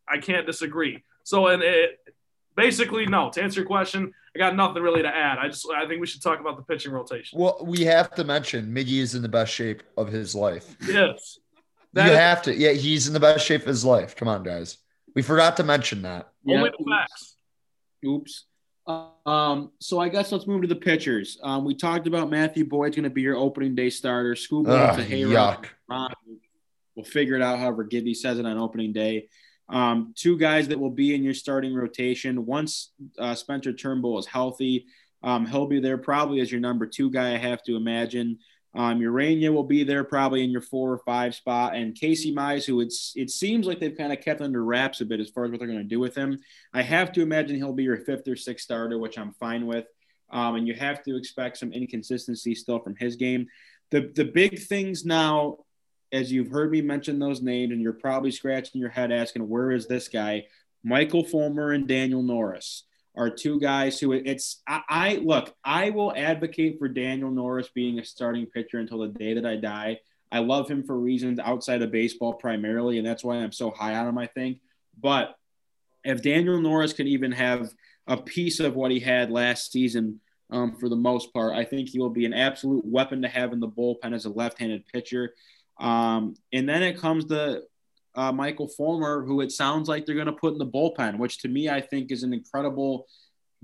I 0.07 0.19
can't 0.19 0.45
disagree. 0.45 1.03
So, 1.25 1.47
and 1.47 1.61
it, 1.63 1.99
basically, 2.55 3.07
no, 3.07 3.29
to 3.31 3.43
answer 3.43 3.59
your 3.59 3.67
question, 3.67 4.13
I 4.35 4.39
got 4.39 4.55
nothing 4.55 4.83
really 4.83 5.01
to 5.01 5.07
add. 5.07 5.39
I 5.39 5.47
just, 5.47 5.67
I 5.75 5.87
think 5.87 5.99
we 5.99 6.07
should 6.07 6.21
talk 6.21 6.39
about 6.39 6.55
the 6.55 6.63
pitching 6.63 6.91
rotation. 6.91 7.37
Well, 7.37 7.57
we 7.61 7.83
have 7.85 8.11
to 8.11 8.23
mention 8.23 8.73
Miggy 8.73 8.99
is 8.99 9.15
in 9.15 9.21
the 9.21 9.29
best 9.29 9.51
shape 9.51 9.83
of 9.97 10.07
his 10.07 10.35
life. 10.35 10.77
Yes. 10.87 11.39
That 11.93 12.05
you 12.05 12.11
is, 12.11 12.17
have 12.17 12.41
to. 12.43 12.55
Yeah, 12.55 12.73
he's 12.73 13.07
in 13.07 13.13
the 13.13 13.19
best 13.19 13.45
shape 13.45 13.61
of 13.61 13.67
his 13.67 13.83
life. 13.83 14.15
Come 14.15 14.27
on, 14.27 14.43
guys. 14.43 14.77
We 15.15 15.23
forgot 15.23 15.57
to 15.57 15.63
mention 15.63 16.03
that. 16.03 16.29
Only 16.47 16.69
the 16.77 16.85
facts. 16.89 17.37
Oops. 18.05 18.45
Um, 19.25 19.71
so 19.79 19.99
I 19.99 20.09
guess 20.09 20.31
let's 20.31 20.45
move 20.45 20.61
to 20.61 20.67
the 20.67 20.75
pitchers. 20.75 21.39
Um, 21.41 21.65
we 21.65 21.73
talked 21.73 22.05
about 22.05 22.29
Matthew 22.29 22.65
Boyd's 22.65 22.95
going 22.95 23.05
to 23.05 23.09
be 23.09 23.23
your 23.23 23.35
opening 23.35 23.73
day 23.73 23.89
starter. 23.89 24.35
Scoop 24.35 24.67
up 24.67 24.97
to 24.97 25.03
Hayrod. 25.03 25.65
We'll 26.95 27.03
figure 27.03 27.35
it 27.35 27.41
out 27.41 27.57
however 27.57 27.83
Gibby 27.83 28.13
says 28.13 28.37
it 28.37 28.45
on 28.45 28.57
opening 28.59 28.93
day. 28.93 29.27
Um, 29.69 30.13
two 30.15 30.37
guys 30.37 30.67
that 30.67 30.79
will 30.79 30.91
be 30.91 31.15
in 31.15 31.23
your 31.23 31.33
starting 31.33 31.73
rotation. 31.73 32.45
Once 32.45 32.91
uh, 33.17 33.35
Spencer 33.35 33.73
Turnbull 33.73 34.19
is 34.19 34.25
healthy, 34.25 34.85
um, 35.23 35.45
he'll 35.45 35.65
be 35.67 35.79
there 35.79 35.97
probably 35.97 36.39
as 36.39 36.51
your 36.51 36.61
number 36.61 36.85
two 36.85 37.09
guy, 37.09 37.33
I 37.33 37.37
have 37.37 37.63
to 37.63 37.75
imagine. 37.75 38.39
Um, 38.75 38.99
Ureña 38.99 39.53
will 39.53 39.63
be 39.63 39.83
there 39.83 40.03
probably 40.03 40.43
in 40.43 40.51
your 40.51 40.61
four 40.61 40.91
or 40.91 40.97
five 40.99 41.33
spot, 41.33 41.75
and 41.75 41.95
Casey 41.95 42.33
Mize, 42.35 42.65
who 42.65 42.81
it's 42.81 43.13
it 43.15 43.29
seems 43.29 43.65
like 43.65 43.79
they've 43.79 43.97
kind 43.97 44.11
of 44.11 44.19
kept 44.19 44.41
under 44.41 44.63
wraps 44.63 44.99
a 44.99 45.05
bit 45.05 45.21
as 45.21 45.29
far 45.29 45.45
as 45.45 45.51
what 45.51 45.59
they're 45.59 45.67
going 45.67 45.79
to 45.79 45.85
do 45.85 45.99
with 45.99 46.13
him. 46.13 46.39
I 46.73 46.81
have 46.81 47.13
to 47.13 47.21
imagine 47.21 47.55
he'll 47.55 47.71
be 47.71 47.83
your 47.83 47.97
fifth 47.97 48.27
or 48.27 48.35
sixth 48.35 48.65
starter, 48.65 48.99
which 48.99 49.17
I'm 49.17 49.31
fine 49.33 49.65
with. 49.65 49.85
Um, 50.29 50.55
and 50.55 50.67
you 50.67 50.73
have 50.73 51.03
to 51.03 51.15
expect 51.15 51.57
some 51.57 51.71
inconsistency 51.71 52.53
still 52.53 52.79
from 52.79 52.95
his 52.97 53.15
game. 53.15 53.47
The 53.91 54.11
the 54.13 54.25
big 54.25 54.59
things 54.59 55.05
now, 55.05 55.59
as 56.11 56.31
you've 56.31 56.49
heard 56.49 56.71
me 56.71 56.81
mention 56.81 57.19
those 57.19 57.41
names, 57.41 57.71
and 57.71 57.81
you're 57.81 57.93
probably 57.93 58.31
scratching 58.31 58.79
your 58.79 58.89
head 58.89 59.11
asking, 59.11 59.47
where 59.47 59.71
is 59.71 59.87
this 59.87 60.07
guy? 60.07 60.45
Michael 60.83 61.23
Fulmer 61.23 61.71
and 61.71 61.87
Daniel 61.87 62.21
Norris 62.21 62.83
are 63.17 63.29
two 63.29 63.59
guys 63.59 63.99
who 63.99 64.11
it's 64.11 64.61
I, 64.67 64.81
I, 64.89 65.15
look 65.15 65.53
i 65.63 65.89
will 65.89 66.13
advocate 66.15 66.77
for 66.79 66.87
daniel 66.87 67.31
norris 67.31 67.69
being 67.73 67.99
a 67.99 68.05
starting 68.05 68.45
pitcher 68.45 68.79
until 68.79 68.99
the 68.99 69.07
day 69.07 69.33
that 69.35 69.45
i 69.45 69.55
die. 69.55 69.99
I 70.31 70.39
love 70.39 70.69
him 70.69 70.83
for 70.83 70.99
reasons 70.99 71.39
outside 71.39 71.81
of 71.81 71.91
baseball 71.91 72.33
primarily 72.33 72.97
and 72.97 73.07
that's 73.07 73.23
why 73.23 73.37
i'm 73.37 73.51
so 73.51 73.71
high 73.71 73.95
on 73.95 74.07
him 74.07 74.17
i 74.17 74.27
think. 74.27 74.59
But 74.99 75.35
if 76.03 76.21
daniel 76.21 76.59
norris 76.59 76.93
can 76.93 77.07
even 77.07 77.31
have 77.31 77.69
a 78.07 78.17
piece 78.17 78.59
of 78.59 78.75
what 78.75 78.91
he 78.91 78.99
had 78.99 79.31
last 79.31 79.71
season 79.71 80.19
um, 80.51 80.75
for 80.75 80.89
the 80.89 80.95
most 80.95 81.33
part 81.33 81.53
i 81.55 81.63
think 81.63 81.89
he 81.89 81.99
will 81.99 82.09
be 82.09 82.25
an 82.25 82.33
absolute 82.33 82.85
weapon 82.85 83.21
to 83.21 83.27
have 83.27 83.53
in 83.53 83.59
the 83.59 83.67
bullpen 83.67 84.13
as 84.13 84.25
a 84.25 84.29
left-handed 84.29 84.85
pitcher 84.87 85.33
um, 85.79 86.35
and 86.53 86.67
then 86.67 86.83
it 86.83 86.99
comes 86.99 87.25
to 87.25 87.63
uh, 88.15 88.31
Michael 88.31 88.67
Fulmer, 88.67 89.25
who 89.25 89.41
it 89.41 89.51
sounds 89.51 89.89
like 89.89 90.05
they're 90.05 90.15
going 90.15 90.27
to 90.27 90.33
put 90.33 90.53
in 90.53 90.59
the 90.59 90.65
bullpen, 90.65 91.17
which 91.17 91.39
to 91.39 91.47
me 91.47 91.69
I 91.69 91.81
think 91.81 92.11
is 92.11 92.23
an 92.23 92.33
incredible 92.33 93.07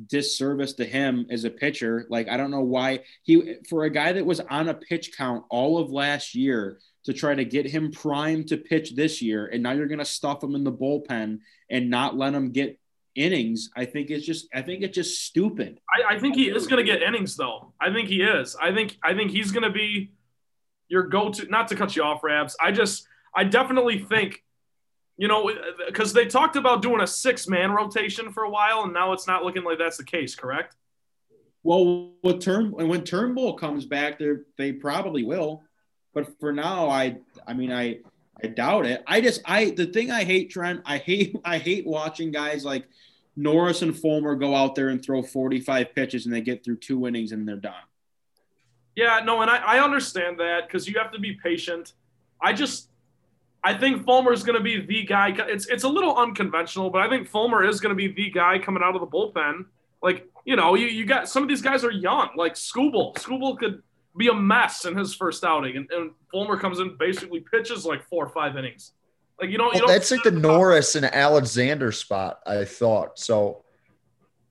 disservice 0.08 0.74
to 0.74 0.86
him 0.86 1.28
as 1.30 1.44
a 1.44 1.50
pitcher. 1.50 2.06
Like 2.10 2.28
I 2.28 2.38
don't 2.38 2.52
know 2.52 2.62
why 2.62 3.02
he 3.24 3.56
for 3.70 3.86
a 3.86 3.90
guy 3.90 4.12
that 4.14 4.26
was 4.26 4.40
on 4.40 4.68
a 4.68 4.74
pitch 4.74 5.16
count 5.18 5.46
all 5.50 5.78
of 5.78 5.92
last 5.92 6.36
year 6.36 6.80
to 7.06 7.14
try 7.14 7.34
to 7.34 7.46
get 7.46 7.66
him 7.66 7.92
primed 7.92 8.48
to 8.50 8.58
pitch 8.58 8.96
this 8.96 9.22
year, 9.22 9.48
and 9.48 9.64
now 9.64 9.72
you're 9.72 9.88
going 9.88 10.00
to 10.00 10.06
stuff 10.06 10.44
him 10.44 10.56
in 10.56 10.64
the 10.64 10.72
bullpen 10.72 11.40
and 11.70 11.90
not 11.90 12.18
let 12.18 12.34
him 12.34 12.52
get 12.52 12.78
innings. 13.16 13.70
I 13.76 13.86
think 13.86 14.10
it's 14.10 14.26
just 14.26 14.48
I 14.54 14.62
think 14.62 14.84
it's 14.84 14.96
just 14.96 15.26
stupid. 15.26 15.80
I, 15.90 16.16
I 16.16 16.20
think 16.20 16.36
he 16.36 16.50
is 16.50 16.68
going 16.68 16.86
to 16.86 16.92
get 16.92 17.02
innings 17.02 17.36
though. 17.36 17.74
I 17.80 17.92
think 17.92 18.10
he 18.10 18.22
is. 18.22 18.56
I 18.56 18.74
think 18.74 18.98
I 19.04 19.14
think 19.14 19.32
he's 19.32 19.52
going 19.52 19.64
to 19.64 19.72
be 19.72 20.12
your 20.92 21.04
go-to. 21.04 21.48
Not 21.48 21.70
to 21.70 21.76
cut 21.76 21.96
you 21.96 22.04
off, 22.04 22.24
Rabs. 22.24 22.56
I 22.62 22.72
just 22.72 23.08
I 23.34 23.46
definitely 23.46 24.00
think, 24.00 24.44
you 25.18 25.28
know, 25.28 25.50
because 25.88 26.12
they 26.12 26.26
talked 26.26 26.58
about 26.58 26.82
doing 26.82 27.02
a 27.02 27.08
six 27.08 27.48
man 27.48 27.72
rotation 27.72 28.32
for 28.32 28.44
a 28.44 28.50
while, 28.50 28.84
and 28.84 28.94
now 28.94 29.14
it's 29.14 29.26
not 29.26 29.44
looking 29.44 29.64
like 29.64 29.80
that's 29.80 29.98
the 29.98 30.04
case, 30.04 30.36
correct? 30.36 30.76
Well, 31.64 32.12
with 32.24 32.42
turn 32.42 32.74
and 32.78 32.90
when 32.90 33.04
Turnbull 33.04 33.54
comes 33.54 33.86
back, 33.86 34.20
they 34.20 34.34
they 34.58 34.74
probably 34.74 35.24
will. 35.24 35.64
But 36.14 36.38
for 36.40 36.52
now, 36.52 36.90
I 36.90 37.18
I 37.48 37.54
mean 37.54 37.72
I 37.72 38.00
I 38.44 38.48
doubt 38.48 38.86
it. 38.86 39.02
I 39.08 39.22
just 39.22 39.42
I 39.46 39.72
the 39.72 39.86
thing 39.86 40.12
I 40.12 40.26
hate, 40.26 40.50
Trent, 40.50 40.82
I 40.86 40.98
hate 40.98 41.38
I 41.46 41.58
hate 41.58 41.88
watching 41.88 42.32
guys 42.32 42.66
like 42.66 42.86
Norris 43.38 43.82
and 43.82 43.98
Fulmer 43.98 44.36
go 44.36 44.54
out 44.54 44.76
there 44.76 44.90
and 44.90 45.02
throw 45.02 45.24
45 45.24 45.96
pitches 45.96 46.26
and 46.26 46.36
they 46.36 46.42
get 46.42 46.66
through 46.66 46.78
two 46.78 47.08
innings 47.08 47.32
and 47.32 47.48
they're 47.48 47.56
done. 47.56 47.74
Yeah, 48.96 49.22
no, 49.24 49.42
and 49.42 49.50
I, 49.50 49.58
I 49.58 49.84
understand 49.84 50.40
that 50.40 50.68
because 50.68 50.88
you 50.88 50.98
have 51.00 51.12
to 51.14 51.20
be 51.20 51.34
patient. 51.42 51.94
I 52.42 52.54
just 52.54 52.90
I 53.64 53.74
think 53.74 54.06
Fulmer 54.06 54.34
is 54.34 54.44
going 54.44 54.58
to 54.58 54.64
be 54.64 54.86
the 54.86 55.04
guy. 55.04 55.34
It's 55.38 55.68
it's 55.68 55.84
a 55.84 55.90
little 55.90 56.16
unconventional, 56.16 56.90
but 56.90 57.02
I 57.02 57.10
think 57.10 57.28
Fulmer 57.28 57.64
is 57.64 57.80
going 57.80 57.96
to 57.96 57.96
be 57.96 58.12
the 58.12 58.30
guy 58.32 58.58
coming 58.60 58.82
out 58.84 58.96
of 58.96 59.02
the 59.02 59.08
bullpen. 59.08 59.66
Like 60.02 60.28
you 60.46 60.56
know, 60.56 60.76
you, 60.76 60.88
you 60.88 61.06
got 61.06 61.30
some 61.30 61.44
of 61.44 61.50
these 61.50 61.62
guys 61.62 61.84
are 61.84 61.92
young. 61.92 62.30
Like 62.36 62.56
Skubal, 62.56 63.16
Skubal 63.16 63.58
could 63.58 63.84
be 64.18 64.28
a 64.28 64.34
mess 64.34 64.86
in 64.86 64.98
his 64.98 65.14
first 65.14 65.44
outing, 65.44 65.78
and, 65.78 65.92
and 65.92 66.12
Fulmer 66.32 66.58
comes 66.58 66.80
in 66.80 66.98
basically 66.98 67.40
pitches 67.40 67.86
like 67.86 68.04
four 68.08 68.26
or 68.26 68.30
five 68.30 68.58
innings. 68.58 68.94
Like 69.40 69.52
you 69.52 69.58
don't. 69.58 69.74
You 69.74 69.82
don't 69.82 69.90
that's 69.90 70.10
like 70.12 70.24
the 70.24 70.32
Norris 70.32 70.96
and 70.96 71.06
Alexander 71.06 71.92
spot. 71.92 72.40
I 72.46 72.66
thought 72.66 73.20
so. 73.20 73.64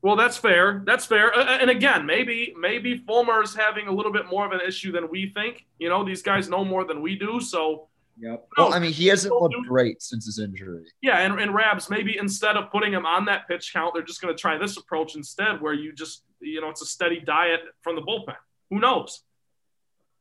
Well, 0.02 0.16
that's 0.16 0.36
fair. 0.36 0.82
That's 0.86 1.04
fair. 1.04 1.30
And 1.38 1.68
again, 1.70 2.06
maybe 2.06 2.54
maybe 2.58 3.00
Fulmer's 3.06 3.54
having 3.54 3.86
a 3.86 3.92
little 3.92 4.12
bit 4.12 4.26
more 4.30 4.46
of 4.46 4.52
an 4.52 4.60
issue 4.66 4.92
than 4.92 5.10
we 5.10 5.30
think. 5.34 5.66
You 5.78 5.88
know, 5.90 6.04
these 6.04 6.22
guys 6.22 6.48
know 6.48 6.64
more 6.64 6.84
than 6.84 7.02
we 7.02 7.16
do, 7.16 7.40
so 7.40 7.88
Yep. 8.20 8.48
Well, 8.58 8.74
I 8.74 8.78
mean, 8.78 8.92
he 8.92 9.06
hasn't 9.06 9.34
looked 9.34 9.56
great 9.66 10.02
since 10.02 10.26
his 10.26 10.38
injury. 10.38 10.84
Yeah, 11.00 11.20
and, 11.20 11.40
and 11.40 11.54
Rabs, 11.54 11.88
maybe 11.88 12.18
instead 12.18 12.56
of 12.56 12.70
putting 12.70 12.92
him 12.92 13.06
on 13.06 13.24
that 13.26 13.48
pitch 13.48 13.72
count, 13.72 13.94
they're 13.94 14.02
just 14.02 14.20
going 14.20 14.34
to 14.34 14.38
try 14.38 14.58
this 14.58 14.76
approach 14.76 15.16
instead, 15.16 15.60
where 15.60 15.72
you 15.72 15.92
just, 15.94 16.24
you 16.40 16.60
know, 16.60 16.68
it's 16.68 16.82
a 16.82 16.86
steady 16.86 17.20
diet 17.20 17.60
from 17.80 17.96
the 17.96 18.02
bullpen. 18.02 18.36
Who 18.68 18.78
knows? 18.78 19.22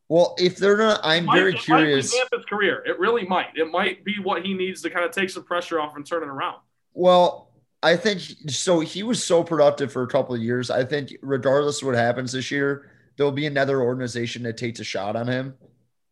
Well, 0.08 0.34
if 0.40 0.56
they're 0.56 0.78
not, 0.78 1.02
I'm 1.04 1.26
might, 1.26 1.38
very 1.38 1.54
curious. 1.54 2.14
Might 2.14 2.38
his 2.38 2.46
career, 2.46 2.82
it 2.86 2.98
really 3.00 3.28
might. 3.28 3.50
It 3.56 3.70
might 3.70 4.06
be 4.06 4.16
what 4.24 4.46
he 4.46 4.54
needs 4.54 4.82
to 4.84 4.90
kind 4.90 5.06
of 5.06 5.12
take 5.12 5.30
some 5.30 5.44
pressure 5.44 5.80
off 5.80 5.98
and 5.98 6.06
turn 6.06 6.24
it 6.24 6.30
around. 6.30 6.58
Well, 6.94 7.49
I 7.82 7.96
think 7.96 8.22
so. 8.50 8.82
He 8.82 9.04
was 9.04 9.24
so 9.24 9.44
productive 9.44 9.92
for 9.92 10.04
a 10.04 10.08
couple 10.08 10.36
of 10.36 10.42
years. 10.42 10.70
I 10.70 10.84
think, 10.84 11.16
regardless 11.22 11.82
of 11.82 11.88
what 11.88 11.96
happens 11.96 12.32
this 12.34 12.52
year, 12.52 12.92
there'll 13.16 13.32
be 13.32 13.46
another 13.46 13.82
organization 13.82 14.44
that 14.44 14.58
takes 14.58 14.80
a 14.80 14.84
shot 14.84 15.16
on 15.16 15.28
him. 15.28 15.56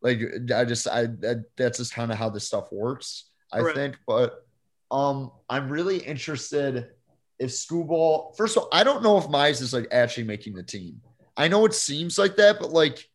Like 0.01 0.21
I 0.55 0.63
just 0.63 0.87
I, 0.87 1.07
I 1.27 1.35
that's 1.57 1.79
just 1.79 1.93
kind 1.93 2.11
of 2.11 2.17
how 2.17 2.29
this 2.29 2.47
stuff 2.47 2.71
works. 2.71 3.25
I 3.51 3.73
think, 3.73 3.97
but 4.05 4.45
um, 4.91 5.31
I'm 5.49 5.69
really 5.69 5.97
interested 5.97 6.89
if 7.39 7.51
Skubal. 7.51 8.35
First 8.37 8.57
of 8.57 8.63
all, 8.63 8.69
I 8.71 8.83
don't 8.83 9.03
know 9.03 9.17
if 9.17 9.25
Mize 9.25 9.61
is 9.61 9.73
like 9.73 9.87
actually 9.91 10.25
making 10.25 10.53
the 10.53 10.63
team. 10.63 11.01
I 11.35 11.47
know 11.47 11.65
it 11.65 11.73
seems 11.73 12.17
like 12.17 12.35
that, 12.37 12.59
but 12.59 12.71
like 12.71 13.07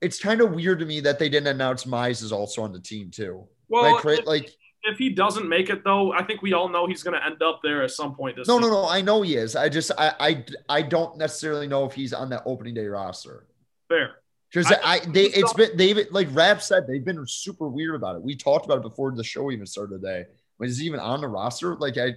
it's 0.00 0.20
kind 0.20 0.40
of 0.40 0.52
weird 0.52 0.78
to 0.80 0.86
me 0.86 1.00
that 1.00 1.18
they 1.18 1.28
didn't 1.28 1.48
announce 1.48 1.84
Mize 1.84 2.22
is 2.22 2.32
also 2.32 2.62
on 2.62 2.72
the 2.72 2.80
team 2.80 3.10
too. 3.10 3.46
Well, 3.68 4.00
like, 4.04 4.26
like 4.26 4.56
if 4.86 4.98
he 4.98 5.10
doesn't 5.10 5.48
make 5.48 5.68
it 5.68 5.84
though, 5.84 6.12
I 6.12 6.22
think 6.22 6.42
we 6.42 6.52
all 6.52 6.68
know 6.68 6.86
he's 6.86 7.02
going 7.02 7.18
to 7.18 7.24
end 7.24 7.42
up 7.42 7.60
there 7.62 7.82
at 7.82 7.90
some 7.90 8.14
point 8.14 8.36
this. 8.36 8.48
No, 8.48 8.58
season. 8.58 8.70
no, 8.72 8.82
no. 8.82 8.88
I 8.88 9.00
know 9.00 9.22
he 9.22 9.36
is. 9.36 9.56
I 9.56 9.68
just 9.68 9.90
I 9.98 10.14
I 10.20 10.44
I 10.68 10.82
don't 10.82 11.18
necessarily 11.18 11.66
know 11.66 11.84
if 11.84 11.92
he's 11.92 12.12
on 12.12 12.30
that 12.30 12.42
opening 12.46 12.74
day 12.74 12.86
roster. 12.86 13.46
Fair. 13.88 14.16
Because 14.50 14.72
I, 14.72 14.78
I, 14.84 14.98
they 15.00 15.24
it's 15.24 15.52
been 15.52 15.76
they've 15.76 16.06
like 16.12 16.28
Rap 16.30 16.62
said 16.62 16.86
they've 16.86 17.04
been 17.04 17.26
super 17.26 17.68
weird 17.68 17.96
about 17.96 18.16
it. 18.16 18.22
We 18.22 18.36
talked 18.36 18.64
about 18.64 18.78
it 18.78 18.82
before 18.82 19.12
the 19.12 19.24
show 19.24 19.50
even 19.50 19.66
started 19.66 20.00
today. 20.00 20.26
Was 20.58 20.78
he 20.78 20.86
even 20.86 21.00
on 21.00 21.20
the 21.20 21.28
roster? 21.28 21.74
Like 21.76 21.98
I, 21.98 22.14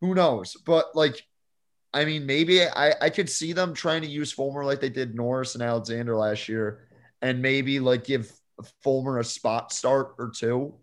who 0.00 0.14
knows? 0.14 0.56
But 0.66 0.94
like, 0.94 1.20
I 1.92 2.04
mean, 2.04 2.26
maybe 2.26 2.62
I 2.62 2.94
I 3.00 3.10
could 3.10 3.30
see 3.30 3.52
them 3.54 3.74
trying 3.74 4.02
to 4.02 4.08
use 4.08 4.30
Fulmer 4.30 4.64
like 4.64 4.80
they 4.80 4.90
did 4.90 5.14
Norris 5.14 5.54
and 5.54 5.62
Alexander 5.62 6.14
last 6.16 6.48
year, 6.48 6.86
and 7.22 7.40
maybe 7.40 7.80
like 7.80 8.04
give 8.04 8.30
Fulmer 8.84 9.18
a 9.18 9.24
spot 9.24 9.72
start 9.72 10.14
or 10.18 10.30
two. 10.30 10.74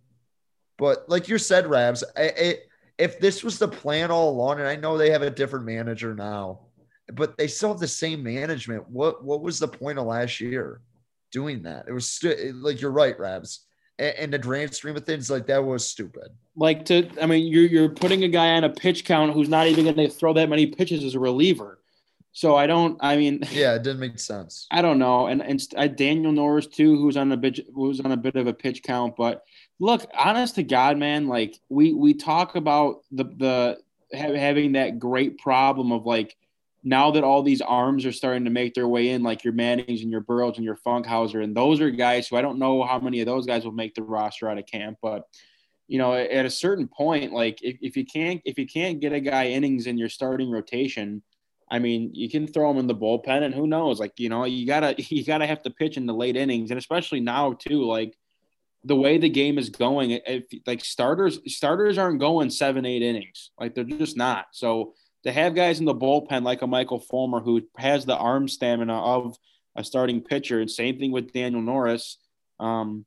But 0.77 1.07
like 1.07 1.27
you 1.27 1.37
said, 1.37 1.67
Rabs, 1.67 2.03
I, 2.17 2.21
it, 2.21 2.69
if 2.97 3.19
this 3.19 3.43
was 3.43 3.59
the 3.59 3.67
plan 3.67 4.11
all 4.11 4.29
along, 4.29 4.59
and 4.59 4.67
I 4.67 4.75
know 4.75 4.97
they 4.97 5.11
have 5.11 5.21
a 5.21 5.29
different 5.29 5.65
manager 5.65 6.13
now, 6.15 6.59
but 7.13 7.37
they 7.37 7.47
still 7.47 7.69
have 7.69 7.79
the 7.79 7.87
same 7.87 8.23
management. 8.23 8.89
What 8.89 9.23
what 9.23 9.41
was 9.41 9.59
the 9.59 9.67
point 9.67 9.99
of 9.99 10.05
last 10.05 10.39
year 10.39 10.81
doing 11.31 11.63
that? 11.63 11.85
It 11.87 11.93
was 11.93 12.07
stu- 12.07 12.53
like 12.55 12.81
you're 12.81 12.91
right, 12.91 13.17
Rabs. 13.19 13.61
And, 13.99 14.15
and 14.17 14.33
the 14.33 14.39
grand 14.39 14.73
stream 14.73 14.95
of 14.95 15.05
things, 15.05 15.29
like 15.29 15.47
that 15.47 15.63
was 15.63 15.87
stupid. 15.87 16.29
Like 16.55 16.85
to, 16.85 17.09
I 17.21 17.25
mean, 17.25 17.47
you're 17.47 17.65
you're 17.65 17.89
putting 17.89 18.23
a 18.23 18.29
guy 18.29 18.49
on 18.55 18.63
a 18.63 18.69
pitch 18.69 19.05
count 19.05 19.33
who's 19.33 19.49
not 19.49 19.67
even 19.67 19.85
going 19.85 19.95
to 19.97 20.09
throw 20.09 20.33
that 20.33 20.49
many 20.49 20.67
pitches 20.67 21.03
as 21.03 21.15
a 21.15 21.19
reliever. 21.19 21.79
So 22.35 22.57
I 22.57 22.67
don't. 22.67 22.97
I 22.99 23.15
mean, 23.15 23.41
yeah, 23.51 23.75
it 23.75 23.83
didn't 23.83 24.01
make 24.01 24.19
sense. 24.19 24.67
I 24.69 24.81
don't 24.81 24.99
know, 24.99 25.27
and 25.27 25.41
and 25.41 25.61
uh, 25.77 25.87
Daniel 25.87 26.33
Norris 26.33 26.67
too, 26.67 26.97
who's 26.97 27.17
on 27.17 27.31
a 27.31 27.37
bit 27.37 27.59
who's 27.73 28.01
on 28.01 28.11
a 28.11 28.17
bit 28.17 28.35
of 28.35 28.47
a 28.47 28.53
pitch 28.53 28.83
count. 28.83 29.15
But 29.15 29.43
look, 29.79 30.05
honest 30.17 30.55
to 30.55 30.63
God, 30.63 30.97
man, 30.97 31.27
like 31.27 31.59
we 31.69 31.93
we 31.93 32.13
talk 32.13 32.55
about 32.55 33.01
the 33.11 33.25
the 33.25 33.77
having 34.13 34.73
that 34.73 34.99
great 34.99 35.37
problem 35.37 35.91
of 35.91 36.05
like 36.05 36.35
now 36.83 37.11
that 37.11 37.23
all 37.23 37.41
these 37.41 37.61
arms 37.61 38.05
are 38.05 38.11
starting 38.11 38.45
to 38.45 38.51
make 38.51 38.75
their 38.75 38.87
way 38.87 39.09
in, 39.09 39.23
like 39.23 39.43
your 39.43 39.53
Mannings 39.53 40.01
and 40.01 40.11
your 40.11 40.21
Burrows 40.21 40.57
and 40.57 40.65
your 40.65 40.77
Funkhouser, 40.77 41.43
and 41.43 41.55
those 41.55 41.81
are 41.81 41.89
guys 41.89 42.27
who 42.27 42.35
I 42.35 42.41
don't 42.41 42.59
know 42.59 42.83
how 42.83 42.99
many 42.99 43.19
of 43.19 43.25
those 43.25 43.45
guys 43.45 43.65
will 43.65 43.71
make 43.71 43.95
the 43.95 44.03
roster 44.03 44.49
out 44.49 44.57
of 44.57 44.65
camp, 44.65 44.99
but 45.01 45.23
you 45.87 45.99
know, 45.99 46.13
at 46.13 46.45
a 46.45 46.49
certain 46.49 46.87
point, 46.87 47.31
like 47.31 47.59
if, 47.61 47.77
if 47.81 47.97
you 47.97 48.05
can't 48.05 48.41
if 48.45 48.57
you 48.57 48.65
can't 48.65 48.99
get 48.99 49.13
a 49.13 49.19
guy 49.19 49.47
innings 49.47 49.87
in 49.87 49.97
your 49.97 50.09
starting 50.09 50.49
rotation, 50.49 51.21
I 51.69 51.79
mean, 51.79 52.11
you 52.13 52.29
can 52.29 52.47
throw 52.47 52.71
him 52.71 52.77
in 52.77 52.87
the 52.87 52.95
bullpen, 52.95 53.43
and 53.43 53.53
who 53.53 53.67
knows? 53.67 53.99
Like 53.99 54.13
you 54.17 54.29
know, 54.29 54.45
you 54.45 54.65
gotta 54.65 54.95
you 54.97 55.23
gotta 55.23 55.45
have 55.45 55.61
to 55.63 55.69
pitch 55.69 55.97
in 55.97 56.05
the 56.05 56.13
late 56.13 56.37
innings, 56.37 56.71
and 56.71 56.77
especially 56.77 57.19
now 57.19 57.53
too, 57.53 57.83
like 57.83 58.17
the 58.85 58.95
way 58.95 59.17
the 59.17 59.29
game 59.29 59.57
is 59.57 59.69
going, 59.69 60.11
if 60.11 60.45
like 60.65 60.85
starters 60.85 61.39
starters 61.53 61.97
aren't 61.97 62.19
going 62.19 62.49
seven 62.49 62.85
eight 62.85 63.01
innings, 63.01 63.51
like 63.59 63.75
they're 63.75 63.83
just 63.83 64.15
not. 64.15 64.45
So 64.51 64.93
to 65.23 65.31
have 65.31 65.55
guys 65.55 65.79
in 65.79 65.85
the 65.85 65.95
bullpen 65.95 66.43
like 66.43 66.61
a 66.61 66.67
Michael 66.67 66.99
Fulmer 66.99 67.39
who 67.39 67.63
has 67.77 68.05
the 68.05 68.15
arm 68.15 68.47
stamina 68.47 68.97
of 68.97 69.37
a 69.75 69.83
starting 69.83 70.21
pitcher, 70.21 70.61
and 70.61 70.69
same 70.69 70.99
thing 70.99 71.11
with 71.11 71.33
Daniel 71.33 71.61
Norris. 71.61 72.17
Um, 72.59 73.05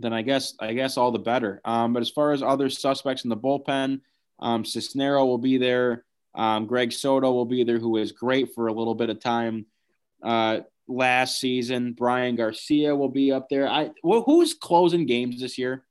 then 0.00 0.12
I 0.12 0.22
guess 0.22 0.54
I 0.60 0.74
guess 0.74 0.96
all 0.96 1.12
the 1.12 1.18
better. 1.18 1.60
Um, 1.64 1.92
but 1.92 2.02
as 2.02 2.10
far 2.10 2.32
as 2.32 2.42
other 2.42 2.68
suspects 2.68 3.24
in 3.24 3.30
the 3.30 3.36
bullpen, 3.36 4.00
um, 4.40 4.64
Cisnero 4.64 5.24
will 5.24 5.38
be 5.38 5.56
there. 5.56 6.04
Um, 6.34 6.66
Greg 6.66 6.92
Soto 6.92 7.32
will 7.32 7.46
be 7.46 7.64
there, 7.64 7.78
who 7.78 7.96
is 7.96 8.12
great 8.12 8.54
for 8.54 8.66
a 8.66 8.72
little 8.72 8.94
bit 8.94 9.08
of 9.08 9.20
time 9.20 9.66
uh, 10.22 10.60
last 10.88 11.40
season. 11.40 11.92
Brian 11.92 12.36
Garcia 12.36 12.94
will 12.94 13.08
be 13.08 13.32
up 13.32 13.48
there. 13.48 13.68
I 13.68 13.90
well, 14.02 14.22
who's 14.22 14.54
closing 14.54 15.06
games 15.06 15.40
this 15.40 15.58
year? 15.58 15.84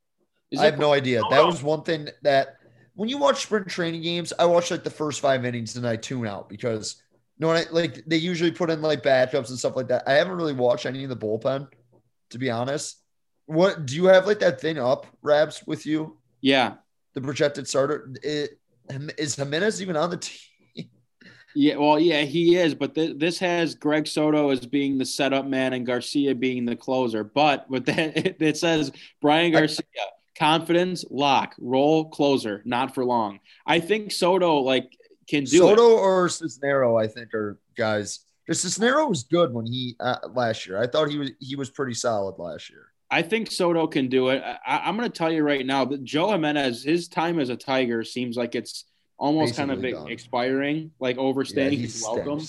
Is 0.52 0.60
I 0.60 0.66
have 0.66 0.80
no 0.80 0.94
idea. 0.94 1.22
That 1.30 1.46
was 1.46 1.64
one 1.64 1.84
thing 1.84 2.10
that 2.24 2.58
when 2.94 3.10
you 3.10 3.18
watch 3.18 3.44
sprint 3.44 3.68
training 3.68 4.02
games, 4.02 4.32
I 4.38 4.46
watch 4.46 4.72
like 4.72 4.84
the 4.84 4.90
first 4.90 5.20
five 5.20 5.46
innings 5.46 5.76
and 5.76 5.88
I 5.88 5.96
tune 5.98 6.28
out 6.28 6.50
because 6.50 7.02
no, 7.38 7.52
I, 7.52 7.66
like 7.72 8.04
they 8.06 8.18
usually 8.18 8.52
put 8.52 8.70
in 8.70 8.82
like 8.82 9.04
backups 9.04 9.50
and 9.50 9.60
stuff 9.60 9.76
like 9.76 9.90
that. 9.90 10.04
I 10.08 10.14
haven't 10.14 10.38
really 10.38 10.54
watched 10.54 10.86
any 10.86 11.04
of 11.04 11.10
the 11.10 11.18
bullpen, 11.18 11.68
to 12.30 12.38
be 12.38 12.50
honest. 12.50 12.98
What 13.46 13.86
do 13.86 13.96
you 13.96 14.06
have 14.06 14.26
like 14.26 14.40
that 14.40 14.62
thing 14.62 14.80
up, 14.80 15.06
Rabs, 15.22 15.64
with 15.68 15.86
you? 15.86 16.18
Yeah, 16.42 16.76
the 17.14 17.22
projected 17.22 17.68
starter. 17.68 18.14
It, 18.24 18.60
is 19.18 19.36
Jimenez 19.36 19.82
even 19.82 19.98
on 19.98 20.10
the 20.10 20.18
team? 20.18 20.38
Yeah, 21.56 21.78
well, 21.78 21.98
yeah, 21.98 22.22
he 22.22 22.58
is, 22.58 22.76
but 22.76 22.94
th- 22.96 23.18
this 23.18 23.40
has 23.40 23.76
Greg 23.76 24.08
Soto 24.08 24.50
as 24.50 24.66
being 24.66 24.98
the 24.98 25.06
setup 25.06 25.46
man 25.48 25.72
and 25.72 25.86
Garcia 25.86 26.36
being 26.36 26.66
the 26.66 26.76
closer. 26.76 27.24
But 27.24 27.70
with 27.70 27.86
that, 27.86 28.18
it, 28.18 28.38
it 28.40 28.58
says 28.58 28.92
Bryan 29.22 29.54
Garcia, 29.54 29.86
confidence, 30.38 31.06
lock, 31.10 31.56
roll, 31.58 32.10
closer, 32.10 32.62
not 32.66 32.94
for 32.94 33.06
long. 33.06 33.40
I 33.66 33.80
think 33.80 34.12
Soto 34.12 34.58
like 34.58 34.92
can 35.28 35.46
do 35.46 35.60
Soto 35.60 35.92
it. 35.92 36.00
or 36.00 36.28
Cisnero. 36.28 37.02
I 37.02 37.08
think 37.08 37.34
are 37.34 37.58
guys. 37.78 38.20
Cisnero 38.50 39.10
was 39.10 39.24
good 39.24 39.54
when 39.54 39.66
he 39.66 39.96
uh, 40.00 40.18
last 40.34 40.68
year. 40.68 40.80
I 40.80 40.86
thought 40.88 41.10
he 41.10 41.18
was 41.18 41.32
he 41.40 41.56
was 41.56 41.70
pretty 41.70 41.94
solid 41.94 42.38
last 42.38 42.70
year. 42.70 42.88
I 43.10 43.22
think 43.22 43.52
Soto 43.52 43.88
can 43.88 44.10
do 44.10 44.30
it. 44.30 44.44
I, 44.44 44.90
am 44.90 44.98
going 44.98 45.10
to 45.10 45.16
tell 45.16 45.32
you 45.32 45.44
right 45.44 45.66
now 45.66 45.86
that 45.86 46.04
Joe 46.04 46.32
Jimenez, 46.32 46.84
his 46.84 47.08
time 47.08 47.40
as 47.40 47.50
a 47.50 47.56
Tiger 47.56 48.04
seems 48.04 48.36
like 48.36 48.56
it's 48.56 48.86
almost 49.18 49.56
Basically 49.56 49.76
kind 49.76 49.96
of 49.96 50.02
done. 50.04 50.12
expiring, 50.12 50.92
like 51.00 51.18
overstaying 51.18 51.74
yeah, 51.74 51.80
his 51.80 52.04
welcome. 52.04 52.46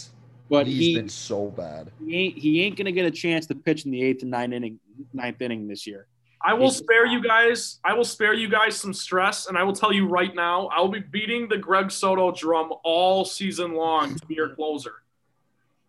But 0.48 0.66
he's 0.66 0.78
he, 0.78 0.94
been 0.94 1.08
so 1.08 1.48
bad. 1.50 1.90
He 2.04 2.16
ain't, 2.16 2.38
he 2.38 2.62
ain't 2.62 2.76
going 2.76 2.86
to 2.86 2.92
get 2.92 3.04
a 3.04 3.10
chance 3.10 3.46
to 3.46 3.54
pitch 3.54 3.84
in 3.84 3.90
the 3.90 4.02
eighth 4.02 4.22
and 4.22 4.30
ninth 4.30 4.52
inning, 4.52 4.78
ninth 5.12 5.40
inning 5.42 5.66
this 5.66 5.86
year. 5.86 6.06
I 6.40 6.54
will 6.54 6.70
spare 6.70 7.06
you 7.06 7.20
guys. 7.20 7.80
I 7.84 7.94
will 7.94 8.04
spare 8.04 8.32
you 8.32 8.48
guys 8.48 8.76
some 8.76 8.92
stress, 8.94 9.48
and 9.48 9.58
I 9.58 9.64
will 9.64 9.72
tell 9.72 9.92
you 9.92 10.06
right 10.06 10.32
now, 10.32 10.68
I 10.68 10.80
will 10.80 10.88
be 10.88 11.00
beating 11.00 11.48
the 11.48 11.58
Greg 11.58 11.90
Soto 11.90 12.30
drum 12.30 12.72
all 12.84 13.24
season 13.24 13.74
long 13.74 14.14
to 14.14 14.26
be 14.26 14.34
your 14.34 14.50
closer. 14.50 14.92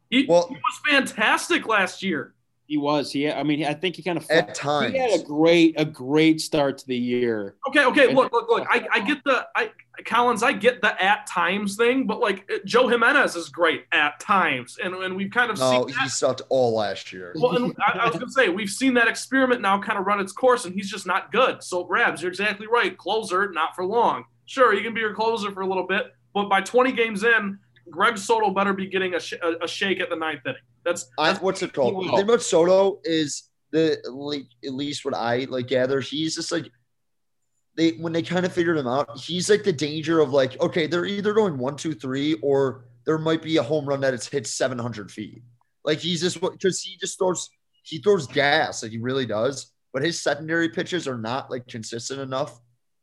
He, 0.09 0.25
well, 0.28 0.47
he 0.47 0.55
was 0.55 0.82
fantastic 0.89 1.67
last 1.67 2.01
year. 2.01 2.34
He 2.68 2.78
was. 2.78 3.11
He. 3.11 3.32
I 3.32 3.43
mean, 3.43 3.63
I 3.63 3.74
think 3.74 3.95
he 3.95 4.03
kind 4.03 4.18
of 4.18 4.30
at 4.30 4.53
times 4.53 4.93
he 4.93 4.99
had 4.99 5.22
a 5.22 5.24
great 5.24 5.76
a 5.78 5.86
great 5.86 6.41
start 6.41 6.78
to 6.80 6.88
the 6.88 6.97
year. 6.97 7.55
Okay. 7.70 7.86
Okay. 7.86 8.13
Look. 8.13 8.32
Look. 8.34 8.49
Look. 8.49 8.68
I, 8.70 8.86
I 8.93 8.99
get 8.99 9.24
the 9.24 9.47
I 9.55 9.72
Collins. 10.05 10.43
I 10.43 10.51
get 10.51 10.82
the 10.82 11.01
at 11.01 11.26
times 11.28 11.76
thing, 11.76 12.05
but 12.05 12.20
like 12.20 12.49
Joe 12.65 12.88
Jimenez 12.88 13.36
is 13.36 13.49
great 13.49 13.86
at 13.91 14.20
times, 14.20 14.78
and 14.84 14.93
and 14.95 15.15
we've 15.15 15.32
kind 15.32 15.49
of 15.49 15.57
no, 15.59 15.86
he 15.86 16.09
sucked 16.09 16.41
all 16.49 16.76
last 16.76 17.13
year. 17.13 17.34
Well, 17.36 17.55
and 17.55 17.76
I, 17.80 17.99
I 17.99 18.05
was 18.07 18.20
gonna 18.20 18.32
say 18.32 18.49
we've 18.49 18.70
seen 18.70 18.93
that 18.95 19.07
experiment 19.07 19.61
now 19.61 19.80
kind 19.82 19.97
of 19.97 20.05
run 20.05 20.20
its 20.20 20.34
course, 20.34 20.65
and 20.65 20.76
he's 20.76 20.89
just 20.89 21.07
not 21.07 21.32
good. 21.32 21.63
So 21.63 21.88
Rabs, 21.88 22.22
you're 22.22 22.32
exactly 22.32 22.68
right. 22.68 22.97
Closer, 22.97 23.49
not 23.51 23.76
for 23.76 23.86
long. 23.86 24.26
Sure, 24.45 24.74
he 24.74 24.84
can 24.84 24.93
be 24.93 24.99
your 24.99 25.13
closer 25.13 25.51
for 25.51 25.61
a 25.61 25.68
little 25.68 25.88
bit, 25.88 26.13
but 26.34 26.49
by 26.49 26.61
20 26.61 26.91
games 26.91 27.24
in, 27.24 27.59
Greg 27.89 28.17
Soto 28.17 28.51
better 28.51 28.73
be 28.73 28.88
getting 28.88 29.13
a, 29.15 29.19
sh- 29.19 29.33
a 29.61 29.67
shake 29.67 29.99
at 29.99 30.09
the 30.09 30.15
ninth 30.15 30.41
inning. 30.45 30.57
That's, 30.83 31.09
that's 31.17 31.39
I, 31.39 31.41
what's 31.41 31.61
it 31.61 31.73
called. 31.73 32.05
The 32.05 32.11
thing 32.11 32.21
about 32.21 32.41
Soto 32.41 32.99
is 33.03 33.49
the 33.71 33.97
like 34.09 34.45
at 34.65 34.73
least 34.73 35.05
what 35.05 35.13
I 35.13 35.45
like 35.49 35.67
gather, 35.67 35.99
he's 35.99 36.35
just 36.35 36.51
like 36.51 36.69
they 37.75 37.91
when 37.91 38.13
they 38.13 38.23
kind 38.23 38.45
of 38.45 38.53
figured 38.53 38.77
him 38.77 38.88
out, 38.88 39.19
he's 39.19 39.49
like 39.49 39.63
the 39.63 39.73
danger 39.73 40.19
of 40.19 40.31
like, 40.31 40.59
okay, 40.59 40.88
they're 40.88 41.05
either 41.05 41.33
going 41.33 41.57
one, 41.57 41.75
two, 41.75 41.93
three, 41.93 42.35
or 42.35 42.85
there 43.05 43.17
might 43.17 43.41
be 43.41 43.57
a 43.57 43.63
home 43.63 43.85
run 43.85 44.01
that 44.01 44.13
it's 44.13 44.27
hit 44.27 44.47
700 44.47 45.11
feet. 45.11 45.41
Like 45.85 45.99
he's 45.99 46.21
just 46.21 46.41
because 46.41 46.81
he 46.81 46.97
just 46.97 47.17
throws 47.17 47.49
he 47.83 47.99
throws 47.99 48.27
gas, 48.27 48.83
like 48.83 48.91
he 48.91 48.97
really 48.97 49.25
does. 49.25 49.71
But 49.93 50.03
his 50.03 50.21
secondary 50.21 50.69
pitches 50.69 51.07
are 51.07 51.17
not 51.17 51.49
like 51.49 51.67
consistent 51.67 52.19
enough 52.19 52.59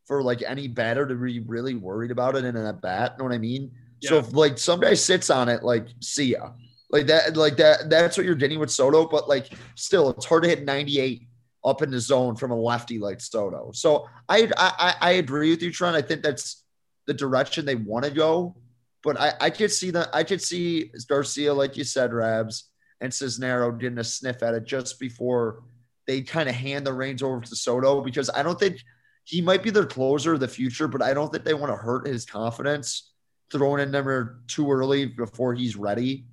for 0.07 0.23
like 0.23 0.43
any 0.47 0.69
batter 0.69 1.07
to 1.07 1.15
be 1.15 1.41
really 1.41 1.75
worried 1.75 2.11
about 2.11 2.37
it 2.37 2.45
in 2.45 2.57
a 2.57 2.73
bat. 2.73 3.15
You 3.15 3.19
Know 3.19 3.29
what 3.29 3.35
I 3.35 3.39
mean? 3.39 3.71
Yeah. 4.01 4.11
So 4.11 4.19
if 4.19 4.33
like 4.33 4.59
some 4.59 4.81
guy 4.81 4.95
sits 4.95 5.31
on 5.31 5.49
it, 5.49 5.63
like 5.63 5.87
see 6.01 6.33
ya. 6.33 6.51
Like 6.91 7.07
that, 7.09 7.37
like 7.37 7.57
that, 7.57 7.91
that's 7.91 8.17
what 8.17 8.25
you're 8.25 8.37
getting 8.37 8.61
with 8.61 8.71
Soto, 8.71 9.09
but 9.09 9.29
like 9.29 9.53
still, 9.75 10.11
it's 10.11 10.27
hard 10.27 10.45
to 10.45 10.49
hit 10.49 10.65
98 10.65 11.27
up 11.65 11.83
in 11.83 11.91
the 11.91 11.99
zone 11.99 12.37
from 12.37 12.51
a 12.51 12.57
lefty 12.57 12.99
like 12.99 13.21
Soto. 13.21 13.73
So 13.73 14.09
I 14.29 14.51
I, 14.57 14.95
I 15.01 15.11
agree 15.13 15.51
with 15.51 15.63
you, 15.63 15.73
Trent. 15.73 15.97
I 15.97 16.03
think 16.03 16.23
that's 16.23 16.63
the 17.07 17.15
direction 17.15 17.65
they 17.65 17.75
want 17.75 18.05
to 18.05 18.11
go. 18.11 18.57
But 19.03 19.21
I, 19.21 19.33
I 19.41 19.51
could 19.51 19.71
see 19.71 19.91
that 19.91 20.09
I 20.13 20.25
could 20.25 20.41
see 20.41 20.91
Garcia, 21.09 21.53
like 21.53 21.77
you 21.77 21.85
said, 21.85 22.13
Rabs, 22.13 22.71
and 23.01 23.13
Cisnero 23.13 23.79
getting 23.79 23.99
a 23.99 24.05
sniff 24.05 24.43
at 24.43 24.55
it 24.55 24.65
just 24.65 24.99
before 24.99 25.63
they 26.07 26.23
kind 26.23 26.49
of 26.49 26.55
hand 26.55 26.87
the 26.87 26.93
reins 26.93 27.23
over 27.23 27.41
to 27.41 27.57
Soto 27.57 28.03
because 28.03 28.31
I 28.31 28.43
don't 28.43 28.59
think 28.59 28.83
he 29.25 29.41
might 29.41 29.63
be 29.63 29.71
their 29.71 29.87
closer 29.87 30.35
of 30.35 30.41
the 30.41 30.49
future, 30.49 30.87
but 30.87 31.03
I 31.03 31.15
don't 31.15 31.33
think 31.33 31.45
they 31.45 31.55
want 31.55 31.73
to 31.73 31.77
hurt 31.77 32.07
his 32.07 32.27
confidence 32.27 33.11
throwing 33.55 33.81
in 33.81 33.93
number 33.93 34.41
too 34.49 34.71
early 34.71 35.07
before 35.07 35.55
he's 35.55 35.77
ready 35.77 36.25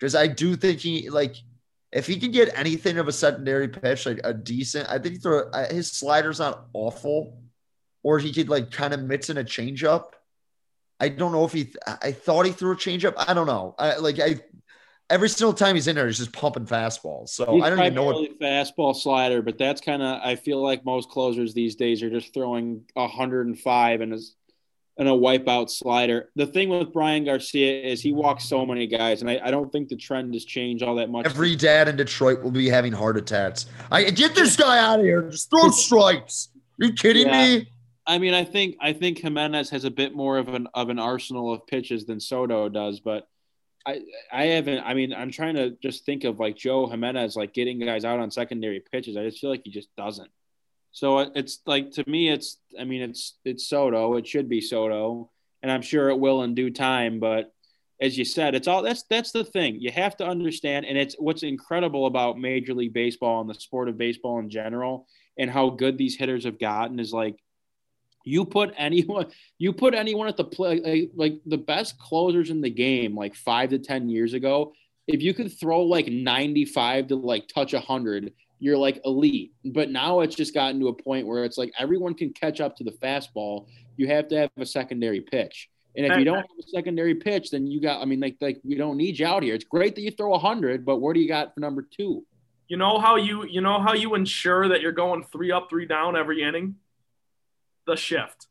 because 0.00 0.14
I 0.14 0.26
do 0.26 0.56
think 0.56 0.80
he 0.80 1.10
like 1.10 1.36
if 1.92 2.06
he 2.06 2.18
can 2.18 2.30
get 2.30 2.56
anything 2.56 2.98
of 2.98 3.06
a 3.08 3.12
secondary 3.12 3.68
pitch, 3.68 4.06
like 4.06 4.20
a 4.24 4.32
decent, 4.32 4.88
I 4.88 4.98
think 4.98 5.14
he 5.14 5.18
throw 5.18 5.50
uh, 5.50 5.72
his 5.72 5.90
slider's 5.92 6.38
not 6.38 6.66
awful, 6.72 7.42
or 8.02 8.18
he 8.18 8.32
could 8.32 8.48
like 8.48 8.70
kind 8.70 8.94
of 8.94 9.02
mix 9.02 9.28
in 9.28 9.38
a 9.38 9.44
changeup. 9.44 10.12
I 10.98 11.08
don't 11.08 11.32
know 11.32 11.44
if 11.44 11.52
he. 11.52 11.72
I 11.86 12.12
thought 12.12 12.46
he 12.46 12.52
threw 12.52 12.72
a 12.72 12.76
changeup. 12.76 13.14
I 13.16 13.34
don't 13.34 13.46
know. 13.46 13.74
I 13.78 13.96
like 13.96 14.18
I. 14.18 14.40
Every 15.08 15.28
single 15.28 15.52
time 15.52 15.74
he's 15.74 15.88
in 15.88 15.96
there, 15.96 16.06
he's 16.06 16.18
just 16.18 16.32
pumping 16.32 16.66
fastballs. 16.66 17.30
So 17.30 17.54
he's 17.54 17.64
I 17.64 17.70
don't 17.70 17.80
even 17.80 17.94
know 17.94 18.04
what 18.04 18.38
fastball 18.38 18.94
slider, 18.94 19.42
but 19.42 19.58
that's 19.58 19.80
kind 19.80 20.02
of. 20.02 20.20
I 20.22 20.36
feel 20.36 20.62
like 20.62 20.84
most 20.84 21.10
closers 21.10 21.52
these 21.52 21.74
days 21.74 22.02
are 22.02 22.10
just 22.10 22.32
throwing 22.32 22.84
105 22.94 24.00
and 24.00 24.14
is 24.14 24.36
and 24.98 25.08
a 25.08 25.12
wipeout 25.12 25.70
slider. 25.70 26.30
The 26.36 26.46
thing 26.46 26.68
with 26.68 26.92
Bryan 26.92 27.24
Garcia 27.24 27.82
is 27.82 28.00
he 28.00 28.12
walks 28.12 28.44
so 28.44 28.66
many 28.66 28.86
guys, 28.86 29.22
and 29.22 29.30
I, 29.30 29.40
I, 29.42 29.50
don't 29.50 29.70
think 29.72 29.88
the 29.88 29.96
trend 29.96 30.34
has 30.34 30.44
changed 30.44 30.84
all 30.84 30.96
that 30.96 31.08
much. 31.08 31.26
Every 31.26 31.56
dad 31.56 31.88
in 31.88 31.96
Detroit 31.96 32.42
will 32.42 32.50
be 32.50 32.68
having 32.68 32.92
heart 32.92 33.16
attacks. 33.16 33.66
I 33.90 34.10
get 34.10 34.34
this 34.34 34.56
guy 34.56 34.78
out 34.78 35.00
of 35.00 35.06
here. 35.06 35.22
Just 35.30 35.48
throw 35.48 35.70
strikes. 35.70 36.48
Are 36.80 36.86
you 36.86 36.92
kidding 36.92 37.28
yeah. 37.28 37.56
me? 37.58 37.72
I 38.06 38.18
mean, 38.18 38.34
I 38.34 38.44
think 38.44 38.76
I 38.80 38.92
think 38.92 39.18
Jimenez 39.18 39.70
has 39.70 39.84
a 39.84 39.90
bit 39.90 40.14
more 40.14 40.38
of 40.38 40.48
an 40.48 40.66
of 40.74 40.88
an 40.88 40.98
arsenal 40.98 41.52
of 41.52 41.66
pitches 41.66 42.06
than 42.06 42.18
Soto 42.18 42.68
does, 42.68 43.00
but 43.00 43.28
I 43.86 44.00
I 44.32 44.44
haven't. 44.46 44.80
I 44.80 44.94
mean, 44.94 45.14
I'm 45.14 45.30
trying 45.30 45.54
to 45.54 45.76
just 45.82 46.04
think 46.04 46.24
of 46.24 46.40
like 46.40 46.56
Joe 46.56 46.88
Jimenez 46.88 47.36
like 47.36 47.54
getting 47.54 47.78
guys 47.78 48.04
out 48.04 48.20
on 48.20 48.30
secondary 48.30 48.82
pitches. 48.92 49.16
I 49.16 49.24
just 49.24 49.38
feel 49.38 49.50
like 49.50 49.62
he 49.64 49.70
just 49.70 49.94
doesn't. 49.96 50.30
So 50.92 51.18
uh, 51.18 51.30
it's 51.34 51.60
like 51.66 51.92
to 51.92 52.08
me, 52.08 52.30
it's 52.30 52.58
I 52.78 52.84
mean, 52.84 53.02
it's 53.02 53.38
it's 53.44 53.68
Soto. 53.68 54.16
It 54.16 54.26
should 54.26 54.48
be 54.48 54.60
Soto, 54.60 55.30
and 55.62 55.70
I'm 55.70 55.82
sure 55.82 56.10
it 56.10 56.18
will 56.18 56.42
in 56.42 56.54
due 56.54 56.70
time. 56.70 57.20
But 57.20 57.52
as 58.00 58.16
you 58.18 58.24
said, 58.24 58.54
it's 58.54 58.68
all 58.68 58.82
that's 58.82 59.04
that's 59.04 59.32
the 59.32 59.44
thing 59.44 59.80
you 59.80 59.90
have 59.90 60.16
to 60.16 60.26
understand, 60.26 60.86
and 60.86 60.98
it's 60.98 61.14
what's 61.18 61.42
incredible 61.42 62.06
about 62.06 62.38
Major 62.38 62.74
League 62.74 62.92
Baseball 62.92 63.40
and 63.40 63.50
the 63.50 63.54
sport 63.54 63.88
of 63.88 63.98
baseball 63.98 64.38
in 64.38 64.50
general, 64.50 65.06
and 65.38 65.50
how 65.50 65.70
good 65.70 65.96
these 65.96 66.16
hitters 66.16 66.44
have 66.44 66.58
gotten 66.58 66.98
is 66.98 67.12
like 67.12 67.36
you 68.24 68.44
put 68.44 68.74
anyone 68.76 69.26
you 69.58 69.72
put 69.72 69.94
anyone 69.94 70.28
at 70.28 70.36
the 70.36 70.44
play 70.44 71.08
like 71.14 71.40
the 71.46 71.58
best 71.58 71.98
closers 71.98 72.50
in 72.50 72.60
the 72.60 72.70
game 72.70 73.14
like 73.14 73.34
five 73.34 73.70
to 73.70 73.78
ten 73.78 74.08
years 74.08 74.34
ago 74.34 74.72
if 75.06 75.22
you 75.22 75.34
could 75.34 75.58
throw 75.58 75.82
like 75.82 76.06
95 76.06 77.08
to 77.08 77.16
like 77.16 77.48
touch 77.48 77.72
100 77.72 78.32
you're 78.60 78.76
like 78.76 79.00
elite. 79.04 79.52
But 79.64 79.90
now 79.90 80.20
it's 80.20 80.36
just 80.36 80.54
gotten 80.54 80.78
to 80.80 80.88
a 80.88 80.92
point 80.92 81.26
where 81.26 81.44
it's 81.44 81.58
like 81.58 81.72
everyone 81.78 82.14
can 82.14 82.32
catch 82.32 82.60
up 82.60 82.76
to 82.76 82.84
the 82.84 82.92
fastball. 82.92 83.66
You 83.96 84.06
have 84.06 84.28
to 84.28 84.36
have 84.36 84.50
a 84.58 84.66
secondary 84.66 85.20
pitch. 85.20 85.68
And 85.96 86.06
if 86.06 86.16
you 86.18 86.24
don't 86.24 86.36
have 86.36 86.44
a 86.58 86.68
secondary 86.68 87.16
pitch, 87.16 87.50
then 87.50 87.66
you 87.66 87.80
got 87.80 88.00
I 88.00 88.04
mean 88.04 88.20
like 88.20 88.36
like 88.40 88.60
we 88.62 88.76
don't 88.76 88.96
need 88.96 89.18
you 89.18 89.26
out 89.26 89.42
here. 89.42 89.54
It's 89.54 89.64
great 89.64 89.96
that 89.96 90.02
you 90.02 90.12
throw 90.12 90.30
100, 90.30 90.84
but 90.84 90.98
what 90.98 91.14
do 91.14 91.20
you 91.20 91.26
got 91.26 91.52
for 91.52 91.60
number 91.60 91.82
2? 91.82 92.24
You 92.68 92.76
know 92.76 93.00
how 93.00 93.16
you 93.16 93.44
you 93.44 93.60
know 93.60 93.80
how 93.80 93.94
you 93.94 94.14
ensure 94.14 94.68
that 94.68 94.82
you're 94.82 94.92
going 94.92 95.24
3 95.24 95.50
up, 95.50 95.68
3 95.68 95.86
down 95.86 96.16
every 96.16 96.42
inning? 96.42 96.76
The 97.86 97.96
shift. 97.96 98.46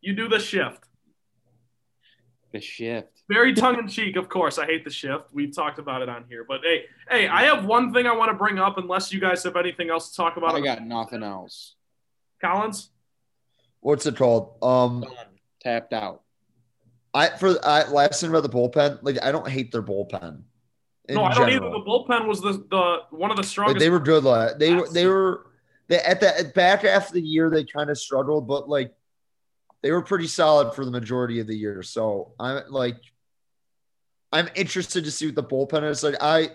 You 0.00 0.14
do 0.14 0.28
the 0.28 0.38
shift. 0.38 0.84
The 2.52 2.60
shift. 2.60 3.13
Very 3.28 3.54
tongue 3.54 3.78
in 3.78 3.88
cheek, 3.88 4.16
of 4.16 4.28
course. 4.28 4.58
I 4.58 4.66
hate 4.66 4.84
the 4.84 4.90
shift. 4.90 5.24
We've 5.32 5.54
talked 5.54 5.78
about 5.78 6.02
it 6.02 6.10
on 6.10 6.24
here, 6.28 6.44
but 6.46 6.60
hey, 6.62 6.84
hey, 7.08 7.26
I 7.26 7.44
have 7.44 7.64
one 7.64 7.92
thing 7.92 8.06
I 8.06 8.14
want 8.14 8.30
to 8.30 8.36
bring 8.36 8.58
up. 8.58 8.76
Unless 8.76 9.12
you 9.12 9.20
guys 9.20 9.42
have 9.44 9.56
anything 9.56 9.88
else 9.88 10.10
to 10.10 10.16
talk 10.16 10.36
about, 10.36 10.54
I 10.54 10.60
got 10.60 10.82
nothing 10.82 11.22
else. 11.22 11.74
Collins, 12.40 12.90
what's 13.80 14.04
it 14.04 14.16
called? 14.16 14.56
Um, 14.62 15.06
tapped 15.62 15.94
out. 15.94 16.22
I 17.14 17.30
for 17.30 17.56
I 17.64 17.88
last 17.88 18.20
thing 18.20 18.28
about 18.28 18.42
the 18.42 18.50
bullpen, 18.50 18.98
like 19.02 19.22
I 19.22 19.32
don't 19.32 19.48
hate 19.48 19.72
their 19.72 19.82
bullpen. 19.82 20.42
No, 21.08 21.24
I 21.24 21.34
don't 21.34 21.48
either. 21.48 21.60
The 21.60 21.80
bullpen 21.80 22.26
was 22.26 22.42
the 22.42 22.64
the 22.70 23.02
one 23.10 23.30
of 23.30 23.36
the 23.36 23.42
strongest. 23.42 23.76
Like, 23.76 23.80
they 23.80 23.90
were 23.90 24.00
good. 24.00 24.24
Like, 24.24 24.58
they 24.58 24.74
were 24.74 24.88
they 24.88 25.06
were 25.06 25.46
they, 25.86 25.98
at 25.98 26.20
the 26.20 26.50
back 26.54 26.82
half 26.82 27.08
of 27.08 27.12
the 27.14 27.22
year 27.22 27.50
they 27.50 27.64
kind 27.64 27.88
of 27.88 27.98
struggled, 27.98 28.48
but 28.48 28.68
like 28.68 28.94
they 29.82 29.92
were 29.92 30.02
pretty 30.02 30.26
solid 30.26 30.74
for 30.74 30.84
the 30.84 30.90
majority 30.90 31.40
of 31.40 31.46
the 31.46 31.54
year. 31.54 31.82
So 31.82 32.32
I'm 32.40 32.62
like, 32.70 32.96
I'm 34.34 34.48
interested 34.56 35.04
to 35.04 35.12
see 35.12 35.26
what 35.26 35.36
the 35.36 35.44
bullpen 35.44 35.88
is 35.88 36.02
like. 36.02 36.16
I 36.20 36.50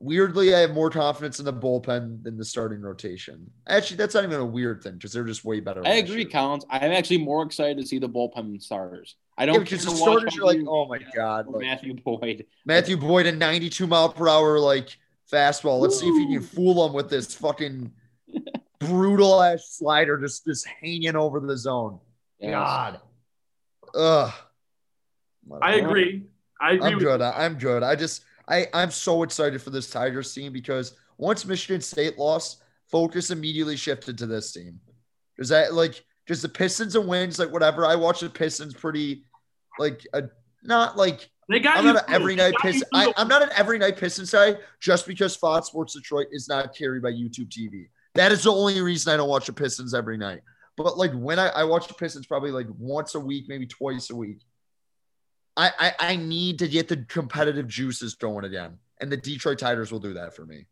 weirdly 0.00 0.52
I 0.52 0.58
have 0.58 0.72
more 0.72 0.90
confidence 0.90 1.38
in 1.38 1.44
the 1.44 1.52
bullpen 1.52 2.24
than 2.24 2.36
the 2.36 2.44
starting 2.44 2.82
rotation. 2.82 3.48
Actually, 3.68 3.98
that's 3.98 4.16
not 4.16 4.24
even 4.24 4.40
a 4.40 4.44
weird 4.44 4.82
thing 4.82 4.94
because 4.94 5.12
they're 5.12 5.22
just 5.22 5.44
way 5.44 5.60
better. 5.60 5.86
I 5.86 5.94
agree, 5.94 6.24
Collins. 6.24 6.66
I'm 6.68 6.90
actually 6.90 7.18
more 7.18 7.44
excited 7.44 7.78
to 7.78 7.86
see 7.86 8.00
the 8.00 8.08
bullpen 8.08 8.60
starters. 8.60 9.14
I 9.38 9.46
don't 9.46 9.54
yeah, 9.54 9.60
because 9.60 9.84
the 9.84 9.92
starters 9.92 10.36
are 10.36 10.44
like, 10.44 10.58
oh 10.66 10.88
my 10.88 10.98
god, 11.14 11.46
like, 11.46 11.62
Matthew 11.62 11.94
Boyd. 11.94 12.46
Matthew 12.66 12.96
Boyd, 12.96 13.26
a 13.26 13.32
92 13.32 13.86
mile 13.86 14.08
per 14.08 14.28
hour 14.28 14.58
like 14.58 14.98
fastball. 15.32 15.78
Let's 15.78 16.00
see 16.00 16.08
if 16.08 16.28
he 16.28 16.34
can 16.34 16.42
fool 16.42 16.84
them 16.84 16.94
with 16.94 17.08
this 17.08 17.32
fucking 17.36 17.92
brutal 18.80 19.40
ass 19.40 19.76
slider 19.78 20.18
just 20.18 20.44
just 20.44 20.66
hanging 20.66 21.14
over 21.14 21.38
the 21.38 21.56
zone. 21.56 22.00
Yes. 22.40 22.50
God. 22.50 23.00
Ugh. 23.94 24.32
I 25.60 25.74
agree. 25.74 26.24
I 26.62 26.72
agree. 26.72 26.92
I'm 26.92 26.98
good. 26.98 27.20
You. 27.20 27.26
I'm 27.26 27.58
good. 27.58 27.82
I 27.82 27.96
just 27.96 28.24
I 28.48 28.66
I'm 28.72 28.90
so 28.90 29.24
excited 29.24 29.60
for 29.60 29.70
this 29.70 29.90
Tigers 29.90 30.32
team 30.32 30.52
because 30.52 30.94
once 31.18 31.44
Michigan 31.44 31.80
State 31.80 32.18
lost, 32.18 32.62
focus 32.90 33.30
immediately 33.30 33.76
shifted 33.76 34.16
to 34.18 34.26
this 34.26 34.52
team. 34.52 34.80
Is 35.38 35.48
that 35.48 35.74
like 35.74 36.04
just 36.28 36.42
the 36.42 36.48
Pistons 36.48 36.94
and 36.94 37.08
wins, 37.08 37.38
like 37.38 37.52
whatever. 37.52 37.84
I 37.84 37.96
watch 37.96 38.20
the 38.20 38.30
Pistons 38.30 38.74
pretty, 38.74 39.24
like 39.78 40.06
a 40.14 40.24
not 40.62 40.96
like 40.96 41.28
they 41.48 41.58
got 41.58 41.78
I'm 41.78 41.84
not 41.84 41.96
an 42.08 42.14
every 42.14 42.36
night 42.36 42.54
Pistons. 42.62 42.84
I, 42.94 43.12
am 43.16 43.28
not 43.28 43.42
an 43.42 43.50
every 43.56 43.78
night 43.78 43.96
Pistons 43.96 44.30
guy 44.30 44.56
just 44.80 45.06
because 45.06 45.34
Fox 45.34 45.66
Sports 45.66 45.94
Detroit 45.94 46.28
is 46.30 46.48
not 46.48 46.74
carried 46.76 47.02
by 47.02 47.10
YouTube 47.10 47.48
TV. 47.48 47.88
That 48.14 48.30
is 48.30 48.44
the 48.44 48.52
only 48.52 48.80
reason 48.80 49.12
I 49.12 49.16
don't 49.16 49.28
watch 49.28 49.46
the 49.46 49.52
Pistons 49.52 49.94
every 49.94 50.16
night. 50.16 50.42
But 50.76 50.96
like 50.96 51.12
when 51.12 51.38
I, 51.38 51.48
I 51.48 51.64
watch 51.64 51.88
the 51.88 51.94
Pistons 51.94 52.26
probably 52.26 52.52
like 52.52 52.68
once 52.78 53.14
a 53.14 53.20
week, 53.20 53.46
maybe 53.48 53.66
twice 53.66 54.10
a 54.10 54.16
week. 54.16 54.38
I, 55.56 55.70
I 55.78 55.92
I 55.98 56.16
need 56.16 56.58
to 56.60 56.68
get 56.68 56.88
the 56.88 56.98
competitive 56.98 57.68
juices 57.68 58.14
going 58.14 58.44
again. 58.44 58.78
And 59.00 59.10
the 59.10 59.16
Detroit 59.16 59.58
Tigers 59.58 59.90
will 59.90 59.98
do 59.98 60.14
that 60.14 60.34
for 60.34 60.46
me. 60.46 60.66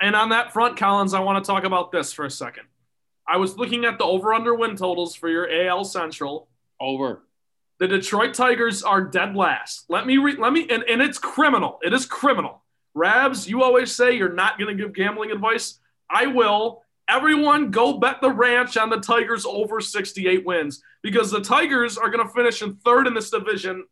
And 0.00 0.14
on 0.14 0.30
that 0.30 0.52
front, 0.52 0.76
Collins, 0.76 1.14
I 1.14 1.20
want 1.20 1.42
to 1.42 1.50
talk 1.50 1.64
about 1.64 1.92
this 1.92 2.12
for 2.12 2.24
a 2.24 2.30
second. 2.30 2.64
I 3.26 3.36
was 3.36 3.56
looking 3.56 3.84
at 3.84 3.98
the 3.98 4.04
over 4.04 4.34
under 4.34 4.54
win 4.54 4.76
totals 4.76 5.14
for 5.14 5.28
your 5.28 5.48
AL 5.50 5.84
Central. 5.84 6.48
Over. 6.80 7.22
The 7.78 7.88
Detroit 7.88 8.34
Tigers 8.34 8.82
are 8.82 9.02
dead 9.02 9.36
last. 9.36 9.84
Let 9.88 10.06
me 10.06 10.18
re- 10.18 10.36
let 10.36 10.52
me 10.52 10.66
and, 10.70 10.82
and 10.84 11.02
it's 11.02 11.18
criminal. 11.18 11.78
It 11.82 11.92
is 11.92 12.06
criminal. 12.06 12.62
Rabs, 12.94 13.48
you 13.48 13.62
always 13.62 13.94
say 13.94 14.16
you're 14.16 14.32
not 14.32 14.58
going 14.58 14.76
to 14.76 14.82
give 14.82 14.94
gambling 14.94 15.30
advice. 15.30 15.78
I 16.10 16.26
will. 16.26 16.82
Everyone 17.08 17.70
go 17.70 17.98
bet 17.98 18.20
the 18.20 18.30
ranch 18.30 18.76
on 18.76 18.88
the 18.88 18.98
Tigers 18.98 19.44
over 19.44 19.80
68 19.80 20.44
wins 20.44 20.82
because 21.02 21.30
the 21.30 21.40
Tigers 21.40 21.98
are 21.98 22.10
going 22.10 22.26
to 22.26 22.32
finish 22.32 22.62
in 22.62 22.76
third 22.76 23.06
in 23.06 23.14
this 23.14 23.30
division. 23.30 23.84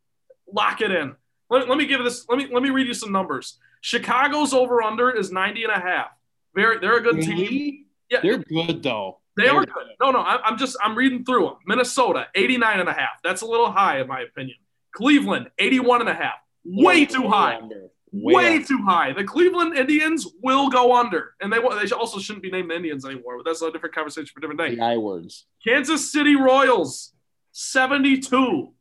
Lock 0.52 0.80
it 0.80 0.90
in. 0.90 1.14
Let, 1.50 1.68
let 1.68 1.78
me 1.78 1.86
give 1.86 2.02
this 2.04 2.26
let 2.28 2.38
me 2.38 2.48
let 2.52 2.62
me 2.62 2.70
read 2.70 2.86
you 2.86 2.94
some 2.94 3.12
numbers. 3.12 3.58
Chicago's 3.80 4.52
over 4.52 4.82
under 4.82 5.10
is 5.10 5.30
90 5.30 5.64
and 5.64 5.72
a 5.72 5.80
half. 5.80 6.08
Very 6.54 6.78
they're 6.78 6.98
a 6.98 7.02
good 7.02 7.22
team. 7.22 7.86
Yeah. 8.10 8.20
They're 8.22 8.38
good 8.38 8.82
though. 8.82 9.20
They 9.36 9.44
they're 9.44 9.54
are 9.54 9.66
good. 9.66 9.86
No, 10.00 10.10
no, 10.10 10.20
I, 10.20 10.42
I'm 10.44 10.58
just 10.58 10.76
I'm 10.82 10.96
reading 10.96 11.24
through 11.24 11.44
them. 11.44 11.56
Minnesota 11.66 12.26
89 12.34 12.80
and 12.80 12.88
a 12.88 12.92
half. 12.92 13.22
That's 13.22 13.42
a 13.42 13.46
little 13.46 13.70
high 13.70 14.00
in 14.00 14.08
my 14.08 14.20
opinion. 14.20 14.56
Cleveland 14.92 15.50
81 15.58 16.00
and 16.00 16.10
a 16.10 16.14
half. 16.14 16.34
Way 16.64 17.06
too 17.06 17.28
high. 17.28 17.60
Way, 18.10 18.34
way 18.34 18.62
too 18.62 18.82
high. 18.84 19.12
The 19.12 19.24
Cleveland 19.24 19.76
Indians 19.76 20.26
will 20.42 20.70
go 20.70 20.96
under, 20.96 21.34
and 21.40 21.52
they 21.52 21.58
they 21.58 21.90
also 21.94 22.18
shouldn't 22.18 22.42
be 22.42 22.50
named 22.50 22.70
the 22.70 22.74
Indians 22.74 23.04
anymore. 23.04 23.36
But 23.36 23.44
that's 23.44 23.60
a 23.60 23.70
different 23.70 23.94
conversation 23.94 24.28
for 24.32 24.38
a 24.38 24.40
different 24.40 24.60
day. 24.60 24.76
The 24.76 24.82
I 24.82 24.96
words. 24.96 25.44
Kansas 25.62 26.10
City 26.10 26.34
Royals, 26.34 27.12
seventy-two 27.52 28.72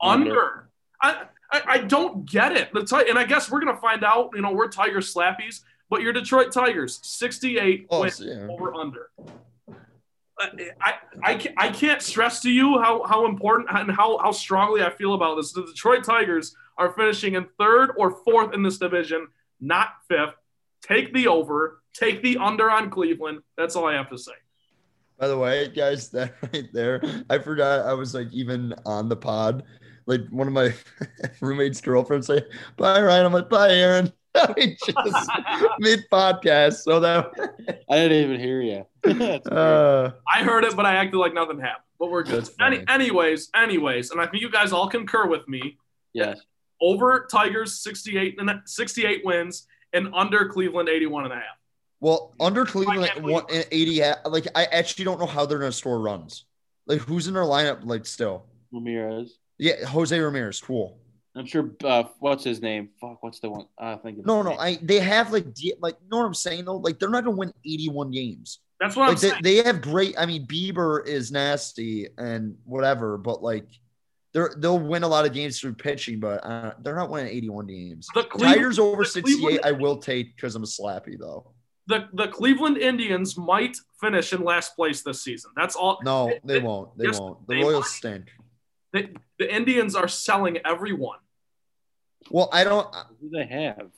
under. 0.00 0.30
under. 0.30 0.65
I, 1.06 1.22
I, 1.52 1.62
I 1.68 1.78
don't 1.78 2.28
get 2.28 2.52
it. 2.52 2.72
The 2.72 2.84
t- 2.84 3.08
and 3.08 3.18
I 3.18 3.24
guess 3.24 3.50
we're 3.50 3.60
gonna 3.60 3.80
find 3.80 4.04
out. 4.04 4.30
You 4.34 4.42
know, 4.42 4.52
we're 4.52 4.68
Tiger 4.68 4.98
slappies, 4.98 5.60
but 5.88 6.02
your 6.02 6.12
Detroit 6.12 6.52
Tigers, 6.52 7.00
sixty-eight 7.02 7.86
oh, 7.90 8.04
yeah. 8.04 8.48
over 8.50 8.74
under. 8.74 9.10
Uh, 10.38 10.48
I, 10.82 10.94
I, 11.22 11.54
I 11.56 11.68
can't 11.70 12.02
stress 12.02 12.42
to 12.42 12.50
you 12.50 12.78
how, 12.78 13.04
how 13.04 13.24
important 13.24 13.68
and 13.70 13.90
how, 13.90 14.18
how 14.18 14.32
strongly 14.32 14.82
I 14.82 14.90
feel 14.90 15.14
about 15.14 15.36
this. 15.36 15.52
The 15.52 15.64
Detroit 15.64 16.04
Tigers 16.04 16.54
are 16.76 16.92
finishing 16.92 17.36
in 17.36 17.46
third 17.58 17.92
or 17.96 18.10
fourth 18.22 18.52
in 18.52 18.62
this 18.62 18.76
division, 18.76 19.28
not 19.62 19.94
fifth. 20.08 20.34
Take 20.82 21.14
the 21.14 21.26
over, 21.28 21.82
take 21.94 22.22
the 22.22 22.36
under 22.36 22.70
on 22.70 22.90
Cleveland. 22.90 23.40
That's 23.56 23.76
all 23.76 23.86
I 23.86 23.94
have 23.94 24.10
to 24.10 24.18
say. 24.18 24.32
By 25.18 25.28
the 25.28 25.38
way, 25.38 25.68
guys, 25.68 26.08
that 26.10 26.34
right 26.52 26.70
there, 26.72 27.02
I 27.30 27.38
forgot 27.38 27.86
I 27.86 27.94
was 27.94 28.14
like 28.14 28.30
even 28.32 28.74
on 28.84 29.08
the 29.08 29.16
pod. 29.16 29.64
Like 30.06 30.22
one 30.30 30.46
of 30.46 30.52
my 30.52 30.72
roommate's 31.40 31.80
girlfriends 31.80 32.26
say, 32.26 32.42
"Bye, 32.76 33.02
Ryan." 33.02 33.26
I'm 33.26 33.32
like, 33.32 33.48
"Bye, 33.48 33.72
Aaron." 33.72 34.12
We 34.54 34.76
just 34.86 35.30
mid 35.78 36.04
podcast, 36.12 36.82
so 36.82 37.00
that 37.00 37.30
I 37.88 37.96
didn't 37.96 38.22
even 38.22 38.38
hear 38.38 38.60
you. 38.60 38.84
uh, 39.50 40.10
I 40.30 40.42
heard 40.42 40.64
it, 40.64 40.76
but 40.76 40.84
I 40.84 40.96
acted 40.96 41.16
like 41.16 41.32
nothing 41.32 41.58
happened. 41.58 41.84
But 41.98 42.10
we're 42.10 42.22
good. 42.22 42.46
Any, 42.60 42.84
anyways, 42.86 43.48
anyways, 43.54 44.10
and 44.10 44.20
I 44.20 44.26
think 44.26 44.42
you 44.42 44.50
guys 44.50 44.72
all 44.72 44.90
concur 44.90 45.26
with 45.26 45.48
me. 45.48 45.78
Yes 46.12 46.38
over 46.80 47.26
Tigers 47.30 47.80
68 47.80 48.40
and 48.40 48.50
68 48.64 49.24
wins 49.24 49.66
and 49.92 50.08
under 50.14 50.48
Cleveland 50.48 50.88
81 50.88 51.24
and 51.24 51.32
a 51.32 51.36
half. 51.36 51.44
Well, 52.00 52.34
under 52.38 52.64
Cleveland 52.64 53.10
80 53.72 54.02
like 54.26 54.46
I 54.54 54.64
actually 54.66 55.06
don't 55.06 55.18
know 55.18 55.26
how 55.26 55.46
they're 55.46 55.58
going 55.58 55.70
to 55.70 55.76
store 55.76 56.00
runs. 56.00 56.44
Like 56.86 57.00
who's 57.00 57.26
in 57.26 57.34
their 57.34 57.44
lineup 57.44 57.84
like 57.84 58.06
still? 58.06 58.44
Ramirez. 58.72 59.38
Yeah, 59.58 59.84
Jose 59.86 60.18
Ramirez, 60.18 60.60
cool. 60.60 60.98
I'm 61.36 61.46
sure 61.46 61.70
uh, 61.84 62.04
what's 62.18 62.44
his 62.44 62.62
name? 62.62 62.88
Fuck, 63.00 63.22
what's 63.22 63.40
the 63.40 63.50
one? 63.50 63.66
Uh, 63.80 63.94
I 63.94 63.96
think 63.96 64.24
No, 64.24 64.42
no, 64.42 64.56
I 64.56 64.78
they 64.82 65.00
have 65.00 65.32
like 65.32 65.46
like 65.80 65.96
you 66.02 66.08
know 66.10 66.18
what 66.18 66.26
I'm 66.26 66.34
saying 66.34 66.64
though? 66.64 66.76
Like 66.76 66.98
they're 66.98 67.10
not 67.10 67.24
going 67.24 67.36
to 67.36 67.38
win 67.38 67.52
81 67.64 68.10
games. 68.10 68.60
That's 68.80 68.96
what 68.96 69.02
like, 69.02 69.12
I'm 69.12 69.16
saying. 69.18 69.34
They, 69.42 69.56
they 69.56 69.64
have 69.64 69.82
great 69.82 70.14
I 70.18 70.24
mean 70.24 70.46
Bieber 70.46 71.06
is 71.06 71.30
nasty 71.30 72.08
and 72.16 72.56
whatever, 72.64 73.18
but 73.18 73.42
like 73.42 73.66
they're, 74.32 74.54
they'll 74.58 74.78
win 74.78 75.02
a 75.02 75.08
lot 75.08 75.24
of 75.24 75.32
games 75.32 75.60
through 75.60 75.74
pitching, 75.74 76.20
but 76.20 76.44
uh, 76.44 76.72
they're 76.82 76.96
not 76.96 77.08
winning 77.08 77.32
81 77.34 77.66
games. 77.66 78.06
The 78.14 78.24
Tigers 78.24 78.78
over 78.78 79.02
68, 79.02 79.60
I 79.64 79.72
will 79.72 79.96
take 79.96 80.36
because 80.36 80.54
I'm 80.54 80.62
a 80.62 80.66
slappy 80.66 81.18
though. 81.18 81.52
The 81.86 82.08
the 82.14 82.28
Cleveland 82.28 82.78
Indians 82.78 83.38
might 83.38 83.76
finish 84.00 84.32
in 84.32 84.42
last 84.42 84.74
place 84.74 85.02
this 85.02 85.22
season. 85.22 85.52
That's 85.54 85.76
all. 85.76 85.98
No, 86.02 86.32
they, 86.44 86.54
they 86.54 86.60
won't. 86.60 86.96
They 86.98 87.06
yes, 87.06 87.20
won't. 87.20 87.46
The 87.46 87.62
Royals 87.62 87.84
might. 87.84 87.90
stink. 87.90 88.32
The, 88.96 89.10
the 89.38 89.54
Indians 89.54 89.94
are 89.94 90.08
selling 90.08 90.58
everyone. 90.64 91.18
Well, 92.30 92.48
I 92.52 92.64
don't. 92.64 92.92
Who 93.20 93.28
do 93.28 93.36
they 93.36 93.46
have? 93.46 93.88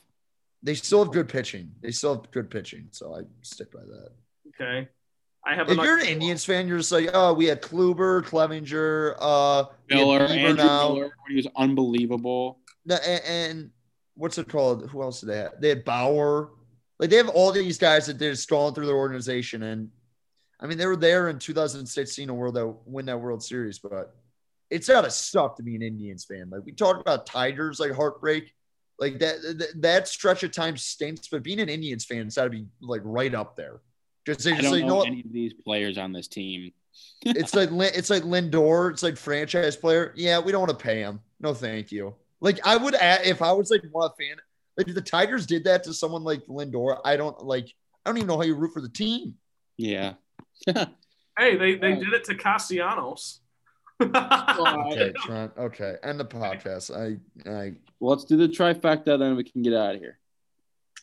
They 0.62 0.74
still 0.74 1.05
have 1.05 1.12
good 1.12 1.28
pitching. 1.28 1.70
They 1.80 1.92
still 1.92 2.16
have 2.16 2.30
good 2.30 2.51
pitching, 2.51 2.88
so 2.90 3.14
I 3.14 3.22
stick 3.42 3.70
by 3.72 3.81
that. 3.81 4.10
Okay. 4.48 4.89
I 5.47 5.55
have. 5.55 5.70
If 5.70 5.78
you're 5.78 5.98
an 5.98 6.06
Indians 6.06 6.44
fan, 6.44 6.66
you're 6.66 6.78
just 6.78 6.93
like, 6.93 7.10
oh, 7.14 7.32
we 7.32 7.47
had 7.47 7.62
Kluber, 7.62 8.22
Clevinger, 8.22 9.14
uh, 9.20 9.64
Miller, 9.89 10.20
Andrew 10.20 10.55
now. 10.55 10.94
Miller, 10.94 11.10
he 11.28 11.36
was 11.36 11.47
unbelievable. 11.56 12.59
And, 12.90 13.22
and, 13.27 13.70
what's 14.14 14.36
it 14.36 14.48
called? 14.48 14.90
Who 14.90 15.02
else 15.02 15.20
did 15.20 15.31
they 15.31 15.39
have? 15.39 15.52
They 15.60 15.68
had 15.68 15.85
Bauer. 15.85 16.51
Like 16.98 17.10
they 17.10 17.16
have 17.16 17.28
all 17.28 17.52
these 17.52 17.78
guys 17.78 18.06
that 18.06 18.18
they're 18.18 18.35
strolling 18.35 18.74
through 18.74 18.86
their 18.86 18.97
organization, 18.97 19.62
and 19.62 19.90
I 20.59 20.66
mean 20.66 20.77
they 20.77 20.86
were 20.86 20.97
there 20.97 21.28
in 21.28 21.39
2016 21.39 22.27
to 22.27 22.35
world 22.35 22.55
that 22.56 22.66
win 22.85 23.06
that 23.06 23.20
World 23.20 23.43
Series, 23.43 23.78
but 23.78 24.16
it's 24.70 24.89
gotta 24.89 25.11
suck 25.11 25.57
to 25.57 25.62
be 25.62 25.77
an 25.77 25.82
Indians 25.82 26.24
fan. 26.24 26.51
Like 26.51 26.65
we 26.65 26.73
talked 26.73 27.01
about 27.01 27.27
Tigers, 27.27 27.81
like 27.81 27.93
heartbreak, 27.93 28.53
like 28.99 29.19
that 29.20 29.40
that, 29.43 29.82
that 29.82 30.09
stretch 30.09 30.43
of 30.43 30.53
time 30.53 30.77
stinks, 30.77 31.28
but 31.28 31.43
being 31.43 31.61
an 31.61 31.69
Indians 31.69 32.05
fan, 32.05 32.27
it's 32.27 32.36
gotta 32.36 32.51
be 32.51 32.66
like 32.81 33.03
right 33.05 33.35
up 33.35 33.57
there. 33.57 33.81
Just 34.27 34.43
say, 34.43 34.53
I 34.53 34.61
don't 34.61 34.73
say, 34.73 34.81
know, 34.81 34.89
know 34.89 35.03
any 35.03 35.20
of 35.20 35.32
these 35.32 35.55
players 35.55 35.97
on 35.97 36.12
this 36.12 36.28
team. 36.28 36.73
it's 37.23 37.55
like 37.55 37.70
it's 37.73 38.11
like 38.11 38.24
Lindor. 38.24 38.90
It's 38.90 39.03
like 39.03 39.16
franchise 39.16 39.77
player. 39.77 40.12
Yeah, 40.16 40.39
we 40.39 40.53
don't 40.53 40.61
want 40.61 40.78
to 40.78 40.85
pay 40.85 41.01
him. 41.01 41.20
No, 41.40 41.55
thank 41.55 41.90
you. 41.93 42.15
Like 42.40 42.65
I 42.66 42.77
would 42.77 42.95
add 42.95 43.27
if 43.27 43.43
I 43.43 43.53
was 43.53 43.70
like 43.70 43.82
one 43.90 44.11
fan. 44.19 44.36
Like 44.77 44.89
if 44.89 44.95
the 44.95 45.01
Tigers 45.01 45.47
did 45.47 45.65
that 45.65 45.82
to 45.85 45.95
someone 45.95 46.23
like 46.23 46.45
Lindor, 46.47 47.01
I 47.05 47.16
don't 47.16 47.45
like. 47.45 47.73
I 48.05 48.11
don't 48.11 48.19
even 48.19 48.28
know 48.28 48.36
how 48.36 48.45
you 48.45 48.55
root 48.55 48.73
for 48.73 48.81
the 48.81 48.89
team. 48.89 49.35
Yeah. 49.77 50.15
hey, 50.66 51.57
they 51.57 51.77
they 51.77 51.95
did 51.95 52.12
it 52.12 52.24
to 52.24 52.35
Castellanos. 52.35 53.40
Okay, 54.00 55.12
Trent. 55.24 55.52
Okay, 55.58 55.96
end 56.02 56.20
the 56.20 56.24
podcast. 56.24 56.94
I 56.94 57.18
I. 57.50 57.74
Well, 58.00 58.10
let's 58.10 58.24
do 58.24 58.36
the 58.36 58.48
trifecta, 58.48 59.18
then 59.18 59.36
we 59.36 59.44
can 59.44 59.62
get 59.62 59.74
out 59.74 59.96
of 59.96 60.00
here. 60.00 60.18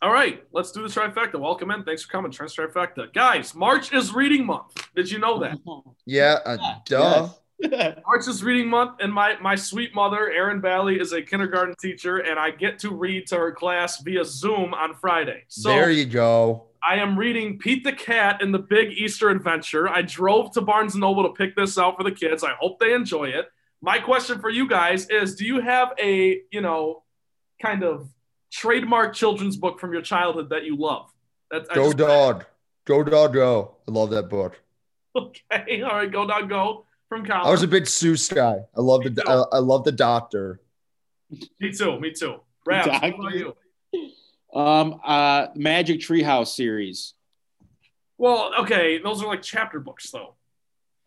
All 0.02 0.12
right, 0.12 0.44
let's 0.52 0.72
do 0.72 0.82
the 0.82 0.88
trifecta. 0.88 1.40
Welcome 1.40 1.72
in. 1.72 1.84
Thanks 1.84 2.04
for 2.04 2.12
coming. 2.12 2.32
Trent's 2.32 2.56
trifecta. 2.56 3.14
Guys, 3.14 3.56
March 3.56 3.94
is 3.94 4.14
reading 4.14 4.46
month. 4.46 4.74
Did 4.96 5.10
you 5.10 5.20
know 5.20 5.40
that? 5.40 5.58
Yeah, 6.06 6.40
uh, 6.46 6.58
duh. 6.86 7.30
Yes. 7.60 8.00
March 8.06 8.28
is 8.28 8.44
reading 8.44 8.68
month, 8.68 9.00
and 9.00 9.12
my, 9.12 9.38
my 9.42 9.56
sweet 9.56 9.96
mother, 9.96 10.30
Erin 10.30 10.60
Balley, 10.60 11.00
is 11.00 11.14
a 11.14 11.22
kindergarten 11.22 11.74
teacher, 11.82 12.18
and 12.18 12.38
I 12.38 12.52
get 12.52 12.78
to 12.80 12.92
read 12.92 13.28
to 13.28 13.38
her 13.38 13.52
class 13.52 14.02
via 14.02 14.24
Zoom 14.26 14.74
on 14.74 14.94
Friday. 14.96 15.46
So 15.48 15.70
there 15.70 15.90
you 15.90 16.06
go. 16.06 16.66
I 16.88 16.98
am 16.98 17.18
reading 17.18 17.58
Pete 17.58 17.84
the 17.84 17.92
Cat 17.92 18.42
and 18.42 18.54
the 18.54 18.60
Big 18.60 18.92
Easter 18.92 19.30
Adventure. 19.30 19.90
I 19.90 20.04
drove 20.04 20.54
to 20.54 20.62
Barnes 20.62 20.94
and 20.94 21.02
Noble 21.02 21.24
to 21.24 21.30
pick 21.30 21.56
this 21.56 21.80
out 21.80 21.98
for 21.98 22.04
the 22.04 22.12
kids. 22.12 22.44
I 22.44 22.52
hope 22.60 22.80
they 22.80 22.94
enjoy 22.94 23.30
it. 23.30 23.48
My 23.82 23.98
question 23.98 24.40
for 24.40 24.50
you 24.50 24.68
guys 24.68 25.08
is: 25.10 25.36
Do 25.36 25.46
you 25.46 25.62
have 25.62 25.94
a 26.00 26.42
you 26.52 26.62
know 26.62 27.04
kind 27.62 27.84
of 27.84 28.08
trademark 28.52 29.16
children's 29.16 29.58
book 29.58 29.80
from 29.80 29.94
your 29.94 30.04
childhood 30.04 30.50
that 30.50 30.64
you 30.64 30.78
love? 30.78 31.10
That's 31.50 31.68
Go 31.70 31.92
Dog, 31.92 32.46
Go 32.86 33.04
Dog 33.04 33.34
Go. 33.34 33.78
I 33.88 33.92
love 33.92 34.12
that 34.12 34.30
book. 34.30 34.60
Okay, 35.16 35.82
all 35.84 35.96
right, 35.96 36.12
Go 36.12 36.28
Dog 36.28 36.50
Go 36.50 36.86
from 37.10 37.26
college. 37.26 37.48
I 37.48 37.52
was 37.52 37.64
a 37.64 37.68
big 37.68 37.86
Seuss 37.86 38.34
guy. 38.34 38.60
I 38.76 38.82
love 38.82 39.04
the 39.04 39.24
I, 39.28 39.34
uh, 39.34 39.46
I, 39.54 39.58
love 39.58 39.86
the 39.86 39.92
Doctor. 39.92 40.62
Me 41.60 41.72
too. 41.72 42.00
Me 42.00 42.12
too. 42.12 42.42
Rabs, 42.66 42.88
what 42.88 43.04
about 43.04 43.34
you? 43.34 43.56
Um, 44.56 45.02
uh, 45.04 45.48
Magic 45.56 46.00
Treehouse 46.00 46.48
series. 46.48 47.14
Well, 48.18 48.54
okay, 48.62 49.00
those 49.00 49.22
are 49.22 49.28
like 49.28 49.42
chapter 49.42 49.80
books, 49.80 50.10
though. 50.12 50.36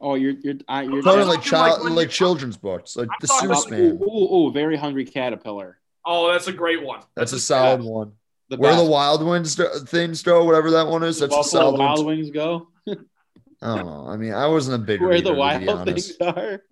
Oh, 0.01 0.15
you're 0.15 0.35
you're 0.43 0.55
uh, 0.69 0.85
you're 0.87 1.03
talking 1.03 1.27
like 1.27 1.43
child 1.43 1.83
like, 1.83 1.93
like 1.93 2.11
children's 2.11 2.57
books, 2.57 2.97
like 2.97 3.09
I'm 3.11 3.17
the 3.21 3.27
Seuss 3.27 3.71
man. 3.71 3.81
Ooh, 3.81 4.05
ooh, 4.05 4.35
ooh, 4.35 4.53
very 4.53 4.77
hungry 4.77 5.05
caterpillar. 5.05 5.79
Oh, 6.05 6.31
that's 6.31 6.47
a 6.47 6.53
great 6.53 6.83
one. 6.83 7.01
That's, 7.17 7.33
that's 7.33 7.33
a, 7.33 7.41
solid 7.41 7.83
one. 7.83 8.13
The 8.49 8.59
Where 8.59 8.73
best. 8.73 8.85
the 8.85 8.91
wild 8.91 9.27
wings 9.27 9.61
things 9.91 10.23
go, 10.23 10.45
whatever 10.45 10.71
that 10.73 10.87
one 10.87 11.03
is. 11.03 11.19
The 11.19 11.27
that's 11.27 11.49
a 11.49 11.51
solid 11.51 11.79
wild 11.79 12.07
wings 12.07 12.31
go. 12.31 12.69
I 13.61 13.77
don't 13.77 13.87
know. 13.87 14.07
I 14.09 14.17
mean, 14.17 14.35
I 14.35 14.47
wasn't 14.47 14.83
a 14.83 14.85
big 14.87 15.01
where 15.01 15.11
reader, 15.11 15.31
the 15.31 15.35
wild 15.35 15.85
things 15.85 16.13
are. 16.21 16.63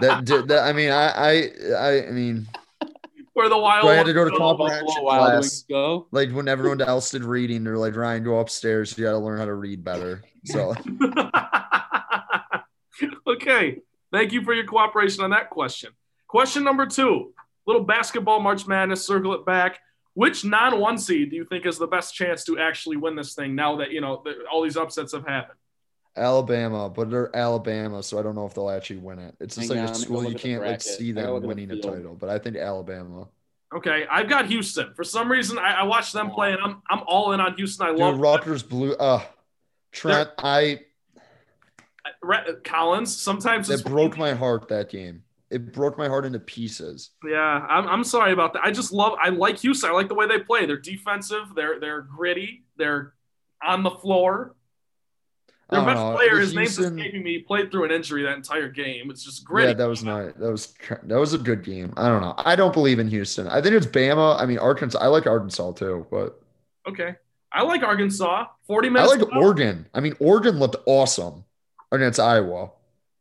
that, 0.00 0.44
that 0.46 0.62
I 0.62 0.72
mean, 0.72 0.90
I 0.90 1.08
I 1.08 2.06
I 2.06 2.10
mean 2.10 2.46
where 3.36 3.50
the 3.50 3.58
wild. 3.58 3.84
So 3.84 3.90
I 3.90 3.94
had 3.94 4.06
to 4.06 4.14
go 4.14 4.24
to 4.24 4.36
comprehension 4.36 5.02
class. 5.02 5.64
Go. 5.68 6.06
Like 6.10 6.32
when 6.32 6.48
everyone 6.48 6.80
else 6.80 7.10
did 7.10 7.22
reading, 7.22 7.64
they're 7.64 7.76
like, 7.76 7.94
Ryan, 7.94 8.24
go 8.24 8.38
upstairs. 8.38 8.96
You 8.96 9.04
got 9.04 9.12
to 9.12 9.18
learn 9.18 9.38
how 9.38 9.44
to 9.44 9.54
read 9.54 9.84
better. 9.84 10.22
So. 10.46 10.74
okay. 13.26 13.82
Thank 14.10 14.32
you 14.32 14.42
for 14.42 14.54
your 14.54 14.64
cooperation 14.64 15.22
on 15.22 15.30
that 15.30 15.50
question. 15.50 15.90
Question 16.26 16.64
number 16.64 16.86
two: 16.86 17.34
Little 17.66 17.84
basketball 17.84 18.40
March 18.40 18.66
Madness. 18.66 19.06
Circle 19.06 19.34
it 19.34 19.44
back. 19.44 19.80
Which 20.14 20.46
non-one 20.46 20.96
seed 20.96 21.28
do 21.28 21.36
you 21.36 21.44
think 21.44 21.66
is 21.66 21.76
the 21.76 21.86
best 21.86 22.14
chance 22.14 22.42
to 22.44 22.58
actually 22.58 22.96
win 22.96 23.16
this 23.16 23.34
thing? 23.34 23.54
Now 23.54 23.76
that 23.76 23.90
you 23.90 24.00
know 24.00 24.24
all 24.50 24.62
these 24.62 24.78
upsets 24.78 25.12
have 25.12 25.26
happened. 25.26 25.58
Alabama, 26.16 26.88
but 26.88 27.10
they're 27.10 27.34
Alabama, 27.34 28.02
so 28.02 28.18
I 28.18 28.22
don't 28.22 28.34
know 28.34 28.46
if 28.46 28.54
they'll 28.54 28.70
actually 28.70 28.98
win 28.98 29.18
it. 29.18 29.34
It's 29.40 29.56
just 29.56 29.68
Hang 29.68 29.78
like 29.80 29.88
on, 29.88 29.94
a 29.94 29.98
school 29.98 30.24
you 30.24 30.34
can't 30.34 30.62
like 30.62 30.80
see 30.80 31.12
them 31.12 31.42
winning 31.42 31.68
the 31.68 31.78
a 31.78 31.80
title, 31.80 32.14
but 32.14 32.28
I 32.28 32.38
think 32.38 32.56
Alabama. 32.56 33.28
Okay, 33.74 34.06
I've 34.10 34.28
got 34.28 34.46
Houston. 34.46 34.94
For 34.94 35.04
some 35.04 35.30
reason, 35.30 35.58
I, 35.58 35.80
I 35.80 35.82
watched 35.84 36.12
them 36.12 36.30
play, 36.30 36.52
and 36.52 36.60
I'm 36.62 36.82
I'm 36.88 37.02
all 37.06 37.32
in 37.32 37.40
on 37.40 37.54
Houston. 37.56 37.86
I 37.86 37.90
Dude, 37.90 37.98
love 37.98 38.18
Rutgers 38.18 38.62
blue. 38.62 38.94
Uh, 38.94 39.22
Trent, 39.92 40.30
they're, 40.36 40.46
I. 40.46 40.80
Collins. 42.64 43.16
Sometimes 43.16 43.68
it 43.68 43.84
broke 43.84 44.16
my 44.16 44.32
heart 44.34 44.68
that 44.68 44.90
game. 44.90 45.22
It 45.50 45.72
broke 45.72 45.98
my 45.98 46.08
heart 46.08 46.24
into 46.24 46.38
pieces. 46.40 47.10
Yeah, 47.24 47.38
I'm, 47.38 47.86
I'm 47.86 48.04
sorry 48.04 48.32
about 48.32 48.52
that. 48.54 48.62
I 48.64 48.70
just 48.70 48.92
love. 48.92 49.16
I 49.20 49.28
like 49.30 49.58
Houston. 49.58 49.90
I 49.90 49.92
like 49.92 50.08
the 50.08 50.14
way 50.14 50.26
they 50.26 50.38
play. 50.38 50.66
They're 50.66 50.76
defensive. 50.76 51.54
They're 51.54 51.78
they're 51.80 52.02
gritty. 52.02 52.64
They're 52.76 53.14
on 53.62 53.82
the 53.82 53.90
floor. 53.90 54.54
Their 55.68 55.80
uh-huh. 55.80 55.88
best 55.88 56.00
know. 56.00 56.14
player, 56.14 56.38
his 56.38 56.52
Houston, 56.52 56.94
name's 56.94 57.00
escaping 57.00 57.24
me. 57.24 57.32
He 57.32 57.38
played 57.40 57.72
through 57.72 57.86
an 57.86 57.90
injury 57.90 58.22
that 58.22 58.36
entire 58.36 58.68
game. 58.68 59.10
It's 59.10 59.24
just 59.24 59.44
great. 59.44 59.68
Yeah, 59.68 59.74
that 59.74 59.88
was 59.88 60.04
not. 60.04 60.38
That 60.38 60.50
was 60.50 60.74
that 61.02 61.16
was 61.18 61.32
a 61.32 61.38
good 61.38 61.64
game. 61.64 61.92
I 61.96 62.08
don't 62.08 62.20
know. 62.20 62.34
I 62.38 62.54
don't 62.54 62.72
believe 62.72 63.00
in 63.00 63.08
Houston. 63.08 63.48
I 63.48 63.60
think 63.60 63.74
it's 63.74 63.86
Bama. 63.86 64.40
I 64.40 64.46
mean 64.46 64.58
Arkansas. 64.58 64.98
I 64.98 65.08
like 65.08 65.26
Arkansas 65.26 65.72
too, 65.72 66.06
but 66.10 66.40
okay. 66.88 67.16
I 67.52 67.62
like 67.62 67.82
Arkansas. 67.82 68.46
Forty 68.66 68.88
minutes. 68.88 69.12
I 69.12 69.16
like 69.16 69.26
ago. 69.26 69.40
Oregon. 69.40 69.86
I 69.92 69.98
mean 69.98 70.14
Oregon 70.20 70.60
looked 70.60 70.76
awesome 70.86 71.44
against 71.90 72.20
Iowa. 72.20 72.70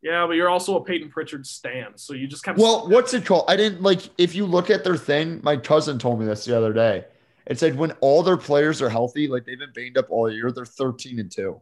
Yeah, 0.04 0.28
but 0.28 0.34
you're 0.34 0.50
also 0.50 0.78
a 0.78 0.84
Payton 0.84 1.10
Pritchard 1.10 1.48
stan, 1.48 1.94
so 1.96 2.14
you 2.14 2.28
just 2.28 2.44
kind 2.44 2.56
of. 2.56 2.62
Well, 2.62 2.88
what's 2.90 3.16
it 3.16 3.26
called? 3.26 3.46
I 3.48 3.56
didn't 3.56 3.82
like. 3.82 4.02
If 4.20 4.36
you 4.36 4.46
look 4.46 4.70
at 4.70 4.84
their 4.84 4.98
thing, 4.98 5.40
my 5.42 5.58
cousin 5.58 5.98
told 5.98 6.20
me 6.20 6.28
this 6.28 6.46
the 6.46 6.56
other 6.56 6.74
day. 6.74 7.06
It 7.48 7.58
said 7.58 7.76
when 7.76 7.92
all 8.02 8.22
their 8.22 8.38
players 8.38 8.84
are 8.84 8.90
healthy, 8.90 9.28
like 9.28 9.46
they've 9.46 9.58
been 9.58 9.74
banged 9.74 9.98
up 9.98 10.06
all 10.12 10.32
year, 10.32 10.52
they're 10.52 10.64
thirteen 10.64 11.18
and 11.18 11.32
two. 11.32 11.60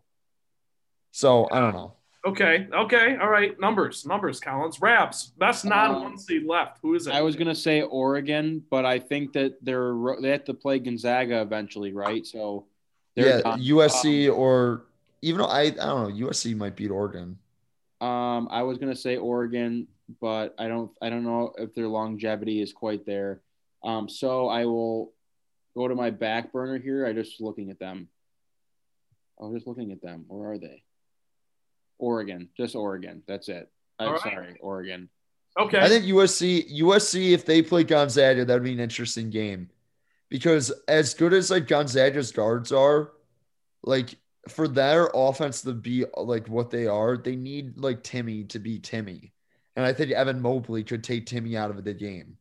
So 1.14 1.48
I 1.52 1.60
don't 1.60 1.74
know. 1.74 1.94
Okay. 2.26 2.68
Okay. 2.74 3.18
All 3.18 3.30
right. 3.30 3.58
Numbers. 3.60 4.06
Numbers. 4.06 4.40
Collins. 4.40 4.82
Rabs. 4.82 5.28
Best 5.38 5.64
non 5.64 6.02
one 6.02 6.18
seed 6.18 6.46
left. 6.46 6.80
Who 6.82 6.96
is 6.96 7.06
it? 7.06 7.14
I 7.14 7.22
was 7.22 7.36
gonna 7.36 7.54
say 7.54 7.84
Oregon, 7.84 8.64
but 8.72 8.84
I 8.84 8.98
think 8.98 9.32
that 9.34 9.64
they're 9.64 9.96
they 10.20 10.30
have 10.30 10.46
to 10.46 10.56
play 10.56 10.80
Gonzaga 10.80 11.42
eventually, 11.42 11.94
right? 11.94 12.26
So 12.26 12.66
yeah, 13.16 13.42
done. 13.42 13.62
USC 13.62 14.30
um, 14.30 14.40
or 14.40 14.86
even 15.22 15.42
though 15.42 15.48
I 15.48 15.62
I 15.62 15.70
don't 15.70 16.18
know 16.18 16.28
USC 16.28 16.58
might 16.58 16.76
beat 16.76 16.90
Oregon. 16.90 17.38
Um, 18.02 18.48
I 18.50 18.64
was 18.64 18.80
gonna 18.80 18.96
say 18.96 19.18
Oregon, 19.18 19.88
but 20.20 20.56
I 20.58 20.68
don't 20.68 20.92
I 21.00 21.10
don't 21.10 21.24
know 21.24 21.54
if 21.60 21.76
their 21.76 21.88
longevity 21.88 22.60
is 22.60 22.74
quite 22.74 23.06
there. 23.06 23.42
Um, 23.84 24.10
so 24.10 24.48
I 24.48 24.66
will 24.66 25.14
go 25.76 25.88
to 25.88 25.94
my 25.94 26.10
back 26.10 26.52
burner 26.52 26.80
here. 26.80 27.06
I 27.06 27.14
just 27.14 27.40
looking 27.40 27.70
at 27.70 27.78
them. 27.78 28.08
I 29.40 29.46
was 29.46 29.56
just 29.56 29.68
looking 29.68 29.92
at 29.92 30.02
them. 30.02 30.26
Where 30.28 30.52
are 30.52 30.58
they? 30.58 30.83
Oregon, 32.04 32.50
just 32.58 32.76
Oregon. 32.76 33.24
That's 33.28 33.48
it. 33.48 33.72
I'm 33.98 34.12
right. 34.12 34.22
sorry, 34.22 34.58
Oregon. 34.60 35.10
Okay. 35.58 35.80
I 35.80 35.88
think 35.88 36.06
USC, 36.06 36.80
USC, 36.80 37.32
if 37.32 37.46
they 37.46 37.62
play 37.62 37.84
Gonzaga, 37.84 38.44
that 38.44 38.54
would 38.54 38.64
be 38.64 38.74
an 38.74 38.80
interesting 38.80 39.30
game 39.30 39.70
because 40.30 40.72
as 40.88 41.14
good 41.14 41.32
as 41.32 41.50
like 41.50 41.68
Gonzaga's 41.68 42.32
guards 42.32 42.72
are, 42.72 43.12
like 43.84 44.16
for 44.50 44.68
their 44.68 45.10
offense 45.14 45.62
to 45.62 45.74
be 45.74 46.06
like 46.18 46.50
what 46.50 46.72
they 46.72 46.88
are, 46.88 47.16
they 47.18 47.36
need 47.36 47.78
like 47.78 48.04
Timmy 48.04 48.44
to 48.46 48.60
be 48.60 48.80
Timmy. 48.80 49.32
And 49.76 49.86
I 49.86 49.94
think 49.94 50.12
Evan 50.12 50.42
Mobley 50.42 50.84
could 50.84 51.04
take 51.04 51.26
Timmy 51.26 51.56
out 51.56 51.70
of 51.70 51.84
the 51.84 51.94
game. 51.94 52.38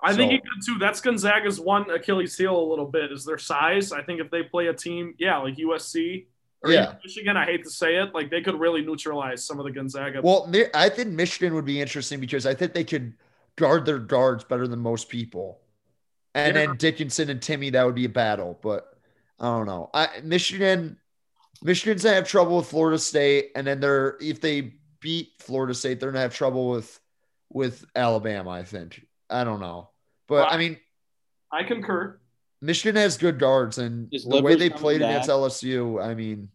I 0.00 0.12
so, 0.12 0.18
think 0.18 0.32
he 0.32 0.38
could 0.38 0.62
too. 0.64 0.78
That's 0.78 1.00
Gonzaga's 1.00 1.60
one 1.60 1.90
Achilles 1.90 2.36
heel 2.36 2.56
a 2.56 2.68
little 2.68 2.86
bit 2.86 3.12
is 3.12 3.24
their 3.24 3.38
size. 3.38 3.92
I 3.92 4.02
think 4.02 4.20
if 4.20 4.30
they 4.30 4.42
play 4.42 4.68
a 4.68 4.74
team, 4.74 5.14
yeah, 5.18 5.38
like 5.38 5.56
USC, 5.56 6.26
or 6.62 6.72
yeah. 6.72 6.94
Michigan, 7.04 7.36
I 7.36 7.44
hate 7.44 7.64
to 7.64 7.70
say 7.70 7.96
it, 7.96 8.14
like 8.14 8.30
they 8.30 8.40
could 8.40 8.58
really 8.58 8.82
neutralize 8.82 9.44
some 9.44 9.58
of 9.58 9.64
the 9.64 9.70
Gonzaga. 9.70 10.20
Well, 10.22 10.50
I 10.74 10.88
think 10.88 11.10
Michigan 11.10 11.54
would 11.54 11.64
be 11.64 11.80
interesting 11.80 12.20
because 12.20 12.46
I 12.46 12.54
think 12.54 12.72
they 12.72 12.84
could 12.84 13.14
guard 13.56 13.86
their 13.86 13.98
guards 13.98 14.44
better 14.44 14.66
than 14.66 14.80
most 14.80 15.08
people. 15.08 15.60
And 16.34 16.54
yeah. 16.54 16.66
then 16.66 16.76
Dickinson 16.76 17.30
and 17.30 17.40
Timmy, 17.40 17.70
that 17.70 17.84
would 17.84 17.94
be 17.94 18.04
a 18.04 18.10
battle. 18.10 18.58
But 18.62 18.86
I 19.40 19.46
don't 19.46 19.66
know. 19.66 19.90
I 19.94 20.08
Michigan, 20.22 20.98
Michigan's 21.62 22.04
gonna 22.04 22.16
have 22.16 22.28
trouble 22.28 22.58
with 22.58 22.66
Florida 22.66 22.98
State, 22.98 23.52
and 23.54 23.66
then 23.66 23.80
they're 23.80 24.16
if 24.20 24.40
they 24.40 24.74
beat 25.00 25.32
Florida 25.38 25.74
State, 25.74 26.00
they're 26.00 26.10
gonna 26.10 26.22
have 26.22 26.34
trouble 26.34 26.68
with 26.70 27.00
with 27.50 27.84
Alabama. 27.94 28.50
I 28.50 28.64
think. 28.64 29.06
I 29.28 29.44
don't 29.44 29.60
know, 29.60 29.90
but 30.28 30.34
well, 30.34 30.48
I 30.50 30.56
mean, 30.58 30.78
I 31.50 31.64
concur. 31.64 32.20
Michigan 32.62 32.96
has 32.96 33.18
good 33.18 33.38
guards, 33.38 33.78
and 33.78 34.12
Is 34.12 34.24
the 34.24 34.40
way 34.40 34.54
they 34.54 34.70
played 34.70 35.00
back? 35.00 35.10
against 35.10 35.28
LSU, 35.28 36.02
I 36.02 36.14
mean, 36.14 36.48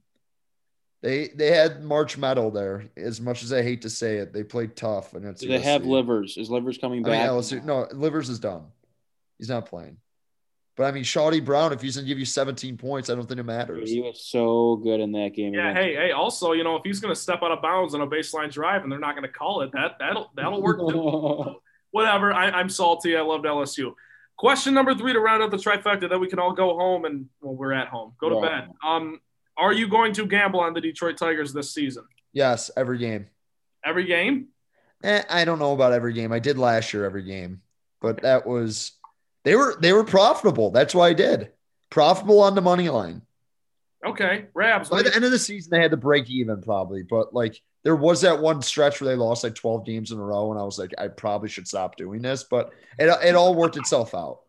they 1.02 1.30
they 1.30 1.52
had 1.52 1.84
March 1.84 2.18
Metal 2.18 2.52
there. 2.52 2.90
As 2.98 3.20
much 3.22 3.44
as 3.44 3.52
I 3.54 3.62
hate 3.62 3.84
to 3.84 3.90
say 3.90 4.18
it, 4.18 4.34
they 4.34 4.44
played 4.44 4.76
tough. 4.76 5.14
And 5.14 5.26
it's 5.26 5.42
they 5.42 5.48
USC. 5.48 5.62
have 5.62 5.86
Livers? 5.86 6.38
Is 6.38 6.50
Livers 6.50 6.78
coming 6.78 7.04
back? 7.04 7.30
I 7.30 7.32
mean, 7.32 7.42
LSU, 7.42 7.64
no, 7.64 7.88
Livers 7.92 8.30
is 8.30 8.40
done. 8.40 8.66
He's 9.38 9.50
not 9.50 9.66
playing. 9.66 9.98
But 10.78 10.86
I 10.86 10.92
mean, 10.92 11.04
Chaundee 11.04 11.44
Brown, 11.44 11.74
if 11.74 11.82
he's 11.82 11.96
gonna 11.96 12.08
give 12.08 12.18
you 12.18 12.26
17 12.26 12.78
points, 12.78 13.10
I 13.10 13.16
don't 13.16 13.28
think 13.28 13.40
it 13.40 13.44
matters. 13.44 13.90
He 13.90 14.02
was 14.02 14.24
so 14.24 14.78
good 14.78 15.00
in 15.00 15.12
that 15.14 15.34
game. 15.36 15.54
Yeah. 15.54 15.74
Hey, 15.74 15.96
hey. 15.96 16.12
Also, 16.12 16.54
you 16.54 16.64
know, 16.64 16.78
if 16.78 16.84
he's 16.84 17.00
gonna 17.00 17.16
step 17.16 17.44
out 17.44 17.52
of 17.52 17.62
bounds 17.62 17.94
on 17.94 18.02
a 18.02 18.08
baseline 18.08 18.52
drive 18.52 18.84
and 18.84 18.92
they're 18.92 19.00
not 19.00 19.16
gonna 19.16 19.28
call 19.28 19.62
it, 19.62 19.72
that 19.74 19.98
that'll 20.00 20.32
that'll 20.36 20.62
work. 20.62 20.80
Whatever. 21.92 22.32
I, 22.34 22.52
I'm 22.52 22.70
salty. 22.70 23.18
I 23.18 23.22
loved 23.22 23.44
LSU. 23.46 23.94
Question 24.38 24.74
number 24.74 24.96
three 24.96 25.14
to 25.14 25.20
round 25.20 25.44
out 25.44 25.52
the 25.52 25.58
trifecta, 25.58 26.10
then 26.10 26.20
we 26.20 26.28
can 26.28 26.40
all 26.40 26.54
go 26.54 26.76
home 26.76 27.06
and 27.06 27.28
well, 27.42 27.56
we're 27.56 27.74
at 27.74 27.88
home. 27.88 28.14
Go 28.20 28.30
to 28.30 28.42
bed. 28.42 28.70
Um, 28.84 29.20
are 29.58 29.74
you 29.74 29.88
going 29.88 30.14
to 30.14 30.26
gamble 30.26 30.60
on 30.60 30.74
the 30.74 30.82
Detroit 30.82 31.18
Tigers 31.18 31.54
this 31.54 31.72
season? 31.72 32.06
Yes, 32.34 32.72
every 32.76 32.98
game. 32.98 33.28
Every 33.86 34.06
game? 34.06 34.48
Eh, 35.04 35.24
I 35.30 35.46
don't 35.46 35.60
know 35.60 35.74
about 35.74 35.94
every 35.94 36.14
game. 36.14 36.32
I 36.32 36.40
did 36.40 36.58
last 36.58 36.94
year 36.94 37.06
every 37.06 37.24
game, 37.24 37.62
but 38.02 38.22
that 38.22 38.48
was 38.48 38.94
they 39.44 39.56
were 39.56 39.76
they 39.80 39.94
were 39.94 40.04
profitable. 40.04 40.72
That's 40.72 40.96
why 40.96 41.10
I 41.10 41.14
did 41.14 41.52
profitable 41.90 42.42
on 42.42 42.56
the 42.56 42.62
money 42.62 42.90
line. 42.90 43.22
Okay, 44.06 44.46
Rabs. 44.56 44.90
By 44.90 45.04
the 45.04 45.16
end 45.16 45.26
of 45.26 45.32
the 45.32 45.38
season, 45.38 45.70
they 45.72 45.82
had 45.82 45.92
to 45.92 45.98
break 45.98 46.30
even 46.30 46.62
probably, 46.62 47.04
but 47.04 47.34
like 47.34 47.62
there 47.84 47.96
was 47.96 48.22
that 48.22 48.42
one 48.42 48.62
stretch 48.62 49.00
where 49.00 49.10
they 49.10 49.16
lost 49.16 49.44
like 49.44 49.54
12 49.54 49.86
games 49.86 50.12
in 50.12 50.18
a 50.18 50.24
row, 50.24 50.52
and 50.52 50.60
I 50.60 50.64
was 50.64 50.80
like, 50.80 50.92
I 50.98 51.08
probably 51.08 51.50
should 51.50 51.68
stop 51.68 51.98
doing 51.98 52.22
this, 52.22 52.44
but 52.44 52.72
it, 52.98 53.06
it 53.24 53.36
all 53.36 53.54
worked 53.54 53.78
itself 53.78 54.16
out. 54.16 54.40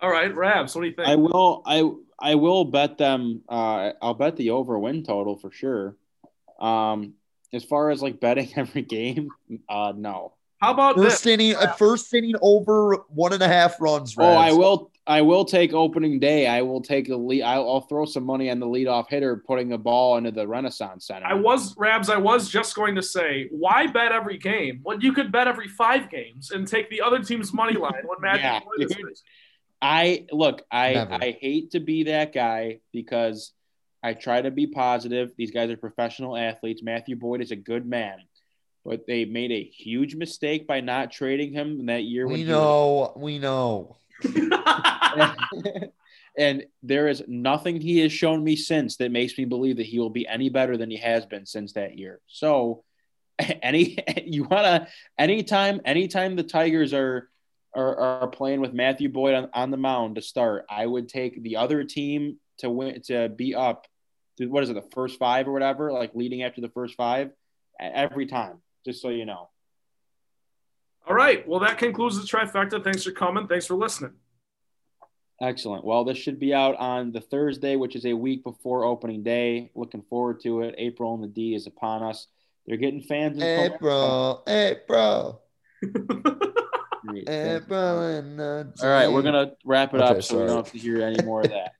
All 0.00 0.10
right, 0.10 0.34
Rabs, 0.34 0.74
what 0.74 0.82
do 0.82 0.88
you 0.88 0.94
think? 0.94 1.08
I 1.08 1.16
will 1.16 1.62
I 1.64 1.90
I 2.20 2.34
will 2.34 2.66
bet 2.66 2.98
them 2.98 3.42
uh 3.48 3.92
I'll 4.02 4.14
bet 4.14 4.36
the 4.36 4.50
over 4.50 4.78
win 4.78 5.02
total 5.02 5.36
for 5.36 5.50
sure. 5.50 5.96
Um 6.60 7.14
as 7.54 7.64
far 7.64 7.90
as 7.90 8.02
like 8.02 8.20
betting 8.20 8.52
every 8.56 8.82
game, 8.82 9.30
uh 9.66 9.94
no. 9.96 10.34
How 10.60 10.72
about 10.72 10.96
first 10.96 11.24
this? 11.24 11.32
inning? 11.32 11.56
Uh, 11.56 11.72
first 11.72 12.12
inning 12.12 12.36
over 12.42 12.96
one 13.08 13.32
and 13.32 13.42
a 13.42 13.48
half 13.48 13.80
runs. 13.80 14.16
Rabs. 14.16 14.28
Oh, 14.28 14.36
I 14.36 14.52
will. 14.52 14.90
I 15.06 15.20
will 15.20 15.44
take 15.44 15.74
opening 15.74 16.18
day. 16.18 16.46
I 16.46 16.62
will 16.62 16.80
take 16.80 17.10
a 17.10 17.16
lead. 17.16 17.42
I'll, 17.42 17.68
I'll, 17.68 17.80
throw 17.82 18.06
some 18.06 18.24
money 18.24 18.50
on 18.50 18.58
the 18.58 18.66
leadoff 18.66 19.10
hitter 19.10 19.36
putting 19.36 19.72
a 19.72 19.78
ball 19.78 20.16
into 20.16 20.30
the 20.30 20.48
Renaissance 20.48 21.06
Center. 21.06 21.26
I 21.26 21.34
was 21.34 21.76
Rabs. 21.76 22.08
I 22.08 22.16
was 22.16 22.48
just 22.48 22.74
going 22.74 22.94
to 22.94 23.02
say, 23.02 23.48
why 23.50 23.86
bet 23.86 24.12
every 24.12 24.38
game 24.38 24.80
when 24.82 25.02
you 25.02 25.12
could 25.12 25.30
bet 25.30 25.46
every 25.46 25.68
five 25.68 26.08
games 26.08 26.52
and 26.52 26.66
take 26.66 26.88
the 26.88 27.02
other 27.02 27.22
team's 27.22 27.52
money 27.52 27.74
line 27.74 28.02
when 28.06 28.18
Matthew 28.20 28.86
yeah, 28.88 28.98
I 29.82 30.24
look. 30.32 30.62
I 30.70 30.94
Never. 30.94 31.14
I 31.14 31.36
hate 31.38 31.72
to 31.72 31.80
be 31.80 32.04
that 32.04 32.32
guy 32.32 32.80
because 32.90 33.52
I 34.02 34.14
try 34.14 34.40
to 34.40 34.50
be 34.50 34.66
positive. 34.66 35.32
These 35.36 35.50
guys 35.50 35.68
are 35.68 35.76
professional 35.76 36.34
athletes. 36.34 36.82
Matthew 36.82 37.16
Boyd 37.16 37.42
is 37.42 37.50
a 37.50 37.56
good 37.56 37.86
man, 37.86 38.16
but 38.86 39.06
they 39.06 39.26
made 39.26 39.52
a 39.52 39.62
huge 39.62 40.14
mistake 40.14 40.66
by 40.66 40.80
not 40.80 41.12
trading 41.12 41.52
him 41.52 41.86
that 41.86 42.04
year. 42.04 42.26
We 42.26 42.44
know. 42.44 43.12
Was- 43.14 43.22
we 43.22 43.38
know. 43.38 43.98
and 46.38 46.64
there 46.82 47.08
is 47.08 47.22
nothing 47.26 47.80
he 47.80 47.98
has 48.00 48.12
shown 48.12 48.42
me 48.42 48.56
since 48.56 48.96
that 48.96 49.12
makes 49.12 49.36
me 49.38 49.44
believe 49.44 49.76
that 49.76 49.86
he 49.86 49.98
will 49.98 50.10
be 50.10 50.26
any 50.26 50.48
better 50.48 50.76
than 50.76 50.90
he 50.90 50.96
has 50.96 51.26
been 51.26 51.46
since 51.46 51.72
that 51.74 51.98
year. 51.98 52.20
So 52.26 52.84
any 53.62 53.98
you 54.24 54.44
want 54.44 54.64
to 54.64 54.88
anytime 55.18 55.80
anytime 55.84 56.36
the 56.36 56.42
Tigers 56.42 56.92
are, 56.92 57.30
are 57.74 57.96
are 57.96 58.28
playing 58.28 58.60
with 58.60 58.72
Matthew 58.72 59.08
Boyd 59.08 59.34
on, 59.34 59.50
on 59.52 59.70
the 59.70 59.76
mound 59.76 60.16
to 60.16 60.22
start, 60.22 60.66
I 60.70 60.86
would 60.86 61.08
take 61.08 61.42
the 61.42 61.56
other 61.56 61.84
team 61.84 62.38
to 62.58 62.70
win 62.70 63.02
to 63.02 63.28
be 63.28 63.54
up 63.54 63.86
to 64.38 64.46
what 64.46 64.62
is 64.62 64.70
it 64.70 64.74
the 64.74 64.88
first 64.94 65.18
five 65.18 65.48
or 65.48 65.52
whatever, 65.52 65.92
like 65.92 66.14
leading 66.14 66.42
after 66.42 66.60
the 66.60 66.68
first 66.68 66.96
five 66.96 67.30
every 67.80 68.26
time. 68.26 68.60
Just 68.84 69.00
so 69.00 69.08
you 69.08 69.24
know. 69.24 69.48
All 71.06 71.14
right. 71.14 71.46
Well, 71.46 71.60
that 71.60 71.78
concludes 71.78 72.20
the 72.20 72.26
trifecta. 72.26 72.82
Thanks 72.82 73.04
for 73.04 73.10
coming. 73.10 73.46
Thanks 73.46 73.66
for 73.66 73.74
listening. 73.74 74.14
Excellent. 75.44 75.84
Well, 75.84 76.04
this 76.04 76.16
should 76.16 76.40
be 76.40 76.54
out 76.54 76.74
on 76.76 77.12
the 77.12 77.20
Thursday, 77.20 77.76
which 77.76 77.96
is 77.96 78.06
a 78.06 78.14
week 78.14 78.44
before 78.44 78.84
opening 78.84 79.22
day. 79.22 79.70
Looking 79.74 80.00
forward 80.00 80.40
to 80.40 80.62
it. 80.62 80.74
April 80.78 81.12
and 81.12 81.22
the 81.22 81.28
D 81.28 81.54
is 81.54 81.66
upon 81.66 82.02
us. 82.02 82.28
They're 82.66 82.78
getting 82.78 83.02
fans. 83.02 83.42
April, 83.42 84.42
April. 84.46 85.42
April 85.84 88.00
and 88.00 88.38
the 88.38 88.72
D. 88.74 88.82
All 88.82 88.88
right, 88.88 89.12
we're 89.12 89.20
gonna 89.20 89.52
wrap 89.66 89.92
it 89.92 90.00
okay, 90.00 90.16
up 90.16 90.22
so 90.22 90.40
we 90.40 90.46
don't 90.46 90.56
have 90.56 90.72
to 90.72 90.78
hear 90.78 91.02
any 91.02 91.22
more 91.22 91.42
of 91.42 91.50
that. 91.50 91.72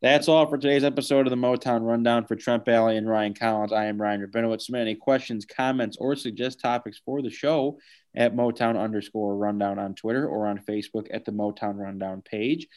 That's 0.00 0.26
all 0.26 0.46
for 0.46 0.56
today's 0.56 0.82
episode 0.82 1.26
of 1.26 1.30
the 1.30 1.36
Motown 1.36 1.82
Rundown. 1.82 2.24
For 2.24 2.34
Trent 2.34 2.64
Balley 2.64 2.96
and 2.96 3.06
Ryan 3.06 3.34
Collins, 3.34 3.74
I 3.74 3.84
am 3.84 4.00
Ryan 4.00 4.26
Rabinowitz. 4.26 4.62
Submit 4.62 4.80
any 4.80 4.94
questions, 4.94 5.44
comments, 5.44 5.98
or 6.00 6.16
suggest 6.16 6.60
topics 6.60 6.98
for 7.04 7.20
the 7.20 7.30
show 7.30 7.78
at 8.14 8.34
Motown 8.34 8.80
underscore 8.80 9.36
rundown 9.36 9.78
on 9.78 9.94
Twitter 9.94 10.26
or 10.26 10.46
on 10.46 10.58
Facebook 10.58 11.08
at 11.12 11.26
the 11.26 11.32
Motown 11.32 11.76
Rundown 11.76 12.22
page. 12.22 12.68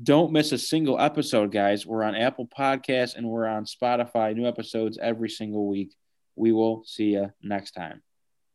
Don't 0.00 0.32
miss 0.32 0.52
a 0.52 0.58
single 0.58 0.98
episode, 0.98 1.52
guys. 1.52 1.86
We're 1.86 2.04
on 2.04 2.14
Apple 2.14 2.46
Podcasts 2.46 3.16
and 3.16 3.28
we're 3.28 3.46
on 3.46 3.64
Spotify. 3.64 4.34
New 4.34 4.46
episodes 4.46 4.98
every 5.00 5.28
single 5.28 5.66
week. 5.68 5.94
We 6.36 6.52
will 6.52 6.82
see 6.86 7.12
you 7.12 7.32
next 7.42 7.72
time. 7.72 8.02